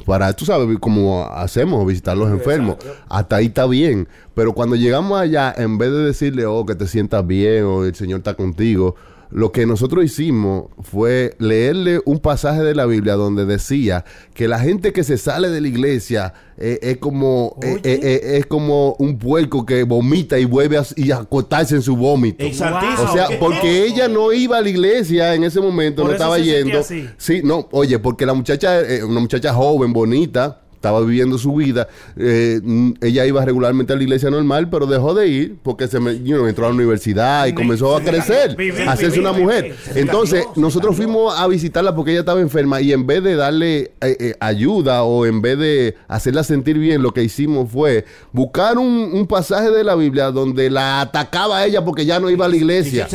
Para, 0.05 0.31
tú 0.33 0.45
sabes 0.45 0.77
cómo 0.79 1.25
hacemos, 1.29 1.85
visitar 1.85 2.15
los 2.17 2.29
enfermos. 2.29 2.77
Hasta 3.09 3.37
ahí 3.37 3.47
está 3.47 3.65
bien. 3.67 4.07
Pero 4.33 4.53
cuando 4.53 4.75
llegamos 4.75 5.19
allá, 5.19 5.53
en 5.57 5.77
vez 5.77 5.91
de 5.91 6.03
decirle, 6.05 6.45
oh, 6.45 6.65
que 6.65 6.75
te 6.75 6.87
sientas 6.87 7.25
bien 7.27 7.63
o 7.65 7.83
el 7.83 7.93
Señor 7.95 8.19
está 8.19 8.33
contigo, 8.35 8.95
lo 9.29 9.51
que 9.51 9.65
nosotros 9.65 10.05
hicimos 10.05 10.65
fue 10.81 11.35
leerle 11.39 12.01
un 12.05 12.19
pasaje 12.19 12.63
de 12.63 12.73
la 12.75 12.85
Biblia 12.85 13.13
donde 13.15 13.45
decía 13.45 14.05
que 14.33 14.47
la 14.47 14.59
gente 14.59 14.93
que 14.93 15.03
se 15.03 15.17
sale 15.17 15.49
de 15.49 15.61
la 15.61 15.67
iglesia 15.67 16.33
eh, 16.57 16.79
es 16.81 16.97
como 16.97 17.57
eh, 17.61 17.79
eh, 17.83 17.99
eh, 18.01 18.37
es 18.37 18.45
como 18.45 18.93
un 18.99 19.17
puerco 19.19 19.65
que 19.65 19.83
vomita 19.83 20.39
y 20.39 20.45
vuelve 20.45 20.77
a, 20.77 20.83
y 20.95 21.11
a 21.11 21.17
acostarse 21.17 21.75
en 21.75 21.81
su 21.81 21.95
vómito. 21.95 22.43
Exactísimo. 22.43 23.09
O 23.09 23.13
sea, 23.13 23.27
porque 23.39 23.85
ella 23.85 24.07
no 24.07 24.31
iba 24.33 24.57
a 24.57 24.61
la 24.61 24.69
iglesia 24.69 25.35
en 25.35 25.43
ese 25.43 25.59
momento, 25.59 26.01
Por 26.03 26.11
no 26.11 26.15
estaba 26.15 26.37
se 26.37 26.43
yendo. 26.45 26.79
así. 26.79 27.07
Sí, 27.17 27.41
no, 27.43 27.67
oye, 27.71 27.99
porque 27.99 28.25
la 28.25 28.33
muchacha, 28.33 28.81
eh, 28.81 29.03
una 29.03 29.19
muchacha 29.19 29.53
joven, 29.53 29.93
bonita, 29.93 30.61
estaba 30.77 31.01
viviendo 31.01 31.37
su 31.37 31.53
vida. 31.55 31.87
eh, 32.15 32.61
ella 33.01 33.25
iba 33.25 33.43
regularmente 33.43 33.93
a 33.93 33.95
la 33.95 34.03
iglesia 34.03 34.29
normal, 34.29 34.69
pero 34.69 34.85
dejó 34.85 35.13
de 35.13 35.27
ir 35.27 35.55
porque 35.63 35.87
se 35.87 35.99
me, 35.99 36.17
you 36.23 36.35
know, 36.35 36.47
entró 36.47 36.65
a 36.65 36.69
la 36.69 36.75
universidad 36.75 37.47
y 37.47 37.53
comenzó 37.53 37.95
a 37.95 38.01
crecer, 38.01 38.55
a 38.87 38.91
hacerse 38.91 39.19
una 39.19 39.33
mujer. 39.33 39.75
Entonces, 39.95 40.45
nosotros 40.55 40.95
fuimos 40.95 41.37
a 41.37 41.47
visitarla 41.47 41.95
porque 41.95 42.11
ella 42.11 42.21
estaba 42.21 42.39
enferma 42.41 42.79
y 42.79 42.93
en 42.93 43.05
vez 43.07 43.23
de 43.23 43.35
darle 43.35 43.77
eh, 43.79 43.91
eh, 44.01 44.33
ayuda 44.39 45.03
o 45.03 45.25
en 45.25 45.41
vez 45.41 45.57
de 45.57 45.95
hacerla 46.07 46.43
sentir 46.43 46.77
bien, 46.77 47.01
lo 47.01 47.11
que 47.11 47.23
hicimos 47.23 47.69
fue 47.71 48.05
buscar 48.31 48.77
un, 48.77 49.09
un 49.13 49.27
pasaje 49.27 49.71
de 49.71 49.83
la 49.83 49.95
Biblia 49.95 50.31
donde 50.31 50.69
la 50.69 51.01
atacaba 51.01 51.57
a 51.59 51.65
ella 51.65 51.83
porque 51.83 52.05
ya 52.05 52.19
no 52.19 52.29
iba 52.29 52.45
a 52.45 52.49
la 52.49 52.55
iglesia. 52.55 53.07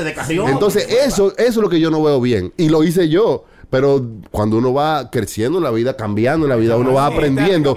Entonces, 0.50 0.86
eso, 1.04 1.32
eso 1.36 1.36
es 1.38 1.56
lo 1.56 1.68
que 1.68 1.78
yo 1.80 1.90
no 1.90 2.02
veo 2.02 2.20
bien. 2.20 2.52
Y 2.56 2.68
lo 2.68 2.82
hice 2.84 3.08
yo. 3.08 3.44
Pero 3.72 4.04
cuando 4.30 4.58
uno 4.58 4.74
va 4.74 5.10
creciendo 5.10 5.56
en 5.56 5.64
la 5.64 5.70
vida, 5.70 5.96
cambiando 5.96 6.44
en 6.44 6.50
la 6.50 6.56
vida, 6.56 6.76
uno 6.76 6.92
va 6.92 7.06
aprendiendo. 7.06 7.74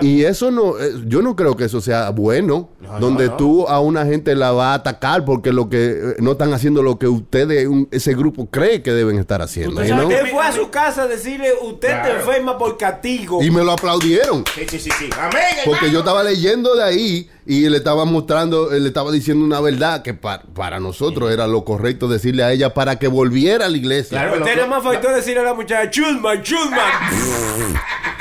Y 0.00 0.24
eso 0.24 0.50
no, 0.50 0.78
eh, 0.80 0.90
yo 1.06 1.20
no 1.20 1.36
creo 1.36 1.54
que 1.54 1.64
eso 1.64 1.82
sea 1.82 2.08
bueno, 2.08 2.70
donde 2.98 3.28
tú 3.28 3.68
a 3.68 3.78
una 3.78 4.06
gente 4.06 4.34
la 4.34 4.52
va 4.52 4.70
a 4.72 4.74
atacar 4.76 5.26
porque 5.26 5.52
lo 5.52 5.68
que 5.68 5.90
eh, 5.90 6.14
no 6.20 6.32
están 6.32 6.54
haciendo 6.54 6.82
lo 6.82 6.98
que 6.98 7.08
ustedes, 7.08 7.68
un- 7.68 7.86
ese 7.90 8.14
grupo 8.14 8.46
cree 8.46 8.82
que 8.82 8.92
deben 8.92 9.18
estar 9.18 9.42
haciendo. 9.42 9.82
Usted 9.82 10.30
fue 10.30 10.42
a 10.46 10.50
su 10.52 10.70
casa 10.70 11.02
a 11.02 11.06
decirle, 11.08 11.50
usted 11.62 11.88
está 11.90 12.10
enferma 12.20 12.56
por 12.56 12.78
castigo. 12.78 13.42
Y 13.42 13.50
me 13.50 13.62
lo 13.62 13.72
aplaudieron. 13.72 14.44
Sí, 14.54 14.62
sí, 14.66 14.78
sí, 14.78 14.90
sí. 14.98 15.10
Amén. 15.20 15.42
Porque 15.66 15.90
yo 15.90 15.98
estaba 15.98 16.24
leyendo 16.24 16.74
de 16.74 16.84
ahí 16.84 17.28
y 17.46 17.68
le 17.68 17.76
estaba 17.76 18.04
mostrando, 18.04 18.72
eh, 18.72 18.80
le 18.80 18.88
estaba 18.88 19.12
diciendo 19.12 19.44
una 19.44 19.60
verdad 19.60 20.02
que 20.02 20.14
pa- 20.14 20.42
para 20.54 20.80
nosotros 20.80 21.30
era 21.30 21.46
lo 21.46 21.64
correcto 21.64 22.08
decirle 22.08 22.42
a 22.42 22.52
ella 22.52 22.72
para 22.72 22.98
que 22.98 23.06
volviera 23.08 23.66
a 23.66 23.68
la 23.68 23.76
iglesia. 23.76 24.18
Claro, 24.22 24.38
Usted 24.42 24.56
nada 24.56 24.66
más 24.68 24.82
faltó 24.82 25.10
decirle 25.10 25.40
a 25.40 25.44
la 25.44 25.54
muchacha, 25.54 25.90
chusman, 25.90 26.42
chusman. 26.42 26.80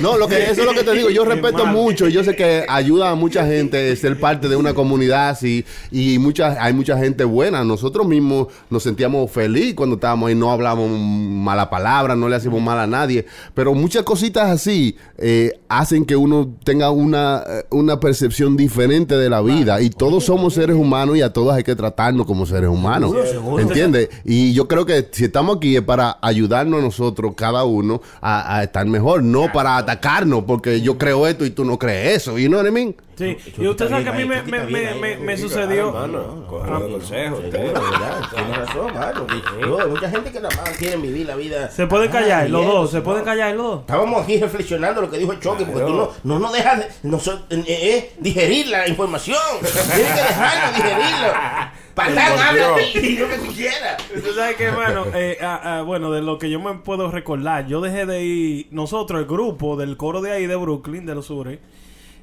No, 0.00 0.16
lo 0.18 0.26
que, 0.28 0.42
eso 0.42 0.60
es 0.60 0.64
lo 0.66 0.74
que 0.74 0.82
te 0.82 0.92
digo. 0.92 1.10
Yo 1.10 1.24
respeto 1.24 1.66
mucho. 1.66 2.08
y 2.08 2.12
Yo 2.12 2.24
sé 2.24 2.34
que 2.34 2.64
ayuda 2.68 3.10
a 3.10 3.14
mucha 3.14 3.46
gente 3.46 3.94
ser 3.96 4.18
parte 4.18 4.48
de 4.48 4.56
una 4.56 4.74
comunidad 4.74 5.30
así. 5.30 5.64
Y 5.90 6.18
mucha, 6.18 6.56
hay 6.62 6.72
mucha 6.72 6.98
gente 6.98 7.24
buena. 7.24 7.64
Nosotros 7.64 8.06
mismos 8.06 8.48
nos 8.70 8.82
sentíamos 8.82 9.30
feliz 9.30 9.74
cuando 9.74 9.94
estábamos 9.96 10.28
ahí. 10.28 10.34
No 10.34 10.50
hablamos 10.50 10.90
mala 10.90 11.70
palabra, 11.70 12.16
no 12.16 12.28
le 12.28 12.36
hacíamos 12.36 12.60
mal 12.62 12.78
a 12.78 12.86
nadie. 12.86 13.26
Pero 13.54 13.74
muchas 13.74 14.02
cositas 14.02 14.50
así 14.50 14.96
eh, 15.18 15.60
hacen 15.68 16.04
que 16.04 16.16
uno 16.16 16.54
tenga 16.64 16.90
una, 16.90 17.42
eh, 17.46 17.64
una 17.70 18.00
percepción 18.00 18.56
diferente 18.56 19.16
de 19.16 19.30
la 19.30 19.40
vida. 19.42 19.80
Y 19.80 19.90
todos 19.90 20.24
somos 20.24 20.54
seres 20.54 20.76
humanos 20.76 21.16
y 21.16 21.22
a 21.22 21.32
todos 21.32 21.54
hay 21.54 21.62
que 21.62 21.76
tratarnos 21.76 22.26
como 22.26 22.46
seres 22.46 22.68
humanos. 22.68 23.14
¿Entiendes? 23.58 24.08
Y 24.24 24.52
yo 24.54 24.66
creo 24.66 24.86
que 24.86 25.08
si 25.12 25.24
estamos 25.24 25.56
aquí 25.58 25.76
es 25.76 25.82
para 25.82 26.18
ayudarnos 26.20 26.80
a 26.80 26.82
nosotros, 26.82 27.34
cada 27.36 27.64
uno, 27.64 28.00
a, 28.20 28.58
a 28.58 28.64
estar 28.64 28.86
mejor. 28.86 29.22
No 29.22 29.52
para 29.52 29.84
atacarnos, 29.94 30.44
porque 30.44 30.80
yo 30.80 30.98
creo 30.98 31.26
esto 31.26 31.44
y 31.44 31.50
tú 31.50 31.64
no 31.64 31.78
crees 31.78 32.18
eso. 32.18 32.38
¿Y 32.38 32.48
no 32.48 32.58
what 32.58 32.66
I 32.66 32.70
mean? 32.70 32.94
Sí, 33.16 33.36
y 33.58 33.66
usted 33.68 33.88
sabe 33.88 34.02
que 34.02 34.10
a 34.10 34.12
mí 34.12 34.24
me, 34.24 34.42
me, 34.42 34.94
me, 34.94 35.16
me, 35.16 35.36
sucedió. 35.36 35.88
Hermano, 35.88 36.46
coge 36.48 36.68
los 36.68 36.82
consejos. 36.82 37.38
Sí, 37.40 37.46
usted. 37.46 37.60
de 37.60 37.72
verdad, 37.72 38.22
Tienes 38.34 38.56
razón, 38.56 38.94
mano. 38.94 39.26
Yo, 39.60 39.80
hay 39.80 39.88
mucha 39.88 40.10
gente 40.10 40.32
que 40.32 40.40
nada 40.40 40.56
más 40.56 40.70
quieren 40.76 41.00
vivir 41.00 41.26
la 41.26 41.36
vida. 41.36 41.70
Se 41.70 41.86
pueden 41.86 42.10
callar 42.10 42.50
los 42.50 42.66
dos, 42.66 42.90
se 42.90 42.98
no. 42.98 43.04
pueden 43.04 43.24
callar 43.24 43.54
los 43.54 43.66
dos. 43.66 43.80
Estábamos 43.80 44.22
aquí 44.22 44.38
reflexionando 44.38 45.00
lo 45.00 45.10
que 45.10 45.18
dijo 45.18 45.32
el 45.32 45.40
Choque, 45.40 45.64
porque 45.64 45.82
tú 45.82 45.94
no, 45.94 46.10
no 46.24 46.38
nos 46.40 46.52
dejas 46.52 46.80
eh, 46.80 47.64
eh, 47.68 48.12
digerir 48.18 48.66
la 48.68 48.88
información. 48.88 49.38
Tienes 49.60 50.12
que 50.12 50.22
dejarnos 50.22 50.76
digerirla. 50.76 51.72
Patán, 51.94 52.38
habla 52.38 52.82
y 52.94 53.16
lo 53.16 53.28
que 53.28 53.38
tú 53.38 53.52
quieras. 53.52 54.02
Tú 54.12 54.32
sabes 54.34 54.56
que, 54.56 54.64
hermano, 54.64 55.04
eh, 55.14 55.38
ah, 55.40 55.60
ah, 55.62 55.82
bueno, 55.82 56.10
de 56.10 56.22
lo 56.22 56.38
que 56.38 56.50
yo 56.50 56.60
me 56.60 56.74
puedo 56.74 57.10
recordar, 57.10 57.66
yo 57.66 57.80
dejé 57.80 58.06
de 58.06 58.24
ir, 58.24 58.68
nosotros, 58.70 59.20
el 59.20 59.26
grupo 59.26 59.76
del 59.76 59.96
coro 59.96 60.20
de 60.20 60.32
ahí 60.32 60.46
de 60.46 60.56
Brooklyn, 60.56 61.06
de 61.06 61.14
los 61.14 61.26
sures, 61.26 61.58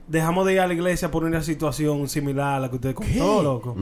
dejamos 0.08 0.46
de 0.46 0.54
ir 0.54 0.60
a 0.60 0.68
la 0.68 0.74
iglesia 0.74 1.10
por 1.10 1.24
una 1.24 1.42
situación 1.42 2.10
similar 2.10 2.56
a 2.56 2.60
la 2.60 2.70
que 2.70 2.76
usted 2.76 2.94
contó, 2.94 3.42
loco. 3.42 3.76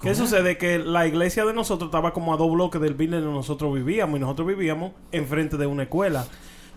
¿Qué 0.00 0.14
sucede? 0.14 0.56
Que 0.56 0.78
la 0.78 1.06
iglesia 1.06 1.44
de 1.44 1.52
nosotros 1.52 1.88
estaba 1.88 2.12
como 2.12 2.32
a 2.32 2.36
dos 2.36 2.52
bloques 2.52 2.80
del 2.80 2.94
building 2.94 3.20
donde 3.20 3.34
nosotros 3.34 3.74
vivíamos 3.74 4.16
y 4.16 4.20
nosotros 4.20 4.46
vivíamos 4.46 4.92
enfrente 5.10 5.56
de 5.56 5.66
una 5.66 5.84
escuela. 5.84 6.26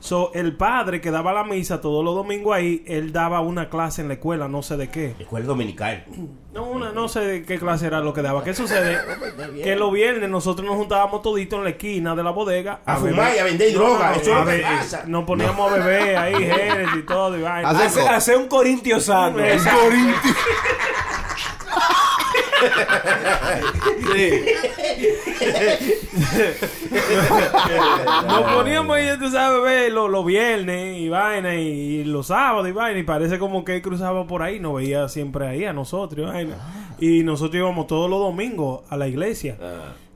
So, 0.06 0.32
el 0.36 0.56
padre 0.56 1.02
que 1.02 1.10
daba 1.10 1.34
la 1.34 1.44
misa 1.44 1.82
todos 1.82 2.06
los 2.06 2.14
domingos 2.14 2.56
ahí, 2.56 2.84
él 2.86 3.12
daba 3.12 3.40
una 3.42 3.70
clase 3.70 4.04
en 4.04 4.08
la 4.08 4.14
escuela, 4.14 4.48
no 4.48 4.62
sé 4.62 4.78
de 4.78 4.90
qué. 4.92 5.16
Escuela 5.18 5.48
dominical. 5.48 6.06
No, 6.54 6.64
una, 6.66 6.92
no 6.92 7.08
sé 7.08 7.22
de 7.22 7.44
qué 7.44 7.58
clase 7.58 7.88
era 7.88 8.02
lo 8.02 8.14
que 8.14 8.22
daba. 8.22 8.44
¿Qué 8.44 8.54
sucede? 8.54 9.00
que 9.64 9.76
los 9.76 9.92
viernes 9.92 10.30
nosotros 10.30 10.64
nos 10.66 10.76
juntábamos 10.78 11.24
toditos 11.24 11.58
en 11.58 11.64
la 11.64 11.70
esquina 11.72 12.16
de 12.16 12.24
la 12.24 12.30
bodega 12.30 12.82
A 12.86 12.98
fumar 12.98 13.34
y 13.36 13.40
a 13.40 13.44
vender 13.46 13.74
droga. 13.74 14.14
Eso 14.16 14.36
a 14.36 14.46
pasa. 14.46 15.04
Nos 15.08 15.24
poníamos 15.24 15.72
a 15.72 15.76
beber 15.76 16.18
ahí, 16.18 16.36
Jerez 16.36 16.90
y 17.00 17.02
todo. 17.02 17.36
Y 17.38 17.42
vaina. 17.42 17.68
Hace- 17.70 17.86
Hace, 17.86 18.02
hace 18.08 18.36
un 18.38 18.48
corintio 18.48 19.00
sano. 19.00 19.38
Nos 28.28 28.54
poníamos 28.54 28.96
ahí, 28.96 29.10
tú 29.20 29.30
sabes, 29.30 29.62
beber 29.62 29.92
los, 29.92 30.10
los 30.10 30.26
viernes 30.26 30.98
y 31.00 31.10
vaina 31.10 31.56
y, 31.56 31.68
y 31.68 32.04
los 32.04 32.28
sábados 32.28 32.68
y 32.68 32.72
vaina. 32.72 33.00
Y 33.00 33.04
parece 33.04 33.40
como 33.40 33.64
que 33.66 33.76
él 33.76 33.82
cruzaba 33.82 34.26
por 34.28 34.42
ahí, 34.42 34.60
nos 34.60 34.76
veía 34.76 35.08
siempre 35.10 35.48
ahí 35.48 35.66
a 35.66 35.74
nosotros 35.74 36.28
y 36.28 36.32
vaina. 36.32 36.58
Y 37.00 37.24
nosotros 37.24 37.56
íbamos 37.56 37.88
todos 37.88 38.10
los 38.10 38.20
domingos 38.20 38.82
a 38.90 38.98
la 38.98 39.08
iglesia. 39.08 39.58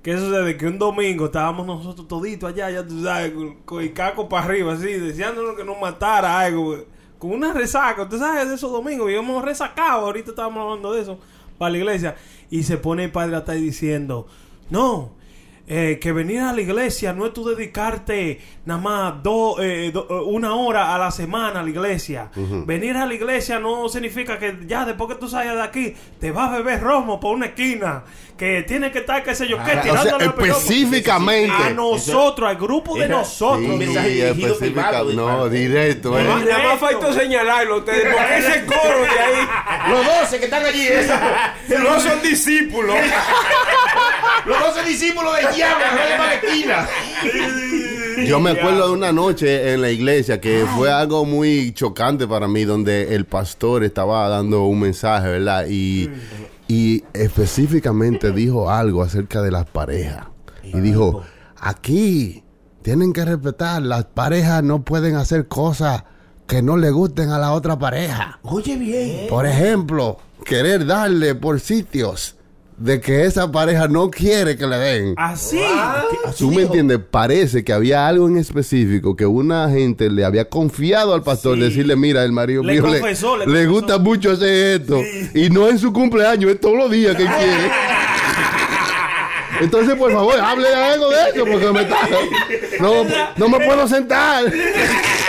¿Qué 0.02 0.18
sucede? 0.18 0.56
Que 0.56 0.66
un 0.66 0.80
domingo 0.80 1.26
estábamos 1.26 1.68
nosotros 1.68 2.08
toditos 2.08 2.50
allá, 2.50 2.70
ya 2.70 2.88
tú 2.88 3.04
sabes, 3.04 3.32
con, 3.34 3.56
con 3.64 3.82
el 3.84 3.92
caco 3.92 4.30
para 4.30 4.46
arriba, 4.46 4.72
así, 4.74 4.88
deseándonos 4.94 5.58
que 5.58 5.66
nos 5.66 5.78
matara 5.80 6.40
algo, 6.40 6.78
con 7.18 7.32
una 7.32 7.52
resaca. 7.52 8.08
Tú 8.08 8.18
sabes, 8.18 8.48
de 8.48 8.56
esos 8.56 8.72
domingos, 8.72 9.12
íbamos 9.12 9.44
resacados, 9.44 10.04
ahorita 10.06 10.30
estábamos 10.30 10.64
hablando 10.64 10.94
de 10.94 11.02
eso, 11.02 11.20
para 11.60 11.74
la 11.74 11.78
iglesia. 11.78 12.16
Y 12.50 12.64
se 12.64 12.78
pone 12.78 13.04
el 13.04 13.12
padre 13.12 13.36
atrás 13.36 13.58
diciendo, 13.58 14.26
no, 14.72 15.12
eh, 15.72 16.00
que 16.02 16.12
venir 16.12 16.42
a 16.42 16.52
la 16.52 16.62
iglesia 16.62 17.14
no 17.14 17.28
es 17.28 17.34
tú 17.34 17.46
dedicarte 17.48 18.42
nada 18.66 18.82
más 18.82 19.14
dos, 19.24 19.58
eh, 19.62 19.92
do- 19.94 20.08
eh, 20.10 20.14
una 20.26 20.56
hora 20.56 20.96
a 20.96 20.98
la 20.98 21.12
semana 21.12 21.60
a 21.60 21.64
la 21.64 21.70
iglesia. 21.70 22.32
Venir 22.66 22.98
a 22.98 23.06
la 23.06 23.14
iglesia 23.14 23.60
no 23.60 23.88
significa 23.88 24.40
que 24.40 24.58
ya 24.66 24.84
después 24.84 25.10
que 25.10 25.16
tú 25.20 25.30
salgas 25.30 25.56
de 25.56 25.62
aquí 25.62 25.94
te 26.20 26.32
vas 26.32 26.50
a 26.50 26.58
beber 26.58 26.82
romo 26.82 27.20
por 27.20 27.36
una 27.36 27.46
esquina. 27.48 28.04
Que 28.36 28.64
tiene 28.64 28.90
que 28.90 29.00
estar, 29.00 29.22
qué 29.22 29.36
sé 29.36 29.48
yo, 29.50 29.58
qué, 29.58 29.64
O 29.64 29.74
sea, 29.74 29.82
tirándole 29.82 30.26
al 30.26 30.34
pelota. 30.34 30.60
específicamente. 30.60 31.54
A 31.62 31.70
nosotros, 31.72 32.50
al 32.50 32.56
grupo 32.56 32.96
de 32.96 33.04
Era- 33.06 33.18
nosotros. 33.18 33.60
Un 33.66 33.78
mensaje 33.78 34.10
dirigido 34.10 34.54
específica- 34.54 34.90
privado, 34.90 35.14
No, 35.14 35.50
directo. 35.50 36.18
eh. 36.18 36.24
Nada 36.24 36.64
más 36.64 36.80
faltó 36.80 37.12
señalarlo 37.14 37.80
ustedes, 37.80 38.08
porque 38.16 38.38
ese 38.38 38.66
coro 38.66 39.02
de 39.02 39.10
ahí 39.20 39.48
Los 39.92 40.06
12 40.06 40.40
que 40.40 40.46
están 40.46 40.66
allí, 40.66 40.88
esa- 40.88 41.54
no 41.84 42.00
son 42.00 42.22
discípulos. 42.24 42.96
los 44.46 44.60
12 44.60 44.84
discípulos 44.84 45.36
del 45.36 45.48
diablo, 45.60 45.86
no 45.92 46.02
de 46.02 46.18
la 46.18 46.34
esquina. 46.34 46.90
Yo 48.28 48.40
me 48.40 48.52
acuerdo 48.52 48.88
de 48.88 48.94
una 48.94 49.12
noche 49.12 49.74
en 49.74 49.82
la 49.82 49.92
iglesia 49.92 50.42
que 50.42 50.66
fue 50.76 50.92
algo 50.92 51.26
muy 51.26 51.72
chocante 51.74 52.28
para 52.28 52.48
mí, 52.48 52.66
donde 52.66 53.16
el 53.16 53.26
pastor 53.26 53.84
estaba 53.84 54.28
dando 54.28 54.64
un 54.64 54.80
mensaje, 54.80 55.28
¿verdad? 55.28 55.66
Y 55.70 56.10
y 56.70 57.04
específicamente 57.14 58.32
dijo 58.32 58.70
algo 58.70 59.02
acerca 59.02 59.42
de 59.42 59.50
las 59.50 59.66
parejas. 59.66 60.28
Y 60.64 60.80
dijo, 60.80 61.24
aquí 61.58 62.44
tienen 62.84 63.12
que 63.12 63.26
respetar, 63.26 63.82
las 63.82 64.06
parejas 64.06 64.64
no 64.64 64.84
pueden 64.84 65.16
hacer 65.16 65.48
cosas 65.48 66.04
que 66.46 66.62
no 66.62 66.78
le 66.78 66.92
gusten 66.92 67.32
a 67.32 67.40
la 67.40 67.54
otra 67.54 67.80
pareja. 67.80 68.40
Oye 68.44 68.78
bien. 68.78 69.28
Por 69.28 69.48
ejemplo, 69.48 70.20
querer 70.46 70.86
darle 70.86 71.34
por 71.34 71.60
sitios 71.60 72.36
de 72.80 73.02
que 73.02 73.26
esa 73.26 73.52
pareja 73.52 73.88
no 73.88 74.10
quiere 74.10 74.56
que 74.56 74.66
le 74.66 74.78
den. 74.78 75.14
Así. 75.18 75.60
Tú 76.38 76.50
me 76.52 76.62
entiendes, 76.64 77.00
parece 77.12 77.64
que 77.64 77.74
había 77.74 78.08
algo 78.08 78.28
en 78.28 78.38
específico 78.38 79.16
que 79.16 79.26
una 79.26 79.70
gente 79.70 80.10
le 80.10 80.24
había 80.24 80.46
confiado 80.50 81.14
al 81.14 81.22
pastor, 81.22 81.60
decirle, 81.60 81.96
mira, 81.96 82.24
el 82.24 82.32
marido 82.32 82.64
Le 82.64 82.74
mío 82.74 82.84
confesó, 82.84 83.38
le 83.38 83.46
le, 83.46 83.52
confesó. 83.66 83.72
gusta 83.72 83.98
mucho 84.00 84.32
hacer 84.32 84.82
esto. 84.82 85.00
Y 85.34 85.50
no 85.50 85.68
en 85.68 85.78
su 85.78 85.92
cumpleaños, 85.92 86.52
es 86.52 86.60
todos 86.62 86.78
los 86.78 86.90
días 86.90 87.16
que 87.16 87.24
él 87.24 87.30
quiere. 87.30 87.72
Entonces, 89.62 89.96
por 89.96 90.14
favor, 90.14 90.40
hable 90.40 90.74
algo 90.74 91.10
de 91.10 91.18
eso, 91.34 91.46
porque 91.46 91.72
me 91.72 91.82
está... 91.82 91.98
No, 92.80 93.04
no 93.36 93.50
me 93.50 93.66
puedo 93.66 93.86
sentar. 93.90 94.46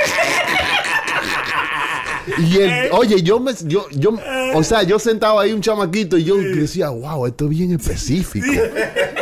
Y 2.38 2.56
el- 2.58 2.92
oye, 2.92 3.22
yo 3.22 3.40
me, 3.40 3.52
yo, 3.64 3.86
yo, 3.90 4.12
o 4.54 4.62
sea, 4.62 4.82
yo 4.82 4.98
sentaba 4.98 5.42
ahí 5.42 5.52
un 5.52 5.60
chamaquito 5.60 6.16
y 6.18 6.24
yo 6.24 6.36
decía, 6.36 6.90
wow, 6.90 7.26
esto 7.26 7.44
es 7.44 7.50
bien 7.50 7.72
específico. 7.72 8.46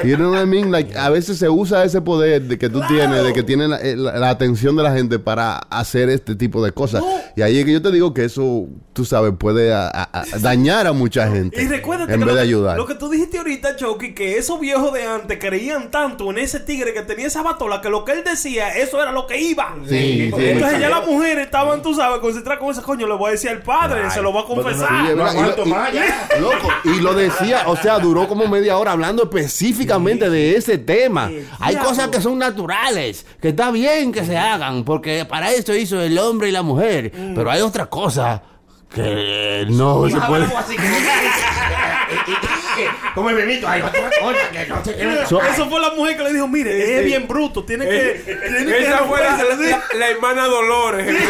You 0.05 0.15
know 0.15 0.31
what 0.31 0.43
I 0.45 0.47
mean? 0.47 0.71
Like, 0.71 0.97
a 0.97 1.11
veces 1.11 1.39
se 1.39 1.49
usa 1.49 1.83
ese 1.83 2.01
poder 2.01 2.43
de 2.43 2.57
que 2.57 2.69
tú 2.69 2.81
tienes, 2.87 3.25
de 3.25 3.33
que 3.33 3.43
tienes 3.43 3.69
la, 3.69 3.79
eh, 3.81 3.97
la- 3.97 4.17
la 4.17 4.31
atención 4.31 4.77
de 4.77 4.85
la 4.85 4.93
gente 4.93 5.19
para 5.19 5.57
hacer 5.59 6.09
este 6.09 6.37
tipo 6.37 6.65
de 6.65 6.71
cosas. 6.71 7.03
Y 7.35 7.43
ahí 7.43 7.59
es 7.59 7.65
que 7.65 7.73
yo 7.73 7.83
te 7.83 7.91
digo 7.91 8.15
que 8.15 8.25
eso, 8.25 8.69
tú 8.93 9.05
sabes, 9.05 9.33
puede 9.37 9.75
a- 9.75 9.89
a- 9.89 10.09
a 10.35 10.39
dañar 10.39 10.87
a 10.87 10.93
mucha 10.93 11.29
gente. 11.29 11.61
Y 11.61 11.67
recuérdate 11.67 12.13
en 12.15 12.21
que 12.21 12.25
vez 12.27 12.33
lo, 12.35 12.41
de 12.41 12.43
que- 12.47 12.49
ayudar. 12.49 12.77
lo 12.77 12.87
que 12.87 12.95
tú 12.95 13.11
dijiste 13.11 13.39
ahorita, 13.39 13.75
Chucky, 13.75 14.15
que 14.15 14.39
esos 14.39 14.61
viejos 14.61 14.93
de 14.93 15.03
antes 15.05 15.37
creían 15.41 15.91
tanto 15.91 16.31
en 16.31 16.39
ese 16.39 16.61
tigre 16.61 16.95
que 16.95 17.03
tenía 17.03 17.27
esa 17.27 17.43
batola 17.43 17.81
que 17.81 17.91
lo 17.91 18.05
que 18.05 18.13
él 18.13 18.23
decía, 18.25 18.77
eso 18.79 19.03
era 19.03 19.11
lo 19.11 19.27
que 19.27 19.41
iba. 19.41 19.75
Sí, 19.89 20.31
sí. 20.33 20.33
Entonces 20.39 20.79
ya 20.81 20.91
las 20.91 21.05
mujeres 21.05 21.45
estaban, 21.47 21.83
tú 21.83 21.93
sabes, 21.95 22.21
concentradas 22.21 22.61
con 22.61 22.71
ese 22.71 22.83
coño, 22.83 22.98
le 23.07 23.15
voy 23.15 23.29
a 23.29 23.33
decir 23.33 23.51
al 23.51 23.63
padre, 23.63 24.11
se 24.11 24.21
lo 24.23 24.33
va 24.33 24.41
a 24.41 24.45
confesar. 24.45 24.89
Y 25.11 25.15
lo- 25.15 25.33
y- 25.33 25.37
loco, 26.41 26.69
y 26.85 27.01
lo 27.01 27.15
decía, 27.15 27.65
o 27.67 27.77
sea, 27.77 27.99
duró 27.99 28.27
como 28.29 28.47
media 28.49 28.77
hora 28.79 28.93
hablando 28.93 29.25
específicamente 29.25 30.29
de 30.31 30.57
ese 30.57 30.79
tema. 30.79 31.31
Hay 31.61 31.77
cosas 31.77 32.09
que 32.09 32.21
son 32.21 32.39
naturales, 32.39 33.27
que 33.41 33.49
está 33.51 33.71
bien 33.71 34.13
que 34.13 34.25
se 34.25 34.37
hagan, 34.37 34.85
porque 34.85 35.25
para 35.25 35.51
eso 35.53 35.75
hizo 35.75 36.01
el 36.01 36.19
hombre 36.19 36.49
y 36.49 36.53
la 36.53 36.63
mujer. 36.63 37.13
Pero 37.35 37.51
hay 37.51 37.61
otras 37.61 37.89
cosas 37.89 38.41
que 38.95 39.67
no 39.69 40.09
se 40.09 40.17
puede. 40.21 40.47
Como 43.15 43.29
el 43.31 43.37
bebito, 43.37 43.69
hay 43.69 43.83
otra 43.83 44.09
cosa 44.21 44.39
que 44.53 45.05
no 45.05 45.17
se 45.17 45.27
So- 45.27 45.43
Eso 45.43 45.69
fue 45.69 45.81
la 45.81 45.91
mujer 45.91 46.17
que 46.17 46.23
le 46.23 46.33
dijo, 46.33 46.47
mire, 46.49 46.99
es 47.01 47.05
bien 47.05 47.27
bruto, 47.27 47.65
tiene 47.65 47.85
que... 47.87 48.23
Tiene 48.25 48.65
que 48.73 48.83
Esa 48.85 48.99
fue 48.99 49.21
la, 49.21 49.37
le 49.37 49.57
dijo. 49.67 49.79
la- 49.93 49.99
la 49.99 50.09
hermana 50.09 50.45
Dolores. 50.47 51.17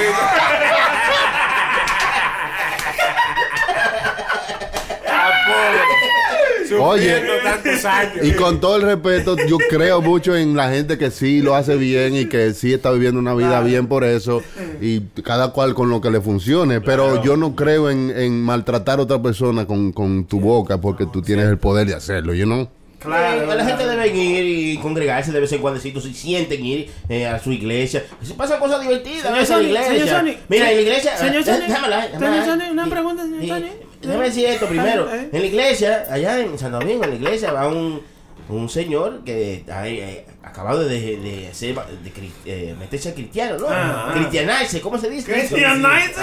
Oye, 6.80 7.14
Sufriendo 7.14 7.32
tantos 7.42 7.84
años. 7.86 8.26
y 8.26 8.32
con 8.32 8.61
todo 8.61 8.76
el 8.76 8.82
respeto, 8.82 9.36
yo 9.49 9.57
creo 9.70 10.03
mucho 10.03 10.36
en 10.36 10.55
la 10.55 10.70
gente 10.70 10.99
que 10.99 11.11
sí 11.11 11.40
lo 11.40 11.55
hace 11.55 11.76
bien 11.76 12.14
y 12.14 12.26
que 12.26 12.53
sí 12.53 12.74
está 12.74 12.90
viviendo 12.90 13.18
una 13.18 13.32
vida 13.34 13.62
bien 13.62 13.86
por 13.86 14.05
eso 14.05 14.42
y 14.80 15.01
cada 15.24 15.53
cual 15.53 15.74
con 15.74 15.88
lo 15.88 16.03
que 16.03 16.11
le 16.11 16.20
funcione. 16.20 16.82
Pero 16.82 17.22
yo 17.22 17.38
no 17.38 17.57
creo 17.57 17.88
en, 17.88 18.12
en 18.14 18.42
maltratar 18.42 18.99
a 18.99 19.03
otra 19.03 19.22
persona 19.22 19.66
con, 19.66 19.92
con 19.92 20.26
tu 20.26 20.40
boca 20.40 20.78
porque 20.78 21.07
tú 21.07 21.22
tienes 21.22 21.46
el 21.46 21.57
poder 21.57 21.86
de 21.86 21.94
hacerlo, 21.94 22.34
you 22.34 22.44
know? 22.44 22.68
Claro, 22.99 23.55
la 23.55 23.64
gente 23.64 23.86
debe 23.86 24.09
ir 24.09 24.74
y 24.74 24.78
congregarse 24.78 25.30
de 25.30 25.40
vez 25.40 25.53
en 25.53 25.61
cuando 25.62 25.80
si 25.80 25.92
sienten 26.12 26.66
ir 26.66 26.90
eh, 27.09 27.26
a 27.26 27.38
su 27.38 27.53
iglesia. 27.53 28.05
Se 28.22 28.34
pasan 28.34 28.59
cosas 28.59 28.82
divertidas 28.82 29.24
a 29.24 29.28
Señor 29.28 29.46
Sony, 29.46 29.61
iglesia. 29.68 29.92
señor 29.92 30.09
Sony. 30.09 30.36
Mira, 30.49 30.70
en 30.70 30.76
la 30.76 30.82
iglesia. 30.82 31.16
Señor 31.16 31.42
eh, 31.42 31.44
Sony, 31.44 31.61
déjamela, 31.66 32.09
señor. 32.11 32.44
Sony, 32.44 32.72
una 32.72 32.86
pregunta, 32.88 33.22
señor. 33.22 33.46
Sony. 33.46 33.88
Déjame 34.03 34.24
decir 34.26 34.46
esto 34.46 34.66
primero. 34.66 35.09
En 35.12 35.40
la 35.40 35.46
iglesia, 35.46 36.07
allá 36.11 36.40
en 36.40 36.59
Santo 36.59 36.78
Domingo, 36.78 37.05
en 37.05 37.11
la 37.11 37.16
iglesia, 37.16 37.53
va 37.53 37.68
un, 37.68 38.03
un 38.49 38.68
señor 38.68 39.24
que 39.24 39.55
está 39.55 39.86
eh, 39.88 40.24
acabado 40.42 40.80
de, 40.80 41.16
de, 41.18 41.49
ser, 41.53 41.74
de, 41.74 42.12
cri- 42.12 42.30
eh, 42.46 42.74
meterse 42.78 43.11
a 43.11 43.14
cristiano, 43.14 43.59
¿no? 43.59 43.66
Ah. 43.70 44.12
Cristianarse, 44.14 44.80
¿cómo 44.80 44.96
se 44.99 45.11
dice? 45.11 45.30
Cristianarse. 45.32 46.14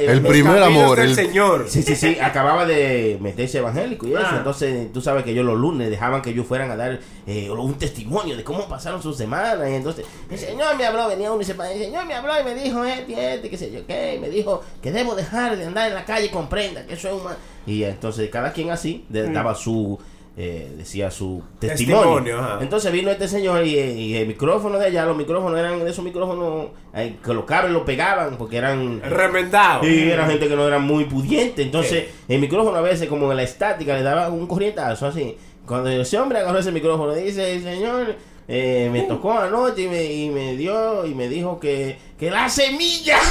El 0.00 0.18
eh, 0.18 0.20
primer 0.28 0.62
amor. 0.62 0.98
del 0.98 1.10
el- 1.10 1.14
Señor. 1.14 1.66
Sí, 1.68 1.82
sí, 1.82 1.94
sí, 1.94 2.18
acababa 2.20 2.66
de 2.66 3.18
meterse 3.20 3.58
evangélico 3.58 4.06
y 4.08 4.12
eso. 4.14 4.22
Ah. 4.24 4.34
Entonces, 4.38 4.92
tú 4.92 5.00
sabes 5.00 5.24
que 5.24 5.30
ellos 5.30 5.44
los 5.44 5.58
lunes 5.58 5.90
dejaban 5.90 6.22
que 6.22 6.30
ellos 6.30 6.46
fueran 6.46 6.70
a 6.70 6.76
dar 6.76 6.98
eh, 7.26 7.50
un 7.50 7.74
testimonio 7.74 8.36
de 8.36 8.44
cómo 8.44 8.68
pasaron 8.68 9.02
sus 9.02 9.16
semanas. 9.16 9.58
Y 9.70 9.74
entonces, 9.74 10.04
el 10.30 10.38
Señor 10.38 10.76
me 10.76 10.84
habló, 10.86 11.08
venía 11.08 11.30
uno 11.30 11.40
y 11.42 11.44
se 11.44 11.52
el 11.52 11.78
Señor 11.78 12.06
me 12.06 12.14
habló 12.14 12.32
y 12.40 12.44
me 12.44 12.54
dijo, 12.54 12.84
este, 12.84 13.34
este, 13.34 13.50
qué 13.50 13.56
sé 13.56 13.70
yo 13.70 13.86
qué. 13.86 14.16
Y 14.16 14.18
me 14.18 14.28
dijo 14.30 14.62
que 14.82 14.90
debo 14.90 15.14
dejar 15.14 15.56
de 15.56 15.66
andar 15.66 15.88
en 15.88 15.94
la 15.94 16.04
calle 16.04 16.30
con 16.30 16.48
prenda, 16.48 16.84
que 16.86 16.94
eso 16.94 17.08
es 17.08 17.22
una. 17.22 17.36
Y 17.66 17.84
entonces, 17.84 18.28
cada 18.30 18.52
quien 18.52 18.70
así 18.70 19.04
de- 19.08 19.30
daba 19.30 19.54
su. 19.54 19.98
Eh, 20.36 20.72
decía 20.78 21.10
su 21.10 21.42
testimonio. 21.58 22.60
Entonces 22.60 22.90
vino 22.90 23.10
este 23.10 23.28
señor 23.28 23.66
y, 23.66 23.78
y 23.78 24.16
el 24.16 24.26
micrófono 24.26 24.78
de 24.78 24.86
allá, 24.86 25.04
los 25.04 25.16
micrófonos 25.16 25.58
eran 25.58 25.84
de 25.84 25.90
esos 25.90 26.02
micrófonos 26.02 26.68
eh, 26.94 27.16
que 27.22 27.34
los 27.34 27.44
cables 27.44 27.72
los 27.72 27.82
pegaban 27.82 28.38
porque 28.38 28.56
eran 28.56 29.02
Remendado. 29.02 29.84
Sí, 29.84 30.10
era 30.10 30.26
gente 30.26 30.48
que 30.48 30.56
no 30.56 30.66
era 30.66 30.78
muy 30.78 31.04
pudiente. 31.04 31.62
Entonces, 31.62 32.06
el 32.28 32.40
micrófono 32.40 32.78
a 32.78 32.80
veces, 32.80 33.08
como 33.08 33.30
en 33.30 33.36
la 33.36 33.42
estática, 33.42 33.94
le 33.94 34.02
daba 34.02 34.28
un 34.30 34.46
corrientazo 34.46 35.06
así. 35.06 35.36
Cuando 35.66 35.90
ese 35.90 36.18
hombre 36.18 36.38
agarró 36.38 36.58
ese 36.58 36.72
micrófono, 36.72 37.12
dice: 37.12 37.60
Señor, 37.60 38.16
eh, 38.48 38.88
me 38.90 39.02
tocó 39.02 39.38
anoche 39.38 39.82
y 39.82 39.88
me, 39.88 40.04
y 40.04 40.30
me 40.30 40.56
dio 40.56 41.04
y 41.04 41.14
me 41.14 41.28
dijo 41.28 41.60
que, 41.60 41.98
que 42.18 42.30
la 42.30 42.48
semilla. 42.48 43.18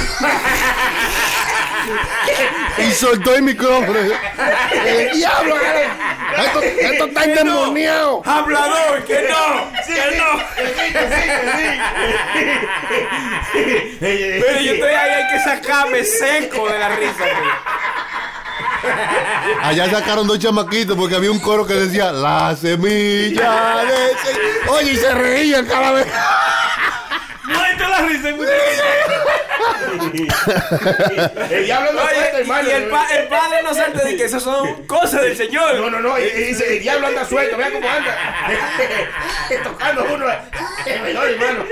Y 2.78 2.92
soltó 2.92 3.34
el 3.34 3.42
micrófono. 3.42 3.98
¡El 3.98 5.16
diablo! 5.16 5.54
Esto, 6.38 6.62
esto 6.62 7.04
está 7.06 7.24
endemoniado. 7.24 8.22
Hablador, 8.24 9.04
que 9.04 9.28
no, 9.28 9.72
que 9.86 10.16
no. 10.16 10.40
Pero 14.00 14.60
yo 14.60 14.72
estoy 14.72 14.90
ahí, 14.90 15.10
hay 15.10 15.28
que 15.32 15.40
sacarme 15.44 16.04
seco 16.04 16.68
de 16.68 16.78
la 16.78 16.88
risa. 16.96 17.24
Allá 19.62 19.90
sacaron 19.90 20.26
dos 20.26 20.38
chamaquitos 20.38 20.96
porque 20.96 21.14
había 21.14 21.30
un 21.30 21.38
coro 21.38 21.66
que 21.66 21.74
decía 21.74 22.10
La 22.10 22.56
semilla 22.56 23.84
de 23.84 24.12
ese-". 24.12 24.68
Oye, 24.70 24.92
y 24.92 24.96
se 24.96 25.14
reían 25.14 25.66
cada 25.66 25.92
vez. 25.92 26.06
Muerte 27.44 27.88
la 27.88 27.98
risa, 27.98 28.30
el 31.50 31.64
diablo 31.64 31.90
anda 31.90 32.02
suelto, 32.02 32.36
Oye, 32.36 32.40
hermano. 32.40 32.68
y 32.68 32.72
el, 32.72 32.84
pa- 32.88 33.06
el 33.16 33.28
padre 33.28 33.62
no 33.62 33.74
salte 33.74 34.04
de 34.04 34.16
que 34.16 34.24
eso 34.24 34.40
son 34.40 34.86
cosas 34.86 35.22
del 35.22 35.36
Señor. 35.36 35.74
No, 35.76 35.90
no, 35.90 36.00
no, 36.00 36.18
y- 36.18 36.22
y 36.22 36.44
dice, 36.48 36.76
el 36.76 36.82
diablo 36.82 37.06
anda 37.08 37.24
suelto, 37.24 37.56
vea 37.56 37.70
cómo 37.72 37.88
anda. 37.88 38.16
Tocando 39.64 40.04
uno. 40.14 40.26
Menor, 41.04 41.28
hermano. 41.30 41.64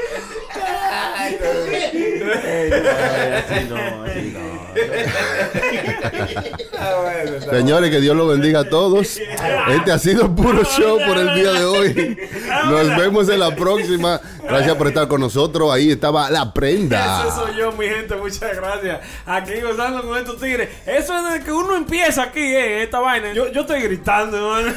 Señores, 7.50 7.90
que 7.90 8.00
Dios 8.00 8.16
los 8.16 8.28
bendiga 8.28 8.60
a 8.60 8.68
todos. 8.68 9.18
Este 9.70 9.92
ha 9.92 9.98
sido 9.98 10.34
puro 10.34 10.64
show 10.64 10.98
por 11.06 11.16
el 11.16 11.34
día 11.34 11.52
de 11.52 11.64
hoy. 11.64 12.18
Nos 12.66 12.96
vemos 12.96 13.28
en 13.28 13.40
la 13.40 13.54
próxima. 13.54 14.20
Gracias 14.42 14.74
por 14.76 14.88
estar 14.88 15.06
con 15.06 15.20
nosotros. 15.20 15.72
Ahí 15.72 15.90
estaba 15.90 16.30
la 16.30 16.52
prenda. 16.52 17.22
Ese 17.22 17.36
soy 17.36 17.56
yo, 17.56 17.72
mi 17.72 17.86
gente, 17.86 18.16
muchas 18.16 18.56
gracias. 18.56 19.00
Aquí 19.26 19.60
gozando 19.60 20.02
con 20.02 20.18
estos 20.18 20.40
tigres. 20.40 20.68
Eso 20.86 21.16
es 21.16 21.24
desde 21.24 21.44
que 21.44 21.52
uno 21.52 21.76
empieza 21.76 22.24
aquí, 22.24 22.40
eh, 22.40 22.82
esta 22.82 22.98
vaina. 23.00 23.32
Yo, 23.32 23.48
yo 23.52 23.60
estoy 23.60 23.80
gritando, 23.82 24.36
hermano. 24.36 24.76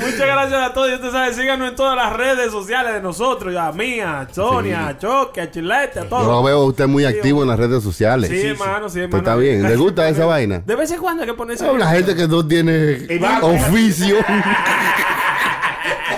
muchas 0.00 0.18
gracias 0.18 0.70
a 0.70 0.72
todos. 0.72 0.88
Ya 0.88 0.94
ustedes 0.94 1.12
saben, 1.12 1.34
síganos 1.34 1.68
en 1.70 1.76
todas 1.76 1.96
las 1.96 2.12
redes 2.12 2.50
sociales 2.52 2.94
de 2.94 3.00
nosotros. 3.00 3.56
A 3.56 3.72
mía, 3.72 4.28
Sonia, 4.32 4.75
a 4.76 4.98
Choque, 4.98 5.40
a 5.40 5.50
Chilete, 5.50 6.00
a 6.00 6.02
Yo 6.04 6.08
todos. 6.08 6.26
lo 6.26 6.42
veo 6.42 6.62
a 6.62 6.64
usted 6.64 6.86
muy 6.86 7.04
activo 7.04 7.42
en 7.42 7.48
las 7.48 7.58
redes 7.58 7.82
sociales. 7.82 8.30
Sí, 8.30 8.46
hermano, 8.48 8.88
sí, 8.88 8.94
Pues 8.94 9.04
hermano. 9.04 9.18
está 9.18 9.36
bien. 9.36 9.62
¿Le 9.62 9.76
gusta 9.76 10.08
esa 10.08 10.26
vaina? 10.26 10.62
De 10.64 10.74
vez 10.76 10.90
en 10.90 11.00
cuando 11.00 11.22
hay 11.22 11.28
que 11.28 11.34
ponerse. 11.34 11.68
Una 11.68 11.90
gente 11.90 12.14
que 12.14 12.26
no 12.28 12.46
tiene 12.46 13.08
oficio. 13.42 14.16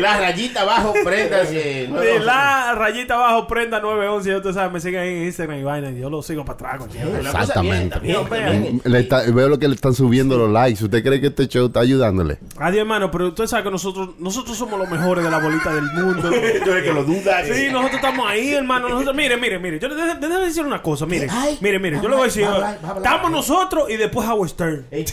La 0.00 0.18
rayita 0.18 0.62
abajo, 0.62 0.92
prendas. 1.04 1.48
no, 1.50 2.02
Sí, 2.02 2.08
la 2.20 2.74
rayita 2.74 3.14
abajo, 3.14 3.46
prenda 3.46 3.80
911. 3.80 4.28
Ya 4.30 4.36
ustedes 4.36 4.54
saben, 4.56 4.72
me 4.72 4.80
siguen 4.80 5.00
ahí 5.00 5.08
en 5.16 5.24
Instagram 5.24 5.58
y 5.58 5.62
vaina. 5.62 5.90
y 5.90 6.00
Yo 6.00 6.10
lo 6.10 6.22
sigo 6.22 6.44
para 6.44 6.54
atrás, 6.74 6.88
coño. 6.88 7.16
Exactamente. 7.18 7.98
bien. 8.00 8.80
Le 8.84 9.00
está- 9.00 9.22
veo 9.30 9.48
lo 9.48 9.58
que 9.58 9.68
le 9.68 9.74
están 9.74 9.94
subiendo 9.94 10.36
los 10.36 10.50
likes. 10.50 10.82
¿Usted 10.84 11.02
cree 11.02 11.20
que 11.20 11.28
este 11.28 11.46
show 11.48 11.66
está 11.66 11.80
ayudándole? 11.80 12.38
Adiós, 12.58 12.80
hermano, 12.80 13.10
pero 13.10 13.28
usted 13.28 13.46
sabe 13.46 13.64
que 13.64 13.70
nosotros, 13.70 14.10
nosotros 14.18 14.56
somos 14.56 14.78
los 14.78 14.88
mejores 14.88 15.24
de 15.24 15.30
la 15.30 15.38
bolita 15.38 15.72
del 15.74 15.84
mundo. 15.92 16.30
Eres 16.32 16.82
que 16.82 16.92
lo 16.92 17.04
dudas. 17.04 17.46
Sí, 17.46 17.66
nosotros 17.70 17.94
estamos 17.96 18.26
ahí, 18.28 18.54
hermano. 18.54 18.88
Nosotros, 18.88 19.14
mire, 19.16 19.36
mire, 19.36 19.58
mire. 19.58 19.78
Yo 19.78 19.88
le 19.88 19.94
déjame 19.94 20.46
decir 20.46 20.64
una 20.64 20.82
cosa, 20.82 21.06
mire. 21.06 21.28
Ay, 21.30 21.58
mire, 21.60 21.78
mire, 21.78 22.00
yo 22.02 22.08
le 22.08 22.14
voy 22.16 22.22
a 22.22 22.26
decir. 22.26 22.46
Estamos 22.96 23.30
nosotros 23.30 23.88
y 23.90 23.96
después 23.96 24.26
Howard 24.28 24.50
Stern. 24.50 24.86
El 24.90 25.04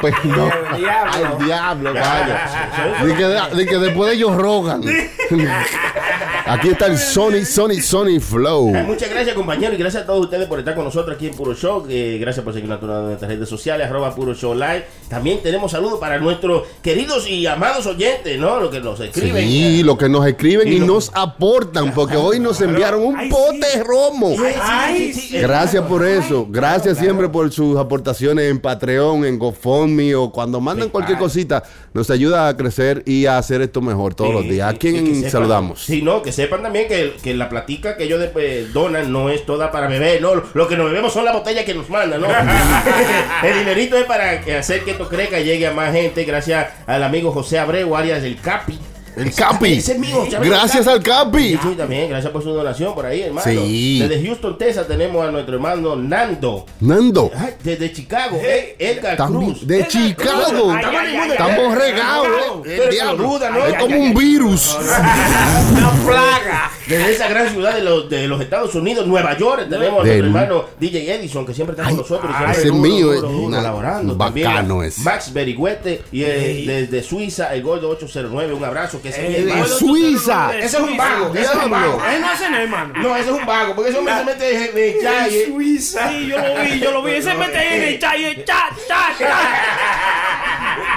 pues 0.00 0.14
no. 0.24 0.46
El 0.74 0.80
diablo. 0.80 1.26
Al 1.38 1.44
diablo, 1.44 1.94
vaya. 1.94 3.48
De 3.54 3.66
que 3.66 3.76
después 3.78 4.10
de 4.10 4.16
ellos 4.16 4.36
rogan. 4.38 4.82
Aquí 6.48 6.68
está 6.68 6.86
el 6.86 6.96
Sony, 6.98 7.44
Sony, 7.44 7.80
Sony 7.82 8.20
Flow. 8.20 8.74
Eh, 8.74 8.82
Muchas 8.82 9.10
gracias 9.10 9.34
compañeros 9.34 9.74
y 9.76 9.78
gracias 9.78 10.02
a 10.04 10.06
todos 10.06 10.24
ustedes 10.24 10.46
por 10.46 10.58
estar 10.58 10.74
con 10.74 10.84
nosotros 10.84 11.16
aquí 11.16 11.26
en 11.28 11.34
Puro 11.34 11.54
Show. 11.54 11.86
Eh, 11.88 12.18
gracias 12.20 12.44
por 12.44 12.54
seguirnos 12.54 12.80
de 12.80 12.86
nuestras 12.86 13.30
redes 13.30 13.48
sociales, 13.48 13.86
arroba 13.86 14.14
Puro 14.14 14.34
Show 14.34 14.54
Live. 14.54 14.84
También 15.08 15.40
tenemos 15.42 15.72
saludos 15.72 15.98
para 16.00 16.18
nuestros 16.18 16.62
queridos 16.82 17.28
y 17.28 17.46
amados 17.46 17.86
oyentes, 17.86 18.38
¿no? 18.38 18.60
Los 18.60 18.70
que 18.70 18.80
nos 18.80 18.98
escriben. 19.00 19.46
Sí, 19.46 19.82
lo 19.82 19.96
que 19.98 20.08
nos 20.08 20.26
escriben 20.26 20.68
Y 20.68 20.72
y 20.76 20.78
lo- 20.80 20.86
nos 20.86 21.10
aportan, 21.14 21.92
porque 21.94 22.16
hoy 22.16 22.40
nos 22.40 22.60
enviaron 22.60 23.02
un 23.04 23.16
Ay, 23.16 23.28
pote 23.28 23.66
sí. 23.72 23.78
romo. 23.84 24.34
Ay. 24.62 25.12
Gracias 25.32 25.84
por 25.84 26.04
eso. 26.04 26.46
Gracias 26.48 26.98
siempre 26.98 27.28
por 27.28 27.50
sus 27.52 27.76
aportaciones 27.78 28.50
en 28.50 28.58
Patreon, 28.60 29.24
en 29.24 29.38
GoFundMe 29.38 30.14
o 30.14 30.30
cuando 30.32 30.60
mandan 30.60 30.88
cualquier 30.88 31.18
cosita. 31.18 31.62
Nos 31.94 32.10
ayuda 32.10 32.48
a 32.48 32.56
crecer 32.56 33.02
y 33.06 33.26
a 33.26 33.38
hacer 33.38 33.60
esto 33.62 33.80
mejor 33.80 34.14
todos 34.14 34.32
los 34.32 34.42
días. 34.44 34.68
¿A 34.68 34.72
Y- 34.72 34.74
y 34.76 34.78
quién 34.78 35.30
saludamos? 35.30 35.82
Sí, 35.84 36.02
no, 36.02 36.22
que 36.22 36.32
sepan 36.38 36.62
también 36.62 36.86
que, 36.86 37.16
que 37.20 37.34
la 37.34 37.48
platica 37.48 37.96
que 37.96 38.04
ellos 38.04 38.20
después 38.20 38.72
donan 38.72 39.12
no 39.12 39.28
es 39.28 39.44
toda 39.44 39.72
para 39.72 39.88
beber, 39.88 40.22
no. 40.22 40.40
Lo 40.54 40.68
que 40.68 40.76
nos 40.76 40.86
bebemos 40.86 41.12
son 41.12 41.24
las 41.24 41.34
botellas 41.34 41.64
que 41.64 41.74
nos 41.74 41.90
mandan, 41.90 42.20
¿no? 42.20 42.28
el 43.42 43.58
dinerito 43.58 43.96
es 43.96 44.04
para 44.04 44.40
hacer 44.56 44.84
que 44.84 44.92
esto 44.92 45.08
crezca 45.08 45.40
llegue 45.40 45.66
a 45.66 45.72
más 45.72 45.92
gente. 45.92 46.22
Gracias 46.24 46.68
al 46.86 47.02
amigo 47.02 47.32
José 47.32 47.58
Abreu, 47.58 47.96
alias 47.96 48.22
del 48.22 48.40
Capi. 48.40 48.78
El 49.18 49.34
Capi. 49.34 49.72
Ese 49.74 49.92
es 49.92 49.98
mío, 49.98 50.16
José 50.24 50.36
Abreu, 50.36 50.52
Gracias 50.52 50.86
al 50.86 51.02
Capi. 51.02 51.48
Sí, 51.50 51.58
sí, 51.62 51.74
también, 51.76 52.08
gracias 52.08 52.32
por 52.32 52.42
su 52.42 52.50
donación 52.50 52.94
por 52.94 53.06
ahí, 53.06 53.22
hermano. 53.22 53.44
Sí. 53.50 53.98
Desde 54.00 54.24
Houston, 54.26 54.56
Texas, 54.58 54.86
tenemos 54.86 55.26
a 55.26 55.30
nuestro 55.30 55.54
hermano 55.54 55.96
Nando. 55.96 56.66
Nando. 56.80 57.30
Ay, 57.36 57.54
desde 57.62 57.92
Chicago, 57.92 58.38
eh, 58.42 58.76
Edgar 58.78 59.16
También 59.16 59.52
Cruz. 59.52 59.66
de 59.66 59.86
Chicago. 59.88 60.72
Ay, 60.72 61.30
Estamos 61.30 61.74
regados. 61.74 62.26
eh. 62.66 62.90
¿no? 63.16 63.66
Es 63.66 63.74
como 63.78 63.94
ay, 63.94 64.00
un 64.00 64.06
ay. 64.08 64.14
virus. 64.14 64.76
Una 65.72 65.90
plaga. 66.06 66.70
Desde 66.86 67.12
esa 67.12 67.28
gran 67.28 67.50
ciudad 67.50 67.74
de 67.74 67.82
los, 67.82 68.08
de 68.08 68.26
los 68.26 68.40
Estados 68.40 68.74
Unidos, 68.74 69.06
Nueva 69.06 69.36
York, 69.36 69.66
tenemos 69.68 70.00
a 70.00 70.04
nuestro 70.06 70.24
hermano 70.26 70.64
DJ 70.80 71.14
Edison, 71.16 71.44
que 71.44 71.52
siempre 71.52 71.76
está 71.76 71.86
con 71.88 71.98
nosotros. 71.98 72.32
ese 72.50 72.68
es 72.68 72.72
mío, 72.72 73.08
duro, 73.12 73.20
duro, 73.28 73.38
Una- 73.46 73.56
colaborando. 73.58 74.16
bacano 74.16 74.54
También 74.54 74.82
es. 74.84 74.98
Max 75.00 75.32
Berigüete, 75.32 76.02
y 76.12 76.22
eh, 76.24 76.64
desde 76.66 77.02
Suiza, 77.02 77.54
el 77.54 77.62
Gordo 77.62 77.90
809, 77.90 78.54
un 78.54 78.64
abrazo. 78.64 79.02
Que 79.02 79.07
ese 79.08 79.22
es 79.22 79.28
mi 79.28 79.34
de 79.34 79.50
hermano. 79.50 79.66
Suiza. 79.66 80.50
Ese 80.56 80.76
es 80.76 80.82
un 80.82 80.96
vago, 80.96 81.34
ese 81.34 81.42
es 81.42 81.54
un 81.54 81.70
vago. 81.70 82.02
Él 82.12 82.20
no 82.20 82.28
hace 82.28 82.50
nada, 82.50 82.62
hermano. 82.62 82.94
No, 82.96 83.16
ese 83.16 83.30
es 83.30 83.36
un 83.36 83.46
vago, 83.46 83.74
porque 83.74 83.90
ese 83.90 83.98
hombre 83.98 84.14
se 84.14 84.24
mete 84.24 84.44
de, 84.44 84.72
de 84.72 84.88
eh. 84.90 85.46
Suiza. 85.46 86.08
Sí, 86.08 86.26
yo 86.26 86.38
lo 86.38 86.62
vi, 86.62 86.80
yo 86.80 86.90
lo 86.92 87.02
vi. 87.02 87.12
Ese 87.12 87.34
mete 87.34 87.58
ahí 87.58 87.74
en 87.76 87.82
el 87.82 87.98
chat 87.98 88.18
y 88.18 88.24
el 88.24 88.44
chat, 88.44 88.70
chat, 88.86 89.18
chat. 89.18 89.28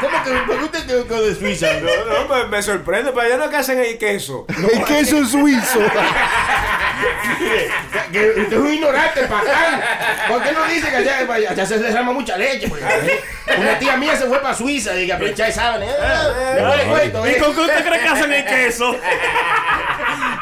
¿Cómo 0.02 0.24
que 0.24 0.32
me 0.32 0.62
gusta 0.62 0.86
que 0.86 1.04
que 1.06 1.14
de 1.14 1.36
Suiza? 1.36 1.68
No, 1.80 2.26
no, 2.28 2.36
me, 2.36 2.46
me 2.48 2.62
sorprende, 2.62 3.12
pero 3.14 3.30
ya 3.30 3.38
no 3.38 3.50
que 3.50 3.58
hacen 3.58 3.80
ahí 3.80 3.98
queso. 3.98 4.46
El 4.50 4.84
queso 4.86 5.26
suizo. 5.26 5.80
que 8.12 8.30
usted 8.30 8.54
es 8.54 8.60
un 8.60 8.74
ignorante, 8.74 9.22
pacán. 9.24 9.82
¿Por 10.28 10.44
qué 10.44 10.52
no 10.52 10.66
dice 10.66 10.90
que 10.90 10.96
allá, 10.98 11.20
allá 11.50 11.66
se 11.66 11.80
derrama 11.80 12.12
mucha 12.14 12.38
leche? 12.38 12.68
pues? 12.68 12.84
Una 13.58 13.80
tía 13.80 13.98
mía 13.98 14.16
se 14.16 14.26
fue 14.26 14.42
para 14.42 14.56
Suiza 14.56 14.96
y 15.00 15.06
que 15.06 15.14
aprovechar 15.14 15.50
y 15.50 15.54
saben. 15.54 15.90
Eh, 15.90 17.36
¿Y 17.36 17.40
con 17.40 17.54
qué 17.54 17.62
usted 17.62 17.86
cree 17.86 18.00
que 18.00 18.08
hacen 18.08 18.32
el 18.32 18.46
queso? 18.46 18.96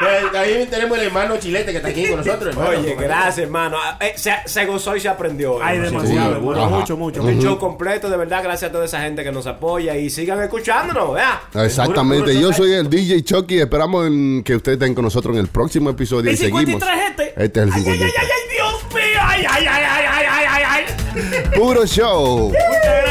También 0.32 0.70
tenemos 0.70 0.98
el 0.98 1.04
hermano 1.06 1.36
Chilete 1.38 1.70
que 1.72 1.76
está 1.78 1.88
aquí 1.88 2.06
con 2.08 2.18
nosotros. 2.18 2.54
hermano. 2.56 2.70
Oye, 2.70 2.94
gracias, 2.98 3.38
hermano. 3.38 3.76
Ah, 3.78 3.98
eh, 4.00 4.14
se, 4.16 4.32
se 4.46 4.64
gozó 4.66 4.96
y 4.96 5.00
se 5.00 5.08
aprendió. 5.08 5.62
Ay, 5.62 5.76
hermano. 5.76 6.02
demasiado, 6.02 6.30
sí, 6.30 6.36
hermano. 6.36 6.70
Mucho, 6.70 6.96
mucho. 6.96 7.22
Un 7.22 7.40
show 7.40 7.58
completo, 7.58 8.08
de 8.08 8.16
verdad, 8.16 8.42
gracias 8.42 8.70
a 8.70 8.72
toda 8.72 8.84
esa 8.86 9.00
gente 9.02 9.22
que 9.22 9.30
nos 9.32 9.46
apoya 9.46 9.96
y 9.96 10.08
sigan 10.10 10.40
escuchándonos, 10.42 11.14
vea. 11.14 11.42
Exactamente. 11.64 12.38
Yo 12.40 12.52
soy 12.52 12.72
el 12.72 12.88
DJ 12.88 13.22
Chucky. 13.24 13.60
Esperamos 13.60 14.06
en 14.06 14.42
que 14.42 14.56
ustedes 14.56 14.76
estén 14.76 14.94
con 14.94 15.04
nosotros 15.04 15.34
en 15.34 15.40
el 15.42 15.48
próximo 15.48 15.90
episodio. 15.90 16.30
El 16.30 16.34
y 16.34 16.38
seguimos. 16.38 16.64
53 16.64 17.10
este. 17.10 17.44
Este 17.44 17.60
es 17.60 17.66
el 17.66 17.72
Ay, 17.72 17.82
ay, 17.84 17.90
ay, 17.90 17.98
53. 17.98 18.14
ay, 18.18 18.28
ay, 18.30 18.56
Dios 18.56 18.94
mío. 18.94 19.20
Ay, 19.22 19.44
ay, 19.48 19.66
ay, 19.68 19.84
ay, 19.90 20.04
ay, 20.08 20.26
ay, 20.30 20.46
ay, 20.48 20.84
ay. 20.86 21.58
Puro 21.58 21.86
show. 21.86 22.48
Muchas 22.48 22.62
gracias 22.84 23.09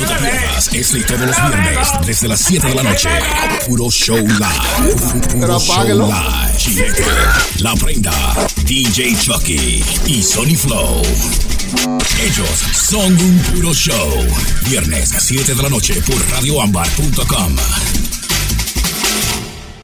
No 0.00 0.06
te 0.06 0.14
pierdas 0.14 0.68
este 0.72 1.00
todos 1.02 1.20
los 1.20 1.36
viernes 1.36 1.88
desde 2.06 2.28
las 2.28 2.40
7 2.40 2.68
de 2.68 2.74
la 2.74 2.82
noche. 2.82 3.08
Puro 3.66 3.90
Show 3.90 4.16
Live. 4.16 5.28
Puro 5.32 5.58
Show. 5.60 5.84
Live. 5.84 6.56
Chilete, 6.56 7.04
La 7.58 7.74
Prenda, 7.74 8.12
DJ 8.64 9.14
Chucky 9.20 9.84
y 10.06 10.22
Sony 10.22 10.56
Flow. 10.56 11.02
Ellos 12.22 12.48
son 12.72 13.12
un 13.12 13.38
puro 13.52 13.74
show. 13.74 14.26
Viernes 14.68 15.12
7 15.18 15.54
de 15.54 15.62
la 15.62 15.68
noche 15.68 16.00
por 16.02 16.30
radioambar.com. 16.30 18.09